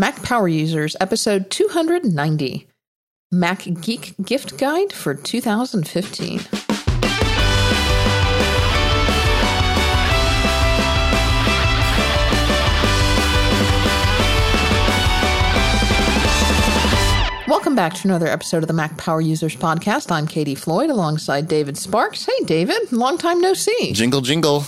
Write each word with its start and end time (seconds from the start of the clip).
Mac 0.00 0.22
Power 0.22 0.48
Users, 0.48 0.96
episode 0.98 1.50
290 1.50 2.66
Mac 3.30 3.64
Geek 3.82 4.14
Gift 4.24 4.56
Guide 4.56 4.94
for 4.94 5.12
2015. 5.12 6.40
Welcome 17.46 17.74
back 17.74 17.92
to 17.92 18.08
another 18.08 18.26
episode 18.26 18.62
of 18.62 18.68
the 18.68 18.72
Mac 18.72 18.96
Power 18.96 19.20
Users 19.20 19.54
Podcast. 19.54 20.10
I'm 20.10 20.26
Katie 20.26 20.54
Floyd 20.54 20.88
alongside 20.88 21.46
David 21.46 21.76
Sparks. 21.76 22.24
Hey, 22.24 22.44
David, 22.46 22.90
long 22.90 23.18
time 23.18 23.42
no 23.42 23.52
see. 23.52 23.92
Jingle, 23.92 24.22
jingle, 24.22 24.64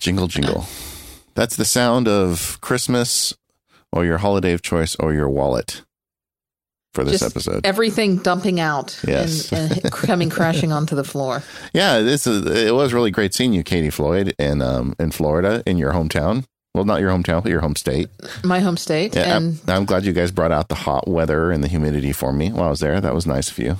jingle, 0.00 0.26
jingle. 0.26 0.66
That's 1.34 1.54
the 1.54 1.64
sound 1.64 2.08
of 2.08 2.60
Christmas 2.60 3.32
or 3.94 4.04
your 4.04 4.18
holiday 4.18 4.52
of 4.52 4.60
choice 4.60 4.94
or 4.96 5.14
your 5.14 5.28
wallet 5.30 5.82
for 6.92 7.02
this 7.04 7.20
Just 7.20 7.32
episode. 7.34 7.64
Everything 7.66 8.18
dumping 8.18 8.60
out 8.60 8.98
Yes. 9.06 9.52
and, 9.52 9.72
and 9.84 9.92
coming 9.92 10.30
crashing 10.30 10.70
onto 10.72 10.94
the 10.94 11.04
floor. 11.04 11.42
yeah, 11.72 12.00
this 12.00 12.26
is, 12.26 12.44
it 12.46 12.74
was 12.74 12.92
really 12.92 13.10
great 13.10 13.32
seeing 13.34 13.52
you, 13.52 13.62
Katie 13.62 13.90
Floyd, 13.90 14.34
in 14.38 14.60
um 14.62 14.94
in 14.98 15.10
Florida, 15.10 15.62
in 15.66 15.78
your 15.78 15.92
hometown. 15.92 16.44
Well, 16.74 16.84
not 16.84 17.00
your 17.00 17.10
hometown, 17.10 17.42
but 17.42 17.50
your 17.50 17.60
home 17.60 17.76
state. 17.76 18.08
My 18.42 18.58
home 18.58 18.76
state. 18.76 19.14
Yeah, 19.14 19.36
and 19.36 19.60
I'm, 19.68 19.74
I'm 19.74 19.84
glad 19.84 20.04
you 20.04 20.12
guys 20.12 20.32
brought 20.32 20.50
out 20.50 20.68
the 20.68 20.74
hot 20.74 21.06
weather 21.06 21.52
and 21.52 21.62
the 21.62 21.68
humidity 21.68 22.12
for 22.12 22.32
me 22.32 22.50
while 22.50 22.64
I 22.66 22.70
was 22.70 22.80
there. 22.80 23.00
That 23.00 23.14
was 23.14 23.26
nice 23.28 23.48
of 23.48 23.58
you. 23.60 23.76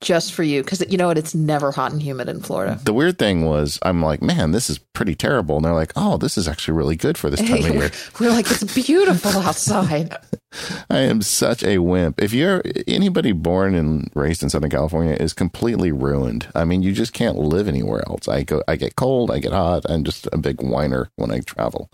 Just 0.00 0.32
for 0.32 0.42
you, 0.42 0.62
because 0.62 0.82
you 0.88 0.96
know 0.96 1.08
what? 1.08 1.18
It's 1.18 1.34
never 1.34 1.72
hot 1.72 1.92
and 1.92 2.02
humid 2.02 2.28
in 2.28 2.40
Florida. 2.40 2.78
The 2.82 2.92
weird 2.92 3.18
thing 3.18 3.44
was, 3.44 3.78
I'm 3.82 4.02
like, 4.02 4.22
man, 4.22 4.52
this 4.52 4.70
is 4.70 4.78
pretty 4.78 5.14
terrible. 5.14 5.56
And 5.56 5.64
they're 5.64 5.74
like, 5.74 5.92
oh, 5.96 6.16
this 6.16 6.38
is 6.38 6.48
actually 6.48 6.76
really 6.76 6.96
good 6.96 7.18
for 7.18 7.30
this 7.30 7.40
time 7.40 7.64
of 7.64 7.74
year. 7.74 7.90
We're 8.20 8.30
like, 8.30 8.50
it's 8.50 8.64
beautiful 8.74 9.32
outside. 9.40 10.16
I 10.90 10.98
am 11.00 11.22
such 11.22 11.62
a 11.62 11.78
wimp. 11.78 12.20
If 12.22 12.32
you're 12.32 12.62
anybody 12.86 13.32
born 13.32 13.74
and 13.74 14.10
raised 14.14 14.42
in 14.42 14.50
Southern 14.50 14.70
California 14.70 15.14
is 15.18 15.32
completely 15.32 15.92
ruined. 15.92 16.48
I 16.54 16.64
mean, 16.64 16.82
you 16.82 16.92
just 16.92 17.12
can't 17.12 17.36
live 17.36 17.68
anywhere 17.68 18.02
else. 18.08 18.28
I 18.28 18.42
go, 18.44 18.62
I 18.66 18.76
get 18.76 18.96
cold, 18.96 19.30
I 19.30 19.38
get 19.38 19.52
hot. 19.52 19.84
I'm 19.88 20.04
just 20.04 20.28
a 20.32 20.38
big 20.38 20.62
whiner 20.62 21.10
when 21.16 21.30
I 21.30 21.40
travel. 21.40 21.90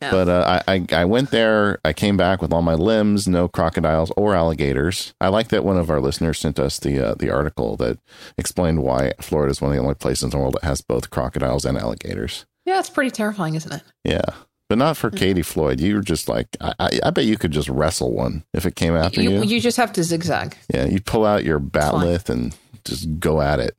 Yeah. 0.00 0.10
But 0.10 0.28
uh, 0.28 0.62
I, 0.66 0.74
I, 0.74 0.86
I 0.92 1.04
went 1.04 1.30
there. 1.30 1.78
I 1.84 1.92
came 1.92 2.16
back 2.16 2.40
with 2.40 2.52
all 2.52 2.62
my 2.62 2.74
limbs, 2.74 3.26
no 3.26 3.48
crocodiles 3.48 4.12
or 4.16 4.34
alligators. 4.34 5.12
I 5.20 5.28
like 5.28 5.48
that 5.48 5.64
one 5.64 5.76
of 5.76 5.90
our 5.90 6.00
listeners 6.00 6.38
sent 6.38 6.58
us 6.58 6.78
the 6.78 7.10
uh, 7.10 7.14
the 7.14 7.30
article 7.30 7.76
that 7.76 7.98
explained 8.38 8.82
why 8.82 9.12
Florida 9.20 9.50
is 9.50 9.60
one 9.60 9.72
of 9.72 9.76
the 9.76 9.82
only 9.82 9.94
places 9.94 10.24
in 10.24 10.30
the 10.30 10.38
world 10.38 10.54
that 10.54 10.64
has 10.64 10.80
both 10.80 11.10
crocodiles 11.10 11.64
and 11.64 11.76
alligators. 11.76 12.46
Yeah, 12.64 12.78
it's 12.78 12.90
pretty 12.90 13.10
terrifying, 13.10 13.54
isn't 13.54 13.72
it? 13.72 13.82
Yeah. 14.04 14.34
But 14.70 14.78
not 14.78 14.96
for 14.96 15.10
mm-hmm. 15.10 15.16
Katie 15.18 15.42
Floyd. 15.42 15.80
You're 15.80 16.00
just 16.00 16.28
like 16.28 16.46
I, 16.60 16.74
I, 16.78 17.00
I 17.06 17.10
bet 17.10 17.24
you 17.24 17.36
could 17.36 17.50
just 17.50 17.68
wrestle 17.68 18.12
one 18.12 18.44
if 18.54 18.64
it 18.64 18.76
came 18.76 18.94
after 18.94 19.20
you. 19.20 19.30
You, 19.30 19.42
you 19.42 19.60
just 19.60 19.76
have 19.76 19.92
to 19.94 20.04
zigzag. 20.04 20.56
Yeah, 20.72 20.84
you 20.84 21.00
pull 21.00 21.26
out 21.26 21.44
your 21.44 21.58
bat'leth 21.58 22.30
and 22.30 22.56
just 22.84 23.18
go 23.18 23.40
at 23.40 23.58
it. 23.58 23.76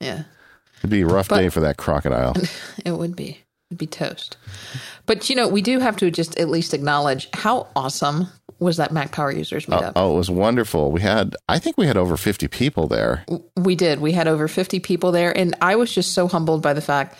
Yeah, 0.00 0.24
It'd 0.80 0.90
be 0.90 1.00
a 1.00 1.06
rough 1.06 1.30
But- 1.30 1.38
day 1.38 1.48
for 1.48 1.60
that 1.60 1.78
crocodile. 1.78 2.34
it 2.84 2.92
would 2.92 3.16
be. 3.16 3.38
It'd 3.70 3.78
be 3.78 3.86
toast. 3.86 4.36
But 5.06 5.30
you 5.30 5.34
know, 5.34 5.48
we 5.48 5.62
do 5.62 5.78
have 5.78 5.96
to 5.96 6.10
just 6.10 6.38
at 6.38 6.50
least 6.50 6.74
acknowledge 6.74 7.30
how 7.32 7.68
awesome 7.74 8.28
was 8.58 8.76
that 8.76 8.92
Mac 8.92 9.12
Power 9.12 9.32
Users 9.32 9.64
oh, 9.68 9.72
meetup. 9.72 9.92
oh, 9.96 10.12
it 10.12 10.18
was 10.18 10.30
wonderful. 10.30 10.92
We 10.92 11.00
had, 11.00 11.34
I 11.48 11.58
think 11.58 11.78
we 11.78 11.86
had 11.86 11.96
over 11.96 12.18
50 12.18 12.48
people 12.48 12.86
there. 12.86 13.24
We 13.56 13.74
did. 13.74 14.00
We 14.00 14.12
had 14.12 14.28
over 14.28 14.46
50 14.46 14.78
people 14.80 15.10
there. 15.10 15.34
And 15.36 15.54
I 15.62 15.76
was 15.76 15.90
just 15.90 16.12
so 16.12 16.28
humbled 16.28 16.60
by 16.60 16.74
the 16.74 16.82
fact 16.82 17.16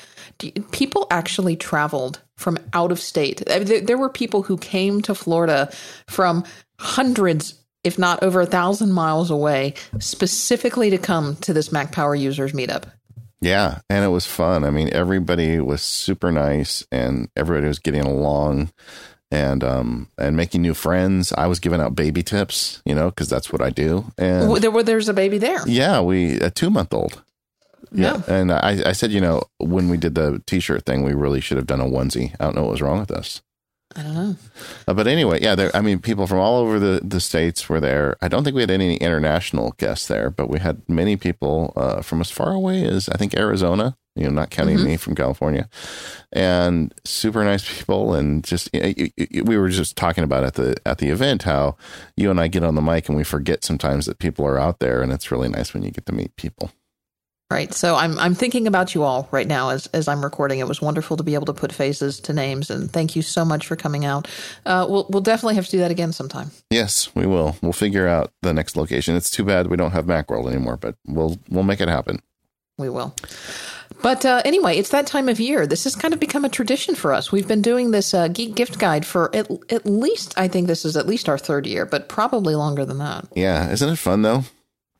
people 0.71 1.07
actually 1.11 1.57
traveled 1.57 2.21
from 2.37 2.59
out 2.73 2.91
of 2.93 3.01
state. 3.01 3.43
There, 3.47 3.99
were 3.99 4.09
people 4.09 4.43
who 4.43 4.57
came 4.57 5.03
to 5.03 5.15
Florida 5.15 5.73
from 6.09 6.45
hundreds, 6.79 7.55
if 7.85 7.99
not 7.99 8.23
over 8.23 8.41
a 8.41 8.47
thousand 8.47 8.93
miles 8.93 9.31
away, 9.31 9.75
specifically 9.99 10.91
to 10.91 10.99
come 10.99 11.37
to 11.37 11.53
this 11.53 11.73
Mac 11.73 11.93
Power 11.93 12.15
Users 12.15 12.53
meetup. 12.53 12.85
Yeah, 13.41 13.81
and 13.91 14.05
it 14.05 14.09
was 14.09 14.27
fun. 14.27 14.65
I 14.65 14.71
mean, 14.71 14.89
everybody 14.93 15.61
was 15.61 15.83
super 15.83 16.33
nice 16.33 16.85
and 16.91 17.29
everybody 17.37 17.69
was 17.69 17.79
getting 17.79 18.01
along 18.07 18.71
and 19.31 19.65
um 19.65 20.09
and 20.17 20.37
making 20.37 20.63
new 20.63 20.75
friends. 20.75 21.33
I 21.33 21.47
was 21.47 21.59
giving 21.59 21.81
out 21.81 21.97
baby 21.97 22.23
tips, 22.23 22.81
you 22.87 22.95
know, 22.95 23.11
cuz 23.11 23.29
that's 23.29 23.53
what 23.53 23.61
I 23.61 23.71
do. 23.71 24.13
And 24.17 24.63
There 24.63 24.71
were 24.71 24.83
there's 24.83 25.09
a 25.09 25.15
baby 25.15 25.39
there. 25.39 25.61
yeah, 25.67 26.01
we 26.01 26.37
a 26.41 26.51
2-month-old. 26.51 27.23
Yeah. 27.95 28.23
And 28.29 28.53
I 28.53 28.83
I 28.87 28.93
said, 28.93 29.13
you 29.13 29.21
know, 29.21 29.43
when 29.59 29.89
we 29.89 29.97
did 29.97 30.15
the 30.15 30.43
t-shirt 30.47 30.85
thing, 30.85 31.03
we 31.05 31.15
really 31.15 31.41
should 31.41 31.57
have 31.57 31.67
done 31.67 31.81
a 31.81 31.85
onesie. 31.85 32.35
I 32.41 32.45
don't 32.45 32.57
know 32.57 32.63
what 32.63 32.73
was 32.73 32.83
wrong 32.83 33.01
with 33.01 33.11
us. 33.11 33.41
I 33.97 34.03
don't 34.03 34.15
know. 34.15 34.37
Uh, 34.89 34.95
but 34.95 35.07
anyway, 35.07 35.41
yeah, 35.41 35.55
there. 35.55 35.71
I 35.77 35.81
mean, 35.81 36.01
people 36.01 36.27
from 36.27 36.39
all 36.41 36.57
over 36.59 36.81
the, 36.81 37.01
the 37.05 37.21
states 37.21 37.69
were 37.69 37.79
there. 37.79 38.17
I 38.21 38.27
don't 38.27 38.43
think 38.43 38.57
we 38.57 38.63
had 38.63 38.71
any 38.73 38.97
international 38.97 39.73
guests 39.79 40.09
there, 40.09 40.31
but 40.31 40.51
we 40.51 40.59
had 40.59 40.83
many 40.89 41.17
people 41.17 41.73
uh, 41.77 42.03
from 42.03 42.21
as 42.21 42.29
far 42.31 42.51
away 42.53 42.85
as 42.85 43.09
I 43.09 43.17
think 43.17 43.37
Arizona. 43.37 43.97
You 44.17 44.25
know, 44.25 44.31
not 44.31 44.51
counting 44.51 44.83
me 44.85 44.97
from 44.97 45.15
California, 45.17 45.69
and 46.33 46.95
super 47.05 47.45
nice 47.45 47.65
people. 47.79 48.15
And 48.15 48.45
just 48.45 48.69
y- 48.73 48.95
y- 48.97 49.13
y- 49.19 49.43
we 49.45 49.57
were 49.57 49.69
just 49.69 49.97
talking 49.97 50.23
about 50.25 50.45
at 50.45 50.55
the 50.55 50.77
at 50.87 50.99
the 50.99 51.09
event 51.11 51.43
how 51.45 51.77
you 52.17 52.31
and 52.31 52.41
I 52.41 52.47
get 52.49 52.63
on 52.65 52.77
the 52.77 52.83
mic 52.83 53.09
and 53.09 53.17
we 53.17 53.25
forget 53.25 53.65
sometimes 53.65 54.07
that 54.07 54.19
people 54.21 54.45
are 54.47 54.59
out 54.59 54.79
there, 54.79 55.03
and 55.03 55.13
it's 55.13 55.31
really 55.33 55.49
nice 55.49 55.75
when 55.75 55.83
you 55.83 55.91
get 55.91 56.07
to 56.07 56.13
meet 56.13 56.35
people. 56.37 56.71
Right. 57.55 57.73
So 57.73 57.95
I'm 57.95 58.19
I'm 58.19 58.35
thinking 58.35 58.67
about 58.67 58.97
you 58.97 59.05
all 59.05 59.29
right 59.31 59.47
now 59.47 59.69
as 59.69 59.87
as 59.95 60.09
I'm 60.09 60.25
recording. 60.25 60.59
It 60.59 60.67
was 60.67 60.83
wonderful 60.83 61.17
to 61.17 61.23
be 61.23 61.35
able 61.35 61.47
to 61.47 61.53
put 61.53 61.73
faces 61.73 62.19
to 62.23 62.33
names, 62.33 62.69
and 62.69 62.91
thank 62.91 63.15
you 63.15 63.23
so 63.23 63.45
much 63.45 63.69
for 63.69 63.77
coming 63.77 64.05
out. 64.05 64.27
Uh, 64.67 64.87
we'll 64.89 65.07
we'll 65.09 65.23
definitely 65.23 65.55
have 65.55 65.67
to 65.67 65.71
do 65.71 65.79
that 65.79 65.93
again 65.93 66.13
sometime. 66.13 66.51
Yes, 66.71 67.15
we 67.15 67.27
will. 67.27 67.55
We'll 67.63 67.73
figure 67.73 68.09
out 68.09 68.33
the 68.43 68.53
next 68.53 68.77
location. 68.77 69.15
It's 69.15 69.31
too 69.31 69.45
bad 69.45 69.69
we 69.69 69.77
don't 69.77 69.93
have 69.93 70.05
Macworld 70.05 70.49
anymore, 70.49 70.77
but 70.77 70.97
we'll 71.07 71.39
we'll 71.49 71.63
make 71.63 71.81
it 71.81 71.87
happen. 71.89 72.19
We 72.77 72.89
will. 72.89 73.15
But 74.03 74.27
uh, 74.27 74.43
anyway, 74.45 74.77
it's 74.77 74.91
that 74.91 75.07
time 75.07 75.29
of 75.29 75.39
year. 75.39 75.65
This 75.65 75.85
has 75.85 75.95
kind 75.95 76.13
of 76.13 76.19
become 76.19 76.45
a 76.45 76.49
tradition 76.49 76.97
for 76.97 77.13
us. 77.13 77.31
We've 77.31 77.47
been 77.47 77.63
doing 77.63 77.93
this 77.93 78.13
uh, 78.13 78.27
geek 78.27 78.57
gift 78.57 78.81
guide 78.81 79.07
for 79.07 79.33
at, 79.33 79.49
at 79.71 79.87
least, 79.87 80.35
I 80.37 80.49
think 80.49 80.67
this 80.67 80.85
is 80.85 80.97
at 80.97 81.07
least 81.07 81.29
our 81.29 81.39
third 81.39 81.69
year, 81.69 81.87
but 81.87 82.09
probably 82.09 82.57
longer 82.57 82.85
than 82.85 82.99
that. 82.99 83.29
Yeah, 83.37 83.71
isn't 83.71 83.89
it 83.89 83.97
fun 83.97 84.23
though? 84.23 84.43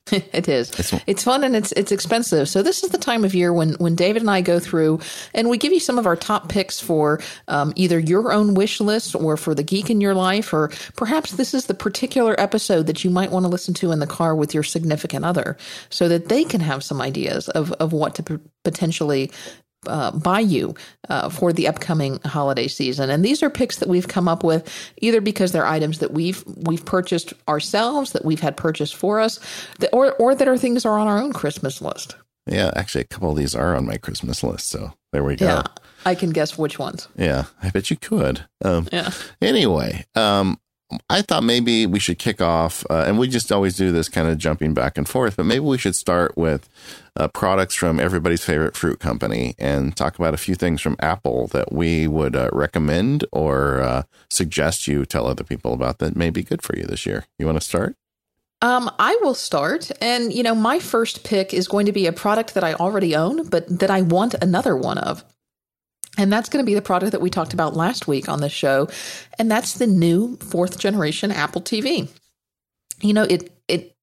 it 0.13 0.49
is. 0.49 0.71
It's- 0.79 1.03
It's, 1.07 1.25
fun 1.25 1.45
and 1.45 1.57
it's 1.57 1.73
it's 1.73 1.91
expensive. 1.91 2.49
So 2.49 2.63
this 2.63 2.85
is 2.85 2.91
the 2.91 2.99
time 2.99 3.25
of 3.25 3.35
year 3.35 3.53
when 3.53 3.73
when 3.75 3.95
David 3.95 4.21
and 4.21 4.31
I 4.31 4.43
go 4.43 4.59
through 4.61 5.01
and 5.33 5.49
we 5.49 5.57
give 5.57 5.73
you 5.73 5.81
some 5.81 5.99
of 5.99 6.07
our 6.07 6.17
top 6.17 6.49
picks 6.51 6.79
for 6.79 7.21
um, 7.49 7.73
either 7.75 7.99
your 7.99 8.31
own 8.33 8.53
wish 8.55 8.81
list 8.81 9.15
or 9.15 9.37
for 9.39 9.55
the 9.55 9.63
geek 9.63 9.89
in 9.89 10.03
your 10.03 10.15
life, 10.15 10.53
or 10.53 10.69
perhaps 10.97 11.33
this 11.33 11.55
is 11.55 11.67
the 11.67 11.75
particular 11.75 12.39
episode 12.39 12.87
that 12.87 13.03
you 13.03 13.09
might 13.11 13.31
want 13.31 13.45
to 13.45 13.49
listen 13.49 13.73
to 13.75 13.93
in 13.93 13.99
the 13.99 14.07
car 14.07 14.37
with 14.37 14.53
your 14.53 14.63
significant 14.63 15.25
other, 15.25 15.57
so 15.89 16.07
that 16.09 16.29
they 16.29 16.45
can 16.45 16.61
have 16.61 16.85
some 16.85 17.01
ideas 17.01 17.49
of 17.49 17.73
of 17.73 17.93
what 17.95 18.15
to 18.17 18.23
p- 18.23 18.39
potentially 18.63 19.31
uh, 19.87 20.11
buy 20.13 20.41
you 20.41 20.75
uh, 21.09 21.29
for 21.29 21.53
the 21.53 21.69
upcoming 21.69 22.21
holiday 22.25 22.69
season. 22.69 23.11
And 23.11 23.25
these 23.25 23.43
are 23.43 23.51
picks 23.51 23.77
that 23.79 23.89
we've 23.89 24.09
come 24.09 24.29
up 24.29 24.45
with 24.45 24.69
either 24.99 25.21
because 25.21 25.53
they're 25.53 25.67
items 25.67 25.99
that 25.99 26.13
we've 26.13 26.43
we've 26.47 26.85
purchased 26.85 27.33
ourselves, 27.49 28.13
that 28.13 28.25
we've 28.25 28.41
had 28.41 28.57
purchased 28.57 28.97
for 28.97 29.21
us, 29.21 29.39
that, 29.79 29.91
or 29.93 30.13
or 30.15 30.35
that 30.35 30.49
are 30.49 30.59
things 30.59 30.83
that 30.83 30.89
are 30.89 30.99
on 30.99 31.09
our 31.09 31.19
own 31.19 31.33
Christmas 31.33 31.81
list. 31.81 32.17
Yeah, 32.47 32.71
actually, 32.77 33.03
a 33.03 33.05
couple 33.05 33.31
of 33.31 33.37
these 33.39 33.55
are 33.55 33.75
on 33.75 33.87
my 33.87 33.97
Christmas 33.97 34.43
list. 34.43 34.69
So 34.69 34.93
there 35.13 35.25
we 35.25 35.37
go. 35.37 35.47
Yeah, 35.47 35.55
Yeah, 35.57 35.67
I 36.05 36.15
can 36.15 36.31
guess 36.31 36.59
which 36.59 36.79
ones. 36.79 37.09
Yeah, 37.17 37.45
I 37.63 37.71
bet 37.71 37.91
you 37.91 37.97
could. 37.97 38.45
Um, 38.63 38.87
Yeah. 38.93 39.11
Anyway, 39.41 40.05
um, 40.15 40.59
I 41.09 41.23
thought 41.23 41.43
maybe 41.43 41.87
we 41.87 41.99
should 41.99 42.19
kick 42.19 42.41
off, 42.41 42.85
uh, 42.91 43.05
and 43.07 43.19
we 43.19 43.29
just 43.29 43.51
always 43.53 43.77
do 43.77 43.93
this 43.93 44.09
kind 44.09 44.29
of 44.29 44.39
jumping 44.39 44.75
back 44.75 44.99
and 44.99 45.09
forth, 45.09 45.37
but 45.37 45.47
maybe 45.47 45.61
we 45.61 45.79
should 45.79 45.97
start 45.97 46.37
with 46.37 46.69
uh, 47.17 47.29
products 47.29 47.75
from 47.75 48.01
everybody's 48.01 48.45
favorite 48.45 48.77
fruit 48.77 49.01
company 49.01 49.55
and 49.59 49.97
talk 49.97 50.19
about 50.19 50.35
a 50.35 50.39
few 50.39 50.55
things 50.55 50.81
from 50.81 50.97
Apple 51.01 51.47
that 51.49 51.73
we 51.73 52.07
would 52.07 52.35
uh, 52.35 52.51
recommend 52.53 53.25
or 53.33 53.81
uh, 53.81 54.03
suggest 54.31 54.89
you 54.89 55.05
tell 55.05 55.27
other 55.27 55.45
people 55.45 55.73
about 55.73 55.99
that 55.99 56.17
may 56.17 56.31
be 56.31 56.43
good 56.43 56.63
for 56.63 56.77
you 56.77 56.85
this 56.85 57.07
year. 57.07 57.27
You 57.39 57.47
want 57.47 57.61
to 57.61 57.67
start? 57.67 57.97
Um, 58.63 58.91
I 58.99 59.19
will 59.21 59.35
start, 59.35 59.91
and 60.01 60.33
you 60.33 60.43
know, 60.43 60.55
my 60.55 60.79
first 60.79 61.23
pick 61.23 61.53
is 61.53 61.69
going 61.69 61.87
to 61.87 61.93
be 61.93 62.07
a 62.07 62.13
product 62.13 62.55
that 62.55 62.65
I 62.65 62.73
already 62.75 63.15
own, 63.15 63.47
but 63.49 63.81
that 63.81 63.91
I 63.91 64.01
want 64.01 64.35
another 64.35 64.75
one 64.77 64.97
of. 64.99 65.23
And 66.17 66.33
that's 66.33 66.49
going 66.49 66.65
to 66.65 66.67
be 66.67 66.75
the 66.75 66.83
product 66.83 67.13
that 67.13 67.21
we 67.21 67.31
talked 67.31 67.55
about 67.55 67.75
last 67.75 68.07
week 68.07 68.29
on 68.29 68.41
the 68.41 68.49
show, 68.49 68.89
and 69.39 69.51
that's 69.51 69.75
the 69.75 69.87
new 69.87 70.37
fourth 70.37 70.79
generation 70.79 71.33
Apple 71.33 71.61
TV. 71.61 72.09
You 73.01 73.13
know, 73.13 73.25
it 73.25 73.53
it 73.67 73.95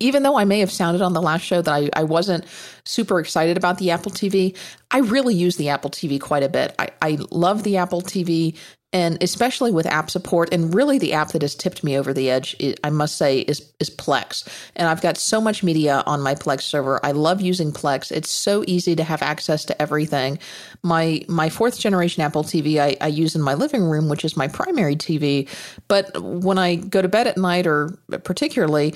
even 0.00 0.22
though 0.22 0.36
I 0.36 0.44
may 0.44 0.60
have 0.60 0.72
sounded 0.72 1.02
on 1.02 1.12
the 1.12 1.22
last 1.22 1.42
show 1.42 1.62
that 1.62 1.72
I, 1.72 1.90
I 1.94 2.04
wasn't 2.04 2.44
super 2.84 3.20
excited 3.20 3.56
about 3.56 3.78
the 3.78 3.90
Apple 3.90 4.10
TV, 4.10 4.56
I 4.90 4.98
really 4.98 5.34
use 5.34 5.56
the 5.56 5.68
Apple 5.68 5.90
TV 5.90 6.20
quite 6.20 6.42
a 6.42 6.48
bit. 6.48 6.74
I, 6.78 6.88
I 7.02 7.18
love 7.30 7.62
the 7.62 7.76
Apple 7.76 8.00
TV 8.00 8.56
and 8.92 9.22
especially 9.22 9.70
with 9.70 9.86
app 9.86 10.10
support 10.10 10.52
and 10.52 10.74
really 10.74 10.98
the 10.98 11.12
app 11.12 11.28
that 11.28 11.42
has 11.42 11.54
tipped 11.54 11.84
me 11.84 11.96
over 11.96 12.12
the 12.12 12.28
edge 12.30 12.56
i 12.82 12.90
must 12.90 13.16
say 13.16 13.40
is 13.40 13.72
is 13.78 13.90
plex. 13.90 14.46
And 14.76 14.88
i've 14.88 15.00
got 15.00 15.16
so 15.16 15.40
much 15.40 15.62
media 15.62 16.02
on 16.06 16.20
my 16.20 16.34
plex 16.34 16.62
server. 16.62 17.04
I 17.04 17.12
love 17.12 17.40
using 17.40 17.72
plex. 17.72 18.10
It's 18.10 18.30
so 18.30 18.64
easy 18.66 18.96
to 18.96 19.04
have 19.04 19.22
access 19.22 19.64
to 19.66 19.80
everything. 19.80 20.38
My 20.82 21.22
my 21.28 21.48
fourth 21.48 21.78
generation 21.78 22.22
apple 22.22 22.44
tv 22.44 22.78
I, 22.78 22.96
I 23.00 23.08
use 23.08 23.34
in 23.34 23.42
my 23.42 23.54
living 23.54 23.84
room 23.84 24.08
which 24.08 24.24
is 24.24 24.36
my 24.36 24.48
primary 24.48 24.96
tv 24.96 25.48
but 25.88 26.20
when 26.20 26.58
i 26.58 26.76
go 26.76 27.02
to 27.02 27.08
bed 27.08 27.26
at 27.26 27.36
night 27.36 27.66
or 27.66 27.98
particularly 28.24 28.94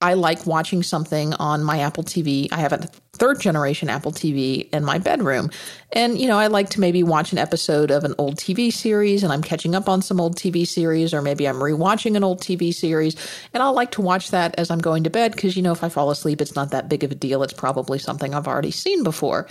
I 0.00 0.14
like 0.14 0.46
watching 0.46 0.84
something 0.84 1.34
on 1.34 1.64
my 1.64 1.80
Apple 1.80 2.04
TV. 2.04 2.48
I 2.52 2.58
have 2.58 2.72
a 2.72 2.88
third 3.18 3.40
generation 3.40 3.88
Apple 3.88 4.12
TV 4.12 4.68
in 4.72 4.84
my 4.84 4.98
bedroom. 4.98 5.50
And, 5.92 6.18
you 6.18 6.26
know, 6.26 6.38
I 6.38 6.46
like 6.48 6.70
to 6.70 6.80
maybe 6.80 7.02
watch 7.02 7.32
an 7.32 7.38
episode 7.38 7.90
of 7.90 8.04
an 8.04 8.14
old 8.18 8.36
TV 8.36 8.72
series 8.72 9.22
and 9.22 9.32
I'm 9.32 9.42
catching 9.42 9.74
up 9.74 9.88
on 9.88 10.02
some 10.02 10.20
old 10.20 10.36
TV 10.36 10.66
series, 10.66 11.14
or 11.14 11.22
maybe 11.22 11.48
I'm 11.48 11.56
rewatching 11.56 12.16
an 12.16 12.24
old 12.24 12.40
TV 12.40 12.72
series. 12.72 13.16
And 13.52 13.62
I'll 13.62 13.74
like 13.74 13.92
to 13.92 14.02
watch 14.02 14.30
that 14.30 14.54
as 14.58 14.70
I'm 14.70 14.80
going 14.80 15.04
to 15.04 15.10
bed 15.10 15.32
because, 15.32 15.56
you 15.56 15.62
know, 15.62 15.72
if 15.72 15.82
I 15.82 15.88
fall 15.88 16.10
asleep, 16.10 16.40
it's 16.40 16.54
not 16.54 16.70
that 16.70 16.88
big 16.88 17.04
of 17.04 17.12
a 17.12 17.14
deal. 17.14 17.42
It's 17.42 17.52
probably 17.52 17.98
something 17.98 18.34
I've 18.34 18.48
already 18.48 18.70
seen 18.70 19.02
before. 19.02 19.48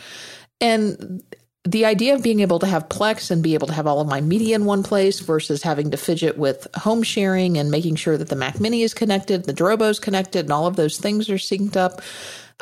And 0.62 1.24
the 1.68 1.86
idea 1.86 2.16
of 2.16 2.24
being 2.24 2.40
able 2.40 2.60
to 2.60 2.66
have 2.66 2.88
Plex 2.88 3.30
and 3.30 3.44
be 3.44 3.54
able 3.54 3.68
to 3.68 3.74
have 3.74 3.88
all 3.88 4.00
of 4.00 4.08
my 4.08 4.22
media 4.22 4.56
in 4.56 4.66
one 4.66 4.84
place 4.84 5.20
versus 5.20 5.62
having 5.62 5.92
to 5.92 5.98
fidget 5.98 6.38
with 6.38 6.66
home 6.75 7.04
sharing 7.04 7.58
and 7.58 7.70
making 7.70 7.96
sure 7.96 8.18
that 8.18 8.30
the 8.30 8.36
Mac 8.36 8.60
Mini 8.60 8.84
is 8.84 8.94
connected, 8.94 9.44
the 9.44 9.54
Drobo 9.54 9.90
is 9.90 10.00
connected, 10.00 10.46
and 10.46 10.54
all 10.54 10.66
of 10.66 10.78
those 10.78 10.98
things 10.98 11.30
are 11.30 11.36
synced 11.36 11.75
up. 11.75 12.02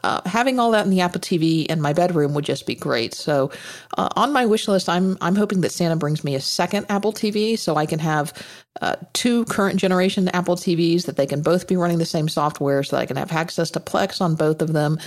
Uh, 0.04 0.22
having 0.26 0.60
all 0.60 0.72
that 0.72 0.86
in 0.86 0.92
the 0.92 1.02
Apple 1.02 1.22
TV 1.22 1.66
in 1.66 1.82
my 1.82 1.94
bedroom 1.94 2.34
would 2.34 2.46
just 2.46 2.66
be 2.66 2.76
great. 2.76 3.14
So, 3.14 3.52
uh, 3.98 4.10
on 4.16 4.34
my 4.34 4.46
wish 4.46 4.68
list, 4.68 4.90
I'm 4.90 5.18
I'm 5.22 5.36
hoping 5.36 5.62
that 5.62 5.72
Santa 5.72 5.96
brings 5.96 6.24
me 6.24 6.36
a 6.36 6.42
second 6.42 6.86
Apple 6.90 7.14
TV 7.14 7.58
so 7.58 7.76
I 7.76 7.86
can 7.86 8.00
have 8.00 8.34
uh, 8.82 8.98
two 9.14 9.46
current 9.46 9.80
generation 9.80 10.28
Apple 10.30 10.58
TVs 10.58 11.06
that 11.06 11.16
they 11.16 11.26
can 11.26 11.42
both 11.42 11.68
be 11.68 11.78
running 11.78 11.98
the 11.98 12.06
same 12.06 12.28
software, 12.28 12.84
so 12.84 12.98
I 12.98 13.06
can 13.06 13.18
have 13.18 13.32
access 13.32 13.72
to 13.72 13.80
Plex 13.80 14.22
on 14.22 14.36
both 14.36 14.62
of 14.62 14.74
them, 14.74 15.00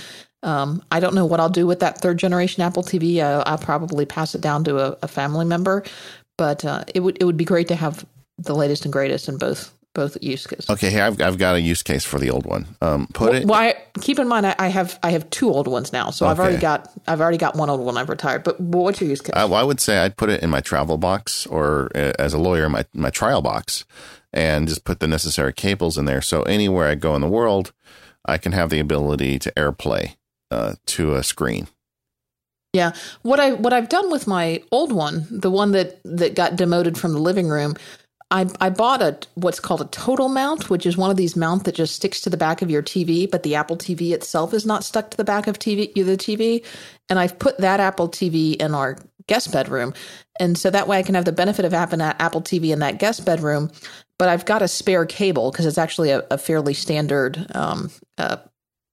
um, 0.43 0.81
I 0.91 0.99
don't 0.99 1.15
know 1.15 1.25
what 1.25 1.39
I'll 1.39 1.49
do 1.49 1.67
with 1.67 1.79
that 1.81 1.99
third 1.99 2.17
generation 2.17 2.63
Apple 2.63 2.83
TV. 2.83 3.19
Uh, 3.19 3.43
I'll 3.45 3.57
probably 3.57 4.05
pass 4.05 4.35
it 4.35 4.41
down 4.41 4.63
to 4.65 4.79
a, 4.79 4.97
a 5.03 5.07
family 5.07 5.45
member, 5.45 5.83
but 6.37 6.63
uh, 6.63 6.85
it 6.93 7.01
would 7.01 7.17
it 7.19 7.25
would 7.25 7.37
be 7.37 7.45
great 7.45 7.67
to 7.69 7.75
have 7.75 8.05
the 8.37 8.55
latest 8.55 8.85
and 8.85 8.93
greatest 8.93 9.27
in 9.27 9.37
both 9.37 9.73
both 9.99 10.17
use 10.23 10.47
cases. 10.47 10.69
Okay, 10.69 10.89
hey, 10.89 11.01
I've 11.01 11.21
I've 11.21 11.37
got 11.37 11.55
a 11.55 11.61
use 11.61 11.83
case 11.83 12.05
for 12.05 12.19
the 12.19 12.29
old 12.29 12.45
one. 12.45 12.65
Um, 12.81 13.07
put 13.13 13.31
well, 13.31 13.41
it. 13.41 13.47
Well, 13.47 13.59
I, 13.59 13.75
keep 13.99 14.17
in 14.17 14.29
mind 14.29 14.45
I, 14.45 14.67
have 14.67 14.97
I 15.03 15.11
have 15.11 15.29
two 15.29 15.49
old 15.49 15.67
ones 15.67 15.91
now, 15.91 16.09
so 16.09 16.25
okay. 16.25 16.31
I've 16.31 16.39
already 16.39 16.57
got 16.57 16.89
I've 17.05 17.19
already 17.19 17.37
got 17.37 17.55
one 17.55 17.69
old 17.69 17.81
one 17.81 17.97
I've 17.97 18.07
retired. 18.07 18.45
But 18.45 18.59
what's 18.61 19.01
your 19.01 19.09
use 19.09 19.19
case? 19.19 19.33
I, 19.35 19.43
I 19.43 19.63
would 19.63 19.81
say 19.81 19.97
I'd 19.97 20.15
put 20.15 20.29
it 20.29 20.41
in 20.41 20.49
my 20.49 20.61
travel 20.61 20.97
box, 20.97 21.45
or 21.47 21.91
uh, 21.95 22.13
as 22.17 22.33
a 22.33 22.37
lawyer, 22.37 22.69
my 22.69 22.85
my 22.93 23.09
trial 23.09 23.41
box, 23.41 23.83
and 24.31 24.69
just 24.69 24.85
put 24.85 25.01
the 25.01 25.07
necessary 25.07 25.51
cables 25.51 25.97
in 25.97 26.05
there. 26.05 26.21
So 26.21 26.43
anywhere 26.43 26.87
I 26.87 26.95
go 26.95 27.13
in 27.15 27.21
the 27.21 27.27
world, 27.27 27.73
I 28.25 28.37
can 28.37 28.53
have 28.53 28.69
the 28.69 28.79
ability 28.79 29.37
to 29.39 29.51
AirPlay 29.57 30.15
uh, 30.49 30.75
to 30.85 31.15
a 31.15 31.23
screen. 31.23 31.67
Yeah, 32.71 32.93
what 33.23 33.39
I 33.39 33.53
what 33.53 33.73
I've 33.73 33.89
done 33.89 34.09
with 34.11 34.27
my 34.27 34.63
old 34.71 34.93
one, 34.93 35.27
the 35.29 35.51
one 35.51 35.71
that 35.71 35.99
that 36.05 36.35
got 36.35 36.55
demoted 36.55 36.97
from 36.97 37.11
the 37.11 37.19
living 37.19 37.49
room, 37.49 37.75
I 38.31 38.47
I 38.59 38.69
bought 38.69 39.01
a 39.01 39.17
what's 39.35 39.59
called 39.59 39.81
a 39.81 39.85
total 39.85 40.29
mount, 40.29 40.69
which 40.69 40.85
is 40.85 40.97
one 40.97 41.11
of 41.11 41.17
these 41.17 41.35
mount 41.35 41.63
that 41.65 41.75
just 41.75 41.95
sticks 41.95 42.21
to 42.21 42.29
the 42.29 42.37
back 42.37 42.61
of 42.61 42.69
your 42.69 42.83
TV, 42.83 43.29
but 43.29 43.43
the 43.43 43.55
Apple 43.55 43.77
TV 43.77 44.11
itself 44.11 44.53
is 44.53 44.65
not 44.65 44.83
stuck 44.83 45.11
to 45.11 45.17
the 45.17 45.23
back 45.23 45.47
of 45.47 45.59
TV 45.59 45.93
the 45.93 46.17
TV, 46.17 46.63
and 47.09 47.19
I've 47.19 47.37
put 47.39 47.57
that 47.59 47.79
Apple 47.79 48.09
TV 48.09 48.55
in 48.55 48.73
our 48.73 48.97
guest 49.27 49.51
bedroom, 49.51 49.93
and 50.39 50.57
so 50.57 50.69
that 50.69 50.87
way 50.87 50.99
I 50.99 51.03
can 51.03 51.15
have 51.15 51.25
the 51.25 51.31
benefit 51.31 51.65
of 51.65 51.71
having 51.71 51.99
that 51.99 52.19
Apple 52.19 52.41
TV 52.41 52.71
in 52.71 52.79
that 52.79 52.99
guest 52.99 53.25
bedroom, 53.25 53.71
but 54.17 54.29
I've 54.29 54.45
got 54.45 54.61
a 54.61 54.67
spare 54.67 55.05
cable 55.05 55.51
because 55.51 55.65
it's 55.65 55.77
actually 55.77 56.11
a, 56.11 56.25
a 56.29 56.37
fairly 56.37 56.73
standard 56.73 57.45
um, 57.55 57.89
uh, 58.17 58.37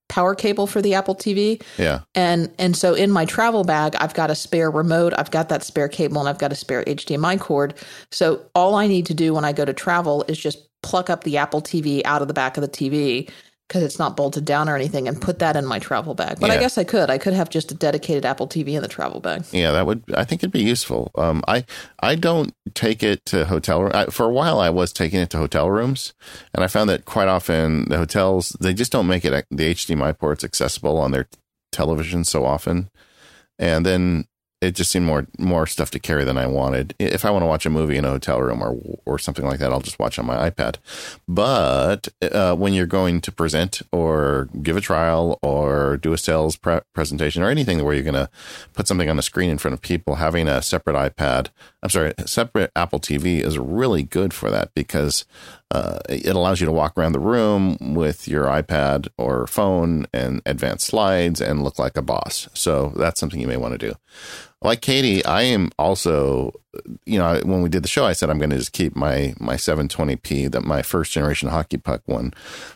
power 0.08 0.35
cable 0.35 0.67
for 0.67 0.81
the 0.81 0.94
Apple 0.94 1.14
TV. 1.14 1.62
Yeah. 1.79 2.00
And 2.14 2.53
and 2.58 2.76
so 2.76 2.94
in 2.94 3.11
my 3.11 3.25
travel 3.25 3.64
bag, 3.64 3.94
I've 3.97 4.14
got 4.14 4.31
a 4.31 4.35
spare 4.35 4.70
remote, 4.70 5.12
I've 5.17 5.31
got 5.31 5.49
that 5.49 5.62
spare 5.62 5.88
cable, 5.88 6.20
and 6.20 6.29
I've 6.29 6.38
got 6.38 6.53
a 6.53 6.56
spare 6.56 6.85
HDMI 6.85 7.41
cord. 7.41 7.75
So 8.11 8.43
all 8.55 8.75
I 8.75 8.87
need 8.87 9.06
to 9.06 9.14
do 9.14 9.35
when 9.35 9.44
I 9.44 9.53
go 9.53 9.64
to 9.64 9.73
travel 9.73 10.25
is 10.29 10.38
just 10.38 10.69
pluck 10.82 11.11
up 11.11 11.25
the 11.25 11.37
Apple 11.37 11.61
TV 11.61 12.03
out 12.05 12.23
of 12.23 12.29
the 12.29 12.35
back 12.35 12.56
of 12.56 12.61
the 12.61 12.69
TV 12.69 13.29
because 13.68 13.82
it's 13.82 13.98
not 13.98 14.16
bolted 14.16 14.44
down 14.44 14.68
or 14.68 14.76
anything 14.76 15.08
and 15.08 15.20
put 15.20 15.40
that 15.40 15.56
in 15.56 15.66
my 15.66 15.78
travel 15.78 16.14
bag. 16.14 16.38
But 16.40 16.48
yeah. 16.48 16.54
I 16.54 16.58
guess 16.58 16.78
I 16.78 16.84
could. 16.84 17.10
I 17.10 17.18
could 17.18 17.32
have 17.32 17.50
just 17.50 17.72
a 17.72 17.74
dedicated 17.74 18.24
Apple 18.24 18.46
TV 18.46 18.74
in 18.74 18.82
the 18.82 18.88
travel 18.88 19.20
bag. 19.20 19.44
Yeah, 19.50 19.72
that 19.72 19.86
would. 19.86 20.04
I 20.14 20.24
think 20.24 20.40
it'd 20.40 20.52
be 20.52 20.62
useful. 20.62 21.10
Um, 21.16 21.42
I 21.48 21.64
I 22.00 22.14
don't 22.14 22.54
take 22.74 23.02
it 23.02 23.24
to 23.26 23.46
hotel. 23.46 23.90
I, 23.92 24.06
for 24.06 24.26
a 24.26 24.32
while, 24.32 24.60
I 24.60 24.70
was 24.70 24.92
taking 24.92 25.20
it 25.20 25.30
to 25.30 25.38
hotel 25.38 25.70
rooms, 25.70 26.14
and 26.54 26.62
I 26.62 26.68
found 26.68 26.88
that 26.90 27.04
quite 27.04 27.28
often 27.28 27.88
the 27.88 27.98
hotels 27.98 28.56
they 28.60 28.74
just 28.74 28.92
don't 28.92 29.06
make 29.06 29.24
it 29.24 29.46
the 29.50 29.74
HDMI 29.74 30.16
ports 30.18 30.44
accessible 30.44 30.98
on 30.98 31.10
their 31.10 31.28
television 31.72 32.24
so 32.24 32.44
often, 32.44 32.90
and 33.58 33.84
then 33.84 34.26
it 34.61 34.75
just 34.75 34.91
seemed 34.91 35.05
more 35.05 35.26
more 35.38 35.67
stuff 35.67 35.91
to 35.91 35.99
carry 35.99 36.25
than 36.25 36.38
I 36.38 36.47
wanted. 36.47 36.94
If 36.99 37.25
I 37.25 37.31
want 37.31 37.43
to 37.43 37.47
watch 37.47 37.67
a 37.67 37.70
movie 37.70 37.97
in 37.97 38.05
a 38.05 38.11
hotel 38.11 38.41
room 38.41 38.62
or 38.62 38.79
or 39.05 39.19
something 39.19 39.44
like 39.44 39.58
that, 39.58 39.73
I'll 39.73 39.81
just 39.81 39.99
watch 39.99 40.19
on 40.19 40.26
my 40.26 40.49
iPad. 40.49 40.76
But 41.29 42.08
uh, 42.23 42.55
when 42.55 42.73
you're 42.73 42.87
going 42.87 43.20
to 43.23 43.32
present 43.32 43.82
or 43.93 44.49
give 44.62 44.76
a 44.76 44.81
trial 44.81 45.38
or 45.43 45.99
do 45.99 46.12
a 46.12 46.19
sales 46.19 46.56
pre- 46.56 46.81
presentation 46.94 47.43
or 47.43 47.50
anything 47.50 47.85
where 47.85 47.94
you're 47.94 48.03
going 48.03 48.14
to 48.14 48.31
put 48.73 48.88
something 48.88 49.11
on 49.11 49.17
the 49.17 49.23
screen 49.23 49.50
in 49.50 49.58
front 49.58 49.75
of 49.75 49.82
people, 49.82 50.17
having 50.17 50.49
a 50.49 50.62
separate 50.62 50.97
iPad, 50.97 51.49
I'm 51.82 51.91
sorry, 51.91 52.14
separate 52.25 52.70
Apple 52.75 53.00
TV 53.00 53.41
is 53.43 53.59
really 53.59 54.02
good 54.02 54.32
for 54.32 54.50
that 54.50 54.73
because 54.75 55.26
uh, 55.72 55.98
it 56.08 56.34
allows 56.34 56.60
you 56.60 56.66
to 56.66 56.72
walk 56.72 56.96
around 56.96 57.12
the 57.12 57.20
room 57.20 57.76
with 57.94 58.28
your 58.28 58.44
iPad 58.44 59.08
or 59.18 59.46
phone 59.46 60.06
and 60.12 60.40
advance 60.46 60.84
slides 60.84 61.40
and 61.40 61.64
look 61.64 61.78
like 61.78 61.96
a 61.96 62.02
boss. 62.02 62.48
So 62.54 62.92
that's 62.96 63.18
something 63.18 63.40
you 63.40 63.48
may 63.48 63.56
want 63.56 63.72
to 63.72 63.78
do. 63.78 63.94
Like 64.62 64.80
Katie, 64.80 65.24
I 65.24 65.42
am 65.42 65.70
also, 65.78 66.52
you 67.04 67.18
know, 67.18 67.40
when 67.44 67.62
we 67.62 67.68
did 67.68 67.82
the 67.82 67.88
show, 67.88 68.06
I 68.06 68.12
said 68.12 68.30
I'm 68.30 68.38
going 68.38 68.50
to 68.50 68.58
just 68.58 68.72
keep 68.72 68.96
my 68.96 69.34
my 69.38 69.54
720p, 69.54 70.50
that 70.52 70.62
my 70.64 70.82
first 70.82 71.12
generation 71.12 71.50
hockey 71.50 71.76
puck 71.76 72.02
one, 72.06 72.32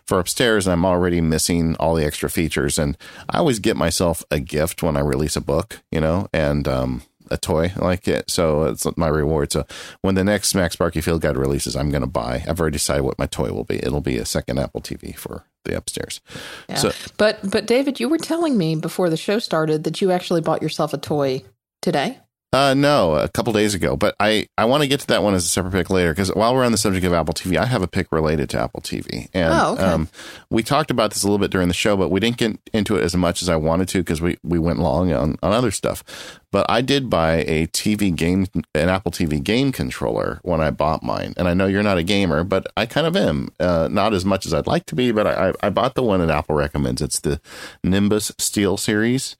for 0.07 0.19
upstairs, 0.19 0.67
and 0.67 0.73
I'm 0.73 0.85
already 0.85 1.21
missing 1.21 1.77
all 1.77 1.95
the 1.95 2.05
extra 2.05 2.29
features. 2.29 2.79
And 2.79 2.99
I 3.31 3.39
always 3.39 3.61
get 3.61 3.77
myself 3.77 4.25
a 4.31 4.41
gift 4.41 4.83
when 4.83 4.97
I 4.97 5.01
release 5.01 5.37
a 5.37 5.41
book, 5.41 5.81
you 5.91 6.01
know, 6.01 6.29
and 6.33 6.69
um, 6.69 7.03
a 7.31 7.37
toy 7.37 7.73
like 7.77 8.09
it. 8.09 8.31
So 8.31 8.65
it's 8.65 8.87
my 8.97 9.09
reward. 9.09 9.53
So 9.53 9.67
when 10.03 10.15
the 10.15 10.25
next 10.25 10.53
MacSparky 10.53 11.03
Field 11.03 11.23
Guide 11.23 11.37
releases, 11.37 11.77
I'm 11.77 11.91
going 11.91 12.03
to 12.03 12.09
buy. 12.09 12.45
I've 12.49 12.61
already 12.61 12.75
decided 12.75 13.03
what 13.03 13.19
my 13.19 13.27
toy 13.27 13.53
will 13.53 13.65
be. 13.65 13.77
It'll 13.77 14.01
be 14.01 14.19
a 14.19 14.25
second 14.25 14.59
Apple 14.59 14.81
TV 14.81 15.17
for 15.17 15.45
the 15.65 15.77
upstairs. 15.77 16.21
Yeah. 16.69 16.77
So, 16.77 16.93
but 17.17 17.39
but 17.51 17.67
David, 17.67 18.01
you 18.01 18.09
were 18.09 18.19
telling 18.19 18.57
me 18.57 18.77
before 18.77 19.11
the 19.11 19.17
show 19.17 19.39
started 19.39 19.85
that 19.85 20.01
you 20.01 20.11
actually 20.11 20.41
bought 20.41 20.63
yourself 20.63 20.93
a 20.93 20.99
toy 20.99 21.43
today. 21.83 22.19
Uh, 22.53 22.75
no, 22.75 23.15
a 23.15 23.29
couple 23.29 23.53
days 23.53 23.75
ago, 23.75 23.97
but 23.97 24.17
I, 24.19 24.49
I 24.59 24.65
want 24.65 24.83
to 24.83 24.89
get 24.89 24.99
to 25.01 25.07
that 25.09 25.23
one 25.23 25.35
as 25.35 25.45
a 25.45 25.49
separate 25.49 25.71
pick 25.71 25.89
later 25.89 26.11
because 26.11 26.31
while 26.35 26.53
we're 26.53 26.65
on 26.65 26.73
the 26.73 26.79
subject 26.79 27.07
of 27.07 27.13
Apple 27.13 27.33
TV, 27.33 27.57
I 27.57 27.65
have 27.65 27.81
a 27.81 27.87
pick 27.87 28.11
related 28.11 28.51
to 28.51 28.61
Apple 28.61 28.81
TV, 28.81 29.29
and 29.33 29.53
oh, 29.55 29.75
okay. 29.75 29.85
um, 29.85 30.09
we 30.51 30.65
talked 30.65 30.91
about 30.91 31.13
this 31.13 31.23
a 31.23 31.27
little 31.27 31.39
bit 31.39 31.53
during 31.53 31.69
the 31.69 31.75
show, 31.75 31.97
but 31.97 32.09
we 32.09 32.19
didn't 32.19 32.39
get 32.39 32.59
into 32.73 32.97
it 32.97 33.05
as 33.05 33.15
much 33.15 33.41
as 33.41 33.49
I 33.49 33.55
wanted 33.55 33.87
to 33.91 33.99
because 33.99 34.21
we 34.21 34.37
we 34.43 34.59
went 34.59 34.81
long 34.81 35.13
on 35.13 35.37
on 35.45 35.53
other 35.53 35.71
stuff. 35.71 36.03
But 36.51 36.67
I 36.69 36.81
did 36.81 37.09
buy 37.09 37.45
a 37.47 37.69
TV 37.69 38.13
game, 38.13 38.49
an 38.75 38.89
Apple 38.89 39.13
TV 39.13 39.41
game 39.41 39.71
controller 39.71 40.41
when 40.43 40.61
I 40.61 40.73
bought 40.73 41.05
mine, 41.05 41.35
and 41.37 41.47
I 41.47 41.55
know 41.55 41.69
you're 41.69 41.85
not 41.85 41.99
a 41.99 42.03
gamer, 42.03 42.43
but 42.43 42.67
I 42.77 42.85
kind 42.85 43.07
of 43.07 43.15
am, 43.15 43.51
uh, 43.61 43.87
not 43.89 44.13
as 44.13 44.25
much 44.25 44.45
as 44.45 44.53
I'd 44.53 44.67
like 44.67 44.87
to 44.87 44.97
be, 44.97 45.13
but 45.13 45.29
I 45.29 45.53
I 45.63 45.71
bought 45.71 45.95
the 45.95 46.03
one 46.03 46.19
that 46.19 46.31
Apple 46.31 46.57
recommends. 46.57 47.01
It's 47.01 47.21
the 47.21 47.41
Nimbus 47.85 48.33
SteelSeries 48.33 49.37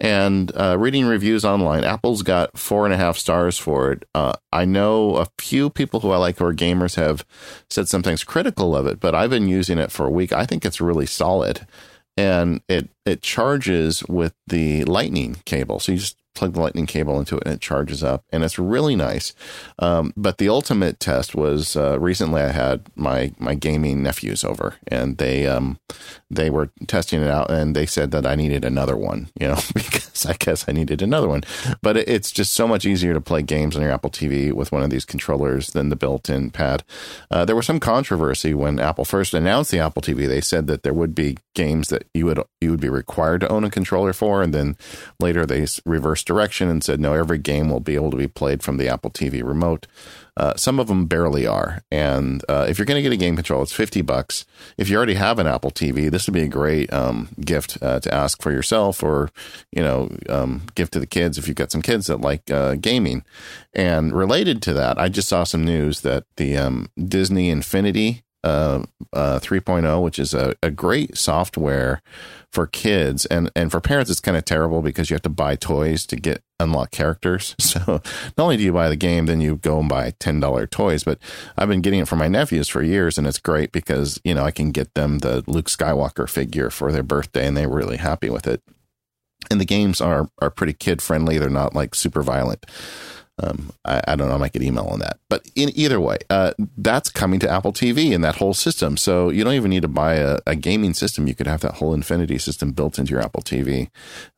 and 0.00 0.50
uh, 0.56 0.76
reading 0.78 1.04
reviews 1.06 1.44
online, 1.44 1.84
Apple's 1.84 2.22
got 2.22 2.56
four 2.56 2.86
and 2.86 2.94
a 2.94 2.96
half 2.96 3.18
stars 3.18 3.58
for 3.58 3.92
it. 3.92 4.08
Uh, 4.14 4.32
I 4.50 4.64
know 4.64 5.16
a 5.16 5.26
few 5.38 5.68
people 5.68 6.00
who 6.00 6.10
I 6.10 6.16
like 6.16 6.38
who 6.38 6.46
are 6.46 6.54
gamers 6.54 6.96
have 6.96 7.24
said 7.68 7.86
some 7.86 8.02
things 8.02 8.24
critical 8.24 8.74
of 8.74 8.86
it, 8.86 8.98
but 8.98 9.14
I've 9.14 9.30
been 9.30 9.48
using 9.48 9.78
it 9.78 9.92
for 9.92 10.06
a 10.06 10.10
week. 10.10 10.32
I 10.32 10.46
think 10.46 10.64
it's 10.64 10.80
really 10.80 11.06
solid, 11.06 11.66
and 12.16 12.62
it 12.68 12.88
it 13.04 13.22
charges 13.22 14.02
with 14.08 14.34
the 14.46 14.84
Lightning 14.84 15.36
cable. 15.44 15.80
So 15.80 15.92
you 15.92 15.98
just 15.98 16.16
plug 16.40 16.54
the 16.54 16.60
lightning 16.60 16.86
cable 16.86 17.18
into 17.18 17.36
it 17.36 17.42
and 17.44 17.52
it 17.52 17.60
charges 17.60 18.02
up 18.02 18.24
and 18.32 18.42
it's 18.42 18.58
really 18.58 18.96
nice. 18.96 19.34
Um, 19.78 20.14
but 20.16 20.38
the 20.38 20.48
ultimate 20.48 20.98
test 20.98 21.34
was 21.34 21.76
uh, 21.76 22.00
recently 22.00 22.40
i 22.40 22.50
had 22.50 22.86
my 22.96 23.34
my 23.38 23.54
gaming 23.54 24.02
nephews 24.02 24.42
over 24.42 24.76
and 24.88 25.18
they 25.18 25.46
um, 25.46 25.78
they 26.30 26.48
were 26.48 26.70
testing 26.86 27.20
it 27.20 27.28
out 27.28 27.50
and 27.50 27.76
they 27.76 27.84
said 27.84 28.10
that 28.12 28.24
i 28.24 28.34
needed 28.34 28.64
another 28.64 28.96
one 28.96 29.28
you 29.38 29.48
know 29.48 29.58
because 29.74 30.24
i 30.24 30.32
guess 30.32 30.64
i 30.66 30.72
needed 30.72 31.02
another 31.02 31.28
one. 31.28 31.42
But 31.82 31.98
it's 31.98 32.32
just 32.32 32.54
so 32.54 32.66
much 32.66 32.86
easier 32.86 33.12
to 33.12 33.20
play 33.20 33.42
games 33.42 33.76
on 33.76 33.82
your 33.82 33.92
apple 33.92 34.10
tv 34.10 34.52
with 34.54 34.72
one 34.72 34.82
of 34.82 34.88
these 34.88 35.04
controllers 35.04 35.72
than 35.72 35.90
the 35.90 35.96
built-in 35.96 36.50
pad. 36.50 36.82
Uh, 37.30 37.44
there 37.44 37.56
was 37.56 37.66
some 37.66 37.80
controversy 37.80 38.54
when 38.54 38.80
apple 38.80 39.04
first 39.04 39.34
announced 39.34 39.70
the 39.70 39.78
apple 39.78 40.00
tv 40.00 40.26
they 40.26 40.40
said 40.40 40.66
that 40.66 40.82
there 40.84 40.94
would 40.94 41.14
be 41.14 41.36
games 41.54 41.88
that 41.88 42.04
you 42.14 42.24
would 42.24 42.40
you 42.62 42.70
would 42.70 42.80
be 42.80 42.88
required 42.88 43.42
to 43.42 43.48
own 43.48 43.64
a 43.64 43.70
controller 43.70 44.14
for, 44.14 44.42
and 44.42 44.54
then 44.54 44.76
later 45.18 45.44
they 45.44 45.66
reversed 45.84 46.29
direction 46.30 46.68
and 46.68 46.84
said 46.84 47.00
no, 47.00 47.12
every 47.12 47.38
game 47.38 47.68
will 47.68 47.80
be 47.80 47.96
able 47.96 48.12
to 48.12 48.16
be 48.16 48.28
played 48.28 48.62
from 48.62 48.76
the 48.76 48.88
Apple 48.88 49.10
TV 49.10 49.42
remote. 49.42 49.88
Uh, 50.36 50.54
some 50.54 50.78
of 50.78 50.86
them 50.86 51.06
barely 51.06 51.44
are, 51.44 51.82
and 51.90 52.44
uh, 52.48 52.64
if 52.68 52.78
you're 52.78 52.86
going 52.86 52.96
to 52.96 53.02
get 53.02 53.12
a 53.12 53.16
game 53.16 53.34
controller, 53.34 53.64
it's 53.64 53.72
fifty 53.72 54.00
bucks. 54.00 54.46
If 54.78 54.88
you 54.88 54.96
already 54.96 55.14
have 55.14 55.40
an 55.40 55.48
Apple 55.48 55.72
TV, 55.72 56.08
this 56.08 56.26
would 56.26 56.34
be 56.34 56.42
a 56.42 56.48
great 56.48 56.90
um, 56.92 57.30
gift 57.40 57.78
uh, 57.82 57.98
to 57.98 58.14
ask 58.14 58.40
for 58.40 58.52
yourself, 58.52 59.02
or 59.02 59.30
you 59.72 59.82
know, 59.82 60.08
um, 60.28 60.62
gift 60.76 60.92
to 60.92 61.00
the 61.00 61.06
kids 61.06 61.36
if 61.36 61.48
you've 61.48 61.56
got 61.56 61.72
some 61.72 61.82
kids 61.82 62.06
that 62.06 62.20
like 62.20 62.48
uh, 62.48 62.76
gaming. 62.76 63.24
And 63.74 64.12
related 64.14 64.62
to 64.62 64.72
that, 64.74 64.98
I 64.98 65.08
just 65.08 65.28
saw 65.28 65.42
some 65.42 65.64
news 65.64 66.02
that 66.02 66.24
the 66.36 66.56
um, 66.56 66.90
Disney 66.96 67.50
Infinity 67.50 68.22
uh, 68.44 68.82
uh, 69.12 69.38
3.0, 69.40 70.02
which 70.02 70.18
is 70.18 70.34
a, 70.34 70.54
a 70.62 70.70
great 70.70 71.16
software 71.16 72.02
for 72.52 72.66
kids 72.66 73.26
and 73.26 73.50
and 73.54 73.70
for 73.70 73.80
parents. 73.80 74.10
It's 74.10 74.20
kind 74.20 74.36
of 74.36 74.44
terrible 74.44 74.82
because 74.82 75.08
you 75.08 75.14
have 75.14 75.22
to 75.22 75.28
buy 75.28 75.54
toys 75.56 76.04
to 76.06 76.16
get 76.16 76.42
unlock 76.58 76.90
characters. 76.90 77.54
So 77.70 78.02
not 78.36 78.44
only 78.44 78.56
do 78.56 78.64
you 78.64 78.72
buy 78.72 78.88
the 78.88 78.96
game, 78.96 79.26
then 79.26 79.40
you 79.40 79.56
go 79.56 79.78
and 79.78 79.88
buy 79.88 80.12
ten 80.18 80.40
dollar 80.40 80.66
toys. 80.66 81.04
But 81.04 81.18
I've 81.56 81.68
been 81.68 81.82
getting 81.82 82.00
it 82.00 82.08
for 82.08 82.16
my 82.16 82.26
nephews 82.26 82.68
for 82.68 82.82
years, 82.82 83.16
and 83.16 83.26
it's 83.26 83.38
great 83.38 83.70
because 83.70 84.20
you 84.24 84.34
know 84.34 84.42
I 84.42 84.50
can 84.50 84.72
get 84.72 84.94
them 84.94 85.18
the 85.18 85.44
Luke 85.46 85.66
Skywalker 85.66 86.28
figure 86.28 86.70
for 86.70 86.90
their 86.90 87.04
birthday, 87.04 87.46
and 87.46 87.56
they're 87.56 87.68
really 87.68 87.98
happy 87.98 88.28
with 88.28 88.48
it. 88.48 88.62
And 89.50 89.60
the 89.60 89.64
games 89.64 90.00
are 90.00 90.28
are 90.40 90.50
pretty 90.50 90.72
kid 90.72 91.00
friendly. 91.00 91.38
They're 91.38 91.48
not 91.48 91.74
like 91.74 91.94
super 91.94 92.22
violent. 92.22 92.66
Um, 93.42 93.72
I, 93.84 94.02
I, 94.06 94.16
don't 94.16 94.28
know. 94.28 94.34
I 94.34 94.38
might 94.38 94.52
get 94.52 94.62
email 94.62 94.84
on 94.84 94.98
that. 95.00 95.18
But 95.30 95.48
in 95.54 95.70
either 95.74 95.98
way, 95.98 96.18
uh, 96.28 96.52
that's 96.76 97.08
coming 97.08 97.40
to 97.40 97.50
Apple 97.50 97.72
TV 97.72 98.14
and 98.14 98.22
that 98.22 98.36
whole 98.36 98.52
system. 98.52 98.96
So 98.96 99.30
you 99.30 99.44
don't 99.44 99.54
even 99.54 99.70
need 99.70 99.82
to 99.82 99.88
buy 99.88 100.14
a, 100.14 100.38
a, 100.46 100.54
gaming 100.54 100.92
system. 100.92 101.26
You 101.26 101.34
could 101.34 101.46
have 101.46 101.62
that 101.62 101.76
whole 101.76 101.94
Infinity 101.94 102.38
system 102.38 102.72
built 102.72 102.98
into 102.98 103.12
your 103.12 103.22
Apple 103.22 103.42
TV. 103.42 103.88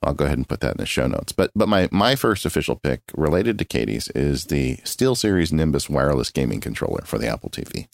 I'll 0.02 0.14
go 0.14 0.26
ahead 0.26 0.38
and 0.38 0.48
put 0.48 0.60
that 0.60 0.72
in 0.72 0.78
the 0.78 0.86
show 0.86 1.06
notes. 1.06 1.32
But 1.32 1.50
but 1.54 1.68
my 1.68 1.88
my 1.90 2.14
first 2.14 2.46
official 2.46 2.76
pick 2.76 3.02
related 3.16 3.58
to 3.58 3.64
Katie's 3.64 4.08
is 4.08 4.46
the 4.46 4.76
SteelSeries 4.78 5.52
Nimbus 5.52 5.90
wireless 5.90 6.30
gaming 6.30 6.60
controller 6.60 7.02
for 7.04 7.18
the 7.18 7.26
Apple 7.26 7.50
TV. 7.50 7.88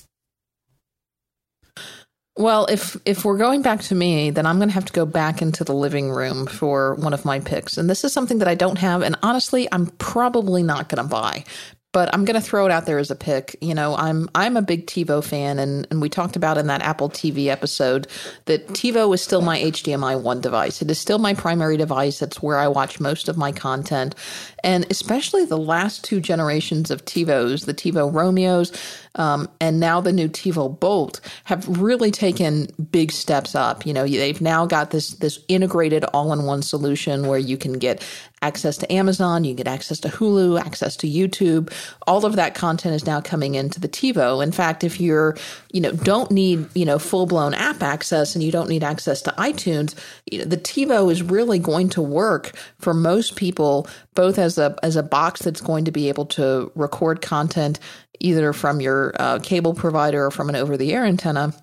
Well, 2.39 2.67
if 2.67 2.97
if 3.05 3.25
we're 3.25 3.37
going 3.37 3.63
back 3.63 3.81
to 3.83 3.97
me, 3.97 4.31
then 4.31 4.47
I'm 4.47 4.59
going 4.59 4.69
to 4.69 4.75
have 4.75 4.85
to 4.85 4.93
go 4.93 5.05
back 5.05 5.43
into 5.43 5.65
the 5.65 5.75
living 5.75 6.09
room 6.09 6.47
for 6.47 6.95
one 6.95 7.13
of 7.13 7.25
my 7.25 7.41
picks. 7.41 7.77
And 7.77 7.91
this 7.91 8.05
is 8.05 8.13
something 8.13 8.39
that 8.39 8.47
I 8.47 8.55
don't 8.55 8.79
have 8.79 9.03
and 9.03 9.17
honestly, 9.25 9.67
I'm 9.73 9.87
probably 9.99 10.63
not 10.63 10.89
going 10.89 11.03
to 11.03 11.11
buy 11.11 11.45
but 11.93 12.13
I'm 12.13 12.25
going 12.25 12.41
to 12.41 12.47
throw 12.47 12.67
it 12.67 12.71
out 12.71 12.87
there 12.87 12.99
as 12.99 13.11
a 13.11 13.17
pick. 13.17 13.57
You 13.61 13.75
know, 13.75 13.97
I'm 13.97 14.29
I'm 14.35 14.57
a 14.57 14.63
big 14.63 14.87
TiVo 14.87 15.25
fan, 15.25 15.59
and 15.59 15.87
and 15.91 16.01
we 16.01 16.09
talked 16.09 16.37
about 16.37 16.59
in 16.59 16.67
that 16.67 16.83
Apple 16.83 17.09
TV 17.09 17.47
episode 17.47 18.07
that 18.45 18.69
TiVo 18.69 19.13
is 19.15 19.23
still 19.23 19.41
my 19.41 19.59
HDMI 19.59 20.21
one 20.21 20.41
device. 20.41 20.83
It 20.83 20.91
is 20.91 20.99
still 20.99 21.19
my 21.19 21.35
primary 21.35 21.77
device. 21.77 22.19
That's 22.19 22.43
where 22.43 22.59
I 22.59 22.69
watch 22.69 23.01
most 23.01 23.29
of 23.29 23.39
my 23.39 23.53
content, 23.53 24.15
and 24.63 24.87
especially 24.91 25.45
the 25.45 25.59
last 25.59 26.05
two 26.05 26.21
generations 26.21 26.91
of 26.91 27.05
TiVos, 27.05 27.65
the 27.65 27.75
TiVo 27.75 28.13
Roamios, 28.13 28.71
um, 29.15 29.49
and 29.61 29.81
now 29.81 30.01
the 30.01 30.13
new 30.13 30.29
TiVo 30.29 30.79
Bolt, 30.79 31.21
have 31.45 31.67
really 31.81 32.11
taken 32.11 32.67
big 32.91 33.13
steps 33.13 33.55
up. 33.55 33.87
You 33.87 33.93
know, 33.93 34.07
they've 34.07 34.41
now 34.41 34.67
got 34.67 34.91
this 34.91 35.11
this 35.15 35.41
integrated 35.49 36.05
all 36.13 36.33
in 36.33 36.45
one 36.45 36.63
solution 36.63 37.27
where 37.27 37.39
you 37.39 37.57
can 37.57 37.75
get 37.75 38.05
access 38.43 38.77
to 38.79 38.93
Amazon, 38.93 39.45
you 39.45 39.55
get 39.55 39.67
access 39.67 39.99
to 40.01 40.09
Hulu, 40.09 40.61
access 40.61 40.97
to 40.97 41.09
YouTube. 41.09 41.73
All 42.07 42.25
of 42.25 42.37
that 42.37 42.55
content 42.55 42.95
is 42.95 43.07
now 43.07 43.21
coming 43.21 43.55
into 43.55 43.81
the 43.81 43.89
TiVo. 43.89 44.43
In 44.43 44.53
fact, 44.53 44.85
if 44.85 45.01
you're, 45.01 45.37
you 45.73 45.81
know, 45.81 45.93
don't 45.93 46.31
need, 46.31 46.67
you 46.75 46.85
know, 46.85 46.99
full 46.99 47.27
blown 47.27 47.55
app 47.55 47.83
access 47.83 48.35
and 48.35 48.45
you 48.45 48.53
don't 48.53 48.69
need 48.69 48.85
access 48.85 49.23
to 49.23 49.33
iTunes, 49.33 49.95
you 50.31 50.39
know, 50.39 50.45
the 50.45 50.57
TiVo 50.57 51.11
is 51.11 51.23
really 51.23 51.59
going 51.59 51.89
to 51.91 52.03
work 52.03 52.53
for 52.79 52.95
most 52.95 53.37
people, 53.37 53.89
both 54.19 54.37
as 54.37 54.59
a 54.59 54.75
as 54.83 54.97
a 54.97 55.03
box 55.05 55.43
that's 55.43 55.61
going 55.61 55.85
to 55.85 55.93
be 55.93 56.09
able 56.09 56.27
to 56.27 56.73
record 56.75 57.23
content 57.23 57.79
either 58.19 58.53
from 58.53 58.81
your 58.81 59.15
uh, 59.21 59.39
cable 59.39 59.75
provider 59.75 60.27
or 60.27 60.33
from 60.33 60.49
an 60.49 60.57
over 60.57 60.77
the 60.77 60.93
air 60.93 61.05
antenna 61.05 61.55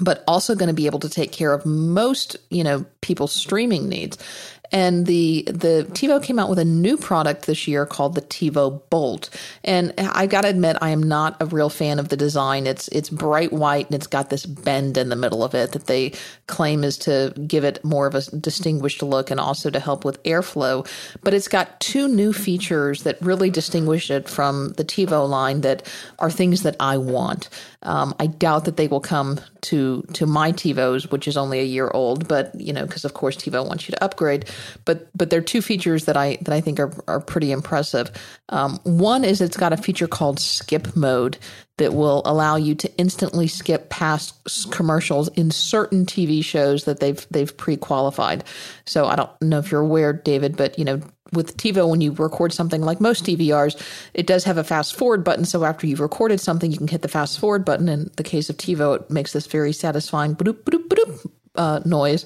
but 0.00 0.22
also 0.28 0.54
going 0.54 0.68
to 0.68 0.74
be 0.74 0.86
able 0.86 1.00
to 1.00 1.08
take 1.08 1.32
care 1.32 1.52
of 1.52 1.66
most, 1.66 2.36
you 2.50 2.62
know, 2.62 2.84
people's 3.00 3.32
streaming 3.32 3.88
needs. 3.88 4.16
And 4.70 5.06
the 5.06 5.44
the 5.46 5.86
TiVo 5.90 6.22
came 6.22 6.38
out 6.38 6.48
with 6.48 6.58
a 6.58 6.64
new 6.64 6.96
product 6.96 7.46
this 7.46 7.66
year 7.66 7.86
called 7.86 8.14
the 8.14 8.22
TiVo 8.22 8.82
Bolt. 8.90 9.30
And 9.64 9.94
I 9.98 10.26
got 10.26 10.42
to 10.42 10.48
admit, 10.48 10.76
I 10.80 10.90
am 10.90 11.02
not 11.02 11.36
a 11.40 11.46
real 11.46 11.70
fan 11.70 11.98
of 11.98 12.08
the 12.08 12.16
design. 12.16 12.66
It's 12.66 12.88
it's 12.88 13.10
bright 13.10 13.52
white 13.52 13.86
and 13.86 13.94
it's 13.94 14.06
got 14.06 14.30
this 14.30 14.44
bend 14.46 14.98
in 14.98 15.08
the 15.08 15.16
middle 15.16 15.42
of 15.42 15.54
it 15.54 15.72
that 15.72 15.86
they 15.86 16.12
claim 16.46 16.84
is 16.84 16.98
to 16.98 17.32
give 17.46 17.64
it 17.64 17.82
more 17.84 18.06
of 18.06 18.14
a 18.14 18.22
distinguished 18.36 19.02
look 19.02 19.30
and 19.30 19.40
also 19.40 19.70
to 19.70 19.80
help 19.80 20.04
with 20.04 20.22
airflow. 20.22 20.86
But 21.22 21.34
it's 21.34 21.48
got 21.48 21.80
two 21.80 22.08
new 22.08 22.32
features 22.32 23.02
that 23.04 23.20
really 23.22 23.50
distinguish 23.50 24.10
it 24.10 24.28
from 24.28 24.70
the 24.70 24.84
TiVo 24.84 25.28
line 25.28 25.62
that 25.62 25.86
are 26.18 26.30
things 26.30 26.62
that 26.62 26.76
I 26.80 26.98
want. 26.98 27.48
Um, 27.82 28.14
I 28.18 28.26
doubt 28.26 28.64
that 28.64 28.76
they 28.76 28.88
will 28.88 29.00
come 29.00 29.40
to 29.62 30.02
to 30.14 30.26
my 30.26 30.52
TiVos, 30.52 31.10
which 31.10 31.28
is 31.28 31.36
only 31.36 31.60
a 31.60 31.64
year 31.64 31.90
old, 31.94 32.26
but 32.26 32.54
you 32.60 32.72
know, 32.72 32.84
because 32.84 33.04
of 33.04 33.14
course 33.14 33.36
TiVo 33.36 33.66
wants 33.66 33.88
you 33.88 33.92
to 33.92 34.04
upgrade. 34.04 34.46
But 34.84 35.08
but 35.16 35.30
there 35.30 35.38
are 35.38 35.42
two 35.42 35.62
features 35.62 36.04
that 36.06 36.16
I 36.16 36.38
that 36.42 36.54
I 36.54 36.60
think 36.60 36.80
are 36.80 36.92
are 37.06 37.20
pretty 37.20 37.52
impressive. 37.52 38.10
Um, 38.48 38.78
one 38.84 39.24
is 39.24 39.40
it's 39.40 39.56
got 39.56 39.72
a 39.72 39.76
feature 39.76 40.08
called 40.08 40.40
Skip 40.40 40.96
Mode 40.96 41.38
that 41.78 41.94
will 41.94 42.22
allow 42.24 42.56
you 42.56 42.74
to 42.74 42.96
instantly 42.98 43.46
skip 43.46 43.88
past 43.88 44.34
commercials 44.72 45.28
in 45.28 45.50
certain 45.50 46.04
TV 46.04 46.44
shows 46.44 46.84
that 46.84 47.00
they've 47.00 47.26
they've 47.30 47.56
pre-qualified. 47.56 48.44
So 48.86 49.06
I 49.06 49.16
don't 49.16 49.30
know 49.42 49.58
if 49.58 49.70
you're 49.70 49.80
aware, 49.80 50.12
David, 50.12 50.56
but 50.56 50.78
you 50.78 50.84
know 50.84 51.00
with 51.32 51.56
TiVo, 51.56 51.88
when 51.88 52.00
you 52.00 52.12
record 52.12 52.52
something 52.52 52.82
like 52.82 53.00
most 53.00 53.24
DVRs, 53.24 53.80
it 54.14 54.26
does 54.26 54.44
have 54.44 54.58
a 54.58 54.64
fast 54.64 54.96
forward 54.96 55.24
button. 55.24 55.44
So 55.44 55.64
after 55.64 55.86
you've 55.86 56.00
recorded 56.00 56.40
something, 56.40 56.70
you 56.70 56.78
can 56.78 56.88
hit 56.88 57.02
the 57.02 57.08
fast 57.08 57.38
forward 57.38 57.64
button. 57.64 57.88
In 57.88 58.10
the 58.16 58.22
case 58.22 58.48
of 58.48 58.56
TiVo, 58.56 59.02
it 59.02 59.10
makes 59.10 59.32
this 59.32 59.46
very 59.46 59.72
satisfying 59.72 60.34
uh, 61.58 61.80
noise. 61.84 62.24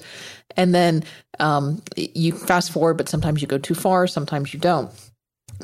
And 0.55 0.73
then 0.73 1.03
um, 1.39 1.81
you 1.95 2.31
fast 2.31 2.71
forward, 2.71 2.95
but 2.95 3.09
sometimes 3.09 3.41
you 3.41 3.47
go 3.47 3.57
too 3.57 3.75
far, 3.75 4.07
sometimes 4.07 4.53
you 4.53 4.59
don't. 4.59 4.91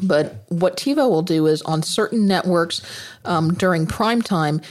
But 0.01 0.45
what 0.49 0.77
TiVo 0.77 1.09
will 1.09 1.21
do 1.21 1.47
is 1.47 1.61
on 1.63 1.83
certain 1.83 2.27
networks 2.27 2.81
um, 3.25 3.53
during 3.53 3.85
prime 3.85 4.21
time, 4.21 4.61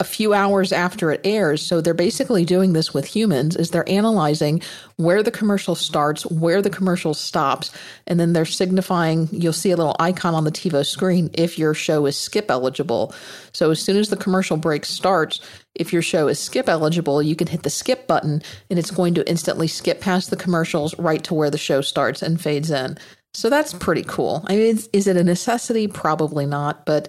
a 0.00 0.04
few 0.04 0.32
hours 0.32 0.72
after 0.72 1.10
it 1.10 1.20
airs. 1.24 1.60
So 1.60 1.80
they're 1.80 1.92
basically 1.92 2.44
doing 2.44 2.72
this 2.72 2.94
with 2.94 3.04
humans 3.04 3.56
is 3.56 3.70
they're 3.70 3.88
analyzing 3.88 4.62
where 4.96 5.24
the 5.24 5.32
commercial 5.32 5.74
starts, 5.74 6.24
where 6.26 6.62
the 6.62 6.70
commercial 6.70 7.14
stops, 7.14 7.72
and 8.06 8.20
then 8.20 8.32
they're 8.32 8.44
signifying 8.44 9.28
you'll 9.32 9.52
see 9.52 9.72
a 9.72 9.76
little 9.76 9.96
icon 9.98 10.34
on 10.34 10.44
the 10.44 10.52
TiVo 10.52 10.86
screen 10.86 11.30
if 11.34 11.58
your 11.58 11.74
show 11.74 12.06
is 12.06 12.16
skip 12.16 12.48
eligible. 12.48 13.12
So 13.52 13.72
as 13.72 13.80
soon 13.80 13.96
as 13.96 14.08
the 14.08 14.16
commercial 14.16 14.56
break 14.56 14.84
starts, 14.84 15.40
if 15.74 15.92
your 15.92 16.02
show 16.02 16.28
is 16.28 16.38
skip 16.38 16.68
eligible, 16.68 17.20
you 17.20 17.34
can 17.34 17.48
hit 17.48 17.64
the 17.64 17.70
skip 17.70 18.06
button 18.06 18.40
and 18.70 18.78
it's 18.78 18.92
going 18.92 19.14
to 19.14 19.28
instantly 19.28 19.66
skip 19.66 20.00
past 20.00 20.30
the 20.30 20.36
commercials 20.36 20.96
right 20.98 21.24
to 21.24 21.34
where 21.34 21.50
the 21.50 21.58
show 21.58 21.80
starts 21.80 22.22
and 22.22 22.40
fades 22.40 22.70
in. 22.70 22.96
So 23.34 23.50
that's 23.50 23.74
pretty 23.74 24.04
cool. 24.04 24.44
I 24.48 24.56
mean, 24.56 24.78
is 24.92 25.06
it 25.06 25.16
a 25.16 25.22
necessity? 25.22 25.86
Probably 25.86 26.46
not, 26.46 26.86
but 26.86 27.08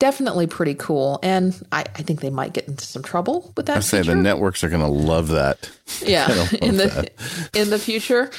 definitely 0.00 0.48
pretty 0.48 0.74
cool. 0.74 1.20
And 1.22 1.56
I, 1.70 1.82
I, 1.82 2.02
think 2.02 2.20
they 2.20 2.30
might 2.30 2.52
get 2.52 2.66
into 2.66 2.84
some 2.84 3.02
trouble 3.02 3.52
with 3.56 3.66
that. 3.66 3.76
I 3.76 3.80
say 3.80 4.02
the 4.02 4.16
networks 4.16 4.64
are 4.64 4.68
going 4.68 4.80
to 4.80 4.88
love 4.88 5.28
that. 5.28 5.70
Yeah, 6.02 6.26
love 6.28 6.54
in 6.54 6.76
the 6.78 6.86
that. 6.86 7.50
in 7.54 7.70
the 7.70 7.78
future. 7.78 8.30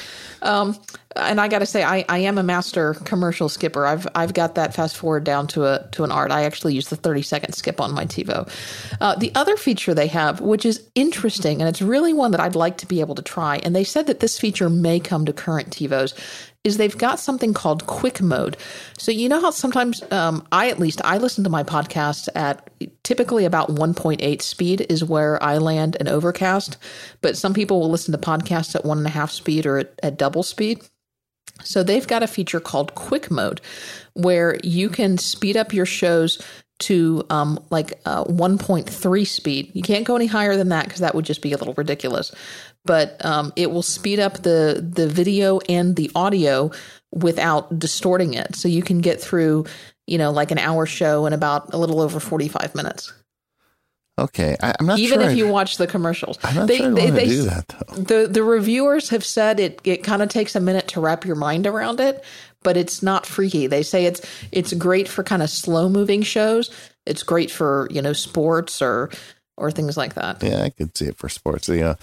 Um, 0.42 0.76
and 1.14 1.40
I 1.40 1.46
got 1.46 1.60
to 1.60 1.66
say, 1.66 1.84
I, 1.84 2.04
I 2.08 2.18
am 2.18 2.36
a 2.36 2.42
master 2.42 2.94
commercial 2.94 3.48
skipper. 3.48 3.86
I've 3.86 4.08
I've 4.14 4.34
got 4.34 4.56
that 4.56 4.74
fast 4.74 4.96
forward 4.96 5.24
down 5.24 5.46
to 5.48 5.66
a 5.66 5.88
to 5.92 6.04
an 6.04 6.10
art. 6.10 6.30
I 6.30 6.44
actually 6.44 6.74
use 6.74 6.88
the 6.88 6.96
thirty 6.96 7.22
second 7.22 7.52
skip 7.52 7.80
on 7.80 7.94
my 7.94 8.06
TiVo. 8.06 8.50
Uh, 9.00 9.14
the 9.16 9.32
other 9.34 9.56
feature 9.56 9.94
they 9.94 10.08
have, 10.08 10.40
which 10.40 10.66
is 10.66 10.82
interesting, 10.94 11.60
and 11.60 11.68
it's 11.68 11.82
really 11.82 12.12
one 12.12 12.32
that 12.32 12.40
I'd 12.40 12.56
like 12.56 12.78
to 12.78 12.86
be 12.86 13.00
able 13.00 13.14
to 13.14 13.22
try. 13.22 13.58
And 13.58 13.76
they 13.76 13.84
said 13.84 14.06
that 14.08 14.20
this 14.20 14.38
feature 14.38 14.68
may 14.68 14.98
come 14.98 15.26
to 15.26 15.32
current 15.32 15.70
TiVos, 15.70 16.14
is 16.64 16.76
they've 16.76 16.96
got 16.96 17.18
something 17.18 17.52
called 17.52 17.86
quick 17.86 18.20
mode. 18.20 18.56
So 18.96 19.10
you 19.10 19.28
know 19.28 19.40
how 19.40 19.50
sometimes 19.50 20.02
um, 20.12 20.46
I 20.52 20.68
at 20.68 20.78
least 20.78 21.00
I 21.04 21.18
listen 21.18 21.42
to 21.44 21.50
my 21.50 21.64
podcast 21.64 22.28
at 22.34 22.70
typically 23.02 23.44
about 23.44 23.70
1.8 23.70 24.42
speed 24.42 24.86
is 24.88 25.04
where 25.04 25.42
I 25.42 25.58
land 25.58 25.96
in 25.96 26.06
Overcast, 26.06 26.76
but 27.20 27.36
some 27.36 27.52
people 27.52 27.80
will 27.80 27.90
listen 27.90 28.12
to 28.12 28.18
podcasts 28.18 28.74
at 28.76 28.84
one 28.84 28.98
and 28.98 29.06
a 29.06 29.10
half 29.10 29.30
speed 29.30 29.66
or 29.66 29.78
at, 29.78 29.98
at 30.02 30.16
double 30.16 30.42
speed. 30.42 30.80
So 31.64 31.82
they've 31.82 32.06
got 32.06 32.22
a 32.22 32.28
feature 32.28 32.60
called 32.60 32.94
quick 32.94 33.30
mode 33.30 33.60
where 34.14 34.58
you 34.62 34.88
can 34.88 35.18
speed 35.18 35.56
up 35.56 35.72
your 35.72 35.86
shows 35.86 36.40
to 36.80 37.24
um, 37.30 37.64
like 37.70 38.00
uh, 38.06 38.24
1.3 38.24 39.26
speed. 39.26 39.70
You 39.72 39.82
can't 39.82 40.04
go 40.04 40.16
any 40.16 40.26
higher 40.26 40.56
than 40.56 40.70
that 40.70 40.84
because 40.84 41.00
that 41.00 41.14
would 41.14 41.24
just 41.24 41.42
be 41.42 41.52
a 41.52 41.56
little 41.56 41.74
ridiculous 41.74 42.32
but 42.84 43.24
um, 43.24 43.52
it 43.56 43.70
will 43.70 43.82
speed 43.82 44.18
up 44.18 44.42
the 44.42 44.84
the 44.94 45.08
video 45.08 45.60
and 45.68 45.96
the 45.96 46.10
audio 46.14 46.70
without 47.12 47.78
distorting 47.78 48.34
it. 48.34 48.56
So 48.56 48.68
you 48.68 48.82
can 48.82 49.00
get 49.00 49.20
through, 49.20 49.66
you 50.06 50.18
know, 50.18 50.30
like 50.30 50.50
an 50.50 50.58
hour 50.58 50.86
show 50.86 51.26
in 51.26 51.32
about 51.32 51.72
a 51.74 51.78
little 51.78 52.00
over 52.00 52.20
forty 52.20 52.48
five 52.48 52.74
minutes. 52.74 53.12
Okay, 54.18 54.56
I, 54.62 54.74
am 54.78 54.86
not 54.86 54.98
even 54.98 55.20
sure 55.20 55.26
if 55.26 55.30
I- 55.30 55.34
you 55.34 55.48
watch 55.48 55.78
the 55.78 55.86
commercials. 55.86 56.38
I'm 56.42 56.54
not 56.54 56.68
they, 56.68 56.76
sure 56.78 56.88
I 56.88 56.94
they, 56.94 57.10
they- 57.10 57.26
do 57.26 57.42
that 57.44 57.68
though. 57.68 57.94
the 57.96 58.26
the 58.28 58.42
reviewers 58.42 59.08
have 59.08 59.24
said 59.24 59.58
it 59.58 59.80
it 59.84 60.04
kind 60.04 60.22
of 60.22 60.28
takes 60.28 60.54
a 60.54 60.60
minute 60.60 60.88
to 60.88 61.00
wrap 61.00 61.24
your 61.24 61.36
mind 61.36 61.66
around 61.66 61.98
it, 61.98 62.22
but 62.62 62.76
it's 62.76 63.02
not 63.02 63.24
freaky. 63.24 63.66
They 63.66 63.82
say 63.82 64.04
it's 64.04 64.20
it's 64.52 64.74
great 64.74 65.08
for 65.08 65.24
kind 65.24 65.42
of 65.42 65.48
slow 65.48 65.88
moving 65.88 66.22
shows. 66.22 66.70
It's 67.06 67.22
great 67.22 67.50
for 67.50 67.88
you 67.90 68.02
know 68.02 68.12
sports 68.12 68.82
or 68.82 69.10
or 69.56 69.70
things 69.70 69.96
like 69.96 70.14
that. 70.14 70.42
Yeah, 70.42 70.62
I 70.62 70.70
could 70.70 70.96
see 70.96 71.06
it 71.06 71.16
for 71.16 71.28
sports. 71.30 71.66
The 71.66 71.82
uh, 71.82 71.94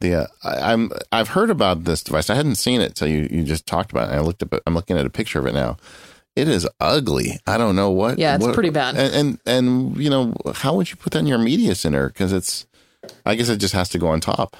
the 0.00 0.14
uh, 0.14 0.26
I, 0.44 0.72
I'm 0.72 0.90
I've 1.12 1.28
heard 1.28 1.50
about 1.50 1.84
this 1.84 2.02
device. 2.02 2.30
I 2.30 2.34
hadn't 2.34 2.56
seen 2.56 2.80
it 2.80 2.94
till 2.94 3.08
you 3.08 3.28
you 3.30 3.42
just 3.42 3.66
talked 3.66 3.90
about 3.92 4.10
it. 4.10 4.14
I 4.16 4.20
looked 4.20 4.42
up. 4.42 4.54
I'm 4.66 4.74
looking 4.74 4.98
at 4.98 5.06
a 5.06 5.10
picture 5.10 5.38
of 5.38 5.46
it 5.46 5.54
now. 5.54 5.76
It 6.34 6.48
is 6.48 6.68
ugly. 6.80 7.38
I 7.46 7.56
don't 7.56 7.76
know 7.76 7.90
what. 7.90 8.18
Yeah, 8.18 8.34
it's 8.36 8.44
what- 8.44 8.54
pretty 8.54 8.70
bad. 8.70 8.96
And, 8.96 9.14
and 9.14 9.38
and 9.46 9.96
you 9.96 10.10
know 10.10 10.34
how 10.54 10.74
would 10.74 10.90
you 10.90 10.96
put 10.96 11.12
that 11.14 11.20
in 11.20 11.26
your 11.26 11.38
media 11.38 11.74
center? 11.74 12.08
Because 12.08 12.32
it's, 12.32 12.66
I 13.24 13.34
guess 13.36 13.48
it 13.48 13.56
just 13.56 13.72
has 13.74 13.88
to 13.90 13.98
go 13.98 14.08
on 14.08 14.20
top. 14.20 14.56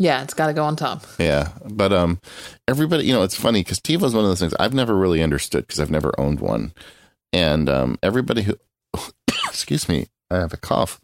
Yeah, 0.00 0.22
it's 0.22 0.34
got 0.34 0.46
to 0.46 0.52
go 0.52 0.64
on 0.64 0.76
top. 0.76 1.02
Yeah, 1.18 1.48
but 1.68 1.92
um, 1.92 2.20
everybody, 2.68 3.04
you 3.04 3.12
know, 3.12 3.24
it's 3.24 3.34
funny 3.34 3.62
because 3.64 3.80
TiVo 3.80 4.04
is 4.04 4.14
one 4.14 4.22
of 4.22 4.30
those 4.30 4.38
things 4.38 4.54
I've 4.60 4.74
never 4.74 4.94
really 4.94 5.22
understood 5.24 5.66
because 5.66 5.80
I've 5.80 5.90
never 5.90 6.12
owned 6.20 6.38
one, 6.40 6.72
and 7.32 7.68
um, 7.68 7.98
everybody 8.00 8.42
who, 8.42 8.54
excuse 9.48 9.88
me, 9.88 10.06
I 10.30 10.36
have 10.36 10.52
a 10.52 10.56
cough. 10.58 11.00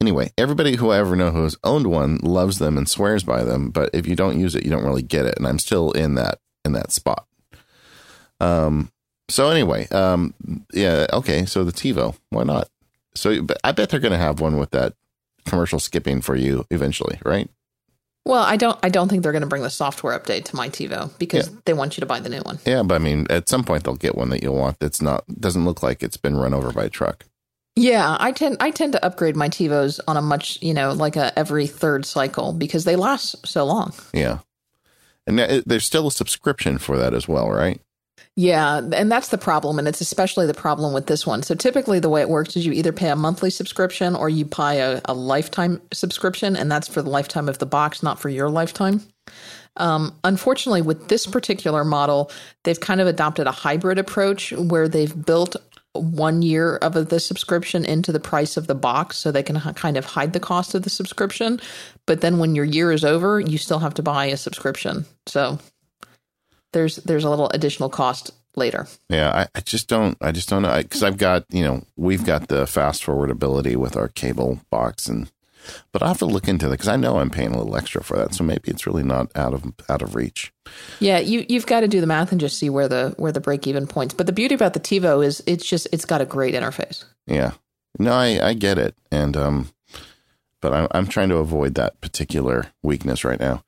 Anyway, 0.00 0.32
everybody 0.38 0.76
who 0.76 0.90
I 0.90 0.98
ever 0.98 1.14
know 1.14 1.30
who 1.30 1.42
has 1.42 1.56
owned 1.62 1.86
one 1.86 2.18
loves 2.22 2.58
them 2.58 2.78
and 2.78 2.88
swears 2.88 3.22
by 3.22 3.44
them, 3.44 3.70
but 3.70 3.90
if 3.92 4.06
you 4.06 4.16
don't 4.16 4.40
use 4.40 4.54
it, 4.54 4.64
you 4.64 4.70
don't 4.70 4.84
really 4.84 5.02
get 5.02 5.26
it, 5.26 5.34
and 5.36 5.46
I'm 5.46 5.58
still 5.58 5.92
in 5.92 6.14
that 6.14 6.38
in 6.64 6.72
that 6.72 6.92
spot. 6.92 7.26
Um. 8.40 8.90
So 9.28 9.50
anyway, 9.50 9.86
um, 9.88 10.34
yeah, 10.72 11.06
okay. 11.12 11.44
So 11.44 11.62
the 11.62 11.70
TiVo, 11.70 12.16
why 12.30 12.42
not? 12.42 12.68
So, 13.14 13.42
but 13.42 13.58
I 13.62 13.72
bet 13.72 13.90
they're 13.90 14.00
going 14.00 14.12
to 14.12 14.18
have 14.18 14.40
one 14.40 14.56
with 14.56 14.70
that 14.70 14.94
commercial 15.46 15.78
skipping 15.78 16.20
for 16.20 16.34
you 16.34 16.66
eventually, 16.70 17.20
right? 17.24 17.48
Well, 18.24 18.42
I 18.42 18.56
don't 18.56 18.78
I 18.82 18.88
don't 18.88 19.08
think 19.08 19.22
they're 19.22 19.32
going 19.32 19.42
to 19.42 19.48
bring 19.48 19.62
the 19.62 19.70
software 19.70 20.18
update 20.18 20.44
to 20.46 20.56
my 20.56 20.68
TiVo 20.68 21.16
because 21.18 21.50
they 21.64 21.72
want 21.72 21.96
you 21.96 22.00
to 22.00 22.06
buy 22.06 22.20
the 22.20 22.28
new 22.28 22.40
one. 22.40 22.58
Yeah, 22.66 22.82
but 22.82 22.94
I 22.94 22.98
mean, 22.98 23.26
at 23.30 23.48
some 23.48 23.64
point 23.64 23.84
they'll 23.84 23.94
get 23.94 24.14
one 24.14 24.30
that 24.30 24.42
you'll 24.42 24.56
want 24.56 24.78
that's 24.78 25.00
not 25.00 25.24
doesn't 25.40 25.64
look 25.64 25.82
like 25.82 26.02
it's 26.02 26.16
been 26.16 26.36
run 26.36 26.54
over 26.54 26.72
by 26.72 26.84
a 26.84 26.90
truck. 26.90 27.24
Yeah, 27.76 28.16
I 28.18 28.32
tend 28.32 28.56
I 28.60 28.70
tend 28.70 28.92
to 28.92 29.04
upgrade 29.04 29.36
my 29.36 29.48
TiVos 29.48 30.00
on 30.06 30.16
a 30.16 30.22
much 30.22 30.60
you 30.60 30.74
know 30.74 30.92
like 30.92 31.16
a 31.16 31.36
every 31.38 31.66
third 31.66 32.04
cycle 32.04 32.52
because 32.52 32.84
they 32.84 32.96
last 32.96 33.46
so 33.46 33.64
long. 33.64 33.94
Yeah, 34.12 34.38
and 35.26 35.38
there's 35.38 35.84
still 35.84 36.08
a 36.08 36.12
subscription 36.12 36.78
for 36.78 36.98
that 36.98 37.14
as 37.14 37.28
well, 37.28 37.50
right? 37.50 37.80
Yeah, 38.36 38.80
and 38.92 39.10
that's 39.10 39.28
the 39.28 39.38
problem, 39.38 39.78
and 39.78 39.88
it's 39.88 40.00
especially 40.00 40.46
the 40.46 40.54
problem 40.54 40.92
with 40.92 41.06
this 41.06 41.26
one. 41.26 41.42
So 41.42 41.54
typically, 41.54 41.98
the 42.00 42.08
way 42.08 42.20
it 42.20 42.28
works 42.28 42.56
is 42.56 42.64
you 42.64 42.72
either 42.72 42.92
pay 42.92 43.10
a 43.10 43.16
monthly 43.16 43.50
subscription 43.50 44.14
or 44.14 44.28
you 44.28 44.44
buy 44.44 44.74
a, 44.74 45.00
a 45.04 45.14
lifetime 45.14 45.82
subscription, 45.92 46.56
and 46.56 46.70
that's 46.70 46.88
for 46.88 47.02
the 47.02 47.10
lifetime 47.10 47.48
of 47.48 47.58
the 47.58 47.66
box, 47.66 48.02
not 48.02 48.18
for 48.18 48.28
your 48.28 48.48
lifetime. 48.48 49.02
Um, 49.76 50.14
unfortunately, 50.24 50.82
with 50.82 51.08
this 51.08 51.26
particular 51.26 51.84
model, 51.84 52.30
they've 52.64 52.80
kind 52.80 53.00
of 53.00 53.06
adopted 53.06 53.46
a 53.46 53.52
hybrid 53.52 53.98
approach 53.98 54.52
where 54.52 54.88
they've 54.88 55.24
built 55.26 55.56
one 55.92 56.42
year 56.42 56.76
of 56.76 56.94
the 57.08 57.20
subscription 57.20 57.84
into 57.84 58.12
the 58.12 58.20
price 58.20 58.56
of 58.56 58.66
the 58.66 58.74
box 58.74 59.18
so 59.18 59.32
they 59.32 59.42
can 59.42 59.56
h- 59.56 59.74
kind 59.74 59.96
of 59.96 60.04
hide 60.04 60.32
the 60.32 60.40
cost 60.40 60.74
of 60.74 60.82
the 60.82 60.90
subscription. 60.90 61.60
But 62.06 62.20
then 62.20 62.38
when 62.38 62.54
your 62.54 62.64
year 62.64 62.92
is 62.92 63.04
over, 63.04 63.40
you 63.40 63.58
still 63.58 63.80
have 63.80 63.94
to 63.94 64.02
buy 64.02 64.26
a 64.26 64.36
subscription. 64.36 65.06
So 65.26 65.58
there's 66.72 66.96
there's 66.96 67.24
a 67.24 67.30
little 67.30 67.48
additional 67.50 67.88
cost 67.88 68.30
later. 68.54 68.86
Yeah, 69.08 69.30
I, 69.30 69.58
I 69.58 69.60
just 69.60 69.88
don't, 69.88 70.16
I 70.20 70.32
just 70.32 70.48
don't 70.48 70.62
know 70.62 70.76
because 70.76 71.02
I've 71.02 71.18
got 71.18 71.44
you 71.50 71.64
know 71.64 71.84
we've 71.96 72.24
got 72.24 72.48
the 72.48 72.66
fast 72.66 73.02
forward 73.04 73.30
ability 73.30 73.76
with 73.76 73.96
our 73.96 74.08
cable 74.08 74.60
box 74.70 75.08
and. 75.08 75.30
But 75.92 76.02
I 76.02 76.08
have 76.08 76.18
to 76.18 76.26
look 76.26 76.48
into 76.48 76.66
that 76.68 76.72
because 76.72 76.88
I 76.88 76.96
know 76.96 77.18
I'm 77.18 77.30
paying 77.30 77.52
a 77.52 77.58
little 77.58 77.76
extra 77.76 78.02
for 78.02 78.16
that, 78.16 78.34
so 78.34 78.44
maybe 78.44 78.70
it's 78.70 78.86
really 78.86 79.02
not 79.02 79.30
out 79.36 79.54
of 79.54 79.64
out 79.88 80.02
of 80.02 80.14
reach. 80.14 80.52
Yeah, 81.00 81.18
you 81.18 81.44
you've 81.48 81.66
got 81.66 81.80
to 81.80 81.88
do 81.88 82.00
the 82.00 82.06
math 82.06 82.32
and 82.32 82.40
just 82.40 82.58
see 82.58 82.70
where 82.70 82.88
the 82.88 83.14
where 83.16 83.32
the 83.32 83.40
break 83.40 83.66
even 83.66 83.86
points. 83.86 84.14
But 84.14 84.26
the 84.26 84.32
beauty 84.32 84.54
about 84.54 84.74
the 84.74 84.80
TiVo 84.80 85.24
is 85.24 85.42
it's 85.46 85.66
just 85.66 85.88
it's 85.92 86.04
got 86.04 86.20
a 86.20 86.26
great 86.26 86.54
interface. 86.54 87.04
Yeah, 87.26 87.52
no, 87.98 88.12
I 88.12 88.38
I 88.48 88.54
get 88.54 88.78
it, 88.78 88.94
and 89.10 89.36
um, 89.36 89.70
but 90.60 90.72
I'm 90.74 90.88
I'm 90.92 91.06
trying 91.06 91.28
to 91.30 91.36
avoid 91.36 91.74
that 91.74 92.00
particular 92.00 92.66
weakness 92.82 93.24
right 93.24 93.40
now. 93.40 93.64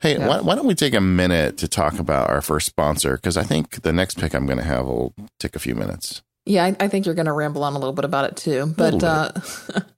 Hey, 0.00 0.18
Yeah. 0.18 0.28
why, 0.28 0.40
why 0.42 0.54
don't 0.54 0.66
we 0.66 0.74
take 0.74 0.94
a 0.94 1.00
minute 1.00 1.56
to 1.58 1.68
talk 1.68 1.98
about 1.98 2.28
our 2.28 2.42
first 2.42 2.66
sponsor? 2.66 3.16
Because 3.16 3.36
I 3.38 3.42
think 3.42 3.82
the 3.82 3.92
next 3.92 4.18
pick 4.18 4.34
I'm 4.34 4.44
going 4.44 4.58
to 4.58 4.64
have 4.64 4.84
will 4.84 5.14
take 5.40 5.56
a 5.56 5.58
few 5.58 5.74
minutes. 5.74 6.22
Yeah, 6.44 6.64
I, 6.64 6.76
I 6.78 6.88
think 6.88 7.06
you're 7.06 7.14
going 7.14 7.24
to 7.24 7.32
ramble 7.32 7.64
on 7.64 7.72
a 7.72 7.78
little 7.78 7.94
bit 7.94 8.04
about 8.04 8.26
it 8.26 8.36
too. 8.36 8.74
But 8.76 9.02
uh, 9.02 9.32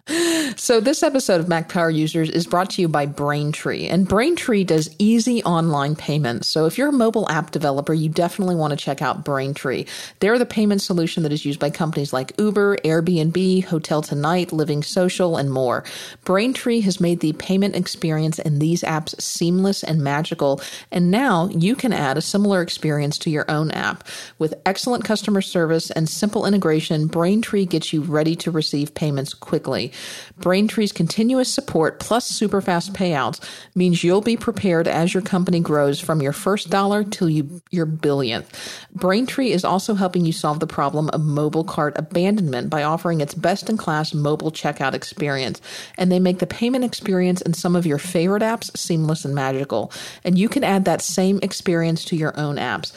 so 0.56 0.80
this 0.80 1.02
episode 1.02 1.40
of 1.40 1.48
Mac 1.48 1.68
Power 1.68 1.90
Users 1.90 2.30
is 2.30 2.46
brought 2.46 2.70
to 2.70 2.80
you 2.80 2.86
by 2.86 3.06
Braintree, 3.06 3.88
and 3.88 4.06
Braintree 4.06 4.62
does 4.62 4.94
easy 5.00 5.42
online 5.42 5.96
payments. 5.96 6.48
So 6.48 6.66
if 6.66 6.78
you're 6.78 6.90
a 6.90 6.92
mobile 6.92 7.28
app 7.28 7.50
developer, 7.50 7.92
you 7.92 8.08
definitely 8.08 8.54
want 8.54 8.70
to 8.70 8.76
check 8.76 9.02
out 9.02 9.24
Braintree. 9.24 9.84
They're 10.20 10.38
the 10.38 10.46
payment 10.46 10.80
solution 10.80 11.24
that 11.24 11.32
is 11.32 11.44
used 11.44 11.58
by 11.58 11.70
companies 11.70 12.12
like 12.12 12.38
Uber, 12.38 12.76
Airbnb, 12.78 13.64
Hotel 13.64 14.00
Tonight, 14.00 14.52
Living 14.52 14.84
Social, 14.84 15.36
and 15.36 15.50
more. 15.50 15.82
Braintree 16.24 16.80
has 16.82 17.00
made 17.00 17.18
the 17.18 17.32
payment 17.32 17.74
experience 17.74 18.38
in 18.38 18.60
these 18.60 18.82
apps 18.82 19.20
seamless 19.20 19.82
and 19.82 20.02
magical, 20.02 20.60
and 20.92 21.10
now 21.10 21.48
you 21.48 21.74
can 21.74 21.92
add 21.92 22.16
a 22.16 22.22
similar 22.22 22.62
experience 22.62 23.18
to 23.18 23.30
your 23.30 23.50
own 23.50 23.72
app 23.72 24.06
with 24.38 24.54
excellent 24.64 25.04
customer 25.04 25.42
service 25.42 25.90
and 25.90 26.08
simple 26.08 26.46
integration, 26.46 27.08
Braintree 27.08 27.66
gets 27.66 27.92
you 27.92 28.02
ready 28.02 28.36
to 28.36 28.52
receive 28.52 28.94
payments 28.94 29.34
quickly. 29.34 29.92
Braintree's 30.38 30.92
continuous 30.92 31.52
support 31.52 31.98
plus 31.98 32.26
super 32.26 32.60
fast 32.60 32.92
payouts 32.92 33.40
means 33.74 34.04
you'll 34.04 34.20
be 34.20 34.36
prepared 34.36 34.86
as 34.86 35.14
your 35.14 35.22
company 35.22 35.60
grows 35.60 36.00
from 36.00 36.20
your 36.20 36.32
first 36.32 36.70
dollar 36.70 37.04
till 37.04 37.28
you 37.28 37.62
your 37.70 37.86
billionth. 37.86 38.46
Braintree 38.94 39.52
is 39.52 39.64
also 39.64 39.94
helping 39.94 40.24
you 40.24 40.32
solve 40.32 40.60
the 40.60 40.66
problem 40.66 41.08
of 41.10 41.20
mobile 41.22 41.64
cart 41.64 41.94
abandonment 41.96 42.70
by 42.70 42.82
offering 42.82 43.20
its 43.20 43.34
best 43.34 43.70
in 43.70 43.76
class 43.76 44.12
mobile 44.12 44.52
checkout 44.52 44.94
experience. 44.94 45.60
And 45.96 46.12
they 46.12 46.20
make 46.20 46.38
the 46.38 46.46
payment 46.46 46.84
experience 46.84 47.40
in 47.40 47.54
some 47.54 47.76
of 47.76 47.86
your 47.86 47.98
favorite 47.98 48.42
apps 48.42 48.76
seamless 48.76 49.24
and 49.24 49.34
magical. 49.34 49.92
And 50.24 50.38
you 50.38 50.48
can 50.48 50.64
add 50.64 50.84
that 50.84 51.00
same 51.00 51.38
experience 51.42 52.04
to 52.06 52.16
your 52.16 52.38
own 52.38 52.56
apps. 52.56 52.92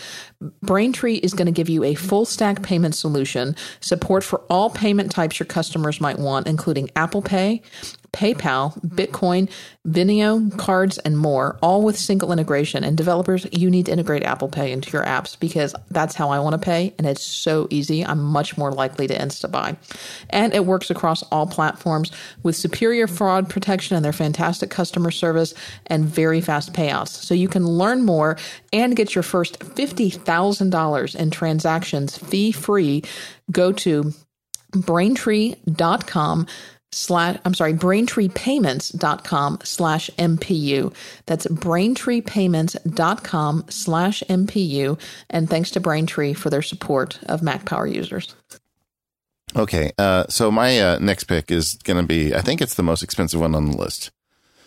Braintree 0.62 1.16
is 1.16 1.34
going 1.34 1.48
to 1.48 1.52
give 1.52 1.68
you 1.68 1.84
a 1.84 1.96
full 1.96 2.24
stack 2.24 2.64
payment 2.64 2.96
solution, 2.96 3.56
support 3.82 4.24
for 4.24 4.40
all 4.50 4.70
payment 4.70 5.12
types 5.12 5.38
your 5.38 5.48
customers 5.48 6.00
might 6.00 6.18
want, 6.18 6.48
including 6.48 6.90
Apple 6.96 7.22
Pay, 7.22 7.62
PayPal, 8.12 8.74
mm-hmm. 8.74 8.96
Bitcoin, 8.96 9.50
Venmo, 9.88 10.56
cards, 10.58 10.98
and 11.00 11.18
more, 11.18 11.58
all 11.62 11.84
with 11.84 11.98
single 11.98 12.32
integration. 12.32 12.84
And 12.84 12.98
developers, 12.98 13.48
you 13.52 13.70
need 13.70 13.88
to 13.88 13.92
integrate 13.92 14.24
Apple 14.24 14.50
Pay 14.50 14.72
into 14.72 14.92
your 14.92 15.04
apps 15.04 15.40
because 15.40 15.76
that's 15.90 16.16
how 16.16 16.30
I 16.30 16.40
want 16.40 16.54
to 16.54 16.60
pay, 16.60 16.94
and 16.98 17.08
it's 17.08 17.24
so 17.24 17.68
easy. 17.70 18.06
I'm 18.06 18.22
much 18.22 18.58
more 18.58 18.72
likely 18.72 19.08
to 19.08 19.18
insta 19.18 19.50
buy. 19.50 19.78
And 20.30 20.54
it 20.54 20.66
works 20.66 20.90
across 20.90 21.24
all 21.24 21.48
platforms 21.48 22.12
with 22.44 22.56
superior 22.56 23.08
fraud 23.08 23.50
protection 23.50 23.96
and 23.96 24.06
their 24.06 24.14
fantastic 24.14 24.70
customer 24.70 25.12
service 25.12 25.54
and 25.88 26.06
very 26.06 26.42
fast 26.42 26.74
payouts. 26.74 27.10
So 27.10 27.34
you 27.34 27.48
can 27.48 27.66
learn 27.66 28.04
more 28.04 28.38
and 28.74 28.96
get 28.96 29.16
your 29.16 29.24
first 29.24 29.60
$50,000 29.60 31.16
in 31.16 31.32
transactions 31.32 32.18
fee 32.18 32.52
free. 32.52 33.04
Go 33.52 33.72
to 33.74 34.14
braintree.com 34.72 36.48
slash 36.92 37.38
I'm 37.46 37.54
sorry, 37.54 37.74
braintreepayments.com 37.74 39.60
slash 39.64 40.10
MPU. 40.18 40.94
That's 41.26 41.48
braintreepayments.com 41.48 43.66
slash 43.70 44.24
MPU. 44.30 45.00
And 45.30 45.50
thanks 45.50 45.72
to 45.72 45.80
Braintree 45.80 46.34
for 46.34 46.50
their 46.50 46.62
support 46.62 47.20
of 47.24 47.42
Mac 47.42 47.64
Power 47.66 47.88
users. 47.88 48.36
Okay, 49.56 49.92
uh, 49.98 50.26
so 50.30 50.52
my 50.52 50.80
uh, 50.80 51.00
next 51.00 51.24
pick 51.24 51.50
is 51.50 51.74
going 51.84 52.00
to 52.00 52.06
be. 52.06 52.36
I 52.36 52.42
think 52.42 52.62
it's 52.62 52.76
the 52.76 52.84
most 52.84 53.02
expensive 53.02 53.40
one 53.40 53.56
on 53.56 53.72
the 53.72 53.78
list. 53.78 54.12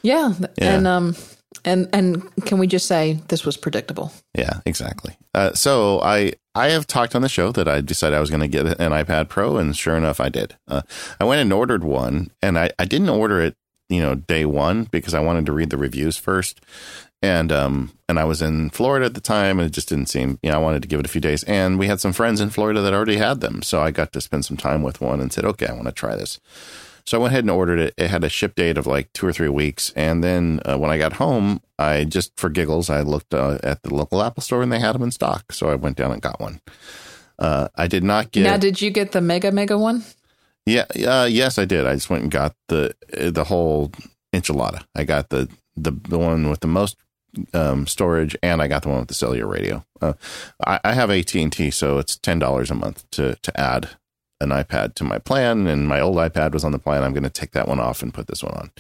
Yeah. 0.03 0.35
Yeah. 0.41 0.49
And 0.59 0.87
um 0.87 1.17
and 1.65 1.89
and 1.93 2.35
can 2.45 2.59
we 2.59 2.67
just 2.67 2.87
say 2.87 3.21
this 3.29 3.45
was 3.45 3.57
predictable? 3.57 4.13
Yeah, 4.37 4.61
exactly. 4.67 5.17
Uh, 5.35 5.53
so 5.53 6.01
I 6.01 6.33
I 6.55 6.69
have 6.69 6.87
talked 6.87 7.15
on 7.15 7.23
the 7.23 7.29
show 7.29 7.53
that 7.53 7.69
I 7.69 7.81
decided 7.81 8.17
I 8.17 8.21
was 8.21 8.31
going 8.31 8.41
to 8.41 8.49
get 8.49 8.67
an 8.67 8.93
iPad 8.93 9.29
Pro, 9.29 9.57
and 9.57 9.77
sure 9.77 9.97
enough, 9.97 10.21
I 10.21 10.29
did. 10.29 10.57
Uh, 10.69 10.83
I 11.21 11.25
went 11.25 11.41
and 11.41 11.53
ordered 11.53 11.85
one, 11.85 12.31
and 12.43 12.59
I, 12.59 12.71
I 12.79 12.85
didn't 12.85 13.09
order 13.09 13.41
it, 13.41 13.55
you 13.89 14.01
know, 14.01 14.15
day 14.15 14.45
one 14.45 14.85
because 14.85 15.15
I 15.15 15.21
wanted 15.21 15.47
to 15.47 15.53
read 15.53 15.71
the 15.71 15.79
reviews 15.79 16.17
first, 16.17 16.61
and 17.23 17.53
um 17.53 17.93
and 18.09 18.19
I 18.19 18.25
was 18.25 18.43
in 18.43 18.71
Florida 18.71 19.07
at 19.07 19.15
the 19.15 19.21
time, 19.21 19.59
and 19.59 19.67
it 19.67 19.73
just 19.73 19.89
didn't 19.89 20.11
seem, 20.11 20.39
you 20.43 20.51
know, 20.51 20.57
I 20.57 20.63
wanted 20.63 20.83
to 20.83 20.89
give 20.89 21.01
it 21.01 21.07
a 21.07 21.11
few 21.11 21.21
days, 21.21 21.45
and 21.45 21.79
we 21.79 21.87
had 21.87 22.01
some 22.01 22.13
friends 22.13 22.41
in 22.41 22.51
Florida 22.51 22.81
that 22.83 22.93
already 22.93 23.17
had 23.17 23.41
them, 23.41 23.63
so 23.63 23.81
I 23.81 23.91
got 23.91 24.13
to 24.13 24.21
spend 24.21 24.45
some 24.45 24.57
time 24.57 24.83
with 24.83 25.01
one 25.01 25.21
and 25.21 25.33
said, 25.33 25.45
okay, 25.45 25.67
I 25.67 25.73
want 25.73 25.87
to 25.87 25.93
try 25.93 26.17
this. 26.17 26.41
So 27.05 27.19
I 27.19 27.21
went 27.23 27.33
ahead 27.33 27.45
and 27.45 27.51
ordered 27.51 27.79
it. 27.79 27.95
It 27.97 28.09
had 28.09 28.25
a 28.25 28.29
ship 28.29 28.55
date 28.55 28.79
of 28.79 28.87
like 28.87 29.13
two 29.13 29.27
or 29.27 29.33
three 29.33 29.49
weeks. 29.49 29.93
And 29.97 30.23
then 30.23 30.61
uh, 30.65 30.79
when 30.79 30.91
I 30.91 30.99
got 30.99 31.15
home, 31.15 31.61
I 31.79 32.05
just 32.05 32.39
for 32.39 32.49
giggles, 32.49 32.91
I 32.91 33.01
looked 33.03 33.35
uh, 33.35 33.59
at 33.63 33.83
the 33.83 33.95
local 33.95 34.23
Apple 34.23 34.43
store 34.43 34.63
and 34.63 34.73
they 34.73 34.79
had 34.79 34.95
them 34.95 35.03
in 35.03 35.11
stock. 35.11 35.53
So 35.53 35.69
I 35.69 35.75
went 35.75 35.97
down 35.97 36.13
and 36.13 36.23
got 36.23 36.41
one. 36.41 36.61
Uh, 37.39 37.69
I 37.77 37.87
did 37.87 38.05
not 38.05 38.31
get. 38.31 38.45
Now 38.45 38.57
did 38.57 38.81
you 38.81 38.91
get 38.91 39.13
the 39.13 39.21
mega 39.21 39.51
mega 39.51 39.77
one? 39.77 40.05
Yeah, 40.65 40.85
uh, 41.07 41.27
yes, 41.29 41.59
I 41.59 41.65
did. 41.65 41.87
I 41.87 41.95
just 41.95 42.09
went 42.09 42.23
and 42.23 42.31
got 42.31 42.55
the 42.69 42.95
the 43.11 43.45
whole 43.45 43.91
enchilada. 44.33 44.85
I 44.95 45.05
got 45.05 45.31
the 45.31 45.49
the 45.77 45.91
the 45.91 46.19
one 46.19 46.49
with 46.49 46.61
the 46.61 46.69
most 46.69 46.97
um, 47.53 47.87
storage, 47.87 48.37
and 48.43 48.63
I 48.63 48.69
got 48.69 48.83
the 48.83 48.91
one 48.91 49.01
with 49.01 49.09
the 49.09 49.15
cellular 49.15 49.47
radio. 49.47 49.85
Uh, 50.01 50.13
I, 50.65 50.81
I, 50.85 50.93
have 50.93 51.11
AT 51.11 51.35
and 51.35 51.53
T, 51.53 51.71
so 51.71 51.99
it's 51.99 52.17
ten 52.17 52.39
dollars 52.39 52.71
a 52.71 52.75
month 52.75 53.09
to 53.13 53.37
to 53.43 53.61
add 53.61 53.91
an 54.43 54.51
iPad 54.51 54.95
to 54.95 55.05
my 55.05 55.19
plan. 55.19 55.67
And 55.67 55.89
my 55.89 56.01
old 56.01 56.17
iPad 56.17 56.53
was 56.53 56.65
on 56.65 56.73
the 56.73 56.79
plan. 56.79 57.03
I'm 57.03 57.13
going 57.13 57.23
to 57.23 57.31
take 57.31 57.53
that 57.53 57.69
one 57.69 57.81
off 57.81 58.03
and 58.03 58.13
put 58.13 58.27
this 58.27 58.43
one 58.43 58.55
on. 58.55 58.71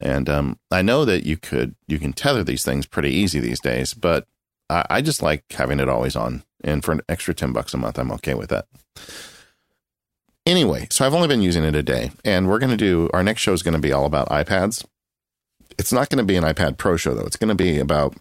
And 0.00 0.28
um, 0.28 0.58
I 0.70 0.82
know 0.82 1.04
that 1.04 1.24
you 1.24 1.36
could 1.36 1.74
you 1.86 1.98
can 1.98 2.12
tether 2.12 2.42
these 2.42 2.64
things 2.64 2.86
pretty 2.86 3.10
easy 3.10 3.40
these 3.40 3.60
days, 3.60 3.94
but 3.94 4.26
I, 4.68 4.84
I 4.90 5.00
just 5.00 5.22
like 5.22 5.44
having 5.52 5.80
it 5.80 5.88
always 5.88 6.16
on. 6.16 6.42
And 6.62 6.84
for 6.84 6.92
an 6.92 7.02
extra 7.08 7.34
ten 7.34 7.52
bucks 7.52 7.74
a 7.74 7.76
month, 7.76 7.98
I'm 7.98 8.12
okay 8.12 8.34
with 8.34 8.50
that. 8.50 8.66
Anyway, 10.46 10.88
so 10.90 11.06
I've 11.06 11.14
only 11.14 11.28
been 11.28 11.42
using 11.42 11.64
it 11.64 11.74
a 11.74 11.82
day, 11.82 12.10
and 12.24 12.48
we're 12.48 12.58
going 12.58 12.70
to 12.70 12.76
do 12.76 13.08
our 13.14 13.22
next 13.22 13.40
show 13.40 13.52
is 13.52 13.62
going 13.62 13.74
to 13.74 13.80
be 13.80 13.92
all 13.92 14.04
about 14.04 14.28
iPads. 14.28 14.84
It's 15.78 15.92
not 15.92 16.10
going 16.10 16.18
to 16.18 16.24
be 16.24 16.36
an 16.36 16.44
iPad 16.44 16.76
Pro 16.76 16.96
show 16.96 17.14
though. 17.14 17.24
It's 17.24 17.36
going 17.36 17.48
to 17.48 17.54
be 17.54 17.78
about 17.78 18.14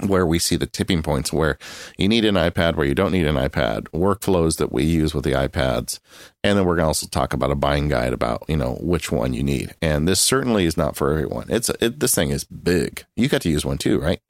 where 0.00 0.26
we 0.26 0.38
see 0.38 0.56
the 0.56 0.66
tipping 0.66 1.02
points 1.02 1.32
where 1.32 1.56
you 1.96 2.08
need 2.08 2.24
an 2.24 2.34
iPad, 2.34 2.74
where 2.74 2.86
you 2.86 2.94
don't 2.94 3.12
need 3.12 3.26
an 3.26 3.36
iPad, 3.36 3.82
workflows 3.90 4.56
that 4.56 4.72
we 4.72 4.84
use 4.84 5.14
with 5.14 5.24
the 5.24 5.32
iPads. 5.32 6.00
And 6.42 6.58
then 6.58 6.64
we're 6.64 6.76
going 6.76 6.84
to 6.84 6.88
also 6.88 7.06
talk 7.06 7.32
about 7.32 7.50
a 7.50 7.54
buying 7.54 7.88
guide 7.88 8.12
about, 8.12 8.44
you 8.48 8.56
know, 8.56 8.76
which 8.80 9.12
one 9.12 9.34
you 9.34 9.42
need. 9.42 9.74
And 9.80 10.08
this 10.08 10.20
certainly 10.20 10.66
is 10.66 10.76
not 10.76 10.96
for 10.96 11.12
everyone. 11.12 11.46
It's, 11.48 11.68
it, 11.80 12.00
this 12.00 12.14
thing 12.14 12.30
is 12.30 12.44
big. 12.44 13.04
You 13.16 13.28
got 13.28 13.42
to 13.42 13.50
use 13.50 13.64
one 13.64 13.78
too, 13.78 14.00
right? 14.00 14.20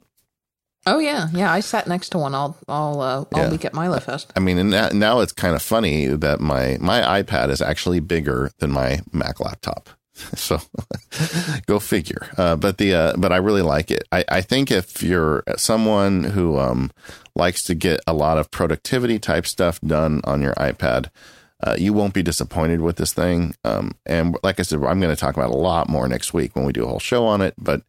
Oh 0.87 0.99
yeah, 0.99 1.29
yeah. 1.33 1.51
I 1.51 1.61
sat 1.61 1.87
next 1.87 2.09
to 2.09 2.19
one 2.19 2.35
all 2.35 2.57
all 2.67 3.01
uh, 3.01 3.21
all 3.21 3.27
yeah. 3.35 3.49
week 3.49 3.65
at 3.65 3.73
MiloFest. 3.73 4.27
I 4.35 4.39
mean, 4.39 4.59
and 4.59 4.99
now 4.99 5.19
it's 5.21 5.31
kind 5.33 5.55
of 5.55 5.63
funny 5.63 6.05
that 6.05 6.39
my 6.39 6.77
my 6.79 7.23
iPad 7.23 7.49
is 7.49 7.59
actually 7.59 8.01
bigger 8.01 8.51
than 8.59 8.71
my 8.71 9.01
Mac 9.11 9.39
laptop. 9.39 9.89
So 10.35 10.59
go 11.67 11.79
figure. 11.79 12.29
Uh, 12.37 12.55
but 12.55 12.77
the 12.77 12.93
uh, 12.93 13.13
but 13.17 13.31
I 13.31 13.37
really 13.37 13.61
like 13.61 13.91
it. 13.91 14.07
I, 14.11 14.25
I 14.29 14.41
think 14.41 14.71
if 14.71 15.03
you're 15.03 15.43
someone 15.57 16.23
who 16.23 16.57
um, 16.57 16.91
likes 17.35 17.63
to 17.65 17.75
get 17.75 17.99
a 18.07 18.13
lot 18.13 18.37
of 18.37 18.51
productivity 18.51 19.19
type 19.19 19.45
stuff 19.45 19.79
done 19.81 20.21
on 20.23 20.41
your 20.41 20.53
iPad, 20.53 21.09
uh, 21.63 21.75
you 21.77 21.93
won't 21.93 22.13
be 22.13 22.23
disappointed 22.23 22.81
with 22.81 22.97
this 22.97 23.13
thing. 23.13 23.55
Um, 23.63 23.95
and 24.05 24.37
like 24.43 24.59
I 24.59 24.63
said, 24.63 24.83
I'm 24.83 24.99
going 24.99 25.13
to 25.13 25.19
talk 25.19 25.35
about 25.35 25.51
a 25.51 25.57
lot 25.57 25.89
more 25.89 26.07
next 26.07 26.33
week 26.33 26.55
when 26.55 26.65
we 26.65 26.73
do 26.73 26.83
a 26.83 26.87
whole 26.87 26.99
show 26.99 27.25
on 27.25 27.41
it. 27.41 27.53
But 27.57 27.83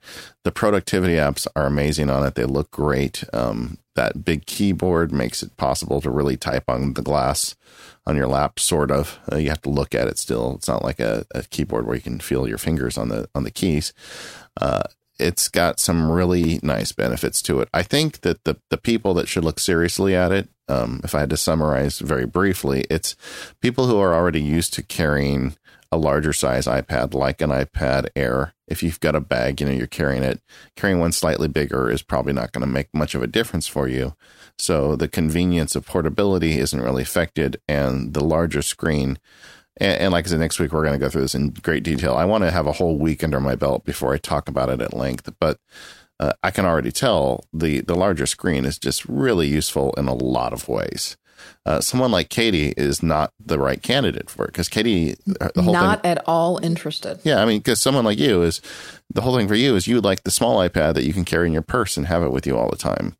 the 0.45 0.53
productivity 0.53 1.15
apps 1.15 1.47
are 1.57 1.67
amazing 1.67 2.11
on 2.11 2.25
it. 2.25 2.37
They 2.37 2.45
look 2.45 2.71
great. 2.71 3.25
Um, 3.33 3.79
that 3.95 4.25
big 4.25 4.47
keyboard 4.47 5.13
makes 5.13 5.43
it 5.43 5.57
possible 5.57 6.01
to 6.01 6.11
really 6.11 6.37
type 6.37 6.65
on 6.69 6.95
the 6.95 7.03
glass 7.03 7.57
on 8.07 8.17
your 8.17 8.29
lap, 8.29 8.61
sort 8.61 8.91
of. 8.91 9.19
Uh, 9.31 9.37
you 9.37 9.49
have 9.49 9.63
to 9.63 9.71
look 9.71 9.95
at 9.95 10.09
it 10.09 10.19
still. 10.19 10.55
It's 10.55 10.69
not 10.69 10.85
like 10.85 11.01
a, 11.01 11.27
a, 11.35 11.43
keyboard 11.43 11.87
where 11.87 11.97
you 11.97 12.03
can 12.03 12.21
feel 12.21 12.49
your 12.49 12.59
fingers 12.59 12.97
on 12.97 13.09
the 13.09 13.29
on 13.35 13.45
the 13.45 13.51
keys. 13.51 13.93
Uh, 14.61 14.85
it's 15.19 15.49
got 15.49 15.81
some 15.81 16.11
really 16.11 16.61
nice 16.63 16.93
benefits 16.93 17.41
to 17.43 17.61
it. 17.61 17.69
I 17.73 17.83
think 17.83 18.21
that 18.21 18.45
the 18.45 18.57
the 18.71 18.77
people 18.77 19.15
that 19.15 19.29
should 19.29 19.45
look 19.45 19.59
seriously 19.59 20.15
at 20.15 20.33
it, 20.33 20.49
um, 20.69 21.01
if 21.05 21.15
I 21.15 21.21
had 21.21 21.31
to 21.31 21.37
summarize 21.37 21.99
very 21.99 22.27
briefly, 22.27 22.85
it's 22.91 23.17
people 23.61 23.87
who 23.87 23.99
are 23.99 24.15
already 24.15 24.43
used 24.43 24.75
to 24.75 24.83
carrying 24.83 25.57
a 25.93 25.97
larger 25.97 26.33
size 26.33 26.67
iPad, 26.67 27.15
like 27.15 27.41
an 27.41 27.51
iPad 27.51 28.09
Air. 28.15 28.55
If 28.69 28.83
you've 28.83 29.01
got 29.01 29.15
a 29.15 29.21
bag, 29.21 29.61
you 29.61 29.67
know 29.67 29.73
you're 29.73 29.87
carrying 29.87 30.23
it. 30.23 30.41
Carrying 30.75 30.99
one 30.99 31.13
slightly 31.13 31.49
bigger 31.49 31.91
is 31.91 32.03
probably 32.03 32.33
not 32.33 32.53
going 32.53 32.67
to 32.67 32.73
make 32.73 32.93
much 32.93 33.15
of 33.15 33.23
a 33.23 33.29
difference 33.29 33.67
for 33.67 33.89
you. 33.89 34.15
So 34.59 34.97
the 34.97 35.09
convenience 35.09 35.77
of 35.77 35.87
portability 35.87 36.59
isn't 36.59 36.81
really 36.81 37.03
affected, 37.03 37.61
and 37.69 38.15
the 38.15 38.25
larger 38.25 38.63
screen 38.63 39.19
and, 39.79 40.01
and, 40.01 40.13
like 40.13 40.27
I 40.27 40.31
said, 40.31 40.41
next 40.41 40.59
week 40.59 40.73
we're 40.73 40.85
going 40.85 40.99
to 40.99 41.05
go 41.05 41.11
through 41.11 41.23
this 41.23 41.35
in 41.35 41.51
great 41.51 41.83
detail. 41.83 42.15
I 42.15 42.25
want 42.25 42.45
to 42.45 42.51
have 42.51 42.67
a 42.67 42.73
whole 42.73 42.99
week 42.99 43.23
under 43.23 43.41
my 43.41 43.57
belt 43.57 43.85
before 43.85 44.15
I 44.15 44.19
talk 44.19 44.49
about 44.49 44.71
it 44.71 44.81
at 44.81 44.95
length, 44.95 45.31
but 45.39 45.59
uh, 46.19 46.33
I 46.43 46.51
can 46.51 46.65
already 46.65 46.93
tell 46.93 47.45
the 47.53 47.81
the 47.81 47.95
larger 47.95 48.27
screen 48.27 48.65
is 48.65 48.79
just 48.79 49.05
really 49.05 49.49
useful 49.49 49.93
in 49.99 50.09
a 50.09 50.15
lot 50.15 50.55
of 50.55 50.69
ways. 50.69 51.17
Uh, 51.67 51.83
someone 51.83 52.11
like 52.11 52.31
Katie 52.31 52.73
is 52.79 53.03
not 53.03 53.35
the 53.45 53.59
right 53.59 53.83
candidate 53.83 54.31
for 54.31 54.45
it 54.45 54.49
because 54.49 54.71
Katie, 54.71 55.17
uh, 55.39 55.51
the 55.55 55.61
whole 55.61 55.75
not 55.75 56.03
thing, 56.03 56.13
at 56.13 56.25
all 56.27 56.59
interested. 56.63 57.21
Yeah, 57.25 57.43
I 57.43 57.45
mean, 57.45 57.59
because 57.59 57.83
someone 57.83 58.07
like 58.07 58.19
you 58.19 58.43
is 58.43 58.63
the 59.13 59.21
whole 59.21 59.37
thing 59.37 59.47
for 59.47 59.55
you 59.55 59.77
is 59.77 59.87
you 59.87 60.01
like 60.01 60.23
the 60.23 60.31
small 60.31 60.57
iPad 60.67 60.95
that 60.95 61.05
you 61.05 61.13
can 61.13 61.27
carry 61.27 61.47
in 61.47 61.53
your 61.53 61.61
purse 61.61 61.99
and 61.99 62.07
have 62.07 62.23
it 62.23 62.33
with 62.33 62.47
you 62.47 62.57
all 62.57 62.71
the 62.71 62.77
time. 62.77 63.17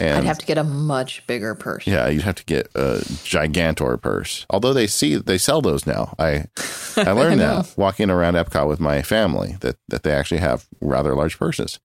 And 0.00 0.18
I'd 0.18 0.24
have 0.24 0.38
to 0.38 0.46
get 0.46 0.56
a 0.58 0.64
much 0.64 1.26
bigger 1.26 1.54
purse. 1.54 1.86
Yeah, 1.86 2.08
you'd 2.08 2.22
have 2.22 2.36
to 2.36 2.44
get 2.44 2.68
a 2.74 3.00
gigantor 3.24 4.00
purse. 4.00 4.46
Although 4.48 4.72
they 4.72 4.86
see 4.86 5.16
they 5.16 5.38
sell 5.38 5.60
those 5.60 5.86
now. 5.86 6.14
I 6.18 6.46
I 6.96 7.12
learned 7.12 7.42
I 7.42 7.62
that 7.62 7.74
walking 7.76 8.10
around 8.10 8.34
Epcot 8.34 8.66
with 8.66 8.80
my 8.80 9.02
family 9.02 9.56
that 9.60 9.76
that 9.88 10.02
they 10.02 10.12
actually 10.12 10.40
have 10.40 10.66
rather 10.80 11.14
large 11.14 11.38
purses. 11.38 11.78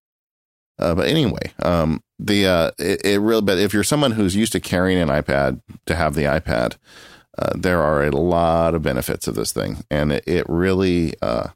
Uh, 0.77 0.93
but 0.95 1.07
anyway, 1.07 1.51
um, 1.63 2.03
the 2.19 2.45
uh, 2.45 2.71
it, 2.79 3.05
it 3.05 3.19
really. 3.19 3.41
But 3.41 3.57
if 3.57 3.73
you're 3.73 3.83
someone 3.83 4.11
who's 4.11 4.35
used 4.35 4.51
to 4.53 4.59
carrying 4.59 4.99
an 4.99 5.09
iPad 5.09 5.61
to 5.85 5.95
have 5.95 6.15
the 6.15 6.23
iPad, 6.23 6.77
uh, 7.37 7.51
there 7.55 7.81
are 7.81 8.03
a 8.03 8.11
lot 8.11 8.75
of 8.75 8.81
benefits 8.81 9.27
of 9.27 9.35
this 9.35 9.51
thing, 9.51 9.83
and 9.91 10.11
it, 10.11 10.23
it 10.27 10.45
really. 10.49 11.13
Uh, 11.21 11.49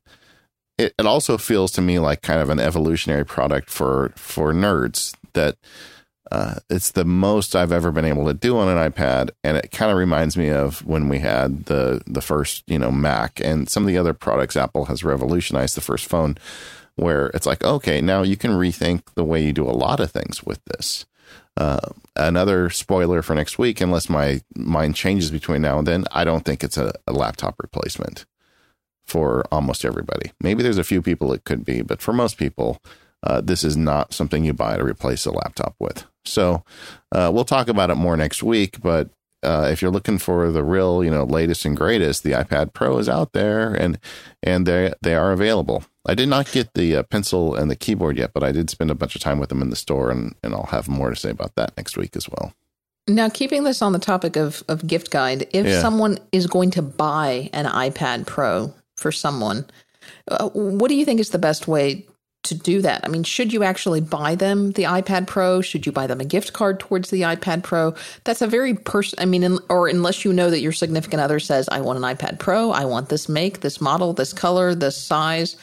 it, 0.77 0.93
it 0.97 1.05
also 1.05 1.37
feels 1.37 1.71
to 1.73 1.81
me 1.81 1.99
like 1.99 2.21
kind 2.21 2.39
of 2.39 2.49
an 2.49 2.59
evolutionary 2.59 3.25
product 3.25 3.69
for 3.69 4.13
for 4.15 4.53
nerds 4.53 5.13
that 5.33 5.57
uh, 6.31 6.55
it's 6.69 6.91
the 6.91 7.05
most 7.05 7.55
I've 7.55 7.71
ever 7.71 7.91
been 7.91 8.05
able 8.05 8.25
to 8.25 8.33
do 8.33 8.57
on 8.57 8.67
an 8.67 8.91
iPad, 8.91 9.31
and 9.43 9.57
it 9.57 9.71
kind 9.71 9.91
of 9.91 9.97
reminds 9.97 10.37
me 10.37 10.49
of 10.49 10.85
when 10.85 11.09
we 11.09 11.19
had 11.19 11.65
the 11.65 12.01
the 12.05 12.21
first, 12.21 12.63
you 12.67 12.77
know, 12.77 12.91
Mac 12.91 13.39
and 13.39 13.69
some 13.69 13.83
of 13.83 13.87
the 13.87 13.97
other 13.97 14.13
products. 14.13 14.55
Apple 14.55 14.85
has 14.85 15.03
revolutionized 15.03 15.75
the 15.75 15.81
first 15.81 16.07
phone, 16.07 16.37
where 16.95 17.27
it's 17.27 17.45
like, 17.45 17.63
okay, 17.63 18.01
now 18.01 18.21
you 18.21 18.37
can 18.37 18.51
rethink 18.51 19.03
the 19.15 19.23
way 19.23 19.43
you 19.43 19.53
do 19.53 19.67
a 19.67 19.71
lot 19.71 19.99
of 19.99 20.11
things 20.11 20.43
with 20.43 20.63
this. 20.65 21.05
Uh, 21.57 21.79
another 22.15 22.69
spoiler 22.69 23.21
for 23.21 23.35
next 23.35 23.57
week, 23.57 23.81
unless 23.81 24.09
my 24.09 24.41
mind 24.55 24.95
changes 24.95 25.31
between 25.31 25.61
now 25.61 25.77
and 25.77 25.87
then, 25.87 26.05
I 26.11 26.23
don't 26.23 26.45
think 26.45 26.63
it's 26.63 26.77
a, 26.77 26.93
a 27.07 27.11
laptop 27.11 27.55
replacement 27.59 28.25
for 29.05 29.43
almost 29.51 29.83
everybody. 29.83 30.31
Maybe 30.39 30.63
there's 30.63 30.77
a 30.77 30.83
few 30.83 31.01
people 31.01 31.33
it 31.33 31.43
could 31.43 31.65
be, 31.65 31.81
but 31.81 32.01
for 32.01 32.13
most 32.13 32.37
people, 32.37 32.77
uh, 33.23 33.41
this 33.41 33.63
is 33.63 33.75
not 33.75 34.13
something 34.13 34.45
you 34.45 34.53
buy 34.53 34.77
to 34.77 34.83
replace 34.83 35.25
a 35.25 35.31
laptop 35.31 35.75
with. 35.79 36.05
So 36.25 36.63
uh, 37.11 37.31
we'll 37.33 37.45
talk 37.45 37.67
about 37.67 37.89
it 37.89 37.95
more 37.95 38.17
next 38.17 38.43
week. 38.43 38.81
But 38.81 39.09
uh, 39.43 39.69
if 39.71 39.81
you're 39.81 39.91
looking 39.91 40.17
for 40.17 40.51
the 40.51 40.63
real, 40.63 41.03
you 41.03 41.09
know, 41.09 41.23
latest 41.23 41.65
and 41.65 41.75
greatest, 41.75 42.23
the 42.23 42.31
iPad 42.31 42.73
Pro 42.73 42.97
is 42.97 43.07
out 43.07 43.33
there, 43.33 43.73
and 43.73 43.99
and 44.43 44.65
they 44.65 44.93
they 45.01 45.15
are 45.15 45.31
available. 45.31 45.83
I 46.05 46.15
did 46.15 46.29
not 46.29 46.51
get 46.51 46.73
the 46.73 46.97
uh, 46.97 47.03
pencil 47.03 47.55
and 47.55 47.69
the 47.69 47.75
keyboard 47.75 48.17
yet, 48.17 48.31
but 48.33 48.43
I 48.43 48.51
did 48.51 48.69
spend 48.69 48.91
a 48.91 48.95
bunch 48.95 49.15
of 49.15 49.21
time 49.21 49.39
with 49.39 49.49
them 49.49 49.61
in 49.61 49.69
the 49.69 49.75
store, 49.75 50.11
and 50.11 50.35
and 50.43 50.53
I'll 50.53 50.67
have 50.67 50.87
more 50.87 51.09
to 51.09 51.15
say 51.15 51.29
about 51.29 51.55
that 51.55 51.75
next 51.77 51.97
week 51.97 52.15
as 52.15 52.27
well. 52.29 52.53
Now, 53.07 53.29
keeping 53.29 53.63
this 53.63 53.81
on 53.81 53.93
the 53.93 53.99
topic 53.99 54.35
of 54.35 54.63
of 54.67 54.85
gift 54.85 55.09
guide, 55.09 55.47
if 55.51 55.65
yeah. 55.65 55.81
someone 55.81 56.19
is 56.31 56.47
going 56.47 56.71
to 56.71 56.81
buy 56.81 57.49
an 57.53 57.65
iPad 57.65 58.27
Pro 58.27 58.73
for 58.97 59.11
someone, 59.11 59.65
uh, 60.27 60.49
what 60.49 60.89
do 60.89 60.95
you 60.95 61.05
think 61.05 61.19
is 61.19 61.29
the 61.29 61.39
best 61.39 61.67
way 61.67 62.05
to 62.43 62.55
do 62.55 62.81
that? 62.81 63.01
I 63.03 63.07
mean, 63.09 63.23
should 63.23 63.51
you 63.51 63.63
actually 63.63 64.01
buy 64.01 64.35
them 64.35 64.71
the 64.71 64.83
iPad 64.83 65.27
Pro? 65.27 65.61
Should 65.61 65.85
you 65.85 65.91
buy 65.91 66.07
them 66.07 66.21
a 66.21 66.25
gift 66.25 66.53
card 66.53 66.79
towards 66.79 67.09
the 67.09 67.21
iPad 67.21 67.63
Pro? 67.63 67.93
That's 68.23 68.41
a 68.41 68.47
very 68.47 68.73
person. 68.73 69.19
I 69.19 69.25
mean, 69.25 69.43
in, 69.43 69.59
or 69.69 69.87
unless 69.87 70.23
you 70.23 70.33
know 70.33 70.49
that 70.49 70.61
your 70.61 70.71
significant 70.71 71.21
other 71.21 71.39
says, 71.39 71.67
"I 71.69 71.81
want 71.81 71.97
an 71.97 72.03
iPad 72.03 72.39
Pro. 72.39 72.71
I 72.71 72.85
want 72.85 73.09
this 73.09 73.27
make, 73.27 73.61
this 73.61 73.81
model, 73.81 74.13
this 74.13 74.33
color, 74.33 74.73
this 74.73 74.97
size." 74.97 75.57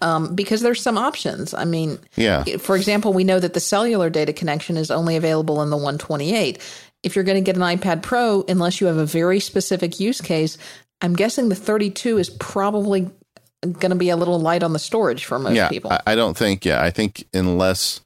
Um, 0.00 0.34
because 0.34 0.60
there's 0.60 0.82
some 0.82 0.98
options. 0.98 1.54
I 1.54 1.64
mean, 1.64 1.98
yeah. 2.14 2.44
For 2.58 2.76
example, 2.76 3.12
we 3.12 3.24
know 3.24 3.40
that 3.40 3.54
the 3.54 3.60
cellular 3.60 4.10
data 4.10 4.32
connection 4.32 4.76
is 4.76 4.90
only 4.90 5.16
available 5.16 5.62
in 5.62 5.70
the 5.70 5.76
128. 5.76 6.58
If 7.02 7.16
you're 7.16 7.24
going 7.24 7.42
to 7.42 7.52
get 7.52 7.56
an 7.56 7.62
iPad 7.62 8.02
Pro, 8.02 8.44
unless 8.48 8.80
you 8.80 8.86
have 8.86 8.96
a 8.96 9.06
very 9.06 9.40
specific 9.40 9.98
use 9.98 10.20
case, 10.20 10.58
I'm 11.00 11.14
guessing 11.14 11.48
the 11.48 11.54
32 11.54 12.18
is 12.18 12.30
probably 12.30 13.10
going 13.62 13.90
to 13.90 13.96
be 13.96 14.10
a 14.10 14.16
little 14.16 14.38
light 14.38 14.62
on 14.62 14.72
the 14.72 14.78
storage 14.78 15.24
for 15.24 15.38
most 15.38 15.54
yeah, 15.54 15.68
people. 15.68 15.92
I, 15.92 16.00
I 16.08 16.14
don't 16.14 16.36
think, 16.36 16.64
yeah, 16.64 16.82
I 16.82 16.90
think 16.90 17.26
unless 17.34 18.00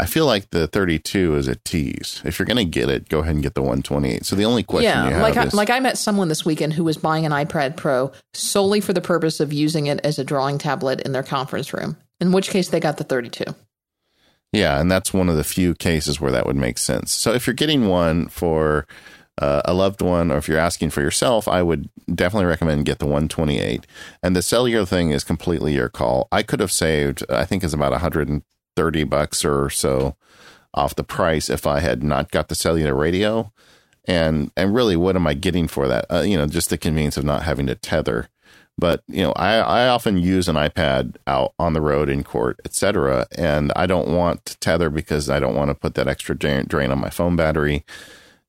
I 0.00 0.06
feel 0.06 0.26
like 0.26 0.50
the 0.50 0.68
32 0.68 1.36
is 1.36 1.48
a 1.48 1.56
tease. 1.56 2.22
If 2.24 2.38
you're 2.38 2.46
going 2.46 2.56
to 2.56 2.64
get 2.64 2.88
it, 2.88 3.08
go 3.08 3.18
ahead 3.18 3.34
and 3.34 3.42
get 3.42 3.54
the 3.54 3.62
128. 3.62 4.24
So 4.24 4.36
the 4.36 4.44
only 4.44 4.62
question 4.62 4.90
yeah, 4.90 5.20
like 5.20 5.36
I, 5.36 5.44
is, 5.44 5.54
like 5.54 5.70
I 5.70 5.80
met 5.80 5.98
someone 5.98 6.28
this 6.28 6.44
weekend 6.44 6.74
who 6.74 6.84
was 6.84 6.96
buying 6.96 7.26
an 7.26 7.32
iPad 7.32 7.76
Pro 7.76 8.12
solely 8.32 8.80
for 8.80 8.92
the 8.92 9.00
purpose 9.00 9.40
of 9.40 9.52
using 9.52 9.86
it 9.86 10.00
as 10.04 10.18
a 10.18 10.24
drawing 10.24 10.58
tablet 10.58 11.00
in 11.00 11.12
their 11.12 11.24
conference 11.24 11.72
room. 11.72 11.96
In 12.20 12.32
which 12.32 12.50
case, 12.50 12.68
they 12.68 12.80
got 12.80 12.96
the 12.96 13.04
32. 13.04 13.44
Yeah, 14.52 14.80
and 14.80 14.90
that's 14.90 15.12
one 15.12 15.28
of 15.28 15.36
the 15.36 15.44
few 15.44 15.74
cases 15.74 16.20
where 16.20 16.32
that 16.32 16.46
would 16.46 16.56
make 16.56 16.78
sense. 16.78 17.12
So 17.12 17.32
if 17.32 17.46
you're 17.46 17.54
getting 17.54 17.88
one 17.88 18.28
for 18.28 18.86
uh, 19.38 19.62
a 19.64 19.72
loved 19.74 20.02
one, 20.02 20.30
or 20.30 20.36
if 20.36 20.48
you're 20.48 20.58
asking 20.58 20.90
for 20.90 21.00
yourself, 21.00 21.48
I 21.48 21.62
would 21.62 21.88
definitely 22.12 22.46
recommend 22.46 22.84
get 22.84 22.98
the 22.98 23.06
128. 23.06 23.86
And 24.22 24.34
the 24.34 24.42
cellular 24.42 24.84
thing 24.84 25.10
is 25.10 25.24
completely 25.24 25.74
your 25.74 25.88
call. 25.88 26.28
I 26.32 26.42
could 26.42 26.60
have 26.60 26.72
saved, 26.72 27.24
I 27.30 27.44
think, 27.44 27.62
is 27.62 27.74
about 27.74 27.92
130 27.92 29.04
bucks 29.04 29.44
or 29.44 29.70
so 29.70 30.16
off 30.74 30.94
the 30.94 31.04
price 31.04 31.48
if 31.48 31.66
I 31.66 31.80
had 31.80 32.02
not 32.02 32.30
got 32.30 32.48
the 32.48 32.54
cellular 32.54 32.94
radio. 32.94 33.52
And 34.06 34.50
and 34.56 34.74
really, 34.74 34.96
what 34.96 35.16
am 35.16 35.26
I 35.26 35.34
getting 35.34 35.68
for 35.68 35.86
that? 35.86 36.06
Uh, 36.10 36.20
you 36.20 36.36
know, 36.36 36.46
just 36.46 36.70
the 36.70 36.78
convenience 36.78 37.16
of 37.16 37.24
not 37.24 37.42
having 37.42 37.66
to 37.66 37.74
tether. 37.74 38.28
But 38.78 39.02
you 39.08 39.22
know, 39.22 39.32
I, 39.32 39.56
I 39.56 39.88
often 39.88 40.18
use 40.18 40.48
an 40.48 40.54
iPad 40.54 41.16
out 41.26 41.52
on 41.58 41.72
the 41.72 41.80
road 41.80 42.08
in 42.08 42.22
court, 42.22 42.60
etc. 42.64 43.26
And 43.36 43.72
I 43.74 43.86
don't 43.86 44.08
want 44.08 44.44
to 44.46 44.56
tether 44.58 44.88
because 44.88 45.28
I 45.28 45.40
don't 45.40 45.56
want 45.56 45.70
to 45.70 45.74
put 45.74 45.94
that 45.94 46.08
extra 46.08 46.36
drain 46.36 46.90
on 46.90 47.00
my 47.00 47.10
phone 47.10 47.36
battery. 47.36 47.84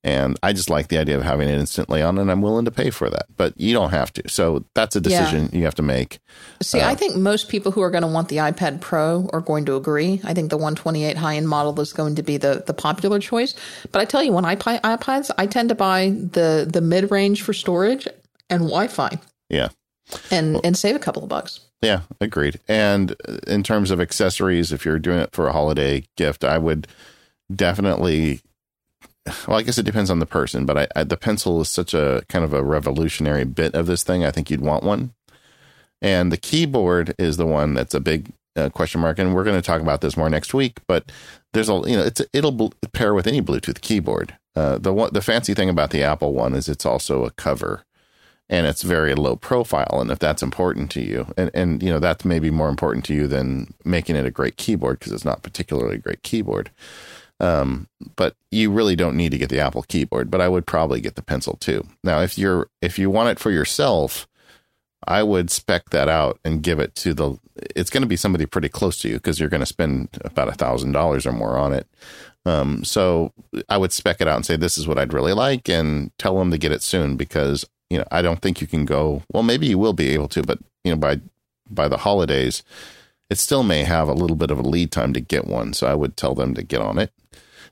And 0.03 0.39
I 0.41 0.53
just 0.53 0.69
like 0.69 0.87
the 0.87 0.97
idea 0.97 1.17
of 1.17 1.23
having 1.23 1.49
it 1.49 1.59
instantly 1.59 2.01
on, 2.01 2.17
and 2.17 2.31
I'm 2.31 2.41
willing 2.41 2.63
to 2.65 2.71
pay 2.71 2.89
for 2.89 3.09
that. 3.09 3.25
But 3.35 3.59
you 3.59 3.73
don't 3.73 3.89
have 3.89 4.13
to. 4.13 4.29
So 4.29 4.63
that's 4.73 4.95
a 4.95 5.01
decision 5.01 5.49
yeah. 5.51 5.57
you 5.57 5.63
have 5.65 5.75
to 5.75 5.81
make. 5.81 6.19
See, 6.61 6.79
uh, 6.79 6.89
I 6.89 6.95
think 6.95 7.17
most 7.17 7.49
people 7.49 7.73
who 7.73 7.81
are 7.81 7.91
going 7.91 8.03
to 8.03 8.07
want 8.07 8.29
the 8.29 8.37
iPad 8.37 8.79
Pro 8.79 9.29
are 9.33 9.41
going 9.41 9.65
to 9.65 9.75
agree. 9.75 10.21
I 10.23 10.33
think 10.33 10.51
the 10.51 10.57
128 10.57 11.17
high 11.17 11.35
end 11.35 11.49
model 11.49 11.79
is 11.81 11.91
going 11.91 12.15
to 12.15 12.23
be 12.23 12.37
the, 12.37 12.63
the 12.65 12.73
popular 12.73 13.19
choice. 13.19 13.55
But 13.91 13.99
I 13.99 14.05
tell 14.05 14.23
you, 14.23 14.31
when 14.31 14.45
I 14.45 14.55
buy 14.55 14.79
iPads, 14.79 15.31
I 15.37 15.47
tend 15.47 15.67
to 15.69 15.75
buy 15.75 16.11
the, 16.11 16.65
the 16.71 16.81
mid 16.81 17.11
range 17.11 17.41
for 17.41 17.51
storage 17.53 18.07
and 18.49 18.61
Wi 18.61 18.87
Fi. 18.87 19.19
Yeah. 19.49 19.69
And, 20.31 20.53
well, 20.53 20.61
and 20.63 20.77
save 20.77 20.95
a 20.95 20.99
couple 20.99 21.23
of 21.23 21.29
bucks. 21.29 21.59
Yeah, 21.81 22.01
agreed. 22.19 22.59
And 22.67 23.15
in 23.47 23.63
terms 23.63 23.91
of 23.91 23.99
accessories, 23.99 24.71
if 24.71 24.85
you're 24.85 24.99
doing 24.99 25.19
it 25.19 25.31
for 25.33 25.47
a 25.47 25.53
holiday 25.53 26.05
gift, 26.15 26.43
I 26.43 26.57
would 26.57 26.87
definitely 27.53 28.41
well, 29.47 29.57
I 29.57 29.63
guess 29.63 29.77
it 29.77 29.85
depends 29.85 30.09
on 30.09 30.19
the 30.19 30.25
person, 30.25 30.65
but 30.65 30.77
I, 30.77 30.87
I, 30.95 31.03
the 31.03 31.17
pencil 31.17 31.61
is 31.61 31.69
such 31.69 31.93
a 31.93 32.23
kind 32.29 32.45
of 32.45 32.53
a 32.53 32.63
revolutionary 32.63 33.45
bit 33.45 33.73
of 33.75 33.85
this 33.85 34.03
thing. 34.03 34.23
I 34.23 34.31
think 34.31 34.49
you'd 34.49 34.61
want 34.61 34.83
one. 34.83 35.13
And 36.01 36.31
the 36.31 36.37
keyboard 36.37 37.13
is 37.19 37.37
the 37.37 37.45
one 37.45 37.73
that's 37.73 37.93
a 37.93 37.99
big 37.99 38.31
uh, 38.55 38.69
question 38.69 39.01
mark, 39.01 39.19
and 39.19 39.33
we're 39.33 39.43
going 39.43 39.59
to 39.59 39.65
talk 39.65 39.81
about 39.81 40.01
this 40.01 40.17
more 40.17 40.29
next 40.29 40.53
week. 40.53 40.79
But 40.87 41.11
there's 41.53 41.69
a 41.69 41.73
you 41.85 41.97
know 41.97 42.03
it's 42.03 42.21
it'll 42.33 42.51
bl- 42.51 42.67
pair 42.93 43.13
with 43.13 43.27
any 43.27 43.41
Bluetooth 43.41 43.81
keyboard. 43.81 44.37
Uh, 44.55 44.77
the 44.77 44.93
one 44.93 45.11
the 45.13 45.21
fancy 45.21 45.53
thing 45.53 45.69
about 45.69 45.91
the 45.91 46.03
Apple 46.03 46.33
one 46.33 46.53
is 46.53 46.67
it's 46.67 46.85
also 46.85 47.25
a 47.25 47.31
cover, 47.31 47.83
and 48.49 48.65
it's 48.65 48.81
very 48.81 49.13
low 49.15 49.35
profile. 49.35 49.99
And 50.01 50.11
if 50.11 50.19
that's 50.19 50.43
important 50.43 50.91
to 50.91 51.01
you, 51.01 51.27
and 51.37 51.51
and 51.53 51.83
you 51.83 51.89
know 51.89 51.99
that's 51.99 52.25
maybe 52.25 52.49
more 52.49 52.69
important 52.69 53.05
to 53.05 53.13
you 53.13 53.27
than 53.27 53.73
making 53.83 54.15
it 54.15 54.25
a 54.25 54.31
great 54.31 54.57
keyboard 54.57 54.99
because 54.99 55.13
it's 55.13 55.25
not 55.25 55.43
particularly 55.43 55.95
a 55.95 55.99
great 55.99 56.23
keyboard. 56.23 56.71
Um, 57.39 57.87
but 58.15 58.35
you 58.51 58.69
really 58.69 58.95
don't 58.95 59.15
need 59.15 59.31
to 59.31 59.37
get 59.37 59.49
the 59.49 59.59
Apple 59.59 59.83
keyboard, 59.83 60.29
but 60.29 60.41
I 60.41 60.49
would 60.49 60.65
probably 60.65 60.99
get 60.99 61.15
the 61.15 61.21
pencil 61.21 61.55
too. 61.55 61.85
Now, 62.03 62.21
if 62.21 62.37
you're 62.37 62.69
if 62.81 62.99
you 62.99 63.09
want 63.09 63.29
it 63.29 63.39
for 63.39 63.49
yourself, 63.51 64.27
I 65.07 65.23
would 65.23 65.49
spec 65.49 65.89
that 65.91 66.09
out 66.09 66.39
and 66.43 66.61
give 66.61 66.79
it 66.79 66.95
to 66.95 67.13
the 67.13 67.37
it's 67.75 67.89
going 67.89 68.03
to 68.03 68.07
be 68.07 68.15
somebody 68.15 68.45
pretty 68.45 68.69
close 68.69 68.99
to 69.01 69.09
you 69.09 69.15
because 69.15 69.39
you're 69.39 69.49
going 69.49 69.61
to 69.61 69.65
spend 69.65 70.09
about 70.23 70.49
a 70.49 70.53
thousand 70.53 70.91
dollars 70.91 71.25
or 71.25 71.31
more 71.31 71.57
on 71.57 71.73
it. 71.73 71.87
Um, 72.45 72.83
so 72.83 73.33
I 73.67 73.77
would 73.77 73.91
spec 73.91 74.21
it 74.21 74.27
out 74.27 74.37
and 74.37 74.45
say 74.45 74.55
this 74.55 74.77
is 74.77 74.87
what 74.87 74.97
I'd 74.97 75.13
really 75.13 75.33
like 75.33 75.69
and 75.69 76.11
tell 76.17 76.37
them 76.37 76.51
to 76.51 76.57
get 76.57 76.71
it 76.71 76.81
soon 76.81 77.15
because 77.15 77.65
you 77.89 77.97
know 77.97 78.05
I 78.11 78.21
don't 78.21 78.41
think 78.41 78.59
you 78.59 78.67
can 78.67 78.85
go 78.85 79.23
well 79.31 79.43
maybe 79.43 79.67
you 79.67 79.77
will 79.77 79.93
be 79.93 80.09
able 80.09 80.27
to 80.29 80.43
but 80.43 80.59
you 80.83 80.91
know 80.91 80.97
by 80.97 81.21
by 81.69 81.87
the 81.87 81.97
holidays 81.97 82.63
it 83.29 83.37
still 83.37 83.63
may 83.63 83.83
have 83.83 84.07
a 84.07 84.13
little 84.13 84.35
bit 84.35 84.51
of 84.51 84.59
a 84.59 84.63
lead 84.63 84.91
time 84.91 85.13
to 85.13 85.19
get 85.19 85.47
one 85.47 85.73
so 85.73 85.87
I 85.87 85.95
would 85.95 86.17
tell 86.17 86.35
them 86.35 86.53
to 86.55 86.63
get 86.63 86.81
on 86.81 86.97
it 86.97 87.11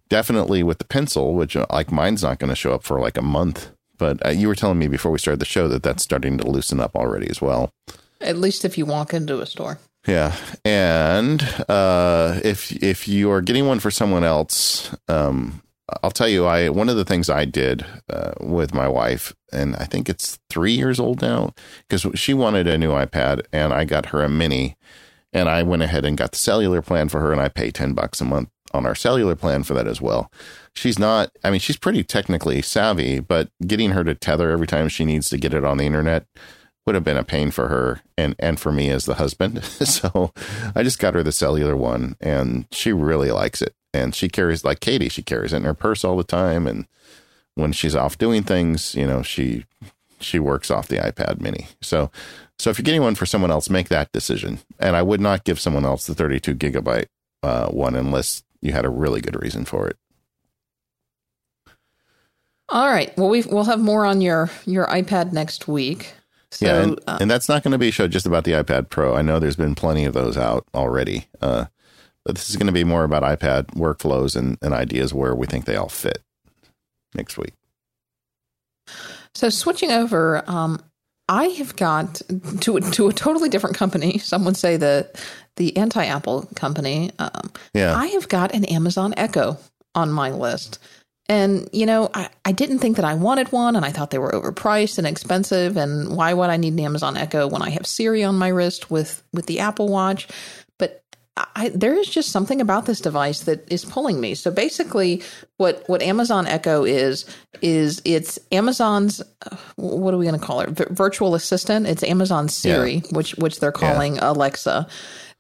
definitely 0.09 0.63
with 0.63 0.77
the 0.77 0.85
pencil, 0.85 1.33
which 1.33 1.55
uh, 1.55 1.65
like 1.71 1.91
mine's 1.91 2.23
not 2.23 2.39
going 2.39 2.49
to 2.49 2.55
show 2.55 2.73
up 2.73 2.83
for 2.83 2.99
like 2.99 3.17
a 3.17 3.21
month. 3.21 3.71
But 3.97 4.23
uh, 4.25 4.29
you 4.29 4.47
were 4.47 4.55
telling 4.55 4.79
me 4.79 4.87
before 4.87 5.11
we 5.11 5.17
started 5.17 5.39
the 5.39 5.45
show 5.45 5.67
that 5.69 5.83
that's 5.83 6.03
starting 6.03 6.37
to 6.37 6.47
loosen 6.47 6.79
up 6.79 6.95
already 6.95 7.29
as 7.29 7.41
well. 7.41 7.71
At 8.21 8.37
least 8.37 8.65
if 8.65 8.77
you 8.77 8.85
walk 8.85 9.13
into 9.13 9.41
a 9.41 9.45
store. 9.45 9.79
Yeah, 10.07 10.35
and 10.63 11.41
uh, 11.67 12.39
if 12.43 12.71
if 12.71 13.07
you 13.07 13.29
are 13.31 13.41
getting 13.41 13.67
one 13.67 13.79
for 13.79 13.91
someone 13.91 14.23
else, 14.23 14.95
um, 15.09 15.61
I'll 16.01 16.11
tell 16.11 16.29
you, 16.29 16.45
I 16.45 16.69
one 16.69 16.87
of 16.87 16.95
the 16.95 17.03
things 17.03 17.29
I 17.29 17.43
did 17.43 17.85
uh, 18.09 18.31
with 18.39 18.73
my 18.73 18.87
wife, 18.87 19.35
and 19.51 19.75
I 19.75 19.83
think 19.83 20.07
it's 20.07 20.39
three 20.49 20.71
years 20.71 20.99
old 20.99 21.21
now, 21.21 21.53
because 21.87 22.17
she 22.17 22.33
wanted 22.33 22.67
a 22.67 22.77
new 22.77 22.91
iPad, 22.91 23.45
and 23.51 23.73
I 23.73 23.83
got 23.83 24.07
her 24.07 24.23
a 24.23 24.29
mini, 24.29 24.77
and 25.33 25.49
I 25.49 25.63
went 25.63 25.83
ahead 25.83 26.05
and 26.05 26.17
got 26.17 26.31
the 26.31 26.37
cellular 26.37 26.81
plan 26.81 27.09
for 27.09 27.19
her, 27.21 27.31
and 27.31 27.41
I 27.41 27.49
pay 27.49 27.71
ten 27.71 27.93
bucks 27.93 28.21
a 28.21 28.25
month 28.25 28.49
on 28.73 28.85
our 28.85 28.95
cellular 28.95 29.35
plan 29.35 29.63
for 29.63 29.73
that 29.73 29.87
as 29.87 30.01
well. 30.01 30.31
She's 30.75 30.99
not, 30.99 31.31
I 31.43 31.49
mean, 31.49 31.59
she's 31.59 31.77
pretty 31.77 32.03
technically 32.03 32.61
savvy, 32.61 33.19
but 33.19 33.49
getting 33.65 33.91
her 33.91 34.03
to 34.03 34.15
tether 34.15 34.51
every 34.51 34.67
time 34.67 34.89
she 34.89 35.05
needs 35.05 35.29
to 35.29 35.37
get 35.37 35.53
it 35.53 35.63
on 35.63 35.77
the 35.77 35.85
internet 35.85 36.25
would 36.85 36.95
have 36.95 37.03
been 37.03 37.17
a 37.17 37.23
pain 37.23 37.51
for 37.51 37.67
her 37.67 38.01
and, 38.17 38.35
and 38.39 38.59
for 38.59 38.71
me 38.71 38.89
as 38.89 39.05
the 39.05 39.15
husband. 39.15 39.63
so 39.63 40.31
I 40.75 40.83
just 40.83 40.99
got 40.99 41.15
her 41.15 41.23
the 41.23 41.31
cellular 41.31 41.75
one 41.75 42.15
and 42.21 42.65
she 42.71 42.93
really 42.93 43.31
likes 43.31 43.61
it. 43.61 43.75
And 43.93 44.13
she 44.13 44.29
carries, 44.29 44.63
like 44.63 44.79
Katie, 44.79 45.09
she 45.09 45.23
carries 45.23 45.53
it 45.53 45.57
in 45.57 45.63
her 45.63 45.73
purse 45.73 46.03
all 46.03 46.17
the 46.17 46.23
time. 46.23 46.67
And 46.67 46.87
when 47.55 47.71
she's 47.71 47.95
off 47.95 48.17
doing 48.17 48.43
things, 48.43 48.95
you 48.95 49.07
know, 49.07 49.21
she, 49.21 49.65
she 50.19 50.39
works 50.39 50.69
off 50.69 50.87
the 50.87 50.97
iPad 50.97 51.41
mini. 51.41 51.67
So, 51.81 52.11
so 52.59 52.69
if 52.69 52.77
you're 52.77 52.83
getting 52.83 53.01
one 53.01 53.15
for 53.15 53.25
someone 53.25 53.51
else, 53.51 53.69
make 53.69 53.89
that 53.89 54.11
decision. 54.11 54.59
And 54.79 54.95
I 54.95 55.01
would 55.01 55.21
not 55.21 55.43
give 55.43 55.59
someone 55.59 55.85
else 55.85 56.07
the 56.07 56.15
32 56.15 56.55
gigabyte 56.55 57.07
uh, 57.43 57.67
one 57.69 57.95
unless 57.95 58.43
you 58.61 58.71
had 58.71 58.85
a 58.85 58.89
really 58.89 59.21
good 59.21 59.41
reason 59.41 59.65
for 59.65 59.87
it. 59.87 59.97
All 62.69 62.89
right. 62.89 63.15
Well, 63.17 63.29
we 63.29 63.43
will 63.43 63.63
have 63.63 63.79
more 63.79 64.05
on 64.05 64.19
your 64.19 64.49
your 64.65 64.87
iPad 64.87 65.31
next 65.31 65.67
week. 65.67 66.13
So, 66.51 66.65
yeah, 66.65 66.81
and, 66.81 66.99
uh, 67.07 67.17
and, 67.21 67.29
that's 67.29 67.49
not 67.49 67.61
going 67.61 67.73
to 67.73 67.77
be 67.77 67.89
a 67.89 67.91
show 67.91 68.07
just 68.07 68.25
about 68.25 68.45
the 68.45 68.51
iPad 68.51 68.89
Pro. 68.89 69.13
I 69.15 69.21
know 69.21 69.37
there's 69.37 69.57
been 69.57 69.75
plenty 69.75 70.05
of 70.05 70.13
those 70.13 70.37
out 70.37 70.65
already. 70.73 71.27
Uh, 71.41 71.65
but 72.27 72.35
this 72.35 72.49
is 72.49 72.57
going 72.57 72.67
to 72.67 72.73
be 72.73 72.83
more 72.83 73.05
about 73.05 73.23
iPad 73.23 73.67
workflows 73.67 74.35
and, 74.35 74.57
and 74.61 74.73
ideas 74.73 75.13
where 75.13 75.33
we 75.33 75.47
think 75.47 75.63
they 75.63 75.77
all 75.77 75.87
fit 75.87 76.21
next 77.13 77.37
week. 77.37 77.53
So 79.33 79.47
switching 79.47 79.91
over, 79.91 80.43
um, 80.49 80.83
I 81.29 81.45
have 81.45 81.75
got 81.75 82.21
to 82.61 82.79
to 82.79 83.07
a 83.07 83.13
totally 83.13 83.49
different 83.49 83.75
company. 83.75 84.17
Some 84.17 84.45
would 84.45 84.57
say 84.57 84.77
the 84.77 85.09
the 85.57 85.75
anti 85.75 86.05
Apple 86.05 86.47
company. 86.55 87.11
Um, 87.19 87.51
yeah, 87.73 87.95
I 87.95 88.07
have 88.07 88.29
got 88.29 88.53
an 88.53 88.65
Amazon 88.65 89.13
Echo 89.17 89.57
on 89.93 90.11
my 90.11 90.31
list, 90.31 90.79
and 91.27 91.67
you 91.73 91.85
know 91.85 92.09
I, 92.13 92.29
I 92.45 92.53
didn't 92.53 92.79
think 92.79 92.95
that 92.95 93.05
I 93.05 93.15
wanted 93.15 93.51
one, 93.51 93.75
and 93.75 93.83
I 93.83 93.91
thought 93.91 94.11
they 94.11 94.19
were 94.19 94.31
overpriced 94.31 94.97
and 94.97 95.05
expensive. 95.05 95.75
And 95.75 96.15
why 96.15 96.33
would 96.33 96.49
I 96.49 96.57
need 96.57 96.73
an 96.73 96.79
Amazon 96.79 97.17
Echo 97.17 97.47
when 97.47 97.61
I 97.61 97.71
have 97.71 97.85
Siri 97.85 98.23
on 98.23 98.37
my 98.37 98.47
wrist 98.47 98.89
with 98.89 99.21
with 99.33 99.47
the 99.47 99.59
Apple 99.59 99.89
Watch? 99.89 100.27
I, 101.55 101.69
there 101.69 101.93
is 101.93 102.07
just 102.07 102.31
something 102.31 102.61
about 102.61 102.85
this 102.85 103.01
device 103.01 103.41
that 103.41 103.71
is 103.71 103.85
pulling 103.85 104.19
me. 104.19 104.35
So 104.35 104.51
basically, 104.51 105.21
what 105.57 105.83
what 105.87 106.01
Amazon 106.01 106.47
Echo 106.47 106.83
is 106.83 107.25
is 107.61 108.01
it's 108.05 108.39
Amazon's 108.51 109.21
uh, 109.21 109.57
what 109.75 110.13
are 110.13 110.17
we 110.17 110.25
going 110.25 110.39
to 110.39 110.45
call 110.45 110.61
it? 110.61 110.69
V- 110.69 110.85
virtual 110.89 111.35
assistant. 111.35 111.87
It's 111.87 112.03
Amazon 112.03 112.49
Siri, 112.49 112.95
yeah. 112.95 113.01
which 113.11 113.35
which 113.35 113.59
they're 113.59 113.71
calling 113.71 114.15
yeah. 114.15 114.31
Alexa, 114.31 114.87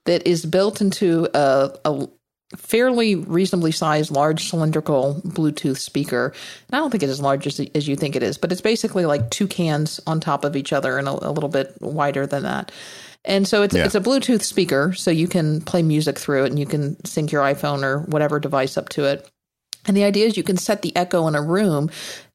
that 0.05 0.27
is 0.27 0.45
built 0.45 0.81
into 0.81 1.27
a, 1.33 1.71
a 1.85 2.07
fairly 2.55 3.15
reasonably 3.15 3.71
sized 3.71 4.11
large 4.11 4.49
cylindrical 4.49 5.21
Bluetooth 5.25 5.77
speaker. 5.77 6.33
And 6.67 6.75
I 6.75 6.77
don't 6.77 6.91
think 6.91 7.03
it's 7.03 7.11
as 7.11 7.21
large 7.21 7.45
as, 7.45 7.59
as 7.75 7.87
you 7.87 7.95
think 7.95 8.15
it 8.15 8.23
is, 8.23 8.37
but 8.37 8.51
it's 8.51 8.61
basically 8.61 9.05
like 9.05 9.29
two 9.29 9.47
cans 9.47 9.99
on 10.07 10.19
top 10.19 10.45
of 10.45 10.55
each 10.55 10.71
other 10.71 10.97
and 10.97 11.07
a, 11.07 11.29
a 11.29 11.31
little 11.31 11.49
bit 11.49 11.75
wider 11.81 12.25
than 12.25 12.43
that. 12.43 12.71
And 13.25 13.45
so 13.45 13.61
it's 13.63 13.75
yeah. 13.75 13.83
it's 13.83 13.95
a 13.95 13.99
Bluetooth 13.99 14.41
speaker, 14.41 14.93
so 14.93 15.11
you 15.11 15.27
can 15.27 15.59
play 15.59 15.83
music 15.83 16.17
through 16.17 16.45
it 16.45 16.49
and 16.49 16.57
you 16.57 16.65
can 16.65 17.03
sync 17.05 17.31
your 17.31 17.43
iPhone 17.43 17.83
or 17.83 17.99
whatever 17.99 18.39
device 18.39 18.77
up 18.77 18.87
to 18.89 19.03
it. 19.03 19.29
And 19.85 19.95
the 19.95 20.05
idea 20.05 20.25
is 20.25 20.37
you 20.37 20.43
can 20.43 20.57
set 20.57 20.81
the 20.81 20.95
echo 20.95 21.27
in 21.27 21.35
a 21.35 21.41
room 21.41 21.89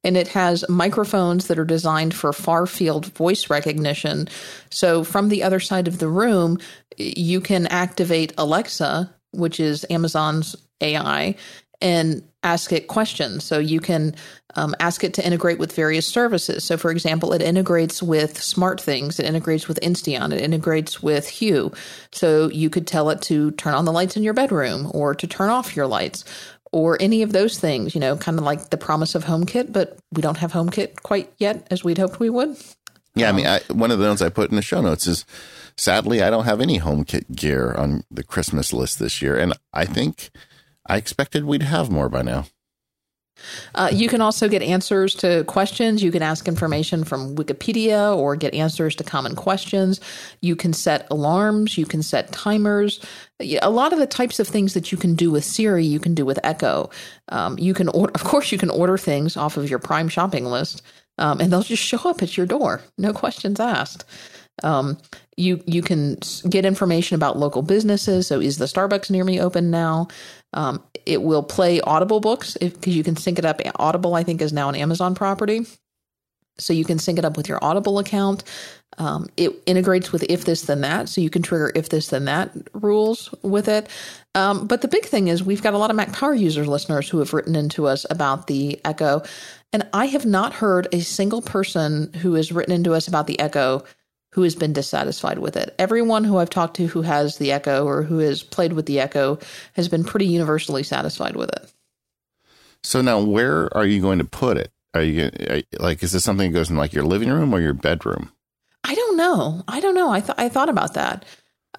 and 0.05 0.17
it 0.17 0.29
has 0.29 0.69
microphones 0.69 1.49
that 1.49 1.59
are 1.59 1.65
designed 1.65 2.15
for 2.15 2.33
far 2.33 2.67
field 2.67 3.07
voice 3.15 3.51
recognition. 3.51 4.29
So 4.71 5.05
from 5.05 5.29
the 5.29 5.43
other 5.43 5.61
side 5.61 5.89
of 5.89 5.99
the 5.99 6.09
room, 6.09 6.59
you 6.97 7.41
can 7.41 7.67
activate 7.67 8.33
Alexa, 8.37 9.15
which 9.33 9.61
is 9.61 9.85
Amazon's 9.91 10.57
AI, 10.81 11.35
and 11.81 12.23
ask 12.45 12.73
it 12.73 12.89
questions. 12.89 13.45
So 13.45 13.59
you 13.59 13.81
can 13.81 14.15
um, 14.55 14.75
ask 14.81 15.05
it 15.05 15.15
to 15.15 15.27
integrate 15.27 15.59
with 15.59 15.75
various 15.75 16.07
services. 16.07 16.65
So, 16.65 16.77
for 16.77 16.91
example, 16.91 17.33
it 17.33 17.43
integrates 17.43 18.03
with 18.03 18.35
SmartThings, 18.35 19.19
it 19.19 19.27
integrates 19.27 19.69
with 19.69 19.81
Insteon, 19.81 20.33
it 20.33 20.41
integrates 20.41 21.03
with 21.03 21.29
Hue. 21.29 21.73
So 22.13 22.49
you 22.51 22.71
could 22.71 22.87
tell 22.87 23.11
it 23.11 23.23
to 23.23 23.51
turn 23.53 23.75
on 23.75 23.85
the 23.85 23.93
lights 23.93 24.17
in 24.17 24.23
your 24.23 24.35
bedroom 24.35 24.91
or 24.95 25.15
to 25.15 25.27
turn 25.27 25.51
off 25.51 25.77
your 25.77 25.87
lights 25.87 26.25
or 26.73 26.97
any 27.01 27.23
of 27.23 27.33
those 27.33 27.59
things, 27.59 27.95
you 27.95 28.01
know, 28.01 28.17
kind 28.17 28.39
of 28.39 28.45
like 28.45 28.71
the 28.71 28.79
promise 28.79 29.15
of 29.15 29.25
HomeKit, 29.25 29.73
but 29.73 29.99
we 30.13 30.23
don't 30.23 30.39
have 30.39 30.53
HomeKit 30.53 31.03
quite 31.03 31.31
yet 31.39 31.67
as 31.71 31.85
we'd 31.85 31.99
hoped 31.99 32.19
we 32.19 32.31
would. 32.31 32.57
Yeah, 33.15 33.29
I 33.29 33.33
mean, 33.33 33.47
I, 33.47 33.61
one 33.69 33.91
of 33.91 33.99
the 33.99 34.07
notes 34.07 34.23
I 34.23 34.31
put 34.31 34.49
in 34.49 34.57
the 34.57 34.63
show 34.63 34.81
notes 34.81 35.07
is 35.07 35.27
sadly, 35.77 36.23
I 36.23 36.31
don't 36.31 36.45
have 36.45 36.61
any 36.61 36.79
HomeKit 36.79 37.35
gear 37.37 37.73
on 37.73 38.05
the 38.11 38.23
Christmas 38.23 38.73
list 38.73 38.99
this 38.99 39.23
year. 39.23 39.39
And 39.39 39.55
I 39.73 39.85
think 39.85 40.31
I 40.87 40.97
expected 40.97 41.45
we'd 41.45 41.63
have 41.63 41.91
more 41.91 42.09
by 42.09 42.23
now. 42.23 42.47
Uh, 43.75 43.91
you 43.93 44.09
can 44.09 44.21
also 44.21 44.49
get 44.49 44.63
answers 44.63 45.15
to 45.17 45.45
questions. 45.45 46.03
You 46.03 46.13
can 46.13 46.23
ask 46.23 46.47
information 46.47 47.05
from 47.05 47.35
Wikipedia 47.35 48.17
or 48.17 48.37
get 48.37 48.55
answers 48.55 48.95
to 48.97 49.05
common 49.05 49.35
questions. 49.35 50.01
You 50.41 50.57
can 50.57 50.73
set 50.73 51.07
alarms. 51.11 51.77
You 51.79 51.87
can 51.87 52.03
set 52.03 52.33
timers. 52.33 53.01
A 53.41 53.71
lot 53.71 53.93
of 53.93 53.99
the 53.99 54.07
types 54.07 54.39
of 54.39 54.47
things 54.47 54.75
that 54.75 54.93
you 54.93 54.99
can 54.99 55.15
do 55.15 55.31
with 55.31 55.45
Siri, 55.45 55.85
you 55.85 55.99
can 55.99 56.15
do 56.15 56.25
with 56.25 56.39
Echo. 56.45 56.91
Um, 57.29 57.59
you 57.59 57.75
can, 57.75 57.89
or- 57.89 58.11
of 58.15 58.25
course, 58.25 58.53
you 58.53 58.59
can 58.59 58.71
order 58.71 58.99
things 58.99 59.37
off 59.37 59.57
of 59.57 59.69
your 59.69 59.79
Prime 59.79 60.09
shopping 60.09 60.47
list, 60.47 60.83
um, 61.19 61.41
and 61.41 61.53
they'll 61.53 61.63
just 61.63 61.83
show 61.83 62.09
up 62.09 62.23
at 62.23 62.37
your 62.37 62.47
door, 62.47 62.83
no 62.99 63.13
questions 63.13 63.61
asked. 63.61 64.05
Um, 64.63 64.99
you 65.37 65.63
you 65.67 65.83
can 65.83 66.19
get 66.49 66.65
information 66.65 67.15
about 67.15 67.39
local 67.39 67.63
businesses. 67.63 68.27
So, 68.27 68.41
is 68.41 68.59
the 68.59 68.67
Starbucks 68.67 69.11
near 69.11 69.25
me 69.25 69.41
open 69.41 69.71
now? 69.71 70.09
Um, 70.53 70.83
it 71.07 71.23
will 71.23 71.43
play 71.43 71.81
Audible 71.81 72.21
books 72.21 72.57
because 72.61 72.95
you 72.95 73.03
can 73.03 73.17
sync 73.17 73.39
it 73.39 73.45
up. 73.45 73.61
Audible, 73.77 74.15
I 74.15 74.23
think, 74.23 74.43
is 74.43 74.53
now 74.53 74.69
an 74.69 74.77
Amazon 74.77 75.15
property. 75.15 75.67
So 76.59 76.73
you 76.73 76.85
can 76.85 76.99
sync 76.99 77.19
it 77.19 77.25
up 77.25 77.37
with 77.37 77.49
your 77.49 77.63
Audible 77.63 77.99
account. 77.99 78.45
Um, 78.99 79.29
it 79.39 79.53
integrates 79.65 80.13
with 80.13 80.23
if 80.25 80.45
this 80.45 80.63
then 80.63 80.83
that, 80.83 81.09
so 81.09 81.23
you 81.23 81.31
can 81.31 81.41
trigger 81.41 81.73
if 81.75 81.89
this 81.89 82.09
then 82.09 82.27
that 82.27 82.53
rules 82.75 83.35
with 83.43 83.67
it. 83.69 83.89
Um, 84.35 84.67
but 84.67 84.83
the 84.83 84.89
big 84.89 85.07
thing 85.07 85.29
is 85.29 85.43
we've 85.43 85.63
got 85.63 85.73
a 85.73 85.79
lot 85.79 85.89
of 85.89 85.97
Mac 85.97 86.13
Power 86.13 86.35
users 86.35 86.69
listeners 86.69 87.09
who 87.09 87.19
have 87.19 87.33
written 87.33 87.57
into 87.57 87.87
us 87.87 88.05
about 88.11 88.49
the 88.49 88.79
Echo, 88.85 89.23
and 89.73 89.89
I 89.95 90.07
have 90.07 90.27
not 90.27 90.53
heard 90.53 90.89
a 90.93 91.01
single 91.01 91.41
person 91.41 92.13
who 92.21 92.35
has 92.35 92.53
written 92.53 92.75
into 92.75 92.93
us 92.93 93.09
about 93.09 93.27
the 93.27 93.41
Echo 93.41 93.83
who 94.33 94.43
has 94.43 94.55
been 94.55 94.73
dissatisfied 94.73 95.39
with 95.39 95.57
it. 95.57 95.75
Everyone 95.79 96.25
who 96.25 96.39
I've 96.39 96.51
talked 96.51 96.77
to 96.77 96.87
who 96.87 97.03
has 97.03 97.39
the 97.39 97.53
Echo 97.53 97.87
or 97.87 98.03
who 98.03 98.19
has 98.19 98.43
played 98.43 98.73
with 98.73 98.87
the 98.87 98.99
Echo 99.01 99.39
has 99.75 99.89
been 99.89 100.05
pretty 100.05 100.27
universally 100.27 100.83
satisfied 100.83 101.37
with 101.37 101.51
it. 101.51 101.73
So 102.83 103.01
now, 103.01 103.21
where 103.21 103.75
are 103.77 103.87
you 103.87 104.01
going 104.01 104.19
to 104.19 104.25
put 104.25 104.57
it? 104.57 104.73
Are 104.95 105.03
you 105.03 105.31
are, 105.49 105.63
like, 105.79 106.03
is 106.03 106.13
this 106.13 106.25
something 106.25 106.51
that 106.51 106.59
goes 106.59 106.71
in 106.71 106.77
like 106.77 106.93
your 106.93 107.05
living 107.05 107.31
room 107.31 107.55
or 107.55 107.61
your 107.61 107.75
bedroom? 107.75 108.33
I 108.85 108.95
don't 108.95 109.17
know. 109.17 109.63
I 109.69 109.81
don't 109.81 109.95
know. 109.95 110.11
I 110.11 110.21
th- 110.21 110.35
I 110.37 110.49
thought 110.49 110.69
about 110.69 110.95
that. 110.95 111.25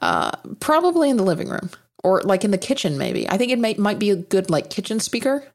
Uh, 0.02 0.32
probably 0.60 1.10
in 1.10 1.18
the 1.18 1.24
living 1.24 1.50
room 1.50 1.70
or 2.04 2.22
like 2.24 2.44
in 2.44 2.52
the 2.52 2.58
kitchen, 2.58 2.98
maybe. 2.98 3.30
I 3.30 3.38
think 3.38 3.52
it 3.52 3.60
may, 3.60 3.74
might 3.76 4.00
be 4.00 4.10
a 4.10 4.16
good 4.16 4.50
like 4.50 4.70
kitchen 4.70 5.00
speaker. 5.00 5.46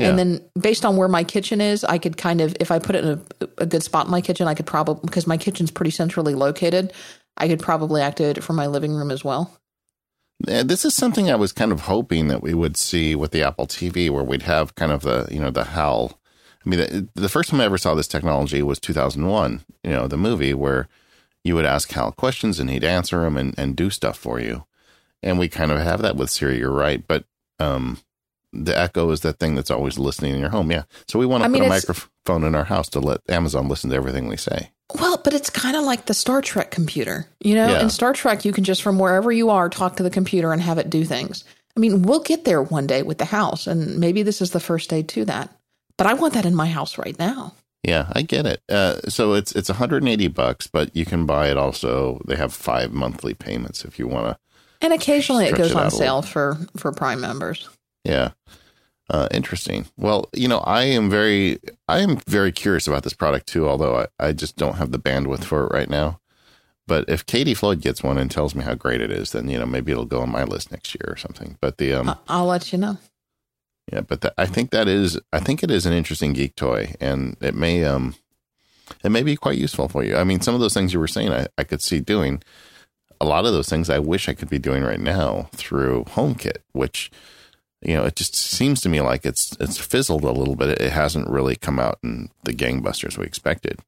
Yeah. 0.00 0.08
And 0.08 0.18
then 0.18 0.40
based 0.58 0.84
on 0.84 0.96
where 0.96 1.08
my 1.08 1.24
kitchen 1.24 1.60
is, 1.60 1.84
I 1.84 1.98
could 1.98 2.16
kind 2.16 2.40
of, 2.40 2.56
if 2.58 2.70
I 2.70 2.78
put 2.78 2.96
it 2.96 3.04
in 3.04 3.10
a, 3.40 3.48
a 3.58 3.66
good 3.66 3.82
spot 3.82 4.06
in 4.06 4.10
my 4.10 4.20
kitchen, 4.20 4.48
I 4.48 4.54
could 4.54 4.66
probably, 4.66 5.00
because 5.04 5.26
my 5.26 5.36
kitchen's 5.36 5.70
pretty 5.70 5.90
centrally 5.90 6.34
located, 6.34 6.92
I 7.36 7.48
could 7.48 7.60
probably 7.60 8.00
activate 8.00 8.38
it 8.38 8.42
for 8.42 8.54
my 8.54 8.66
living 8.66 8.94
room 8.94 9.10
as 9.10 9.24
well. 9.24 9.54
This 10.40 10.86
is 10.86 10.94
something 10.94 11.30
I 11.30 11.36
was 11.36 11.52
kind 11.52 11.70
of 11.70 11.82
hoping 11.82 12.28
that 12.28 12.42
we 12.42 12.54
would 12.54 12.78
see 12.78 13.14
with 13.14 13.30
the 13.30 13.42
Apple 13.42 13.66
TV, 13.66 14.08
where 14.08 14.24
we'd 14.24 14.42
have 14.42 14.74
kind 14.74 14.90
of 14.90 15.02
the, 15.02 15.28
you 15.30 15.38
know, 15.38 15.50
the 15.50 15.64
HAL. 15.64 16.18
I 16.64 16.68
mean, 16.68 16.80
the, 16.80 17.08
the 17.14 17.28
first 17.28 17.50
time 17.50 17.60
I 17.60 17.66
ever 17.66 17.76
saw 17.76 17.94
this 17.94 18.08
technology 18.08 18.62
was 18.62 18.78
2001, 18.78 19.64
you 19.84 19.90
know, 19.90 20.08
the 20.08 20.16
movie 20.16 20.54
where 20.54 20.88
you 21.44 21.54
would 21.54 21.66
ask 21.66 21.90
Hal 21.92 22.12
questions 22.12 22.58
and 22.58 22.70
he'd 22.70 22.84
answer 22.84 23.20
them 23.20 23.36
and, 23.36 23.54
and 23.58 23.76
do 23.76 23.90
stuff 23.90 24.16
for 24.16 24.40
you. 24.40 24.64
And 25.22 25.38
we 25.38 25.48
kind 25.48 25.70
of 25.70 25.78
have 25.80 26.00
that 26.00 26.16
with 26.16 26.30
Siri, 26.30 26.58
you're 26.58 26.70
right. 26.70 27.06
But, 27.06 27.24
um, 27.58 27.98
the 28.52 28.76
Echo 28.76 29.10
is 29.10 29.20
that 29.20 29.38
thing 29.38 29.54
that's 29.54 29.70
always 29.70 29.98
listening 29.98 30.34
in 30.34 30.40
your 30.40 30.50
home. 30.50 30.70
Yeah. 30.70 30.84
So 31.08 31.18
we 31.18 31.26
want 31.26 31.42
to 31.42 31.46
I 31.46 31.48
put 31.48 31.60
mean, 31.60 31.64
a 31.64 31.68
microphone 31.68 32.44
in 32.44 32.54
our 32.54 32.64
house 32.64 32.88
to 32.90 33.00
let 33.00 33.20
Amazon 33.28 33.68
listen 33.68 33.90
to 33.90 33.96
everything 33.96 34.28
we 34.28 34.36
say. 34.36 34.70
Well, 34.98 35.20
but 35.22 35.34
it's 35.34 35.50
kind 35.50 35.76
of 35.76 35.84
like 35.84 36.06
the 36.06 36.14
Star 36.14 36.42
Trek 36.42 36.70
computer. 36.70 37.26
You 37.40 37.54
know, 37.54 37.68
yeah. 37.68 37.82
in 37.82 37.90
Star 37.90 38.12
Trek, 38.12 38.44
you 38.44 38.52
can 38.52 38.64
just 38.64 38.82
from 38.82 38.98
wherever 38.98 39.30
you 39.30 39.50
are 39.50 39.68
talk 39.68 39.96
to 39.96 40.02
the 40.02 40.10
computer 40.10 40.52
and 40.52 40.60
have 40.60 40.78
it 40.78 40.90
do 40.90 41.04
things. 41.04 41.44
I 41.76 41.80
mean, 41.80 42.02
we'll 42.02 42.20
get 42.20 42.44
there 42.44 42.62
one 42.62 42.86
day 42.86 43.02
with 43.02 43.18
the 43.18 43.24
house, 43.24 43.66
and 43.66 43.98
maybe 43.98 44.22
this 44.22 44.42
is 44.42 44.50
the 44.50 44.60
first 44.60 44.90
day 44.90 45.02
to 45.04 45.24
that. 45.26 45.54
But 45.96 46.08
I 46.08 46.14
want 46.14 46.34
that 46.34 46.46
in 46.46 46.54
my 46.54 46.66
house 46.66 46.98
right 46.98 47.16
now. 47.18 47.54
Yeah, 47.82 48.10
I 48.12 48.22
get 48.22 48.46
it. 48.46 48.62
Uh, 48.68 49.00
so 49.08 49.34
it's 49.34 49.52
it's 49.52 49.68
180 49.68 50.28
bucks, 50.28 50.66
but 50.66 50.94
you 50.94 51.06
can 51.06 51.24
buy 51.24 51.48
it 51.48 51.56
also. 51.56 52.20
They 52.26 52.36
have 52.36 52.52
five 52.52 52.92
monthly 52.92 53.32
payments 53.32 53.84
if 53.84 53.98
you 53.98 54.06
want 54.06 54.26
to. 54.26 54.38
And 54.82 54.92
occasionally 54.92 55.46
it 55.46 55.54
goes 55.54 55.70
it 55.70 55.76
on 55.76 55.90
sale 55.90 56.22
for 56.22 56.58
for 56.76 56.92
Prime 56.92 57.20
members. 57.20 57.68
Yeah. 58.04 58.30
Uh, 59.08 59.26
interesting. 59.32 59.86
Well, 59.96 60.28
you 60.32 60.46
know, 60.46 60.58
I 60.60 60.84
am 60.84 61.10
very, 61.10 61.58
I 61.88 61.98
am 61.98 62.18
very 62.28 62.52
curious 62.52 62.86
about 62.86 63.02
this 63.02 63.12
product 63.12 63.48
too. 63.48 63.68
Although 63.68 64.06
I, 64.20 64.28
I 64.28 64.32
just 64.32 64.56
don't 64.56 64.76
have 64.76 64.92
the 64.92 65.00
bandwidth 65.00 65.44
for 65.44 65.66
it 65.66 65.72
right 65.72 65.90
now. 65.90 66.20
But 66.86 67.08
if 67.08 67.26
Katie 67.26 67.54
Floyd 67.54 67.80
gets 67.80 68.02
one 68.02 68.18
and 68.18 68.30
tells 68.30 68.54
me 68.54 68.64
how 68.64 68.74
great 68.74 69.00
it 69.00 69.10
is, 69.10 69.32
then 69.32 69.48
you 69.48 69.58
know 69.58 69.66
maybe 69.66 69.92
it'll 69.92 70.06
go 70.06 70.22
on 70.22 70.30
my 70.30 70.44
list 70.44 70.70
next 70.70 70.94
year 70.94 71.12
or 71.12 71.16
something. 71.16 71.56
But 71.60 71.78
the 71.78 71.92
um, 71.92 72.16
I'll 72.28 72.46
let 72.46 72.72
you 72.72 72.78
know. 72.78 72.98
Yeah, 73.92 74.02
but 74.02 74.20
the, 74.20 74.32
I 74.38 74.46
think 74.46 74.70
that 74.70 74.86
is, 74.86 75.18
I 75.32 75.40
think 75.40 75.62
it 75.62 75.70
is 75.70 75.86
an 75.86 75.92
interesting 75.92 76.32
geek 76.32 76.54
toy, 76.54 76.94
and 77.00 77.36
it 77.40 77.54
may 77.54 77.84
um, 77.84 78.14
it 79.02 79.10
may 79.10 79.22
be 79.22 79.36
quite 79.36 79.58
useful 79.58 79.88
for 79.88 80.04
you. 80.04 80.16
I 80.16 80.24
mean, 80.24 80.40
some 80.40 80.54
of 80.54 80.60
those 80.60 80.74
things 80.74 80.92
you 80.92 81.00
were 81.00 81.08
saying, 81.08 81.32
I, 81.32 81.46
I 81.58 81.64
could 81.64 81.82
see 81.82 82.00
doing. 82.00 82.42
A 83.20 83.26
lot 83.26 83.44
of 83.44 83.52
those 83.52 83.68
things 83.68 83.90
I 83.90 83.98
wish 83.98 84.28
I 84.28 84.34
could 84.34 84.48
be 84.48 84.58
doing 84.58 84.82
right 84.82 85.00
now 85.00 85.50
through 85.52 86.04
HomeKit, 86.04 86.58
which 86.72 87.10
you 87.82 87.94
know, 87.94 88.04
it 88.04 88.16
just 88.16 88.34
seems 88.34 88.80
to 88.82 88.88
me 88.88 89.00
like 89.00 89.24
it's 89.24 89.56
it's 89.58 89.78
fizzled 89.78 90.24
a 90.24 90.32
little 90.32 90.56
bit. 90.56 90.80
It 90.80 90.92
hasn't 90.92 91.28
really 91.28 91.56
come 91.56 91.78
out 91.78 91.98
in 92.02 92.30
the 92.44 92.52
gangbusters 92.52 93.16
we 93.16 93.24
expected. 93.24 93.80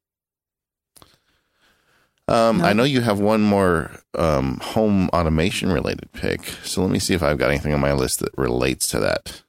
Um, 2.27 2.59
no. 2.59 2.65
I 2.65 2.73
know 2.73 2.83
you 2.83 3.01
have 3.01 3.19
one 3.19 3.41
more 3.41 3.91
um, 4.17 4.59
home 4.61 5.09
automation 5.09 5.71
related 5.71 6.11
pick, 6.13 6.45
so 6.63 6.81
let 6.81 6.89
me 6.89 6.99
see 6.99 7.13
if 7.13 7.21
I've 7.21 7.37
got 7.37 7.49
anything 7.49 7.73
on 7.73 7.81
my 7.81 7.93
list 7.93 8.19
that 8.19 8.35
relates 8.37 8.87
to 8.89 8.99
that. 8.99 9.43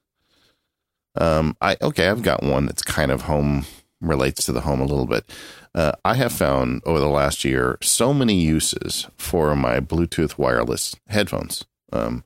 Um, 1.16 1.56
I 1.60 1.76
okay, 1.80 2.08
I've 2.08 2.22
got 2.22 2.42
one 2.42 2.66
that's 2.66 2.82
kind 2.82 3.12
of 3.12 3.22
home 3.22 3.64
relates 4.00 4.44
to 4.44 4.52
the 4.52 4.62
home 4.62 4.80
a 4.80 4.86
little 4.86 5.06
bit. 5.06 5.24
Uh, 5.74 5.92
I 6.04 6.14
have 6.14 6.32
found 6.32 6.82
over 6.84 7.00
the 7.00 7.08
last 7.08 7.44
year 7.44 7.78
so 7.80 8.12
many 8.12 8.34
uses 8.34 9.06
for 9.16 9.56
my 9.56 9.80
Bluetooth 9.80 10.36
wireless 10.36 10.94
headphones. 11.08 11.64
Um, 11.92 12.24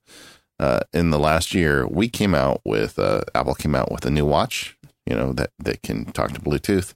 uh, 0.58 0.80
in 0.92 1.10
the 1.10 1.18
last 1.18 1.54
year, 1.54 1.86
we 1.86 2.08
came 2.08 2.34
out 2.34 2.60
with 2.64 2.98
uh, 2.98 3.22
Apple 3.34 3.54
came 3.54 3.74
out 3.74 3.92
with 3.92 4.04
a 4.04 4.10
new 4.10 4.26
watch, 4.26 4.76
you 5.06 5.16
know 5.16 5.32
that 5.32 5.50
that 5.58 5.82
can 5.82 6.06
talk 6.06 6.32
to 6.32 6.40
Bluetooth. 6.40 6.94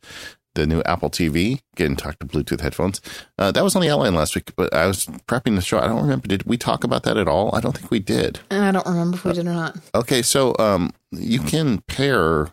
The 0.54 0.66
new 0.66 0.82
Apple 0.82 1.08
TV 1.08 1.62
can 1.76 1.96
talk 1.96 2.18
to 2.18 2.26
Bluetooth 2.26 2.60
headphones. 2.60 3.00
Uh, 3.38 3.52
that 3.52 3.64
was 3.64 3.74
on 3.74 3.80
the 3.80 3.88
outline 3.88 4.14
last 4.14 4.34
week, 4.34 4.54
but 4.54 4.74
I 4.74 4.86
was 4.86 5.06
prepping 5.06 5.54
the 5.54 5.62
show. 5.62 5.78
I 5.78 5.86
don't 5.86 6.02
remember. 6.02 6.28
Did 6.28 6.42
we 6.42 6.58
talk 6.58 6.84
about 6.84 7.04
that 7.04 7.16
at 7.16 7.26
all? 7.26 7.54
I 7.54 7.60
don't 7.60 7.76
think 7.76 7.90
we 7.90 8.00
did. 8.00 8.40
I 8.50 8.70
don't 8.70 8.86
remember 8.86 9.16
if 9.16 9.24
we 9.24 9.32
did 9.32 9.46
or 9.46 9.54
not. 9.54 9.78
Okay, 9.94 10.20
so 10.20 10.54
um, 10.58 10.92
you 11.10 11.40
can 11.40 11.78
pair 11.82 12.48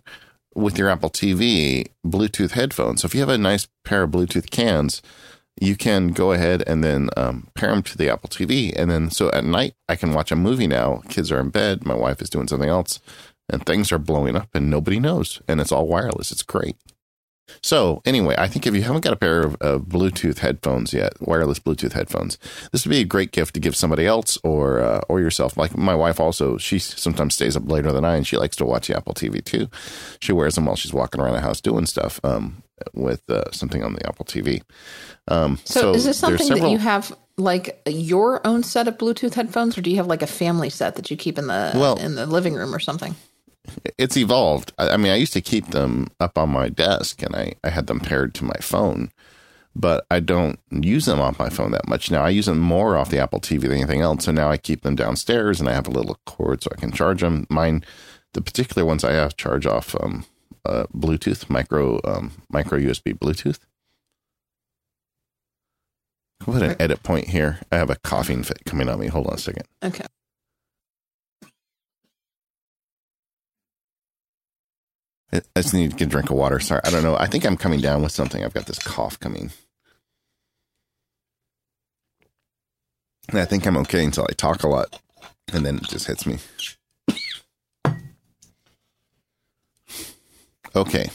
with 0.55 0.77
your 0.77 0.89
Apple 0.89 1.09
TV 1.09 1.87
Bluetooth 2.05 2.51
headphones. 2.51 3.01
So 3.01 3.05
if 3.05 3.13
you 3.13 3.19
have 3.19 3.29
a 3.29 3.37
nice 3.37 3.67
pair 3.83 4.03
of 4.03 4.11
Bluetooth 4.11 4.49
cans, 4.49 5.01
you 5.59 5.75
can 5.75 6.09
go 6.09 6.31
ahead 6.31 6.63
and 6.65 6.83
then 6.83 7.09
um, 7.17 7.47
pair 7.53 7.69
them 7.69 7.83
to 7.83 7.97
the 7.97 8.09
Apple 8.09 8.29
TV. 8.29 8.73
And 8.75 8.89
then 8.89 9.09
so 9.09 9.29
at 9.31 9.43
night, 9.43 9.73
I 9.87 9.95
can 9.95 10.13
watch 10.13 10.31
a 10.31 10.35
movie 10.35 10.67
now. 10.67 11.01
Kids 11.09 11.31
are 11.31 11.39
in 11.39 11.49
bed. 11.49 11.85
My 11.85 11.95
wife 11.95 12.21
is 12.21 12.29
doing 12.29 12.47
something 12.47 12.69
else, 12.69 12.99
and 13.49 13.65
things 13.65 13.91
are 13.91 13.99
blowing 13.99 14.35
up, 14.35 14.49
and 14.53 14.69
nobody 14.69 14.99
knows. 14.99 15.41
And 15.47 15.59
it's 15.59 15.71
all 15.71 15.87
wireless. 15.87 16.31
It's 16.31 16.43
great. 16.43 16.75
So 17.61 18.01
anyway, 18.05 18.35
I 18.37 18.47
think 18.47 18.67
if 18.67 18.75
you 18.75 18.83
haven't 18.83 19.03
got 19.03 19.13
a 19.13 19.17
pair 19.17 19.41
of, 19.41 19.55
of, 19.55 19.81
Bluetooth 19.83 20.39
headphones 20.39 20.93
yet, 20.93 21.13
wireless 21.19 21.59
Bluetooth 21.59 21.93
headphones, 21.93 22.37
this 22.71 22.85
would 22.85 22.91
be 22.91 23.01
a 23.01 23.05
great 23.05 23.31
gift 23.31 23.55
to 23.55 23.59
give 23.59 23.75
somebody 23.75 24.05
else 24.05 24.37
or 24.43 24.81
uh, 24.81 25.01
or 25.09 25.19
yourself. 25.19 25.57
Like 25.57 25.75
my 25.75 25.95
wife 25.95 26.19
also, 26.19 26.57
she 26.57 26.79
sometimes 26.79 27.33
stays 27.35 27.55
up 27.57 27.69
later 27.69 27.91
than 27.91 28.05
I, 28.05 28.15
and 28.15 28.27
she 28.27 28.37
likes 28.37 28.55
to 28.57 28.65
watch 28.65 28.87
the 28.87 28.95
Apple 28.95 29.13
TV 29.13 29.43
too. 29.43 29.67
She 30.21 30.31
wears 30.31 30.55
them 30.55 30.65
while 30.65 30.75
she's 30.75 30.93
walking 30.93 31.19
around 31.21 31.33
the 31.33 31.41
house 31.41 31.59
doing 31.59 31.85
stuff 31.85 32.19
um, 32.23 32.63
with 32.93 33.29
uh, 33.29 33.51
something 33.51 33.83
on 33.83 33.93
the 33.93 34.07
Apple 34.07 34.25
TV. 34.25 34.61
Um, 35.27 35.59
so, 35.63 35.81
so, 35.81 35.93
is 35.93 36.05
this 36.05 36.17
something 36.17 36.47
several... 36.47 36.69
that 36.69 36.71
you 36.71 36.79
have 36.79 37.15
like 37.37 37.81
your 37.87 38.45
own 38.45 38.63
set 38.63 38.87
of 38.87 38.97
Bluetooth 38.97 39.33
headphones, 39.33 39.77
or 39.77 39.81
do 39.81 39.89
you 39.89 39.97
have 39.97 40.07
like 40.07 40.21
a 40.21 40.27
family 40.27 40.69
set 40.69 40.95
that 40.95 41.09
you 41.09 41.17
keep 41.17 41.37
in 41.37 41.47
the 41.47 41.71
well, 41.75 41.97
in 41.97 42.15
the 42.15 42.25
living 42.25 42.53
room 42.53 42.73
or 42.75 42.79
something? 42.79 43.15
It's 43.97 44.17
evolved. 44.17 44.73
I, 44.77 44.91
I 44.91 44.97
mean, 44.97 45.11
I 45.11 45.15
used 45.15 45.33
to 45.33 45.41
keep 45.41 45.67
them 45.67 46.07
up 46.19 46.37
on 46.37 46.49
my 46.49 46.69
desk, 46.69 47.21
and 47.21 47.35
I 47.35 47.53
I 47.63 47.69
had 47.69 47.87
them 47.87 47.99
paired 47.99 48.33
to 48.35 48.43
my 48.43 48.57
phone, 48.61 49.11
but 49.75 50.05
I 50.11 50.19
don't 50.19 50.59
use 50.71 51.05
them 51.05 51.19
off 51.19 51.39
my 51.39 51.49
phone 51.49 51.71
that 51.71 51.87
much 51.87 52.11
now. 52.11 52.23
I 52.23 52.29
use 52.29 52.47
them 52.47 52.59
more 52.59 52.97
off 52.97 53.09
the 53.09 53.19
Apple 53.19 53.39
TV 53.39 53.61
than 53.61 53.73
anything 53.73 54.01
else. 54.01 54.25
So 54.25 54.31
now 54.31 54.49
I 54.49 54.57
keep 54.57 54.81
them 54.81 54.95
downstairs, 54.95 55.59
and 55.59 55.69
I 55.69 55.73
have 55.73 55.87
a 55.87 55.91
little 55.91 56.19
cord 56.25 56.63
so 56.63 56.71
I 56.75 56.79
can 56.79 56.91
charge 56.91 57.21
them. 57.21 57.47
Mine, 57.49 57.83
the 58.33 58.41
particular 58.41 58.85
ones 58.85 59.03
I 59.03 59.13
have, 59.13 59.37
charge 59.37 59.65
off 59.65 59.95
um, 59.95 60.25
uh, 60.69 60.86
Bluetooth 60.95 61.49
micro 61.49 61.99
um, 62.03 62.32
micro 62.49 62.79
USB 62.79 63.17
Bluetooth. 63.17 63.60
Put 66.39 66.62
an 66.62 66.75
edit 66.79 67.03
point 67.03 67.27
here. 67.27 67.60
I 67.71 67.77
have 67.77 67.89
a 67.89 67.97
coughing 67.97 68.43
fit 68.43 68.63
coming 68.65 68.88
on 68.88 68.99
me. 68.99 69.08
Hold 69.08 69.27
on 69.27 69.34
a 69.34 69.38
second. 69.38 69.65
Okay. 69.84 70.05
I 75.32 75.41
just 75.58 75.73
need 75.73 75.91
to 75.91 75.97
get 75.97 76.08
a 76.08 76.10
drink 76.10 76.29
of 76.29 76.38
water. 76.38 76.60
Sorry. 76.60 76.82
I 76.84 76.89
don't 76.89 77.03
know. 77.03 77.15
I 77.15 77.27
think 77.27 77.45
I'm 77.45 77.58
coming 77.58 77.82
down 77.82 78.01
with 78.01 78.12
something. 78.12 78.43
I've 78.43 78.53
got 78.53 78.65
this 78.65 78.79
cough 78.79 79.19
coming. 79.19 79.51
And 83.27 83.39
I 83.39 83.45
think 83.45 83.67
I'm 83.67 83.77
okay 83.77 84.03
until 84.03 84.25
I 84.27 84.34
talk 84.34 84.63
a 84.63 84.67
lot. 84.67 84.99
And 85.53 85.65
then 85.65 85.77
it 85.77 85.84
just 85.84 86.08
hits 86.08 86.25
me. 86.25 86.39
Okay. 90.75 91.09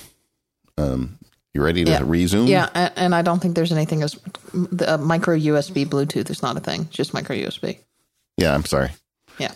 Um, 0.78 1.18
you 1.52 1.62
ready 1.62 1.84
to 1.84 1.90
Yeah. 1.90 2.02
resume? 2.04 2.48
Yeah, 2.48 2.68
and, 2.74 2.92
and 2.96 3.14
I 3.14 3.22
don't 3.22 3.40
think 3.40 3.54
there's 3.54 3.72
anything 3.72 4.02
as 4.02 4.18
the 4.52 4.94
uh, 4.94 4.98
micro 4.98 5.36
USB 5.36 5.86
Bluetooth 5.86 6.30
is 6.30 6.42
not 6.42 6.56
a 6.56 6.60
thing, 6.60 6.88
just 6.90 7.14
micro 7.14 7.36
USB. 7.36 7.78
Yeah, 8.36 8.54
I'm 8.54 8.64
sorry. 8.64 8.90
Yeah. 9.38 9.52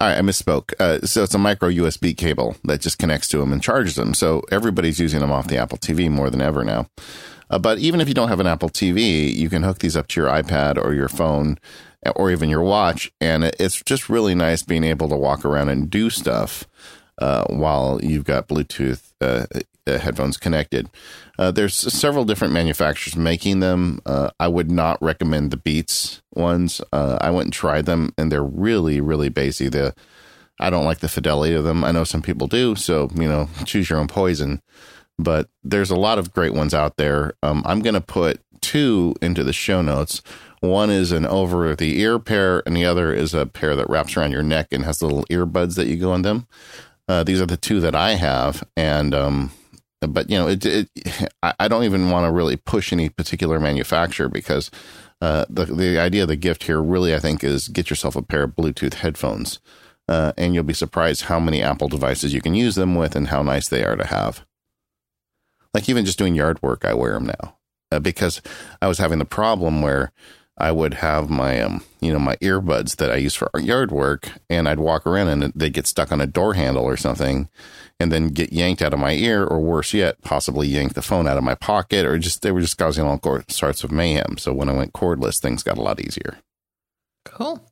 All 0.00 0.08
right, 0.08 0.18
I 0.18 0.20
misspoke. 0.22 0.72
Uh, 0.80 1.06
so 1.06 1.22
it's 1.22 1.34
a 1.34 1.38
micro 1.38 1.68
USB 1.68 2.16
cable 2.16 2.56
that 2.64 2.80
just 2.80 2.98
connects 2.98 3.28
to 3.28 3.38
them 3.38 3.52
and 3.52 3.62
charges 3.62 3.94
them. 3.96 4.14
So 4.14 4.42
everybody's 4.50 4.98
using 4.98 5.20
them 5.20 5.30
off 5.30 5.46
the 5.46 5.58
Apple 5.58 5.78
TV 5.78 6.10
more 6.10 6.30
than 6.30 6.40
ever 6.40 6.64
now. 6.64 6.88
Uh, 7.48 7.58
but 7.58 7.78
even 7.78 8.00
if 8.00 8.08
you 8.08 8.14
don't 8.14 8.28
have 8.28 8.40
an 8.40 8.46
Apple 8.46 8.70
TV, 8.70 9.32
you 9.32 9.48
can 9.48 9.62
hook 9.62 9.78
these 9.80 9.96
up 9.96 10.08
to 10.08 10.20
your 10.20 10.30
iPad 10.30 10.82
or 10.82 10.94
your 10.94 11.08
phone 11.08 11.58
or 12.16 12.30
even 12.30 12.48
your 12.48 12.62
watch. 12.62 13.12
And 13.20 13.44
it's 13.44 13.82
just 13.82 14.08
really 14.08 14.34
nice 14.34 14.62
being 14.62 14.84
able 14.84 15.08
to 15.08 15.16
walk 15.16 15.44
around 15.44 15.68
and 15.68 15.90
do 15.90 16.10
stuff 16.10 16.64
uh, 17.20 17.44
while 17.48 18.00
you've 18.02 18.24
got 18.24 18.48
Bluetooth 18.48 19.12
uh, 19.20 19.46
uh, 19.86 19.98
headphones 19.98 20.36
connected. 20.36 20.88
Uh, 21.38 21.50
there's 21.50 21.74
several 21.74 22.24
different 22.24 22.52
manufacturers 22.52 23.16
making 23.16 23.60
them. 23.60 24.00
Uh, 24.06 24.30
I 24.38 24.48
would 24.48 24.70
not 24.70 25.00
recommend 25.02 25.50
the 25.50 25.56
Beats 25.56 26.22
ones. 26.34 26.80
I 26.92 27.30
went 27.30 27.46
and 27.46 27.52
tried 27.52 27.86
them, 27.86 28.12
and 28.18 28.30
they're 28.30 28.42
really, 28.42 29.00
really 29.00 29.28
basic. 29.28 29.72
The 29.72 29.94
I 30.58 30.68
don't 30.68 30.84
like 30.84 30.98
the 30.98 31.08
fidelity 31.08 31.54
of 31.54 31.64
them. 31.64 31.84
I 31.84 31.92
know 31.92 32.04
some 32.04 32.22
people 32.22 32.46
do, 32.46 32.74
so 32.74 33.08
you 33.14 33.26
know, 33.26 33.48
choose 33.64 33.88
your 33.88 33.98
own 33.98 34.08
poison. 34.08 34.60
But 35.18 35.48
there's 35.62 35.90
a 35.90 35.96
lot 35.96 36.18
of 36.18 36.32
great 36.32 36.54
ones 36.54 36.72
out 36.72 36.96
there. 36.96 37.34
Um, 37.42 37.62
I'm 37.66 37.80
going 37.80 37.94
to 37.94 38.00
put 38.00 38.40
two 38.60 39.14
into 39.20 39.44
the 39.44 39.52
show 39.52 39.82
notes. 39.82 40.22
One 40.60 40.90
is 40.90 41.12
an 41.12 41.26
over 41.26 41.74
the 41.74 42.00
ear 42.00 42.18
pair, 42.18 42.62
and 42.66 42.76
the 42.76 42.84
other 42.84 43.12
is 43.12 43.32
a 43.32 43.46
pair 43.46 43.74
that 43.76 43.88
wraps 43.88 44.16
around 44.16 44.32
your 44.32 44.42
neck 44.42 44.68
and 44.70 44.84
has 44.84 45.02
little 45.02 45.24
earbuds 45.24 45.76
that 45.76 45.86
you 45.86 45.96
go 45.96 46.14
in 46.14 46.22
them. 46.22 46.46
Uh, 47.10 47.24
these 47.24 47.40
are 47.40 47.46
the 47.46 47.56
two 47.56 47.80
that 47.80 47.96
I 47.96 48.10
have, 48.12 48.62
and 48.76 49.12
um, 49.16 49.50
but 50.00 50.30
you 50.30 50.38
know, 50.38 50.46
it, 50.46 50.64
it 50.64 50.88
I, 51.42 51.66
don't 51.66 51.82
even 51.82 52.08
want 52.08 52.24
to 52.24 52.30
really 52.30 52.54
push 52.54 52.92
any 52.92 53.08
particular 53.08 53.58
manufacturer 53.58 54.28
because 54.28 54.70
uh, 55.20 55.44
the 55.50 55.64
the 55.64 55.98
idea 55.98 56.22
of 56.22 56.28
the 56.28 56.36
gift 56.36 56.62
here 56.62 56.80
really, 56.80 57.12
I 57.12 57.18
think, 57.18 57.42
is 57.42 57.66
get 57.66 57.90
yourself 57.90 58.14
a 58.14 58.22
pair 58.22 58.44
of 58.44 58.54
Bluetooth 58.54 58.94
headphones, 58.94 59.58
uh, 60.06 60.34
and 60.38 60.54
you'll 60.54 60.62
be 60.62 60.72
surprised 60.72 61.22
how 61.22 61.40
many 61.40 61.64
Apple 61.64 61.88
devices 61.88 62.32
you 62.32 62.40
can 62.40 62.54
use 62.54 62.76
them 62.76 62.94
with 62.94 63.16
and 63.16 63.26
how 63.26 63.42
nice 63.42 63.66
they 63.66 63.82
are 63.82 63.96
to 63.96 64.06
have. 64.06 64.46
Like 65.74 65.88
even 65.88 66.04
just 66.04 66.16
doing 66.16 66.36
yard 66.36 66.62
work, 66.62 66.84
I 66.84 66.94
wear 66.94 67.14
them 67.14 67.26
now 67.26 67.56
uh, 67.90 67.98
because 67.98 68.40
I 68.80 68.86
was 68.86 68.98
having 68.98 69.18
the 69.18 69.24
problem 69.24 69.82
where 69.82 70.12
I 70.60 70.72
would 70.72 70.94
have 70.94 71.30
my 71.30 71.60
um 71.60 71.82
you 72.00 72.12
know 72.12 72.18
my 72.18 72.36
earbuds 72.36 72.96
that 72.96 73.10
I 73.10 73.16
use 73.16 73.34
for 73.34 73.50
yard 73.58 73.90
work, 73.90 74.30
and 74.48 74.68
I'd 74.68 74.78
walk 74.78 75.06
around 75.06 75.28
and 75.28 75.52
they'd 75.54 75.72
get 75.72 75.86
stuck 75.86 76.12
on 76.12 76.20
a 76.20 76.26
door 76.26 76.54
handle 76.54 76.84
or 76.84 76.96
something, 76.96 77.48
and 77.98 78.12
then 78.12 78.28
get 78.28 78.52
yanked 78.52 78.82
out 78.82 78.94
of 78.94 79.00
my 79.00 79.12
ear, 79.12 79.44
or 79.44 79.60
worse 79.60 79.92
yet, 79.92 80.20
possibly 80.22 80.68
yank 80.68 80.94
the 80.94 81.02
phone 81.02 81.26
out 81.26 81.38
of 81.38 81.44
my 81.44 81.54
pocket, 81.54 82.06
or 82.06 82.18
just 82.18 82.42
they 82.42 82.52
were 82.52 82.60
just 82.60 82.78
causing 82.78 83.04
all 83.04 83.20
sorts 83.48 83.84
of 83.84 83.90
mayhem. 83.90 84.36
So 84.38 84.52
when 84.52 84.68
I 84.68 84.72
went 84.72 84.92
cordless, 84.92 85.40
things 85.40 85.62
got 85.62 85.78
a 85.78 85.82
lot 85.82 86.00
easier. 86.00 86.38
Cool. 87.24 87.64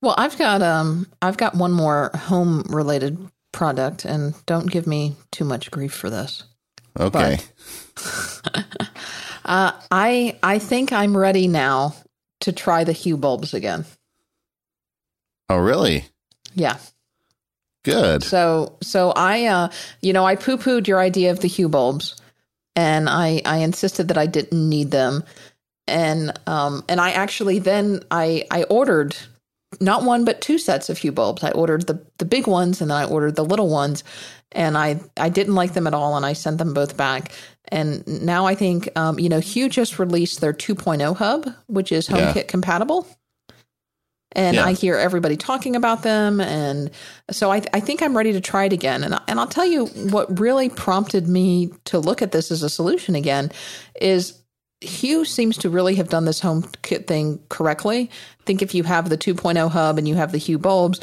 Well, 0.00 0.14
I've 0.18 0.36
got 0.36 0.62
um 0.62 1.06
I've 1.22 1.36
got 1.36 1.54
one 1.54 1.72
more 1.72 2.10
home 2.14 2.62
related 2.68 3.18
product 3.52 4.04
and 4.04 4.34
don't 4.46 4.70
give 4.70 4.86
me 4.86 5.16
too 5.30 5.44
much 5.44 5.70
grief 5.70 5.94
for 5.94 6.10
this. 6.10 6.44
Okay, 6.98 7.38
Uh 9.44 9.72
I 9.90 10.38
I 10.42 10.58
think 10.58 10.92
I'm 10.92 11.16
ready 11.16 11.48
now 11.48 11.94
to 12.40 12.52
try 12.52 12.84
the 12.84 12.92
Hue 12.92 13.16
bulbs 13.16 13.54
again. 13.54 13.84
oh 15.48 15.58
really? 15.58 16.06
Yeah. 16.54 16.78
Good. 17.84 18.22
So 18.22 18.76
so 18.82 19.12
I 19.14 19.44
uh 19.44 19.68
you 20.00 20.12
know 20.12 20.24
I 20.24 20.36
poo 20.36 20.56
pooed 20.56 20.86
your 20.86 21.00
idea 21.00 21.30
of 21.30 21.40
the 21.40 21.48
Hue 21.48 21.68
bulbs 21.68 22.16
and 22.76 23.08
I 23.08 23.42
I 23.44 23.58
insisted 23.58 24.08
that 24.08 24.18
I 24.18 24.26
didn't 24.26 24.68
need 24.68 24.90
them. 24.90 25.24
And 25.86 26.32
um 26.46 26.82
and 26.88 27.00
I 27.00 27.10
actually 27.10 27.58
then 27.58 28.00
I 28.10 28.44
I 28.50 28.62
ordered 28.64 29.16
not 29.80 30.04
one 30.04 30.24
but 30.24 30.40
two 30.40 30.56
sets 30.58 30.88
of 30.88 30.98
Hue 30.98 31.12
bulbs. 31.12 31.44
I 31.44 31.50
ordered 31.50 31.86
the 31.86 32.02
the 32.18 32.24
big 32.24 32.46
ones 32.46 32.80
and 32.80 32.90
then 32.90 32.96
I 32.96 33.04
ordered 33.04 33.36
the 33.36 33.44
little 33.44 33.68
ones 33.68 34.02
and 34.54 34.78
I 34.78 35.00
I 35.16 35.28
didn't 35.28 35.54
like 35.54 35.74
them 35.74 35.86
at 35.86 35.94
all 35.94 36.16
and 36.16 36.24
I 36.24 36.32
sent 36.32 36.58
them 36.58 36.74
both 36.74 36.96
back. 36.96 37.32
And 37.68 38.06
now 38.06 38.46
I 38.46 38.54
think 38.54 38.88
um 38.96 39.18
you 39.18 39.28
know 39.28 39.40
Hue 39.40 39.68
just 39.68 39.98
released 39.98 40.40
their 40.40 40.52
2.0 40.52 41.16
hub 41.16 41.48
which 41.66 41.92
is 41.92 42.08
Yeah. 42.08 42.32
HomeKit 42.32 42.48
compatible. 42.48 43.06
And 44.32 44.56
Yeah. 44.56 44.64
I 44.64 44.72
hear 44.72 44.96
everybody 44.96 45.36
talking 45.36 45.76
about 45.76 46.02
them 46.02 46.40
and 46.40 46.90
so 47.30 47.52
I, 47.52 47.62
I 47.72 47.80
think 47.80 48.02
I'm 48.02 48.16
ready 48.16 48.32
to 48.32 48.40
try 48.40 48.64
it 48.64 48.72
again. 48.72 49.04
And, 49.04 49.18
and 49.28 49.38
I'll 49.38 49.46
tell 49.46 49.66
you 49.66 49.86
what 49.86 50.40
really 50.40 50.68
prompted 50.68 51.28
me 51.28 51.70
to 51.86 51.98
look 51.98 52.22
at 52.22 52.32
this 52.32 52.50
as 52.50 52.62
a 52.62 52.70
solution 52.70 53.14
again 53.14 53.50
is 54.00 54.40
Hue 54.80 55.24
seems 55.24 55.56
to 55.58 55.70
really 55.70 55.94
have 55.94 56.10
done 56.10 56.26
this 56.26 56.40
HomeKit 56.40 57.06
thing 57.06 57.40
correctly. 57.48 58.10
I 58.40 58.42
think 58.44 58.60
if 58.60 58.74
you 58.74 58.82
have 58.82 59.08
the 59.08 59.16
2.0 59.16 59.70
hub 59.70 59.96
and 59.96 60.06
you 60.06 60.14
have 60.16 60.30
the 60.32 60.38
Hue 60.38 60.58
bulbs, 60.58 61.00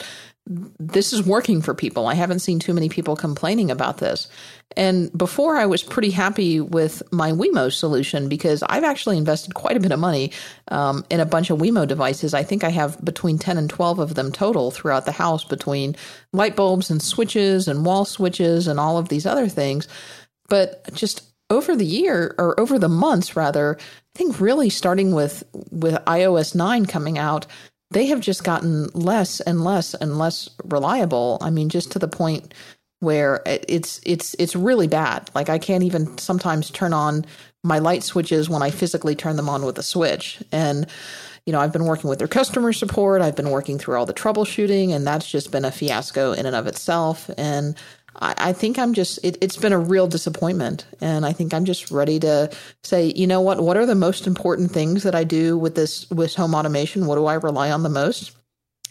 this 0.47 1.13
is 1.13 1.23
working 1.23 1.61
for 1.61 1.73
people. 1.73 2.07
I 2.07 2.15
haven't 2.15 2.39
seen 2.39 2.59
too 2.59 2.73
many 2.73 2.89
people 2.89 3.15
complaining 3.15 3.69
about 3.69 3.99
this. 3.99 4.27
And 4.75 5.15
before 5.15 5.57
I 5.57 5.65
was 5.65 5.83
pretty 5.83 6.09
happy 6.09 6.59
with 6.59 7.03
my 7.11 7.31
Wemo 7.31 7.71
solution 7.71 8.27
because 8.27 8.63
I've 8.63 8.83
actually 8.83 9.17
invested 9.17 9.53
quite 9.53 9.77
a 9.77 9.79
bit 9.79 9.91
of 9.91 9.99
money 9.99 10.31
um, 10.69 11.05
in 11.09 11.19
a 11.19 11.25
bunch 11.25 11.49
of 11.49 11.59
Wemo 11.59 11.87
devices. 11.87 12.33
I 12.33 12.43
think 12.43 12.63
I 12.63 12.69
have 12.69 13.03
between 13.03 13.37
10 13.37 13.57
and 13.57 13.69
12 13.69 13.99
of 13.99 14.15
them 14.15 14.31
total 14.31 14.71
throughout 14.71 15.05
the 15.05 15.11
house 15.11 15.43
between 15.43 15.95
light 16.33 16.55
bulbs 16.55 16.89
and 16.89 17.01
switches 17.01 17.67
and 17.67 17.85
wall 17.85 18.05
switches 18.05 18.67
and 18.67 18.79
all 18.79 18.97
of 18.97 19.09
these 19.09 19.25
other 19.25 19.47
things. 19.47 19.87
But 20.47 20.91
just 20.93 21.23
over 21.51 21.75
the 21.75 21.85
year 21.85 22.33
or 22.37 22.59
over 22.59 22.79
the 22.79 22.89
months 22.89 23.35
rather, 23.35 23.77
I 23.77 24.17
think 24.17 24.39
really 24.39 24.69
starting 24.69 25.11
with 25.11 25.43
with 25.69 25.95
iOS 26.05 26.55
9 26.55 26.85
coming 26.85 27.17
out, 27.17 27.45
they 27.91 28.07
have 28.07 28.21
just 28.21 28.43
gotten 28.43 28.87
less 28.93 29.41
and 29.41 29.63
less 29.63 29.93
and 29.93 30.17
less 30.17 30.49
reliable. 30.65 31.37
I 31.41 31.49
mean, 31.49 31.69
just 31.69 31.91
to 31.91 31.99
the 31.99 32.07
point 32.07 32.53
where 32.99 33.41
it's 33.45 33.99
it's 34.05 34.35
it's 34.39 34.55
really 34.55 34.87
bad. 34.87 35.29
Like 35.35 35.49
I 35.49 35.59
can't 35.59 35.83
even 35.83 36.17
sometimes 36.17 36.71
turn 36.71 36.93
on 36.93 37.25
my 37.63 37.79
light 37.79 38.03
switches 38.03 38.49
when 38.49 38.63
I 38.63 38.71
physically 38.71 39.15
turn 39.15 39.35
them 39.35 39.49
on 39.49 39.65
with 39.65 39.77
a 39.77 39.83
switch. 39.83 40.41
And 40.51 40.87
you 41.45 41.51
know, 41.51 41.59
I've 41.59 41.73
been 41.73 41.85
working 41.85 42.09
with 42.09 42.19
their 42.19 42.27
customer 42.27 42.71
support. 42.71 43.21
I've 43.21 43.35
been 43.35 43.49
working 43.49 43.79
through 43.79 43.97
all 43.97 44.05
the 44.05 44.13
troubleshooting, 44.13 44.91
and 44.91 45.05
that's 45.05 45.29
just 45.29 45.51
been 45.51 45.65
a 45.65 45.71
fiasco 45.71 46.33
in 46.33 46.45
and 46.45 46.55
of 46.55 46.67
itself. 46.67 47.29
And 47.37 47.75
I, 48.15 48.53
think 48.53 48.77
I'm 48.77 48.93
just 48.93 49.19
it, 49.23 49.37
it's 49.41 49.57
been 49.57 49.73
a 49.73 49.79
real 49.79 50.07
disappointment, 50.07 50.85
and 50.99 51.25
I 51.25 51.33
think 51.33 51.53
I'm 51.53 51.65
just 51.65 51.91
ready 51.91 52.19
to 52.19 52.51
say, 52.83 53.13
you 53.15 53.25
know 53.25 53.41
what? 53.41 53.61
What 53.61 53.77
are 53.77 53.85
the 53.85 53.95
most 53.95 54.27
important 54.27 54.71
things 54.71 55.03
that 55.03 55.15
I 55.15 55.23
do 55.23 55.57
with 55.57 55.75
this 55.75 56.09
with 56.11 56.35
home 56.35 56.53
automation? 56.53 57.07
What 57.07 57.15
do 57.15 57.25
I 57.25 57.35
rely 57.35 57.71
on 57.71 57.83
the 57.83 57.89
most? 57.89 58.35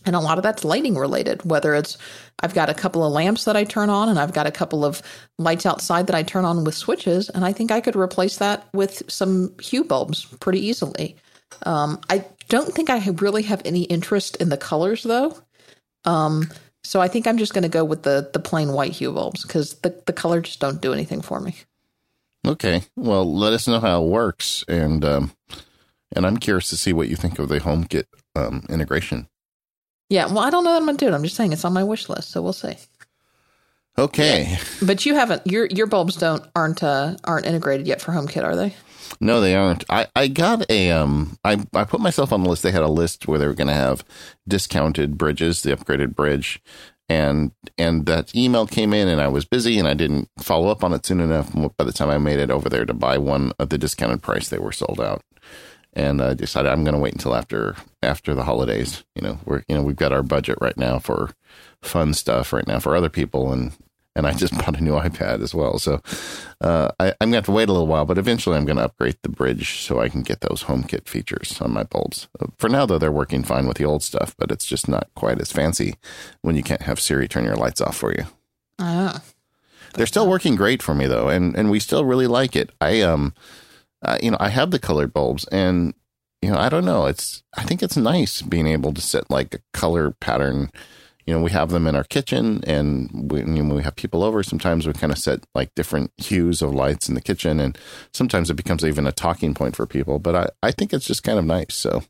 And 0.07 0.17
a 0.17 0.21
lot 0.21 0.39
of 0.39 0.43
that's 0.43 0.65
lighting 0.65 0.97
related, 0.97 1.45
whether 1.45 1.75
it's 1.75 1.99
I've 2.43 2.55
got 2.55 2.71
a 2.71 2.75
couple 2.75 3.05
of 3.05 3.13
lamps 3.13 3.45
that 3.45 3.57
I 3.57 3.65
turn 3.65 3.91
on 3.91 4.09
and 4.09 4.19
I've 4.19 4.33
got 4.33 4.47
a 4.47 4.51
couple 4.51 4.85
of 4.85 5.03
lights 5.39 5.67
outside 5.67 6.07
that 6.07 6.17
I 6.17 6.23
turn 6.23 6.47
on 6.47 6.65
with 6.65 6.75
switches. 6.75 7.29
And 7.29 7.45
I 7.45 7.53
think 7.53 7.71
I 7.71 7.83
could 7.83 7.97
replace 7.97 8.39
that 8.39 8.67
with 8.73 9.03
some 9.09 9.55
hue 9.61 9.85
bulbs 9.85 10.25
pretty 10.41 10.67
easily. 10.67 11.17
Um, 11.67 12.01
I 12.09 12.25
don't 12.49 12.73
think 12.73 12.89
I 12.89 13.07
really 13.11 13.43
have 13.43 13.61
any 13.67 13.83
interest 13.83 14.37
in 14.37 14.49
the 14.49 14.57
colors 14.57 15.03
though. 15.03 15.37
Um, 16.07 16.49
so 16.91 17.01
I 17.01 17.07
think 17.07 17.29
I'm 17.29 17.39
just 17.39 17.55
going 17.55 17.63
to 17.63 17.69
go 17.69 17.85
with 17.85 18.03
the, 18.03 18.29
the 18.33 18.41
plain 18.41 18.73
white 18.73 18.91
hue 18.91 19.13
bulbs 19.13 19.45
because 19.45 19.75
the, 19.75 20.03
the 20.07 20.13
color 20.13 20.41
just 20.41 20.59
don't 20.59 20.83
do 20.83 20.93
anything 20.93 21.23
for 21.23 21.39
me. 21.39 21.55
Okay. 22.45 22.83
Well, 22.97 23.33
let 23.33 23.53
us 23.53 23.69
know 23.69 23.79
how 23.79 24.03
it 24.03 24.09
works, 24.09 24.65
and 24.67 25.05
um, 25.05 25.31
and 26.17 26.27
I'm 26.27 26.37
curious 26.37 26.69
to 26.71 26.77
see 26.77 26.93
what 26.93 27.07
you 27.07 27.15
think 27.15 27.39
of 27.39 27.49
the 27.49 27.61
HomeKit 27.61 28.07
um, 28.35 28.67
integration. 28.69 29.29
Yeah. 30.09 30.27
Well, 30.27 30.41
I 30.41 30.51
don't 30.51 30.65
know 30.65 30.73
that 30.73 30.79
I'm 30.79 30.85
going 30.85 30.97
to 30.97 31.05
do 31.05 31.09
it. 31.09 31.15
I'm 31.15 31.23
just 31.23 31.37
saying 31.37 31.53
it's 31.53 31.65
on 31.65 31.73
my 31.73 31.85
wish 31.85 32.09
list. 32.09 32.33
So 32.33 32.43
we'll 32.43 32.53
see. 32.53 32.75
Okay. 33.97 34.59
But 34.83 35.07
you 35.07 35.15
haven't 35.15 35.47
your 35.47 35.67
your 35.67 35.87
bulbs 35.87 36.17
don't 36.17 36.43
aren't 36.57 36.83
uh, 36.83 37.19
aren't 37.23 37.47
integrated 37.47 37.87
yet 37.87 38.01
for 38.01 38.11
HomeKit, 38.11 38.43
are 38.43 38.57
they? 38.57 38.75
No, 39.21 39.41
they 39.41 39.55
aren't. 39.55 39.85
I, 39.89 40.07
I 40.15 40.29
got 40.29 40.71
a 40.71 40.91
um 40.91 41.39
I, 41.45 41.65
I 41.75 41.85
put 41.85 42.01
myself 42.01 42.33
on 42.33 42.43
the 42.43 42.51
list. 42.51 42.63
They 42.63 42.71
had 42.71 42.83
a 42.83 42.89
list 42.89 43.27
where 43.27 43.39
they 43.39 43.47
were 43.47 43.55
gonna 43.55 43.75
have 43.75 44.05
discounted 44.47 45.19
bridges, 45.19 45.63
the 45.63 45.75
upgraded 45.77 46.15
bridge. 46.15 46.63
And 47.09 47.53
and 47.77 48.07
that 48.07 48.35
email 48.37 48.67
came 48.67 48.93
in 48.93 49.09
and 49.09 49.21
I 49.21 49.29
was 49.29 49.45
busy 49.45 49.79
and 49.79 49.89
I 49.89 49.95
didn't 49.95 50.29
follow 50.39 50.69
up 50.69 50.85
on 50.85 50.93
it 50.93 51.05
soon 51.05 51.21
enough. 51.21 51.53
By 51.77 51.85
the 51.85 51.93
time 51.93 52.11
I 52.11 52.19
made 52.19 52.39
it 52.39 52.51
over 52.51 52.69
there 52.69 52.85
to 52.85 52.95
buy 52.95 53.19
one 53.19 53.53
at 53.59 53.71
the 53.71 53.79
discounted 53.79 54.23
price, 54.23 54.49
they 54.49 54.59
were 54.59 54.73
sold 54.73 55.01
out. 55.01 55.23
And 55.93 56.23
I 56.23 56.35
decided 56.35 56.71
I'm 56.71 56.85
gonna 56.85 56.99
wait 57.01 57.15
until 57.15 57.35
after 57.35 57.77
after 58.03 58.35
the 58.35 58.45
holidays. 58.45 59.05
You 59.17 59.23
know, 59.23 59.39
we're 59.45 59.65
you 59.69 59.75
know, 59.75 59.83
we've 59.83 59.97
got 59.97 60.13
our 60.13 60.23
budget 60.23 60.59
right 60.61 60.77
now 60.77 60.99
for 61.01 61.31
fun 61.83 62.15
stuff 62.15 62.53
right 62.53 62.67
now 62.67 62.79
for 62.79 62.95
other 62.95 63.09
people 63.09 63.53
and 63.53 63.73
and 64.17 64.27
I 64.27 64.33
just 64.33 64.53
bought 64.59 64.79
a 64.79 64.83
new 64.83 64.93
iPad 64.93 65.43
as 65.43 65.55
well. 65.55 65.79
So 65.79 66.01
uh, 66.61 66.91
I, 66.99 67.09
I'm 67.21 67.31
going 67.31 67.33
to 67.33 67.37
have 67.39 67.45
to 67.47 67.53
wait 67.53 67.69
a 67.69 67.73
little 67.73 67.87
while, 67.87 68.05
but 68.05 68.19
eventually 68.19 68.57
I'm 68.57 68.65
going 68.65 68.77
to 68.79 68.85
upgrade 68.85 69.17
the 69.23 69.29
bridge 69.29 69.81
so 69.81 70.01
I 70.01 70.09
can 70.09 70.23
get 70.23 70.41
those 70.41 70.65
HomeKit 70.65 71.09
features 71.09 71.61
on 71.61 71.73
my 71.73 71.85
bulbs. 71.85 72.29
Uh, 72.41 72.47
For 72.59 72.69
now, 72.69 72.87
though, 72.87 72.99
they're 72.99 73.13
working 73.13 73.43
fine 73.43 73.67
with 73.67 73.77
the 73.77 73.85
old 73.85 74.03
stuff, 74.03 74.35
but 74.39 74.51
it's 74.51 74.67
just 74.67 74.89
not 74.89 75.09
quite 75.15 75.41
as 75.41 75.53
fancy 75.53 75.95
when 76.43 76.57
you 76.57 76.63
can't 76.63 76.83
have 76.83 77.01
Siri 77.01 77.29
turn 77.29 77.45
your 77.45 77.57
lights 77.57 77.81
off 77.81 77.97
for 77.97 78.13
you. 78.13 78.25
Oh. 78.79 79.21
They're 79.95 80.07
still 80.07 80.29
working 80.29 80.57
great 80.57 80.83
for 80.83 80.95
me 80.95 81.07
though, 81.07 81.29
and 81.29 81.57
and 81.57 81.71
we 81.71 81.81
still 81.81 82.05
really 82.05 82.27
like 82.29 82.55
it. 82.55 82.71
I 82.81 83.01
um, 83.01 83.35
uh, 84.03 84.19
you 84.23 84.31
know, 84.31 84.37
I 84.41 84.49
have 84.49 84.71
the 84.71 84.79
colored 84.79 85.13
bulbs, 85.13 85.45
and 85.47 85.95
you 86.43 86.51
know, 86.51 86.59
I 86.59 86.69
don't 86.69 86.85
know. 86.85 87.07
It's 87.07 87.43
I 87.57 87.65
think 87.65 87.83
it's 87.83 87.97
nice 87.97 88.41
being 88.43 88.67
able 88.67 88.93
to 88.95 89.01
set 89.01 89.31
like 89.31 89.55
a 89.55 89.61
color 89.73 90.13
pattern. 90.13 90.71
You 91.31 91.37
know, 91.37 91.43
we 91.45 91.53
have 91.53 91.71
them 91.71 91.87
in 91.87 91.95
our 91.95 92.03
kitchen, 92.03 92.61
and 92.67 93.31
we, 93.31 93.39
you 93.39 93.63
know, 93.63 93.77
we 93.77 93.85
have 93.85 93.95
people 93.95 94.25
over. 94.25 94.43
Sometimes 94.43 94.85
we 94.85 94.93
kind 94.95 95.13
of 95.13 95.19
set 95.19 95.45
like 95.55 95.73
different 95.77 96.11
hues 96.17 96.61
of 96.61 96.75
lights 96.75 97.09
in 97.09 97.15
the 97.15 97.21
kitchen, 97.21 97.61
and 97.61 97.79
sometimes 98.13 98.51
it 98.51 98.55
becomes 98.55 98.85
even 98.85 99.07
a 99.07 99.13
talking 99.13 99.55
point 99.55 99.77
for 99.77 99.87
people. 99.87 100.19
But 100.19 100.35
I, 100.35 100.49
I 100.61 100.73
think 100.73 100.93
it's 100.93 101.07
just 101.07 101.23
kind 101.23 101.39
of 101.39 101.45
nice. 101.45 101.77
So 101.77 102.03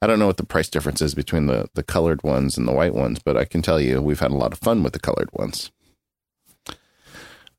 I 0.00 0.06
don't 0.06 0.20
know 0.20 0.28
what 0.28 0.36
the 0.36 0.46
price 0.46 0.68
difference 0.68 1.02
is 1.02 1.16
between 1.16 1.46
the, 1.46 1.68
the 1.74 1.82
colored 1.82 2.22
ones 2.22 2.56
and 2.56 2.68
the 2.68 2.72
white 2.72 2.94
ones, 2.94 3.18
but 3.24 3.36
I 3.36 3.44
can 3.44 3.60
tell 3.60 3.80
you 3.80 4.00
we've 4.00 4.20
had 4.20 4.30
a 4.30 4.36
lot 4.36 4.52
of 4.52 4.60
fun 4.60 4.84
with 4.84 4.92
the 4.92 5.00
colored 5.00 5.30
ones. 5.32 5.72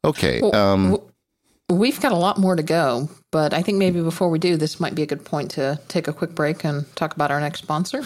Okay. 0.05 0.39
Well, 0.41 0.55
um, 0.55 0.97
we've 1.67 1.99
got 1.99 2.13
a 2.13 2.17
lot 2.17 2.37
more 2.37 2.55
to 2.55 2.63
go, 2.63 3.09
but 3.33 3.53
I 3.53 3.63
think 3.63 3.79
maybe 3.79 4.01
before 4.01 4.29
we 4.29 4.39
do, 4.39 4.55
this 4.55 4.79
might 4.79 4.95
be 4.95 5.03
a 5.03 5.07
good 5.07 5.25
point 5.25 5.51
to 5.51 5.77
take 5.89 6.07
a 6.07 6.13
quick 6.13 6.35
break 6.35 6.63
and 6.63 6.85
talk 6.95 7.13
about 7.13 7.31
our 7.31 7.41
next 7.41 7.59
sponsor. 7.59 8.05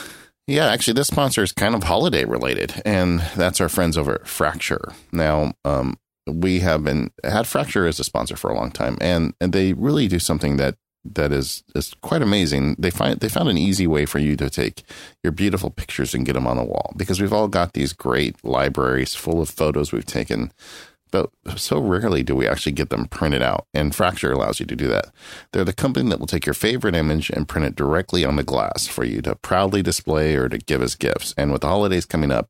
Yeah, 0.50 0.66
actually, 0.66 0.93
this 0.93 1.08
sponsor 1.08 1.43
is 1.43 1.52
kind 1.52 1.76
of 1.76 1.84
holiday 1.84 2.26
related, 2.26 2.82
and 2.84 3.20
that's 3.36 3.62
our 3.62 3.70
friends 3.70 3.95
over 4.00 4.16
at 4.16 4.28
Fracture. 4.28 4.93
Now, 5.12 5.54
um, 5.64 6.00
we 6.26 6.62
have 6.62 6.84
been 6.84 7.12
had 7.24 7.45
Fracture 7.45 7.86
as 7.86 8.00
a 8.00 8.04
sponsor 8.04 8.36
for 8.36 8.50
a 8.50 8.56
long 8.56 8.72
time, 8.72 8.97
and, 9.00 9.36
and 9.39 9.54
they 9.54 9.74
really 9.74 10.08
do 10.08 10.18
something 10.18 10.58
that 10.58 10.76
that 11.06 11.32
is 11.32 11.64
is 11.76 11.93
quite 12.02 12.24
amazing. 12.24 12.78
They 12.80 12.89
find 12.89 13.20
they 13.20 13.30
found 13.30 13.50
an 13.50 13.60
easy 13.60 13.86
way 13.86 14.08
for 14.08 14.18
you 14.18 14.36
to 14.38 14.50
take 14.50 14.82
your 15.24 15.32
beautiful 15.32 15.70
pictures 15.70 16.16
and 16.16 16.26
get 16.26 16.34
them 16.34 16.47
on 16.47 16.58
the 16.58 16.64
wall 16.64 16.93
because 16.97 17.22
we've 17.22 17.32
all 17.32 17.47
got 17.47 17.74
these 17.74 17.93
great 17.93 18.43
libraries 18.43 19.14
full 19.14 19.41
of 19.41 19.50
photos 19.52 19.91
we've 19.91 20.04
taken, 20.04 20.52
but 21.12 21.30
so 21.55 21.80
rarely 21.80 22.24
do 22.24 22.36
we 22.36 22.47
actually 22.47 22.72
get 22.72 22.89
them 22.89 23.07
printed 23.07 23.41
out. 23.41 23.68
And 23.74 23.93
Fracture 23.93 24.32
allows 24.32 24.60
you 24.60 24.66
to 24.66 24.76
do 24.76 24.88
that. 24.88 25.12
They're 25.51 25.64
the 25.64 25.74
company 25.74 26.10
that 26.10 26.20
will 26.20 26.28
take 26.28 26.45
your 26.45 26.53
favorite 26.53 26.95
image 26.95 27.30
and 27.30 27.47
print 27.47 27.68
it 27.68 27.76
directly 27.76 28.26
on 28.26 28.36
the 28.36 28.43
glass 28.43 28.88
for 28.88 29.03
you 29.03 29.22
to 29.24 29.36
proudly 29.36 29.82
display 29.82 30.36
or 30.36 30.49
to 30.49 30.57
give 30.57 30.82
as 30.82 30.95
gifts. 30.95 31.34
And 31.38 31.51
with 31.51 31.62
the 31.62 31.68
holidays 31.68 32.05
coming 32.05 32.32
up, 32.32 32.49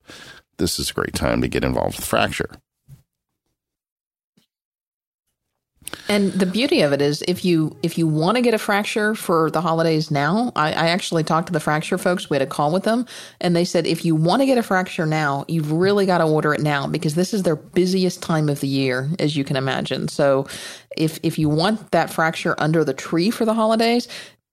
this 0.57 0.80
is 0.80 0.89
a 0.89 0.93
great 0.93 1.14
time 1.14 1.41
to 1.41 1.47
get 1.47 1.64
involved 1.64 1.97
with 1.97 2.05
Fracture. 2.05 2.51
And 6.08 6.32
the 6.34 6.46
beauty 6.46 6.82
of 6.82 6.92
it 6.92 7.02
is, 7.02 7.24
if 7.28 7.46
you 7.46 7.78
if 7.84 7.98
you 7.98 8.08
want 8.08 8.36
to 8.36 8.42
get 8.42 8.54
a 8.54 8.58
fracture 8.58 9.14
for 9.14 9.52
the 9.52 9.62
holidays 9.62 10.10
now, 10.10 10.52
I, 10.56 10.70
I, 10.70 10.88
actually 10.90 11.24
talked 11.24 11.48
to 11.48 11.54
the 11.54 11.60
fracture 11.60 11.98
folks. 11.98 12.30
We 12.30 12.36
had 12.36 12.42
a 12.42 12.48
call 12.48 12.72
with 12.72 12.84
them, 12.84 13.06
and 13.40 13.56
they 13.56 13.64
said 13.64 13.86
if 13.86 14.04
you 14.04 14.16
want 14.16 14.42
to 14.42 14.48
get 14.48 14.58
a 14.58 14.64
fracture 14.64 15.06
now, 15.06 15.46
you've 15.48 15.72
really 15.72 16.06
got 16.06 16.18
to 16.18 16.26
order 16.26 16.54
it 16.54 16.62
now 16.62 16.88
because 16.88 17.14
this 17.14 17.34
is 17.34 17.44
their 17.44 17.56
busiest 17.56 18.24
time 18.24 18.50
of 18.50 18.60
the 18.60 18.68
year, 18.68 19.10
as 19.20 19.36
you 19.36 19.44
can 19.44 19.56
imagine. 19.56 20.08
So, 20.08 20.48
if 20.98 21.20
if 21.22 21.38
you 21.38 21.48
want 21.48 21.92
that 21.92 22.12
fracture 22.12 22.56
under 22.58 22.84
the 22.84 22.94
tree 22.94 23.30
for 23.30 23.46
the 23.46 23.54
holidays, 23.54 24.08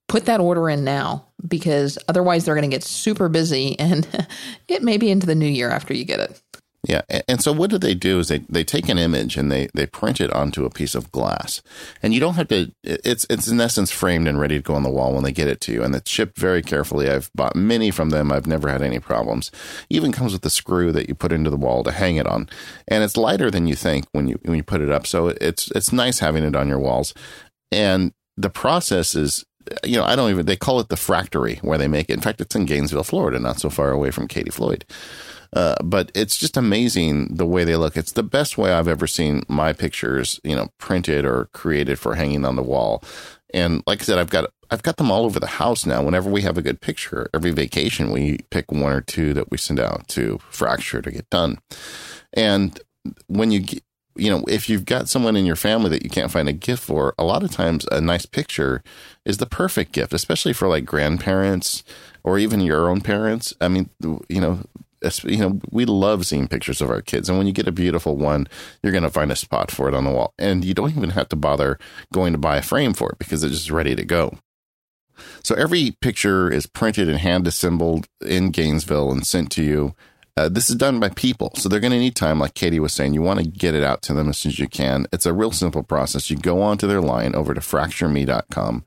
put 0.08 0.26
that 0.26 0.40
order 0.40 0.68
in 0.68 0.84
now 0.84 1.26
because 1.46 1.98
otherwise 2.08 2.44
they're 2.44 2.54
going 2.54 2.68
to 2.68 2.74
get 2.74 2.84
super 2.84 3.28
busy, 3.28 3.78
and 3.78 4.06
it 4.68 4.82
may 4.82 4.98
be 4.98 5.10
into 5.10 5.26
the 5.26 5.34
new 5.34 5.48
year 5.48 5.70
after 5.70 5.94
you 5.94 6.04
get 6.04 6.20
it. 6.20 6.42
Yeah, 6.88 7.02
and 7.26 7.42
so 7.42 7.52
what 7.52 7.70
do 7.70 7.78
they 7.78 7.94
do 7.94 8.20
is 8.20 8.28
they, 8.28 8.38
they 8.48 8.62
take 8.62 8.88
an 8.88 8.96
image 8.96 9.36
and 9.36 9.50
they, 9.50 9.68
they 9.74 9.86
print 9.86 10.20
it 10.20 10.32
onto 10.32 10.64
a 10.64 10.70
piece 10.70 10.94
of 10.94 11.10
glass, 11.10 11.60
and 12.00 12.14
you 12.14 12.20
don't 12.20 12.34
have 12.34 12.46
to. 12.48 12.70
It's 12.84 13.26
it's 13.28 13.48
in 13.48 13.60
essence 13.60 13.90
framed 13.90 14.28
and 14.28 14.38
ready 14.38 14.56
to 14.56 14.62
go 14.62 14.76
on 14.76 14.84
the 14.84 14.90
wall 14.90 15.12
when 15.12 15.24
they 15.24 15.32
get 15.32 15.48
it 15.48 15.60
to 15.62 15.72
you, 15.72 15.82
and 15.82 15.96
it's 15.96 16.08
shipped 16.08 16.38
very 16.38 16.62
carefully. 16.62 17.10
I've 17.10 17.28
bought 17.34 17.56
many 17.56 17.90
from 17.90 18.10
them. 18.10 18.30
I've 18.30 18.46
never 18.46 18.68
had 18.68 18.82
any 18.82 19.00
problems. 19.00 19.50
Even 19.90 20.12
comes 20.12 20.32
with 20.32 20.46
a 20.46 20.50
screw 20.50 20.92
that 20.92 21.08
you 21.08 21.16
put 21.16 21.32
into 21.32 21.50
the 21.50 21.56
wall 21.56 21.82
to 21.82 21.90
hang 21.90 22.16
it 22.16 22.26
on, 22.28 22.48
and 22.86 23.02
it's 23.02 23.16
lighter 23.16 23.50
than 23.50 23.66
you 23.66 23.74
think 23.74 24.06
when 24.12 24.28
you 24.28 24.38
when 24.44 24.56
you 24.56 24.62
put 24.62 24.80
it 24.80 24.90
up. 24.90 25.08
So 25.08 25.28
it's 25.40 25.68
it's 25.72 25.92
nice 25.92 26.20
having 26.20 26.44
it 26.44 26.54
on 26.54 26.68
your 26.68 26.78
walls, 26.78 27.14
and 27.72 28.12
the 28.36 28.50
process 28.50 29.16
is 29.16 29.44
you 29.84 29.96
know, 29.96 30.04
I 30.04 30.14
don't 30.14 30.30
even, 30.30 30.46
they 30.46 30.56
call 30.56 30.78
it 30.80 30.88
the 30.90 30.96
fractory 30.96 31.58
where 31.62 31.78
they 31.78 31.88
make 31.88 32.08
it. 32.08 32.12
In 32.14 32.20
fact, 32.20 32.40
it's 32.40 32.54
in 32.54 32.66
Gainesville, 32.66 33.02
Florida, 33.02 33.40
not 33.40 33.58
so 33.58 33.68
far 33.68 33.90
away 33.90 34.12
from 34.12 34.28
Katie 34.28 34.50
Floyd. 34.50 34.84
Uh, 35.52 35.76
but 35.82 36.10
it's 36.14 36.36
just 36.36 36.56
amazing 36.56 37.34
the 37.34 37.46
way 37.46 37.64
they 37.64 37.76
look. 37.76 37.96
It's 37.96 38.12
the 38.12 38.22
best 38.22 38.58
way 38.58 38.72
I've 38.72 38.88
ever 38.88 39.06
seen 39.06 39.42
my 39.48 39.72
pictures, 39.72 40.40
you 40.44 40.56
know, 40.56 40.68
printed 40.78 41.24
or 41.24 41.48
created 41.52 41.98
for 41.98 42.14
hanging 42.14 42.44
on 42.44 42.56
the 42.56 42.62
wall. 42.62 43.02
And 43.54 43.82
like 43.86 44.00
I 44.00 44.04
said, 44.04 44.18
I've 44.18 44.30
got 44.30 44.50
I've 44.70 44.82
got 44.82 44.96
them 44.96 45.10
all 45.10 45.24
over 45.24 45.38
the 45.38 45.46
house 45.46 45.86
now. 45.86 46.02
Whenever 46.02 46.28
we 46.28 46.42
have 46.42 46.58
a 46.58 46.62
good 46.62 46.80
picture, 46.80 47.30
every 47.32 47.52
vacation 47.52 48.10
we 48.10 48.38
pick 48.50 48.72
one 48.72 48.92
or 48.92 49.00
two 49.00 49.32
that 49.34 49.50
we 49.50 49.58
send 49.58 49.78
out 49.78 50.08
to 50.08 50.40
Fracture 50.50 51.00
to 51.02 51.10
get 51.10 51.30
done. 51.30 51.58
And 52.32 52.80
when 53.28 53.50
you 53.52 53.64
you 54.16 54.30
know, 54.30 54.44
if 54.48 54.68
you've 54.68 54.84
got 54.84 55.08
someone 55.08 55.36
in 55.36 55.46
your 55.46 55.56
family 55.56 55.90
that 55.90 56.02
you 56.02 56.10
can't 56.10 56.30
find 56.30 56.48
a 56.48 56.52
gift 56.52 56.82
for, 56.82 57.14
a 57.18 57.24
lot 57.24 57.42
of 57.42 57.50
times 57.50 57.86
a 57.92 58.00
nice 58.00 58.26
picture 58.26 58.82
is 59.24 59.38
the 59.38 59.46
perfect 59.46 59.92
gift, 59.92 60.12
especially 60.12 60.52
for 60.52 60.68
like 60.68 60.84
grandparents 60.84 61.84
or 62.24 62.38
even 62.38 62.60
your 62.60 62.88
own 62.88 63.00
parents. 63.00 63.54
I 63.60 63.68
mean, 63.68 63.90
you 64.00 64.40
know, 64.40 64.60
you 65.24 65.38
know, 65.38 65.60
we 65.70 65.84
love 65.84 66.26
seeing 66.26 66.48
pictures 66.48 66.80
of 66.80 66.90
our 66.90 67.02
kids. 67.02 67.28
And 67.28 67.38
when 67.38 67.46
you 67.46 67.52
get 67.52 67.68
a 67.68 67.72
beautiful 67.72 68.16
one, 68.16 68.46
you're 68.82 68.92
going 68.92 69.04
to 69.04 69.10
find 69.10 69.30
a 69.30 69.36
spot 69.36 69.70
for 69.70 69.88
it 69.88 69.94
on 69.94 70.04
the 70.04 70.10
wall. 70.10 70.34
And 70.38 70.64
you 70.64 70.74
don't 70.74 70.96
even 70.96 71.10
have 71.10 71.28
to 71.30 71.36
bother 71.36 71.78
going 72.12 72.32
to 72.32 72.38
buy 72.38 72.56
a 72.56 72.62
frame 72.62 72.94
for 72.94 73.10
it 73.10 73.18
because 73.18 73.42
it's 73.42 73.54
just 73.54 73.70
ready 73.70 73.94
to 73.94 74.04
go. 74.04 74.38
So 75.42 75.54
every 75.54 75.96
picture 76.00 76.50
is 76.50 76.66
printed 76.66 77.08
and 77.08 77.18
hand 77.18 77.46
assembled 77.46 78.06
in 78.24 78.50
Gainesville 78.50 79.12
and 79.12 79.26
sent 79.26 79.50
to 79.52 79.62
you. 79.62 79.94
Uh, 80.38 80.50
this 80.50 80.68
is 80.68 80.76
done 80.76 81.00
by 81.00 81.08
people, 81.08 81.50
so 81.54 81.66
they're 81.66 81.80
going 81.80 81.94
to 81.94 81.98
need 81.98 82.14
time. 82.14 82.38
Like 82.38 82.52
Katie 82.52 82.78
was 82.78 82.92
saying, 82.92 83.14
you 83.14 83.22
want 83.22 83.40
to 83.40 83.46
get 83.46 83.74
it 83.74 83.82
out 83.82 84.02
to 84.02 84.12
them 84.12 84.28
as 84.28 84.36
soon 84.36 84.50
as 84.50 84.58
you 84.58 84.68
can. 84.68 85.06
It's 85.10 85.24
a 85.24 85.32
real 85.32 85.50
simple 85.50 85.82
process. 85.82 86.28
You 86.28 86.36
go 86.36 86.60
onto 86.60 86.86
their 86.86 87.00
line 87.00 87.34
over 87.34 87.54
to 87.54 87.60
fractureme.com 87.60 88.84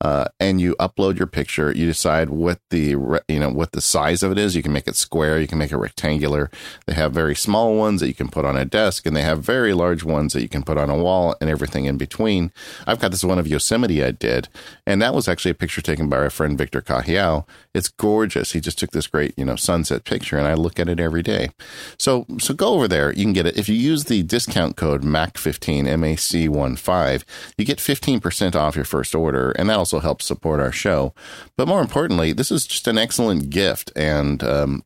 uh, 0.00 0.26
and 0.38 0.60
you 0.60 0.76
upload 0.76 1.18
your 1.18 1.26
picture. 1.26 1.72
You 1.72 1.86
decide 1.86 2.30
what 2.30 2.60
the 2.70 3.20
you 3.28 3.40
know 3.40 3.50
what 3.50 3.72
the 3.72 3.80
size 3.80 4.22
of 4.22 4.30
it 4.30 4.38
is. 4.38 4.54
You 4.54 4.62
can 4.62 4.72
make 4.72 4.86
it 4.86 4.96
square. 4.96 5.40
You 5.40 5.48
can 5.48 5.58
make 5.58 5.72
it 5.72 5.76
rectangular. 5.76 6.50
They 6.86 6.94
have 6.94 7.12
very 7.12 7.34
small 7.34 7.74
ones 7.76 8.00
that 8.00 8.08
you 8.08 8.14
can 8.14 8.28
put 8.28 8.44
on 8.44 8.56
a 8.56 8.64
desk, 8.64 9.06
and 9.06 9.16
they 9.16 9.22
have 9.22 9.42
very 9.42 9.74
large 9.74 10.04
ones 10.04 10.32
that 10.32 10.42
you 10.42 10.48
can 10.48 10.62
put 10.62 10.78
on 10.78 10.88
a 10.90 10.96
wall, 10.96 11.34
and 11.40 11.50
everything 11.50 11.86
in 11.86 11.96
between. 11.96 12.52
I've 12.86 13.00
got 13.00 13.10
this 13.10 13.24
one 13.24 13.38
of 13.38 13.48
Yosemite 13.48 14.04
I 14.04 14.12
did, 14.12 14.48
and 14.86 15.02
that 15.02 15.14
was 15.14 15.28
actually 15.28 15.50
a 15.50 15.54
picture 15.54 15.82
taken 15.82 16.08
by 16.08 16.18
our 16.18 16.30
friend 16.30 16.56
Victor 16.56 16.80
Cajiao. 16.80 17.46
It's 17.74 17.88
gorgeous. 17.88 18.52
He 18.52 18.60
just 18.60 18.78
took 18.78 18.92
this 18.92 19.08
great 19.08 19.34
you 19.36 19.44
know 19.44 19.56
sunset 19.56 20.04
picture, 20.04 20.38
and 20.38 20.46
I 20.46 20.54
look 20.54 20.78
at 20.78 20.88
it 20.88 21.00
every 21.00 21.22
day. 21.22 21.50
So 21.98 22.24
so 22.38 22.54
go 22.54 22.74
over 22.74 22.86
there. 22.86 23.12
You 23.12 23.24
can 23.24 23.32
get 23.32 23.46
it 23.46 23.56
if 23.56 23.68
you 23.68 23.74
use 23.74 24.04
the 24.04 24.22
discount 24.22 24.76
code 24.76 25.02
MAC15 25.02 25.88
M 25.88 26.04
A 26.04 26.14
C 26.14 26.46
15 26.46 27.22
You 27.56 27.64
get 27.64 27.78
15% 27.78 28.54
off 28.54 28.76
your 28.76 28.84
first 28.84 29.14
order, 29.14 29.50
and 29.52 29.68
that'll 29.68 29.87
also 29.88 30.00
helps 30.00 30.26
support 30.26 30.60
our 30.60 30.72
show. 30.72 31.14
But 31.56 31.68
more 31.68 31.80
importantly, 31.80 32.32
this 32.32 32.52
is 32.52 32.66
just 32.66 32.86
an 32.88 32.98
excellent 32.98 33.48
gift, 33.48 33.90
and 33.96 34.42
um, 34.42 34.84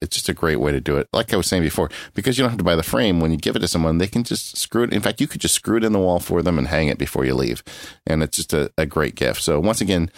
it's 0.00 0.16
just 0.16 0.28
a 0.28 0.34
great 0.34 0.56
way 0.56 0.72
to 0.72 0.80
do 0.80 0.96
it. 0.96 1.08
Like 1.12 1.32
I 1.32 1.36
was 1.36 1.46
saying 1.46 1.62
before, 1.62 1.88
because 2.14 2.36
you 2.36 2.42
don't 2.42 2.50
have 2.50 2.58
to 2.58 2.64
buy 2.64 2.74
the 2.74 2.82
frame. 2.82 3.20
When 3.20 3.30
you 3.30 3.36
give 3.36 3.54
it 3.54 3.60
to 3.60 3.68
someone, 3.68 3.98
they 3.98 4.08
can 4.08 4.24
just 4.24 4.56
screw 4.56 4.82
it. 4.82 4.92
In 4.92 5.00
fact, 5.00 5.20
you 5.20 5.28
could 5.28 5.40
just 5.40 5.54
screw 5.54 5.76
it 5.76 5.84
in 5.84 5.92
the 5.92 6.00
wall 6.00 6.18
for 6.18 6.42
them 6.42 6.58
and 6.58 6.66
hang 6.66 6.88
it 6.88 6.98
before 6.98 7.24
you 7.24 7.34
leave, 7.34 7.62
and 8.06 8.22
it's 8.22 8.36
just 8.36 8.52
a, 8.52 8.72
a 8.76 8.86
great 8.86 9.14
gift. 9.14 9.42
So 9.42 9.60
once 9.60 9.80
again. 9.80 10.10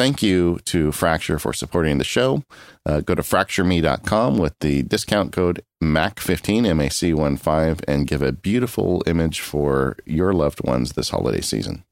Thank 0.00 0.22
you 0.22 0.60
to 0.66 0.92
Fracture 0.92 1.40
for 1.40 1.52
supporting 1.52 1.98
the 1.98 2.04
show. 2.04 2.44
Uh, 2.86 3.00
go 3.00 3.16
to 3.16 3.22
fractureme.com 3.22 4.38
with 4.38 4.56
the 4.60 4.84
discount 4.84 5.32
code 5.32 5.60
MAC15, 5.82 6.66
M-A-C-1-5, 6.66 7.82
and 7.88 8.06
give 8.06 8.22
a 8.22 8.30
beautiful 8.30 9.02
image 9.08 9.40
for 9.40 9.96
your 10.06 10.32
loved 10.32 10.64
ones 10.64 10.92
this 10.92 11.10
holiday 11.10 11.40
season. 11.40 11.82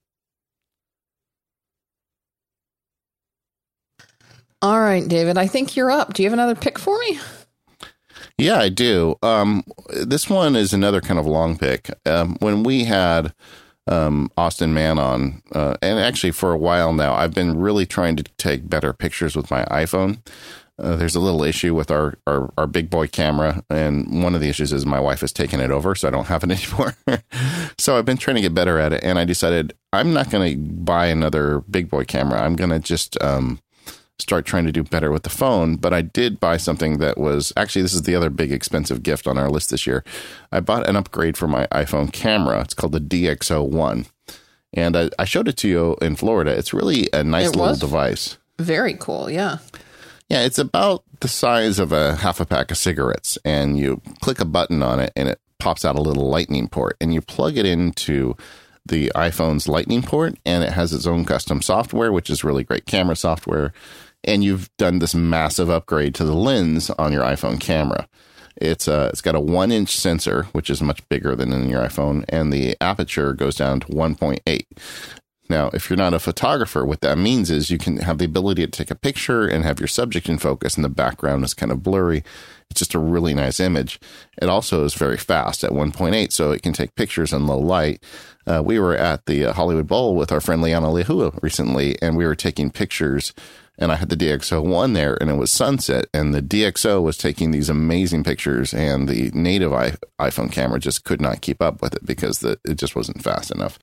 All 4.67 4.81
right, 4.81 5.07
David, 5.07 5.39
I 5.39 5.47
think 5.47 5.77
you're 5.77 5.93
up. 5.93 6.13
Do 6.13 6.25
you 6.25 6.27
have 6.29 6.33
another 6.33 6.57
pick 6.57 6.77
for 6.77 6.99
me? 6.99 7.21
Yeah, 8.37 8.59
I 8.59 8.69
do. 8.69 9.15
Um, 9.23 9.63
this 9.91 10.29
one 10.29 10.57
is 10.57 10.73
another 10.73 11.01
kind 11.01 11.21
of 11.21 11.25
long 11.25 11.57
pick. 11.57 11.89
Um, 12.05 12.37
when 12.41 12.65
we 12.65 12.83
had 12.83 13.33
um, 13.87 14.29
Austin 14.37 14.75
Mann 14.75 14.99
on, 14.99 15.41
uh, 15.53 15.77
and 15.81 16.01
actually 16.01 16.33
for 16.33 16.51
a 16.51 16.59
while 16.59 16.93
now, 16.93 17.15
I've 17.15 17.33
been 17.33 17.57
really 17.57 17.87
trying 17.87 18.17
to 18.17 18.25
take 18.39 18.69
better 18.69 18.93
pictures 18.93 19.37
with 19.37 19.53
my 19.53 19.65
iPhone. 19.67 20.19
Uh, 20.83 20.97
there's 20.97 21.15
a 21.15 21.21
little 21.21 21.45
issue 21.45 21.73
with 21.73 21.93
our, 21.93 22.19
our, 22.27 22.53
our 22.59 22.67
big 22.67 22.91
boy 22.91 23.07
camera, 23.07 23.63
and 23.71 24.21
one 24.21 24.35
of 24.35 24.41
the 24.41 24.49
issues 24.49 24.73
is 24.73 24.85
my 24.85 24.99
wife 24.99 25.21
has 25.21 25.33
taken 25.33 25.61
it 25.61 25.71
over, 25.71 25.95
so 25.95 26.09
I 26.09 26.11
don't 26.11 26.27
have 26.27 26.43
it 26.43 26.51
anymore. 26.51 26.97
so 27.79 27.97
I've 27.97 28.05
been 28.05 28.17
trying 28.17 28.35
to 28.35 28.43
get 28.43 28.53
better 28.53 28.81
at 28.81 28.93
it, 28.93 29.05
and 29.05 29.17
I 29.17 29.25
decided 29.25 29.75
I'm 29.93 30.13
not 30.13 30.29
going 30.29 30.51
to 30.51 30.73
buy 30.75 31.07
another 31.07 31.61
big 31.71 31.89
boy 31.89 32.03
camera. 32.03 32.43
I'm 32.43 32.57
going 32.57 32.71
to 32.71 32.81
just 32.81 33.17
um, 33.23 33.61
start 34.19 34.47
trying 34.47 34.67
to 34.67 34.73
do 34.73 34.83
better 34.83 35.11
with 35.11 35.23
the 35.23 35.31
phone. 35.31 35.77
But 35.77 35.93
I 35.93 36.03
did 36.03 36.41
buy 36.41 36.57
something 36.57 36.99
that 36.99 37.19
was 37.19 37.53
actually, 37.57 37.83
this 37.83 37.95
is 37.95 38.03
the 38.03 38.15
other 38.15 38.31
big 38.31 38.53
expensive 38.53 39.03
gift 39.03 39.27
on 39.27 39.39
our 39.39 39.51
list 39.51 39.71
this 39.71 39.87
year. 39.87 40.05
I 40.53 40.61
bought 40.61 40.89
an 40.89 40.97
upgrade 40.97 41.37
for 41.37 41.49
my 41.49 41.67
iPhone 41.69 42.13
camera. 42.13 42.61
It's 42.63 42.75
called 42.75 42.93
the 42.93 43.01
DxO1. 43.01 44.07
And 44.73 44.97
I, 44.97 45.11
I 45.19 45.25
showed 45.25 45.49
it 45.49 45.57
to 45.59 45.69
you 45.69 45.97
in 46.03 46.17
Florida. 46.17 46.51
It's 46.51 46.75
really 46.75 47.09
a 47.13 47.23
nice 47.25 47.49
it 47.49 47.57
little 47.57 47.77
device. 47.77 48.37
Very 48.59 48.95
cool. 48.95 49.31
Yeah. 49.31 49.59
Yeah, 50.29 50.43
it's 50.43 50.59
about 50.59 51.05
the 51.21 51.29
size 51.29 51.79
of 51.79 51.93
a 51.93 52.17
half 52.17 52.41
a 52.41 52.45
pack 52.45 52.73
of 52.73 52.77
cigarettes, 52.77 53.39
and 53.45 53.79
you 53.79 54.03
click 54.23 54.41
a 54.41 54.45
button 54.45 54.83
on 54.83 54.99
it, 54.99 55.13
and 55.15 55.29
it 55.29 55.41
pops 55.59 55.85
out 55.85 55.97
a 55.97 56.01
little 56.01 56.29
lightning 56.29 56.69
port 56.69 56.97
and 57.01 57.15
you 57.15 57.21
plug 57.21 57.57
it 57.57 57.67
into 57.67 58.37
the 58.85 59.11
iPhone's 59.15 59.69
lightning 59.69 60.03
port 60.03 60.37
and 60.45 60.63
it 60.63 60.73
has 60.73 60.93
its 60.93 61.07
own 61.07 61.25
custom 61.25 61.61
software, 61.61 62.13
which 62.13 62.31
is 62.31 62.45
really 62.45 62.63
great 62.63 62.87
camera 62.87 63.17
software. 63.17 63.73
And 64.27 64.43
you've 64.43 64.69
done 64.77 64.99
this 64.99 65.15
massive 65.15 65.71
upgrade 65.71 66.15
to 66.17 66.25
the 66.25 66.35
lens 66.35 66.91
on 66.91 67.13
your 67.13 67.23
iPhone 67.23 67.61
camera. 67.61 68.09
It's 68.57 68.89
uh, 68.89 69.11
it's 69.13 69.21
got 69.21 69.35
a 69.35 69.41
one 69.41 69.71
inch 69.71 69.95
sensor, 69.95 70.45
which 70.53 70.71
is 70.71 70.81
much 70.83 71.07
bigger 71.09 71.37
than 71.37 71.53
in 71.53 71.69
your 71.69 71.83
iPhone, 71.83 72.25
and 72.29 72.53
the 72.53 72.77
aperture 72.81 73.35
goes 73.35 73.55
down 73.55 73.81
to 73.81 73.87
1.8. 73.89 74.63
Now, 75.49 75.71
if 75.73 75.89
you're 75.89 75.97
not 75.97 76.15
a 76.15 76.19
photographer, 76.19 76.85
what 76.85 77.01
that 77.03 77.19
means 77.19 77.51
is 77.51 77.71
you 77.71 77.79
can 77.79 77.99
have 77.99 78.19
the 78.19 78.25
ability 78.25 78.65
to 78.65 78.71
take 78.71 78.91
a 78.91 78.97
picture 78.97 79.47
and 79.47 79.65
have 79.65 79.81
your 79.81 79.87
subject 79.87 80.29
in 80.29 80.39
focus 80.39 80.77
and 80.77 80.85
the 80.85 80.89
background 80.89 81.45
is 81.45 81.55
kind 81.55 81.71
of 81.71 81.83
blurry. 81.83 82.25
It's 82.71 82.81
just 82.81 82.95
a 82.95 82.99
really 82.99 83.33
nice 83.33 83.61
image. 83.61 84.01
It 84.41 84.49
also 84.49 84.85
is 84.85 84.95
very 84.95 85.17
fast 85.17 85.63
at 85.63 85.71
1.8, 85.71 86.33
so 86.33 86.51
it 86.51 86.63
can 86.63 86.73
take 86.73 86.95
pictures 86.97 87.33
in 87.33 87.47
low 87.47 87.59
light. 87.59 88.03
Uh, 88.47 88.63
we 88.65 88.79
were 88.79 88.97
at 88.97 89.27
the 89.27 89.47
uh, 89.47 89.53
Hollywood 89.53 89.87
Bowl 89.87 90.15
with 90.17 90.33
our 90.33 90.41
friend 90.41 90.63
Liana 90.63 90.89
Lehua 90.89 91.41
recently, 91.43 92.01
and 92.03 92.17
we 92.17 92.27
were 92.27 92.35
taking 92.35 92.71
pictures. 92.71 93.33
And 93.79 93.93
I 93.93 93.97
had 93.97 94.09
the 94.09 94.17
DxO1 94.17 94.95
there, 94.95 95.19
and 95.21 95.31
it 95.31 95.35
was 95.35 95.53
sunset, 95.53 96.07
and 96.15 96.35
the 96.35 96.43
DxO 96.43 97.03
was 97.03 97.19
taking 97.19 97.51
these 97.51 97.69
amazing 97.69 98.25
pictures, 98.25 98.73
and 98.73 99.09
the 99.09 99.31
native 99.35 99.71
iPhone 100.19 100.51
camera 100.51 100.81
just 100.81 101.05
could 101.05 101.21
not 101.21 101.43
keep 101.43 101.61
up 101.61 101.83
with 101.83 101.95
it 101.95 102.05
because 102.05 102.39
the, 102.39 102.59
it 102.65 102.79
just 102.79 102.97
wasn't 102.97 103.23
fast 103.23 103.51
enough. 103.51 103.79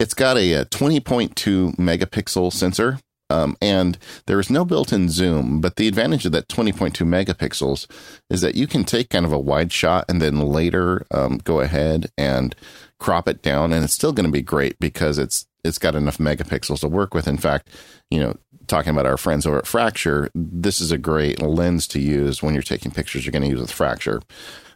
It's 0.00 0.14
got 0.14 0.36
a, 0.36 0.52
a 0.54 0.64
20.2 0.64 1.76
megapixel 1.76 2.52
sensor, 2.52 2.98
um, 3.30 3.56
and 3.62 3.96
there 4.26 4.40
is 4.40 4.50
no 4.50 4.64
built 4.64 4.92
in 4.92 5.08
zoom, 5.08 5.60
but 5.60 5.76
the 5.76 5.88
advantage 5.88 6.26
of 6.26 6.32
that 6.32 6.48
20.2 6.48 7.06
megapixels 7.06 7.86
is 8.28 8.40
that 8.40 8.56
you 8.56 8.66
can 8.66 8.84
take 8.84 9.10
kind 9.10 9.24
of 9.24 9.32
a 9.32 9.38
wide 9.38 9.72
shot 9.72 10.04
and 10.08 10.20
then 10.20 10.40
later 10.40 11.06
um, 11.12 11.38
go 11.38 11.60
ahead 11.60 12.10
and 12.18 12.56
crop 12.98 13.28
it 13.28 13.40
down, 13.40 13.72
and 13.72 13.84
it's 13.84 13.94
still 13.94 14.12
going 14.12 14.26
to 14.26 14.32
be 14.32 14.42
great 14.42 14.78
because 14.78 15.18
it's 15.18 15.46
it's 15.64 15.78
got 15.78 15.94
enough 15.94 16.18
megapixels 16.18 16.80
to 16.80 16.88
work 16.88 17.14
with. 17.14 17.26
In 17.26 17.38
fact, 17.38 17.70
you 18.10 18.20
know, 18.20 18.36
talking 18.66 18.90
about 18.90 19.06
our 19.06 19.16
friends 19.16 19.46
over 19.46 19.58
at 19.58 19.66
Fracture, 19.66 20.28
this 20.34 20.80
is 20.80 20.92
a 20.92 20.98
great 20.98 21.40
lens 21.40 21.86
to 21.88 22.00
use 22.00 22.42
when 22.42 22.52
you're 22.52 22.62
taking 22.62 22.90
pictures 22.90 23.24
you're 23.24 23.32
going 23.32 23.42
to 23.42 23.48
use 23.48 23.60
with 23.60 23.72
Fracture. 23.72 24.20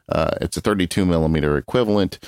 Uh, 0.08 0.30
it's 0.40 0.56
a 0.56 0.62
32 0.62 1.04
millimeter 1.04 1.58
equivalent 1.58 2.18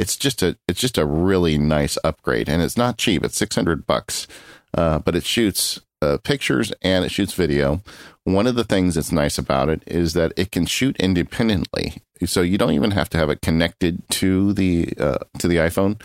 it's 0.00 0.16
just 0.16 0.42
a 0.42 0.56
it's 0.66 0.80
just 0.80 0.96
a 0.96 1.04
really 1.04 1.58
nice 1.58 1.98
upgrade, 2.02 2.48
and 2.48 2.62
it's 2.62 2.78
not 2.78 2.96
cheap. 2.96 3.22
It's 3.22 3.36
six 3.36 3.54
hundred 3.54 3.86
bucks, 3.86 4.26
uh, 4.72 4.98
but 5.00 5.14
it 5.14 5.24
shoots 5.24 5.80
uh, 6.00 6.16
pictures 6.24 6.72
and 6.80 7.04
it 7.04 7.10
shoots 7.10 7.34
video. 7.34 7.82
One 8.24 8.46
of 8.46 8.54
the 8.54 8.64
things 8.64 8.94
that's 8.94 9.12
nice 9.12 9.36
about 9.36 9.68
it 9.68 9.82
is 9.86 10.14
that 10.14 10.32
it 10.36 10.52
can 10.52 10.64
shoot 10.64 10.96
independently, 10.96 12.02
so 12.24 12.40
you 12.40 12.56
don't 12.56 12.72
even 12.72 12.92
have 12.92 13.10
to 13.10 13.18
have 13.18 13.28
it 13.28 13.42
connected 13.42 14.08
to 14.10 14.54
the 14.54 14.94
uh, 14.98 15.18
to 15.38 15.46
the 15.46 15.56
iPhone 15.56 16.00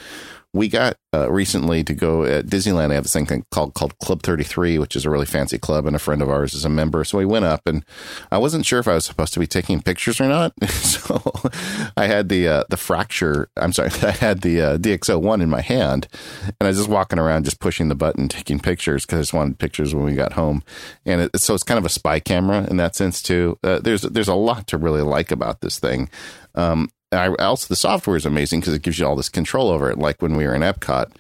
we 0.56 0.70
got 0.70 0.96
uh, 1.14 1.30
recently 1.30 1.84
to 1.84 1.94
go 1.94 2.24
at 2.24 2.46
Disneyland. 2.46 2.88
They 2.88 2.96
have 2.96 3.04
this 3.04 3.14
thing 3.14 3.46
called 3.52 3.74
called 3.74 3.98
Club 4.00 4.24
Thirty 4.24 4.44
Three, 4.44 4.80
which 4.80 4.96
is 4.96 5.06
a 5.06 5.10
really 5.10 5.26
fancy 5.26 5.58
club, 5.58 5.86
and 5.86 5.96
a 5.96 6.00
friend 6.00 6.22
of 6.22 6.30
ours 6.30 6.54
is 6.54 6.64
a 6.64 6.70
member. 6.70 7.04
So 7.04 7.18
we 7.18 7.26
went 7.26 7.44
up, 7.44 7.68
and 7.68 7.84
I 8.32 8.38
wasn't 8.38 8.66
sure 8.66 8.80
if 8.80 8.88
I 8.88 8.94
was 8.94 9.04
supposed 9.04 9.34
to 9.34 9.40
be 9.40 9.48
taking 9.48 9.82
pictures 9.82 10.22
or 10.22 10.30
not. 10.30 10.54
so 10.70 11.22
I 11.98 12.08
had 12.08 12.30
the 12.30 12.48
uh, 12.48 12.64
the 12.70 12.78
fracture. 12.78 13.50
I'm 13.58 13.74
sorry, 13.74 13.90
I 14.02 14.12
had 14.12 14.42
the 14.42 14.62
uh, 14.62 14.78
DxO 14.78 15.22
one 15.22 15.42
in 15.42 15.50
my 15.50 15.62
hand, 15.62 16.08
and 16.46 16.56
I 16.62 16.68
was 16.68 16.78
just 16.78 16.90
walking 16.90 17.20
around, 17.20 17.44
just 17.44 17.60
pushing 17.60 17.90
the 17.90 17.96
button, 17.96 18.30
taking 18.30 18.60
pictures 18.60 19.06
because 19.06 19.18
I 19.18 19.22
just 19.22 19.34
wanted 19.34 19.60
pictures 19.60 19.94
when 19.94 20.06
we 20.06 20.16
got 20.16 20.34
home. 20.34 20.64
And 21.06 21.22
it, 21.22 21.38
so 21.38 21.54
it's 21.54 21.64
kind 21.64 21.78
of 21.78 21.86
a 21.86 21.90
spy 21.90 22.22
camera 22.22 22.66
in 22.70 22.78
that 22.78 22.96
sense 22.96 23.22
too. 23.22 23.60
Uh, 23.62 23.80
there's 23.80 24.04
there's 24.04 24.30
a 24.30 24.36
lot 24.36 24.68
to 24.68 24.78
really 24.78 25.02
like 25.02 25.32
about 25.32 25.60
this 25.60 25.80
thing. 25.80 26.10
Um, 26.56 26.90
I, 27.16 27.44
also 27.44 27.68
the 27.68 27.76
software 27.76 28.16
is 28.16 28.26
amazing 28.26 28.62
because 28.62 28.74
it 28.74 28.82
gives 28.82 29.00
you 29.00 29.06
all 29.06 29.16
this 29.16 29.30
control 29.30 29.70
over 29.70 29.90
it. 29.90 29.98
Like 29.98 30.22
when 30.22 30.36
we 30.36 30.46
were 30.46 30.56
in 30.56 30.62
Epcot, 30.62 31.12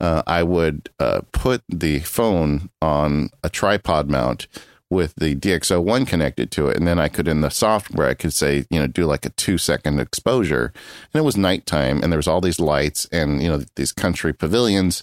uh, 0.00 0.22
I 0.26 0.42
would 0.42 0.90
uh, 0.98 1.22
put 1.32 1.62
the 1.68 2.00
phone 2.00 2.70
on 2.82 3.30
a 3.42 3.48
tripod 3.48 4.10
mount 4.10 4.46
with 4.90 5.14
the 5.16 5.34
DxO1 5.34 6.06
connected 6.06 6.50
to 6.52 6.68
it. 6.68 6.76
And 6.76 6.86
then 6.86 6.98
I 6.98 7.08
could, 7.08 7.26
in 7.26 7.40
the 7.40 7.50
software, 7.50 8.08
I 8.08 8.14
could 8.14 8.32
say, 8.32 8.64
you 8.70 8.78
know, 8.78 8.86
do 8.86 9.06
like 9.06 9.26
a 9.26 9.30
two 9.30 9.58
second 9.58 9.98
exposure. 9.98 10.72
And 11.12 11.20
it 11.20 11.24
was 11.24 11.36
nighttime 11.36 12.02
and 12.02 12.12
there 12.12 12.18
was 12.18 12.28
all 12.28 12.40
these 12.40 12.60
lights 12.60 13.06
and, 13.10 13.42
you 13.42 13.48
know, 13.48 13.62
these 13.76 13.92
country 13.92 14.32
pavilions 14.32 15.02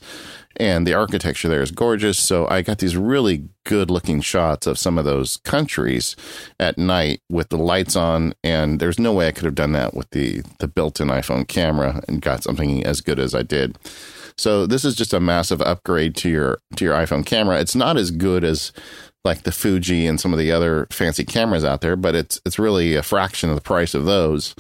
and 0.62 0.86
the 0.86 0.94
architecture 0.94 1.48
there 1.48 1.64
is 1.64 1.72
gorgeous. 1.72 2.20
So 2.20 2.48
I 2.48 2.62
got 2.62 2.78
these 2.78 2.96
really 2.96 3.50
good 3.66 3.90
looking 3.90 4.22
shots 4.22 4.68
of 4.68 4.78
some 4.78 5.00
of 5.00 5.06
those 5.06 5.38
countries 5.38 6.16
at 6.60 6.78
night 6.78 7.22
with 7.32 7.50
the 7.50 7.58
lights 7.58 7.96
on. 7.96 8.36
And 8.44 8.80
there's 8.80 9.00
no 9.00 9.12
way 9.12 9.28
I 9.28 9.32
could 9.32 9.46
have 9.46 9.56
done 9.56 9.72
that 9.72 9.96
with 9.96 10.12
the, 10.12 10.44
the 10.60 10.68
built 10.68 11.02
in 11.02 11.08
iPhone 11.08 11.48
camera 11.48 12.04
and 12.08 12.22
got 12.22 12.44
something 12.44 12.86
as 12.86 13.02
good 13.02 13.18
as 13.18 13.34
I 13.34 13.42
did. 13.42 13.80
So 14.38 14.68
this 14.68 14.86
is 14.86 14.94
just 14.96 15.14
a 15.14 15.20
massive 15.20 15.64
upgrade 15.64 16.16
to 16.18 16.30
your 16.30 16.60
to 16.76 16.86
your 16.86 16.94
iPhone 16.94 17.26
camera. 17.26 17.60
It's 17.60 17.76
not 17.76 17.98
as 17.98 18.12
good 18.12 18.44
as 18.44 18.72
like 19.26 19.42
the 19.42 19.52
Fuji 19.52 20.06
and 20.06 20.22
some 20.22 20.32
of 20.32 20.38
the 20.38 20.52
other 20.52 20.88
fancy 20.92 21.26
cameras 21.26 21.66
out 21.66 21.82
there, 21.82 21.96
but 21.96 22.14
it's 22.14 22.40
it's 22.46 22.60
really 22.60 22.96
a 22.96 23.04
fraction 23.04 23.50
of 23.50 23.56
the 23.56 23.62
price 23.62 23.94
of 23.94 24.06
those, 24.06 24.56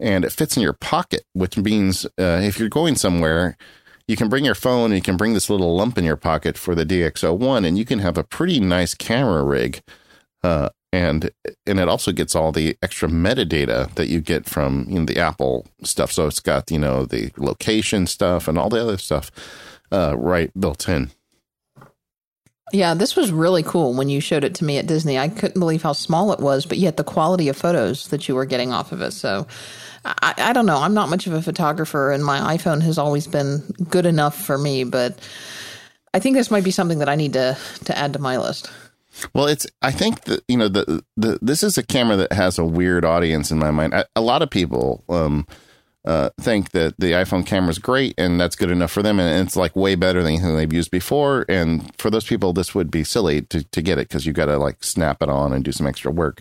and 0.00 0.24
it 0.24 0.32
fits 0.32 0.56
in 0.56 0.62
your 0.62 0.72
pocket, 0.72 1.24
which 1.34 1.56
means 1.56 2.04
uh, 2.18 2.40
if 2.42 2.58
you're 2.58 2.68
going 2.68 2.96
somewhere, 2.96 3.56
you 4.12 4.16
can 4.16 4.28
bring 4.28 4.44
your 4.44 4.54
phone 4.54 4.92
and 4.92 4.94
you 4.94 5.00
can 5.00 5.16
bring 5.16 5.32
this 5.32 5.48
little 5.48 5.74
lump 5.74 5.96
in 5.96 6.04
your 6.04 6.18
pocket 6.18 6.58
for 6.58 6.74
the 6.74 6.84
DxO1, 6.84 7.66
and 7.66 7.78
you 7.78 7.86
can 7.86 7.98
have 8.00 8.18
a 8.18 8.22
pretty 8.22 8.60
nice 8.60 8.94
camera 8.94 9.42
rig. 9.42 9.82
Uh, 10.44 10.68
and 10.92 11.30
and 11.66 11.80
it 11.80 11.88
also 11.88 12.12
gets 12.12 12.36
all 12.36 12.52
the 12.52 12.76
extra 12.82 13.08
metadata 13.08 13.92
that 13.94 14.08
you 14.08 14.20
get 14.20 14.44
from 14.46 14.84
you 14.90 14.98
know, 14.98 15.06
the 15.06 15.18
Apple 15.18 15.66
stuff. 15.82 16.12
So 16.12 16.26
it's 16.26 16.40
got 16.40 16.70
you 16.70 16.78
know 16.78 17.06
the 17.06 17.32
location 17.38 18.06
stuff 18.06 18.48
and 18.48 18.58
all 18.58 18.68
the 18.68 18.82
other 18.82 18.98
stuff 18.98 19.30
uh, 19.90 20.14
right 20.18 20.50
built 20.60 20.86
in. 20.90 21.10
Yeah, 22.74 22.92
this 22.92 23.16
was 23.16 23.32
really 23.32 23.62
cool 23.62 23.94
when 23.94 24.10
you 24.10 24.20
showed 24.20 24.44
it 24.44 24.54
to 24.56 24.64
me 24.64 24.76
at 24.76 24.86
Disney. 24.86 25.18
I 25.18 25.28
couldn't 25.28 25.58
believe 25.58 25.82
how 25.82 25.92
small 25.92 26.32
it 26.32 26.40
was, 26.40 26.66
but 26.66 26.76
yet 26.76 26.98
the 26.98 27.04
quality 27.04 27.48
of 27.48 27.56
photos 27.56 28.08
that 28.08 28.28
you 28.28 28.34
were 28.34 28.46
getting 28.46 28.72
off 28.72 28.92
of 28.92 29.00
it. 29.00 29.12
So 29.12 29.46
I, 30.04 30.34
I 30.36 30.52
don't 30.52 30.66
know. 30.66 30.78
I'm 30.78 30.94
not 30.94 31.08
much 31.08 31.26
of 31.26 31.32
a 31.32 31.42
photographer, 31.42 32.10
and 32.10 32.24
my 32.24 32.56
iPhone 32.56 32.82
has 32.82 32.98
always 32.98 33.26
been 33.26 33.58
good 33.88 34.06
enough 34.06 34.40
for 34.40 34.58
me, 34.58 34.84
but 34.84 35.18
I 36.14 36.18
think 36.18 36.36
this 36.36 36.50
might 36.50 36.64
be 36.64 36.70
something 36.70 36.98
that 36.98 37.08
I 37.08 37.14
need 37.14 37.32
to, 37.34 37.56
to 37.84 37.96
add 37.96 38.12
to 38.14 38.18
my 38.18 38.38
list. 38.38 38.70
Well, 39.34 39.46
it's. 39.46 39.66
I 39.82 39.90
think 39.90 40.22
that 40.22 40.42
you 40.48 40.56
know 40.56 40.68
the 40.68 41.04
the 41.16 41.38
this 41.42 41.62
is 41.62 41.76
a 41.76 41.82
camera 41.82 42.16
that 42.16 42.32
has 42.32 42.58
a 42.58 42.64
weird 42.64 43.04
audience 43.04 43.50
in 43.50 43.58
my 43.58 43.70
mind. 43.70 43.94
I, 43.94 44.04
a 44.16 44.22
lot 44.22 44.40
of 44.40 44.48
people 44.48 45.04
um, 45.08 45.46
uh, 46.06 46.30
think 46.40 46.70
that 46.70 46.94
the 46.98 47.12
iPhone 47.12 47.46
camera 47.46 47.70
is 47.70 47.78
great 47.78 48.14
and 48.16 48.40
that's 48.40 48.56
good 48.56 48.70
enough 48.70 48.90
for 48.90 49.02
them, 49.02 49.20
and 49.20 49.46
it's 49.46 49.54
like 49.54 49.76
way 49.76 49.94
better 49.96 50.22
than 50.22 50.32
anything 50.32 50.56
they've 50.56 50.72
used 50.72 50.90
before. 50.90 51.44
And 51.48 51.92
for 51.98 52.10
those 52.10 52.24
people, 52.24 52.54
this 52.54 52.74
would 52.74 52.90
be 52.90 53.04
silly 53.04 53.42
to 53.42 53.62
to 53.64 53.82
get 53.82 53.98
it 53.98 54.08
because 54.08 54.24
you 54.24 54.32
got 54.32 54.46
to 54.46 54.56
like 54.56 54.82
snap 54.82 55.22
it 55.22 55.28
on 55.28 55.52
and 55.52 55.62
do 55.62 55.72
some 55.72 55.86
extra 55.86 56.10
work. 56.10 56.40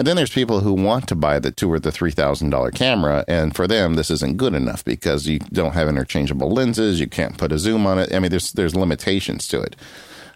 And 0.00 0.06
then 0.06 0.16
there's 0.16 0.30
people 0.30 0.60
who 0.60 0.72
want 0.72 1.08
to 1.08 1.14
buy 1.14 1.38
the 1.38 1.50
two 1.50 1.70
or 1.70 1.78
the 1.78 1.92
three 1.92 2.10
thousand 2.10 2.48
dollar 2.48 2.70
camera, 2.70 3.22
and 3.28 3.54
for 3.54 3.66
them 3.66 3.96
this 3.96 4.10
isn't 4.10 4.38
good 4.38 4.54
enough 4.54 4.82
because 4.82 5.26
you 5.26 5.40
don't 5.52 5.74
have 5.74 5.90
interchangeable 5.90 6.50
lenses, 6.50 6.98
you 6.98 7.06
can't 7.06 7.36
put 7.36 7.52
a 7.52 7.58
zoom 7.58 7.86
on 7.86 7.98
it. 7.98 8.14
I 8.14 8.18
mean, 8.18 8.30
there's 8.30 8.52
there's 8.52 8.74
limitations 8.74 9.46
to 9.48 9.60
it. 9.60 9.76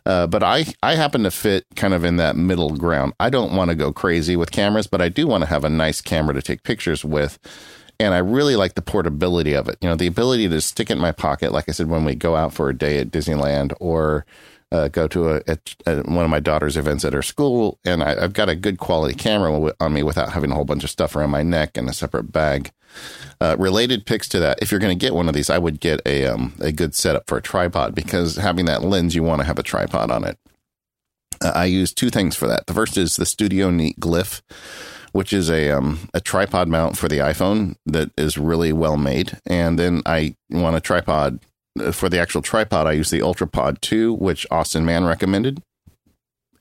Uh, 0.04 0.26
but 0.26 0.42
I, 0.42 0.66
I 0.82 0.96
happen 0.96 1.22
to 1.22 1.30
fit 1.30 1.64
kind 1.76 1.94
of 1.94 2.04
in 2.04 2.18
that 2.18 2.36
middle 2.36 2.76
ground. 2.76 3.14
I 3.18 3.30
don't 3.30 3.56
want 3.56 3.70
to 3.70 3.74
go 3.74 3.90
crazy 3.90 4.36
with 4.36 4.52
cameras, 4.52 4.86
but 4.86 5.00
I 5.00 5.08
do 5.08 5.26
want 5.26 5.44
to 5.44 5.48
have 5.48 5.64
a 5.64 5.70
nice 5.70 6.02
camera 6.02 6.34
to 6.34 6.42
take 6.42 6.62
pictures 6.62 7.02
with 7.02 7.38
and 7.98 8.12
I 8.12 8.18
really 8.18 8.56
like 8.56 8.74
the 8.74 8.82
portability 8.82 9.54
of 9.54 9.68
it. 9.68 9.78
You 9.80 9.88
know, 9.88 9.94
the 9.94 10.06
ability 10.06 10.48
to 10.48 10.60
stick 10.60 10.90
it 10.90 10.94
in 10.94 10.98
my 10.98 11.12
pocket, 11.12 11.52
like 11.52 11.68
I 11.68 11.72
said, 11.72 11.88
when 11.88 12.04
we 12.04 12.14
go 12.14 12.36
out 12.36 12.52
for 12.52 12.68
a 12.68 12.76
day 12.76 12.98
at 12.98 13.10
Disneyland 13.10 13.72
or 13.80 14.26
uh, 14.74 14.88
go 14.88 15.06
to 15.06 15.36
a, 15.36 15.42
a, 15.46 15.58
a, 15.86 16.02
one 16.02 16.24
of 16.24 16.30
my 16.30 16.40
daughter's 16.40 16.76
events 16.76 17.04
at 17.04 17.12
her 17.12 17.22
school, 17.22 17.78
and 17.84 18.02
I, 18.02 18.20
have 18.20 18.32
got 18.32 18.48
a 18.48 18.56
good 18.56 18.78
quality 18.78 19.14
camera 19.14 19.72
on 19.78 19.92
me 19.92 20.02
without 20.02 20.32
having 20.32 20.50
a 20.50 20.54
whole 20.54 20.64
bunch 20.64 20.82
of 20.82 20.90
stuff 20.90 21.14
around 21.14 21.30
my 21.30 21.44
neck 21.44 21.76
and 21.76 21.88
a 21.88 21.92
separate 21.92 22.32
bag. 22.32 22.72
Uh, 23.40 23.54
related 23.58 24.04
pics 24.04 24.28
to 24.28 24.40
that, 24.40 24.58
if 24.60 24.70
you're 24.70 24.80
going 24.80 24.96
to 24.96 25.06
get 25.06 25.14
one 25.14 25.28
of 25.28 25.34
these, 25.34 25.48
I 25.48 25.58
would 25.58 25.78
get 25.78 26.00
a 26.06 26.26
um, 26.26 26.54
a 26.60 26.72
good 26.72 26.94
setup 26.94 27.28
for 27.28 27.38
a 27.38 27.42
tripod 27.42 27.94
because 27.94 28.36
having 28.36 28.64
that 28.64 28.82
lens, 28.82 29.14
you 29.14 29.22
want 29.22 29.40
to 29.40 29.46
have 29.46 29.58
a 29.58 29.64
tripod 29.64 30.10
on 30.10 30.24
it. 30.24 30.38
Uh, 31.40 31.52
I 31.54 31.66
use 31.66 31.92
two 31.92 32.10
things 32.10 32.34
for 32.34 32.48
that. 32.48 32.66
The 32.66 32.74
first 32.74 32.96
is 32.96 33.16
the 33.16 33.26
Studio 33.26 33.70
Neat 33.70 34.00
Glyph 34.00 34.42
which 35.12 35.32
is 35.32 35.48
a 35.48 35.70
um, 35.70 36.08
a 36.12 36.20
tripod 36.20 36.66
mount 36.66 36.98
for 36.98 37.06
the 37.08 37.18
iPhone 37.18 37.76
that 37.86 38.10
is 38.18 38.36
really 38.36 38.72
well 38.72 38.96
made. 38.96 39.38
And 39.46 39.78
then 39.78 40.02
I 40.06 40.34
want 40.50 40.74
a 40.74 40.80
tripod 40.80 41.38
for 41.92 42.08
the 42.08 42.20
actual 42.20 42.42
tripod. 42.42 42.86
I 42.86 42.92
use 42.92 43.10
the 43.10 43.20
UltraPod 43.20 43.80
2, 43.80 44.14
which 44.14 44.46
Austin 44.50 44.84
Mann 44.84 45.04
recommended, 45.04 45.62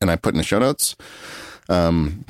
and 0.01 0.09
I 0.09 0.15
put 0.15 0.33
in 0.33 0.37
the 0.37 0.43
show 0.43 0.59
notes. 0.59 0.95
Um, 1.69 2.25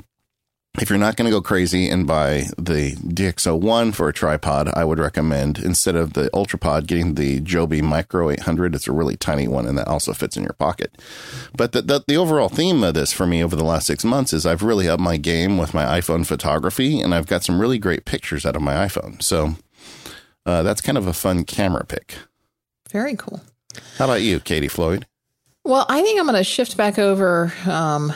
if 0.82 0.90
you're 0.90 0.98
not 0.98 1.16
going 1.18 1.30
to 1.30 1.36
go 1.36 1.42
crazy 1.42 1.88
and 1.88 2.08
buy 2.08 2.46
the 2.58 2.96
DxO1 2.96 3.94
for 3.94 4.10
a 4.10 4.14
tripod, 4.14 4.72
I 4.74 4.84
would 4.84 4.98
recommend 4.98 5.60
instead 5.60 5.96
of 5.96 6.14
the 6.14 6.32
UltraPod, 6.32 6.88
getting 6.88 7.14
the 7.14 7.42
Joby 7.42 7.80
Micro 7.84 8.32
800. 8.32 8.74
It's 8.74 8.88
a 8.88 8.92
really 8.92 9.16
tiny 9.16 9.48
one, 9.48 9.68
and 9.68 9.78
that 9.78 9.88
also 9.88 10.14
fits 10.14 10.36
in 10.36 10.42
your 10.42 10.54
pocket. 10.54 11.00
But 11.56 11.74
the, 11.74 11.84
the, 11.84 12.04
the 12.08 12.18
overall 12.18 12.50
theme 12.50 12.84
of 12.84 12.96
this 12.96 13.14
for 13.14 13.28
me 13.28 13.44
over 13.44 13.56
the 13.56 13.64
last 13.64 13.86
six 13.86 14.04
months 14.04 14.34
is 14.34 14.48
I've 14.48 14.64
really 14.64 14.90
upped 14.90 15.02
my 15.02 15.18
game 15.18 15.60
with 15.60 15.76
my 15.76 15.86
iPhone 16.00 16.26
photography, 16.26 17.00
and 17.00 17.14
I've 17.14 17.28
got 17.28 17.44
some 17.44 17.62
really 17.62 17.78
great 17.78 18.06
pictures 18.06 18.44
out 18.44 18.56
of 18.56 18.64
my 18.64 18.74
iPhone. 18.74 19.22
So 19.22 19.56
uh, 20.44 20.64
that's 20.64 20.82
kind 20.82 20.98
of 20.98 21.06
a 21.06 21.14
fun 21.14 21.44
camera 21.44 21.86
pick. 21.86 22.16
Very 22.94 23.16
cool. 23.16 23.42
How 23.98 24.06
about 24.06 24.22
you, 24.22 24.40
Katie 24.40 24.70
Floyd? 24.70 25.06
Well, 25.66 25.86
I 25.90 26.02
think 26.02 26.20
I'm 26.20 26.28
going 26.28 26.38
to 26.38 26.44
shift 26.44 26.78
back 26.78 27.00
over 27.00 27.52
um, 27.66 28.14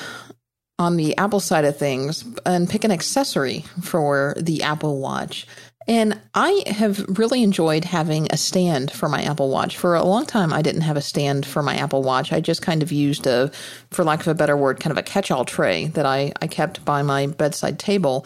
on 0.77 0.97
the 0.97 1.17
Apple 1.17 1.39
side 1.39 1.65
of 1.65 1.77
things 1.77 2.23
and 2.45 2.69
pick 2.69 2.83
an 2.83 2.91
accessory 2.91 3.65
for 3.81 4.35
the 4.37 4.63
Apple 4.63 4.99
Watch. 4.99 5.47
And 5.87 6.19
I 6.35 6.63
have 6.67 7.03
really 7.17 7.41
enjoyed 7.41 7.85
having 7.85 8.27
a 8.29 8.37
stand 8.37 8.91
for 8.91 9.07
my 9.07 9.23
Apple 9.23 9.49
Watch. 9.49 9.77
For 9.77 9.95
a 9.95 10.03
long 10.03 10.25
time, 10.25 10.51
I 10.51 10.61
didn't 10.61 10.81
have 10.81 10.97
a 10.97 11.01
stand 11.01 11.45
for 11.45 11.63
my 11.63 11.77
Apple 11.77 12.03
Watch. 12.03 12.33
I 12.33 12.41
just 12.41 12.61
kind 12.61 12.83
of 12.83 12.91
used 12.91 13.25
a, 13.25 13.49
for 13.89 14.03
lack 14.03 14.19
of 14.19 14.27
a 14.27 14.35
better 14.35 14.57
word, 14.57 14.81
kind 14.81 14.91
of 14.91 14.97
a 14.97 15.03
catch 15.03 15.31
all 15.31 15.45
tray 15.45 15.87
that 15.87 16.05
I, 16.05 16.33
I 16.41 16.47
kept 16.47 16.83
by 16.83 17.01
my 17.03 17.27
bedside 17.27 17.79
table. 17.79 18.25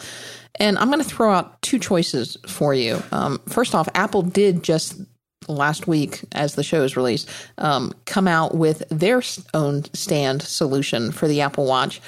And 0.56 0.76
I'm 0.76 0.88
going 0.88 1.02
to 1.02 1.08
throw 1.08 1.32
out 1.32 1.62
two 1.62 1.78
choices 1.78 2.36
for 2.46 2.74
you. 2.74 3.00
Um, 3.12 3.40
first 3.48 3.76
off, 3.76 3.88
Apple 3.94 4.22
did 4.22 4.64
just 4.64 5.00
last 5.56 5.86
week, 5.86 6.20
as 6.32 6.54
the 6.54 6.62
show 6.62 6.82
is 6.82 6.96
released, 6.96 7.28
um, 7.58 7.92
come 8.04 8.28
out 8.28 8.54
with 8.54 8.82
their 8.88 9.22
own 9.54 9.84
stand 9.94 10.42
solution 10.42 11.12
for 11.12 11.28
the 11.28 11.40
Apple 11.40 11.66
Watch. 11.66 12.00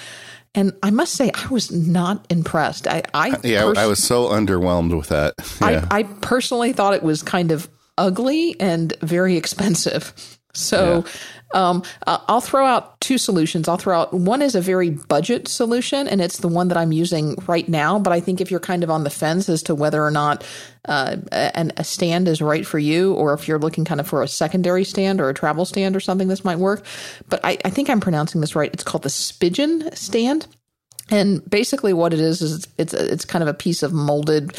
And 0.55 0.73
I 0.83 0.91
must 0.91 1.15
say, 1.15 1.33
I 1.35 1.49
was 1.49 1.73
not 1.73 2.25
impressed. 2.31 2.87
I, 2.87 3.03
I 3.13 3.39
yeah, 3.43 3.65
pers- 3.65 3.79
I 3.79 3.87
was 3.87 4.03
so 4.03 4.29
underwhelmed 4.29 4.97
with 4.97 5.09
that. 5.09 5.35
Yeah. 5.61 5.87
I, 5.91 6.01
I 6.01 6.03
personally 6.03 6.73
thought 6.73 6.95
it 6.95 7.03
was 7.03 7.23
kind 7.23 7.51
of 7.51 7.69
ugly 7.97 8.59
and 8.61 8.95
very 9.01 9.37
expensive. 9.37 10.13
So. 10.53 11.05
Um, 11.55 11.83
uh, 12.07 12.19
I'll 12.29 12.41
throw 12.41 12.67
out 12.67 13.01
two 13.01 13.17
solutions. 13.17 13.69
I'll 13.69 13.79
throw 13.79 14.01
out 14.01 14.13
one 14.13 14.43
is 14.43 14.55
a 14.55 14.61
very 14.61 14.91
budget 14.91 15.49
solution, 15.49 16.09
and 16.09 16.21
it's 16.21 16.39
the 16.39 16.49
one 16.49 16.69
that 16.69 16.77
I'm 16.77 16.93
using 16.93 17.37
right 17.47 17.69
now. 17.69 17.99
But 17.99 18.13
I 18.13 18.21
think 18.21 18.41
if 18.41 18.51
you're 18.51 18.61
kind 18.61 18.83
of 18.83 18.91
on 18.91 19.05
the 19.05 19.11
fence 19.11 19.49
as 19.49 19.63
to 19.65 19.75
whether 19.75 20.05
or 20.05 20.11
not 20.11 20.45
uh, 20.87 21.17
an, 21.33 21.73
a 21.77 21.85
stand 21.85 22.29
is 22.29 22.43
right 22.43 22.67
for 22.67 22.79
you, 22.79 23.15
or 23.15 23.33
if 23.33 23.49
you're 23.49 23.59
looking 23.59 23.85
kind 23.85 24.01
of 24.01 24.07
for 24.09 24.23
a 24.23 24.29
secondary 24.29 24.85
stand 24.85 25.21
or 25.21 25.29
a 25.29 25.35
travel 25.35 25.65
stand 25.65 25.97
or 25.97 26.01
something, 26.01 26.29
this 26.29 26.45
might 26.45 26.59
work. 26.59 26.85
But 27.29 27.41
I, 27.45 27.57
I 27.65 27.71
think 27.71 27.89
I'm 27.89 28.01
pronouncing 28.01 28.41
this 28.41 28.57
right. 28.57 28.73
It's 28.73 28.85
called 28.85 29.05
the 29.05 29.09
Spigen 29.09 29.97
stand. 29.97 30.47
And 31.11 31.49
basically, 31.49 31.93
what 31.93 32.13
it 32.13 32.21
is 32.21 32.43
is 32.43 32.55
it's 32.55 32.69
it's, 32.79 32.95
it's 32.95 33.25
kind 33.25 33.43
of 33.43 33.49
a 33.49 33.55
piece 33.55 33.83
of 33.83 33.93
molded 33.93 34.59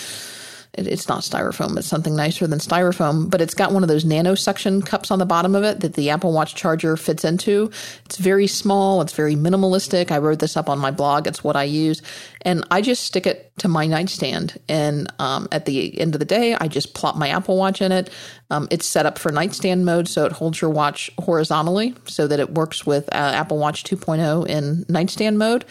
it's 0.78 1.08
not 1.08 1.22
styrofoam, 1.22 1.78
it's 1.78 1.88
something 1.88 2.16
nicer 2.16 2.48
than 2.48 2.60
styrofoam, 2.60 3.30
but 3.30 3.42
it's 3.42 3.54
got 3.54 3.72
one 3.72 3.84
of 3.84 3.90
those 3.90 4.06
nano 4.06 4.36
suction 4.36 4.82
cups 4.82 5.12
on 5.12 5.20
the 5.20 5.26
bottom 5.26 5.56
of 5.56 5.64
it 5.64 5.80
that 5.82 5.94
the 5.94 6.10
Apple 6.10 6.34
Watch 6.34 6.56
charger 6.56 6.98
fits 6.98 7.24
into. 7.24 7.72
It's 8.06 8.18
very 8.18 8.48
small, 8.48 9.02
it's 9.02 9.14
very 9.14 9.36
minimalistic. 9.36 10.12
I 10.12 10.18
wrote 10.18 10.40
this 10.40 10.58
up 10.58 10.70
on 10.70 10.80
my 10.80 10.92
blog, 10.92 11.28
it's 11.28 11.44
what 11.44 11.56
I 11.56 11.64
use. 11.64 12.02
And 12.42 12.64
I 12.72 12.82
just 12.82 13.04
stick 13.04 13.26
it 13.26 13.45
to 13.58 13.70
my 13.70 13.88
nightstand. 13.88 14.60
And 14.68 15.12
um, 15.18 15.48
at 15.52 15.66
the 15.66 15.98
end 16.00 16.14
of 16.14 16.20
the 16.20 16.26
day, 16.26 16.56
I 16.56 16.68
just 16.68 16.94
plop 16.94 17.16
my 17.16 17.30
Apple 17.30 17.58
Watch 17.58 17.82
in 17.82 17.92
it. 17.92 18.10
Um, 18.50 18.68
it's 18.70 18.86
set 18.86 19.06
up 19.06 19.18
for 19.18 19.32
nightstand 19.32 19.86
mode, 19.86 20.10
so 20.10 20.26
it 20.26 20.34
holds 20.34 20.60
your 20.60 20.70
watch 20.70 21.10
horizontally 21.20 21.96
so 22.06 22.28
that 22.28 22.40
it 22.40 22.54
works 22.54 22.86
with 22.86 23.08
uh, 23.14 23.32
Apple 23.34 23.58
Watch 23.58 23.84
2.0 23.86 24.46
in 24.48 24.86
nightstand 24.90 25.40
mode. 25.40 25.64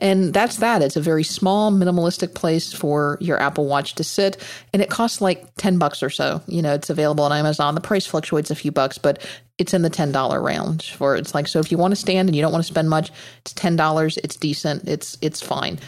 And 0.00 0.34
that's 0.34 0.56
that. 0.56 0.82
It's 0.82 0.96
a 0.96 1.00
very 1.00 1.24
small, 1.24 1.70
minimalistic 1.70 2.34
place 2.34 2.72
for 2.72 3.18
your 3.20 3.40
Apple 3.40 3.66
Watch 3.66 3.94
to 3.94 4.04
sit. 4.04 4.36
And 4.72 4.82
it 4.82 4.90
costs 4.90 5.20
like 5.20 5.54
10 5.56 5.78
bucks 5.78 6.02
or 6.02 6.10
so. 6.10 6.42
You 6.46 6.62
know, 6.62 6.74
it's 6.74 6.90
available 6.90 7.24
on 7.24 7.32
Amazon. 7.32 7.74
The 7.76 7.80
price 7.80 8.06
fluctuates 8.06 8.50
a 8.50 8.56
few 8.56 8.72
bucks, 8.72 8.98
but 8.98 9.24
it's 9.58 9.74
in 9.74 9.82
the 9.82 9.90
$10 9.90 10.42
range 10.42 10.92
for 10.92 11.16
it's 11.16 11.34
like, 11.34 11.48
so 11.48 11.58
if 11.58 11.72
you 11.72 11.78
want 11.78 11.90
to 11.90 11.96
stand 11.96 12.28
and 12.28 12.36
you 12.36 12.42
don't 12.42 12.52
want 12.52 12.64
to 12.64 12.72
spend 12.72 12.88
much, 12.88 13.10
it's 13.40 13.52
$10. 13.54 14.18
It's 14.22 14.36
decent. 14.36 14.88
It's, 14.88 15.18
it's 15.20 15.40
fine. 15.40 15.80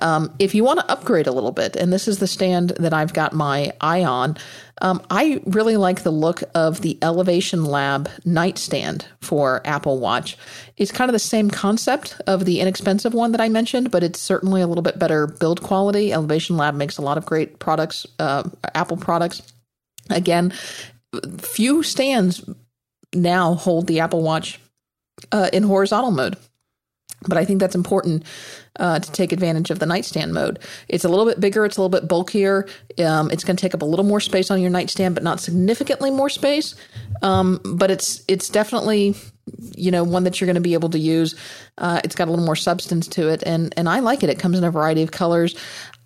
Um, 0.00 0.34
if 0.38 0.54
you 0.54 0.64
want 0.64 0.80
to 0.80 0.90
upgrade 0.90 1.26
a 1.26 1.32
little 1.32 1.52
bit, 1.52 1.76
and 1.76 1.92
this 1.92 2.08
is 2.08 2.18
the 2.18 2.26
stand 2.26 2.70
that 2.80 2.94
I've 2.94 3.12
got 3.12 3.34
my 3.34 3.72
eye 3.80 4.04
on, 4.04 4.38
um, 4.80 5.02
I 5.10 5.42
really 5.44 5.76
like 5.76 6.02
the 6.02 6.10
look 6.10 6.42
of 6.54 6.80
the 6.80 6.98
Elevation 7.02 7.64
Lab 7.64 8.08
nightstand 8.24 9.06
for 9.20 9.60
Apple 9.66 9.98
Watch. 9.98 10.38
It's 10.78 10.90
kind 10.90 11.10
of 11.10 11.12
the 11.12 11.18
same 11.18 11.50
concept 11.50 12.20
of 12.26 12.46
the 12.46 12.60
inexpensive 12.60 13.12
one 13.12 13.32
that 13.32 13.40
I 13.40 13.50
mentioned, 13.50 13.90
but 13.90 14.02
it's 14.02 14.18
certainly 14.18 14.62
a 14.62 14.66
little 14.66 14.82
bit 14.82 14.98
better 14.98 15.26
build 15.26 15.62
quality. 15.62 16.12
Elevation 16.12 16.56
Lab 16.56 16.74
makes 16.74 16.96
a 16.96 17.02
lot 17.02 17.18
of 17.18 17.26
great 17.26 17.58
products, 17.58 18.06
uh, 18.18 18.44
Apple 18.74 18.96
products. 18.96 19.42
Again, 20.08 20.54
few 21.38 21.82
stands 21.82 22.42
now 23.14 23.54
hold 23.54 23.86
the 23.86 24.00
Apple 24.00 24.22
Watch 24.22 24.58
uh, 25.30 25.50
in 25.52 25.64
horizontal 25.64 26.10
mode. 26.10 26.36
But 27.28 27.38
I 27.38 27.44
think 27.44 27.60
that's 27.60 27.74
important 27.74 28.24
uh, 28.78 28.98
to 28.98 29.12
take 29.12 29.32
advantage 29.32 29.70
of 29.70 29.78
the 29.78 29.86
nightstand 29.86 30.32
mode. 30.32 30.58
It's 30.88 31.04
a 31.04 31.08
little 31.08 31.24
bit 31.24 31.40
bigger, 31.40 31.64
it's 31.64 31.76
a 31.76 31.82
little 31.82 32.00
bit 32.00 32.08
bulkier. 32.08 32.66
Um, 32.98 33.30
it's 33.30 33.44
going 33.44 33.56
to 33.56 33.60
take 33.60 33.74
up 33.74 33.82
a 33.82 33.86
little 33.86 34.04
more 34.04 34.20
space 34.20 34.50
on 34.50 34.60
your 34.60 34.70
nightstand, 34.70 35.14
but 35.14 35.22
not 35.22 35.40
significantly 35.40 36.10
more 36.10 36.28
space. 36.28 36.74
Um, 37.22 37.60
but 37.64 37.90
it's 37.90 38.24
it's 38.28 38.48
definitely 38.48 39.14
you 39.74 39.90
know 39.90 40.04
one 40.04 40.24
that 40.24 40.40
you're 40.40 40.46
going 40.46 40.54
to 40.54 40.60
be 40.60 40.74
able 40.74 40.90
to 40.90 40.98
use. 40.98 41.34
Uh, 41.78 42.00
it's 42.04 42.14
got 42.14 42.28
a 42.28 42.30
little 42.30 42.44
more 42.44 42.56
substance 42.56 43.06
to 43.08 43.28
it, 43.28 43.42
and 43.44 43.72
and 43.76 43.88
I 43.88 44.00
like 44.00 44.22
it. 44.22 44.30
It 44.30 44.38
comes 44.38 44.58
in 44.58 44.64
a 44.64 44.70
variety 44.70 45.02
of 45.02 45.10
colors. 45.10 45.56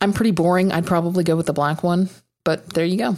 I'm 0.01 0.13
pretty 0.13 0.33
boring. 0.33 0.73
I'd 0.73 0.87
probably 0.87 1.25
go 1.25 1.37
with 1.37 1.47
the 1.47 1.53
black 1.53 1.83
one, 1.83 2.11
but 2.45 2.69
there 2.75 2.85
you 2.85 2.99
go. 2.99 3.17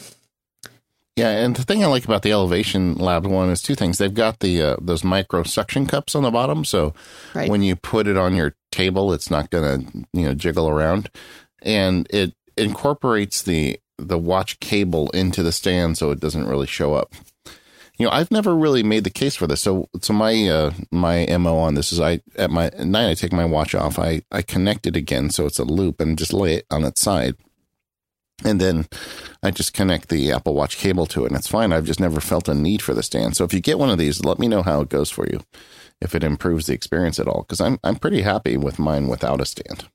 Yeah, 1.18 1.30
and 1.30 1.56
the 1.56 1.64
thing 1.64 1.82
I 1.82 1.88
like 1.88 2.04
about 2.04 2.22
the 2.22 2.30
Elevation 2.30 2.94
Lab 2.94 3.26
one 3.26 3.50
is 3.50 3.60
two 3.60 3.74
things. 3.74 3.98
They've 3.98 4.14
got 4.14 4.38
the 4.38 4.62
uh, 4.62 4.76
those 4.80 5.02
micro 5.02 5.42
suction 5.42 5.84
cups 5.84 6.14
on 6.14 6.22
the 6.22 6.30
bottom, 6.30 6.64
so 6.64 6.94
right. 7.34 7.50
when 7.50 7.60
you 7.60 7.74
put 7.74 8.06
it 8.06 8.16
on 8.16 8.36
your 8.36 8.54
table, 8.70 9.12
it's 9.12 9.28
not 9.28 9.50
going 9.50 9.84
to 9.84 10.06
you 10.12 10.26
know 10.26 10.34
jiggle 10.34 10.68
around, 10.68 11.10
and 11.60 12.06
it 12.10 12.34
incorporates 12.56 13.42
the 13.42 13.80
the 13.98 14.16
watch 14.16 14.60
cable 14.60 15.10
into 15.10 15.42
the 15.42 15.50
stand, 15.50 15.98
so 15.98 16.12
it 16.12 16.20
doesn't 16.20 16.46
really 16.46 16.68
show 16.68 16.94
up. 16.94 17.12
You 17.98 18.06
know, 18.06 18.12
I've 18.12 18.30
never 18.30 18.54
really 18.54 18.84
made 18.84 19.02
the 19.02 19.10
case 19.10 19.34
for 19.34 19.48
this. 19.48 19.60
So, 19.60 19.88
so 20.00 20.12
my 20.12 20.48
uh, 20.48 20.72
my 20.92 21.26
mo 21.36 21.58
on 21.58 21.74
this 21.74 21.92
is 21.92 21.98
I 21.98 22.20
at 22.36 22.52
my 22.52 22.66
at 22.66 22.86
night 22.86 23.10
I 23.10 23.14
take 23.14 23.32
my 23.32 23.44
watch 23.44 23.74
off, 23.74 23.98
I 23.98 24.22
I 24.30 24.42
connect 24.42 24.86
it 24.86 24.94
again, 24.94 25.30
so 25.30 25.46
it's 25.46 25.58
a 25.58 25.64
loop, 25.64 26.00
and 26.00 26.16
just 26.16 26.32
lay 26.32 26.58
it 26.58 26.66
on 26.70 26.84
its 26.84 27.00
side 27.00 27.34
and 28.44 28.60
then 28.60 28.86
I 29.42 29.50
just 29.50 29.74
connect 29.74 30.08
the 30.08 30.32
Apple 30.32 30.54
Watch 30.54 30.76
cable 30.76 31.06
to 31.06 31.24
it, 31.24 31.28
and 31.28 31.36
it's 31.36 31.48
fine. 31.48 31.72
I've 31.72 31.84
just 31.84 32.00
never 32.00 32.20
felt 32.20 32.48
a 32.48 32.54
need 32.54 32.82
for 32.82 32.94
the 32.94 33.02
stand. 33.02 33.36
So 33.36 33.44
if 33.44 33.52
you 33.52 33.60
get 33.60 33.78
one 33.78 33.90
of 33.90 33.98
these, 33.98 34.24
let 34.24 34.38
me 34.38 34.48
know 34.48 34.62
how 34.62 34.80
it 34.80 34.88
goes 34.88 35.10
for 35.10 35.26
you, 35.26 35.40
if 36.00 36.14
it 36.14 36.24
improves 36.24 36.66
the 36.66 36.74
experience 36.74 37.18
at 37.18 37.28
all, 37.28 37.42
because 37.42 37.60
I'm 37.60 37.78
I'm 37.82 37.96
pretty 37.96 38.22
happy 38.22 38.56
with 38.56 38.78
mine 38.78 39.08
without 39.08 39.40
a 39.40 39.46
stand. 39.46 39.88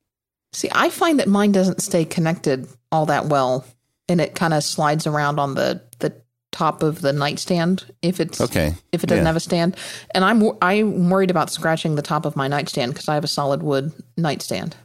See, 0.51 0.69
I 0.71 0.89
find 0.89 1.19
that 1.19 1.27
mine 1.27 1.51
doesn't 1.51 1.81
stay 1.81 2.05
connected 2.05 2.67
all 2.91 3.05
that 3.07 3.25
well, 3.25 3.65
and 4.07 4.21
it 4.21 4.35
kind 4.35 4.53
of 4.53 4.63
slides 4.63 5.07
around 5.07 5.39
on 5.39 5.55
the 5.55 5.81
the 5.99 6.21
top 6.51 6.83
of 6.83 7.01
the 7.01 7.11
nightstand 7.11 7.83
if 8.03 8.19
it's 8.19 8.39
okay 8.39 8.75
if 8.91 9.03
it 9.03 9.07
doesn't 9.07 9.23
yeah. 9.23 9.29
have 9.29 9.35
a 9.35 9.41
stand. 9.41 9.75
And 10.13 10.23
I'm 10.23 10.51
I'm 10.61 11.09
worried 11.09 11.31
about 11.31 11.49
scratching 11.49 11.95
the 11.95 12.01
top 12.01 12.25
of 12.25 12.35
my 12.35 12.47
nightstand 12.47 12.93
because 12.93 13.09
I 13.09 13.15
have 13.15 13.23
a 13.23 13.27
solid 13.27 13.63
wood 13.63 13.91
nightstand. 14.17 14.75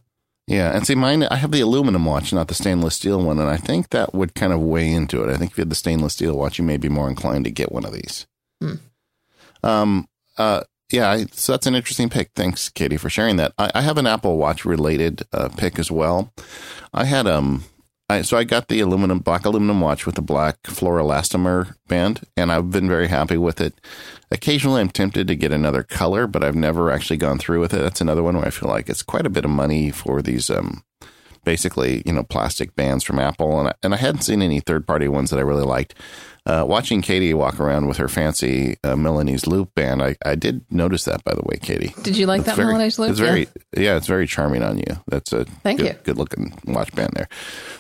Yeah, 0.49 0.75
and 0.75 0.87
see, 0.87 0.95
mine, 0.95 1.25
I 1.25 1.37
have 1.37 1.53
the 1.53 1.61
aluminum 1.61 2.07
watch, 2.07 2.33
not 2.33 2.49
the 2.49 2.55
stainless 2.55 2.97
steel 2.97 3.23
one, 3.23 3.39
and 3.39 3.51
I 3.51 3.59
think 3.59 3.91
that 3.91 4.15
would 4.15 4.35
kind 4.35 4.51
of 4.51 4.61
weigh 4.61 4.91
into 4.91 5.23
it. 5.23 5.31
I 5.31 5.37
think 5.37 5.51
if 5.51 5.59
you 5.59 5.63
had 5.63 5.71
the 5.71 5.77
stainless 5.77 6.15
steel 6.15 6.39
watch, 6.39 6.59
you 6.59 6.65
may 6.65 6.79
be 6.79 6.89
more 6.89 7.11
inclined 7.11 7.45
to 7.45 7.51
get 7.51 7.71
one 7.71 7.85
of 7.85 7.93
these. 7.93 8.27
Hmm. 8.63 8.75
Um, 9.63 10.09
uh, 10.39 10.63
yeah, 10.91 11.11
I, 11.11 11.27
so 11.33 11.53
that's 11.53 11.67
an 11.67 11.75
interesting 11.75 12.09
pick. 12.09 12.31
Thanks, 12.35 12.71
Katie, 12.71 12.97
for 12.97 13.11
sharing 13.11 13.37
that. 13.37 13.53
I, 13.59 13.71
I 13.75 13.83
have 13.83 13.99
an 13.99 14.07
Apple 14.07 14.39
Watch 14.39 14.65
related 14.65 15.23
uh, 15.35 15.51
pick 15.51 15.79
as 15.79 15.91
well. 15.91 16.33
I 16.95 17.05
had 17.05 17.27
um, 17.27 17.65
I, 18.11 18.23
so 18.23 18.39
I 18.39 18.45
got 18.45 18.69
the 18.69 18.81
aluminum 18.81 19.19
black 19.19 19.45
aluminum 19.45 19.83
watch 19.83 20.07
with 20.07 20.15
the 20.15 20.23
black 20.23 20.63
fluoroelastomer 20.63 21.75
band, 21.89 22.23
and 22.39 22.51
I've 22.51 22.71
been 22.71 22.89
very 22.89 23.09
happy 23.09 23.37
with 23.37 23.61
it. 23.61 23.79
Occasionally, 24.31 24.81
I'm 24.81 24.89
tempted 24.89 25.29
to 25.29 25.37
get 25.37 25.53
another 25.53 25.83
color, 25.83 26.27
but 26.27 26.43
I've 26.43 26.55
never 26.55 26.91
actually 26.91 27.19
gone 27.19 27.39
through 27.39 27.61
with 27.61 27.75
it. 27.75 27.83
That's 27.83 28.01
another 28.01 28.23
one 28.23 28.37
where 28.37 28.47
I 28.47 28.51
feel 28.51 28.71
like 28.71 28.89
it's 28.89 29.03
quite 29.03 29.27
a 29.27 29.31
bit 29.31 29.45
of 29.45 29.51
money 29.51 29.91
for 29.91 30.23
these, 30.23 30.49
um, 30.49 30.85
basically, 31.45 32.03
you 32.07 32.15
know, 32.15 32.23
plastic 32.23 32.75
bands 32.75 33.05
from 33.05 33.19
Apple, 33.19 33.59
and 33.59 33.69
I, 33.69 33.75
and 33.83 33.93
I 33.93 33.99
hadn't 33.99 34.23
seen 34.23 34.41
any 34.41 34.61
third 34.61 34.87
party 34.87 35.09
ones 35.09 35.29
that 35.29 35.39
I 35.39 35.43
really 35.43 35.65
liked. 35.65 35.95
Uh, 36.49 36.65
watching 36.67 37.03
Katie 37.03 37.35
walk 37.35 37.61
around 37.61 37.87
with 37.87 37.99
her 37.99 38.09
fancy 38.09 38.77
uh, 38.83 38.97
Milanese 38.97 39.47
loop 39.47 39.75
band, 39.75 40.03
I, 40.03 40.17
I 40.25 40.35
did 40.35 40.65
notice 40.71 41.05
that, 41.05 41.23
by 41.23 41.35
the 41.35 41.43
way, 41.45 41.59
Katie. 41.61 41.95
Did 42.03 42.17
you 42.17 42.27
like 42.27 42.41
It's 42.41 42.47
that 42.47 42.57
very- 42.57 42.73
Milanese 42.73 42.99
loop? 42.99 43.11
It's 43.11 43.21
very, 43.21 43.49
yeah. 43.77 43.97
it's 43.97 44.07
very 44.07 44.27
charming 44.27 44.63
on 44.63 44.79
you. 44.79 44.97
That's 45.07 45.33
a 45.33 45.45
Thank 45.63 45.81
good, 45.81 45.87
you. 45.87 45.95
good 46.05 46.19
looking 46.19 46.59
watch 46.67 46.93
band 46.95 47.13
there. 47.15 47.29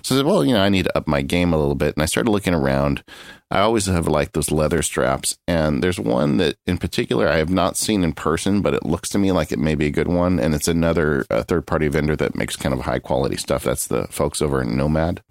So 0.02 0.14
I 0.14 0.18
said, 0.18 0.26
well, 0.26 0.44
you 0.44 0.52
know, 0.54 0.60
I 0.62 0.68
need 0.68 0.84
to 0.84 0.96
up 0.96 1.08
my 1.08 1.22
game 1.22 1.52
a 1.52 1.58
little 1.58 1.74
bit, 1.74 1.96
and 1.96 2.02
I 2.02 2.06
started 2.06 2.30
looking 2.30 2.54
around. 2.54 3.02
I 3.50 3.60
always 3.60 3.86
have 3.86 4.06
liked 4.06 4.34
those 4.34 4.50
leather 4.50 4.82
straps, 4.82 5.38
and 5.48 5.82
there's 5.82 5.98
one 5.98 6.36
that 6.36 6.56
in 6.66 6.76
particular 6.76 7.26
I 7.26 7.36
have 7.36 7.48
not 7.48 7.78
seen 7.78 8.04
in 8.04 8.12
person, 8.12 8.60
but 8.60 8.74
it 8.74 8.84
looks 8.84 9.08
to 9.10 9.18
me 9.18 9.32
like 9.32 9.50
it 9.50 9.58
may 9.58 9.74
be 9.74 9.86
a 9.86 9.90
good 9.90 10.08
one, 10.08 10.38
and 10.38 10.54
it's 10.54 10.68
another 10.68 11.24
uh, 11.30 11.42
third 11.44 11.66
party 11.66 11.88
vendor 11.88 12.14
that 12.16 12.34
makes 12.36 12.56
kind 12.56 12.74
of 12.74 12.80
high 12.82 12.98
quality 12.98 13.36
stuff. 13.38 13.64
That's 13.64 13.86
the 13.86 14.06
folks 14.08 14.42
over 14.42 14.60
in 14.60 14.76
Nomad. 14.76 15.22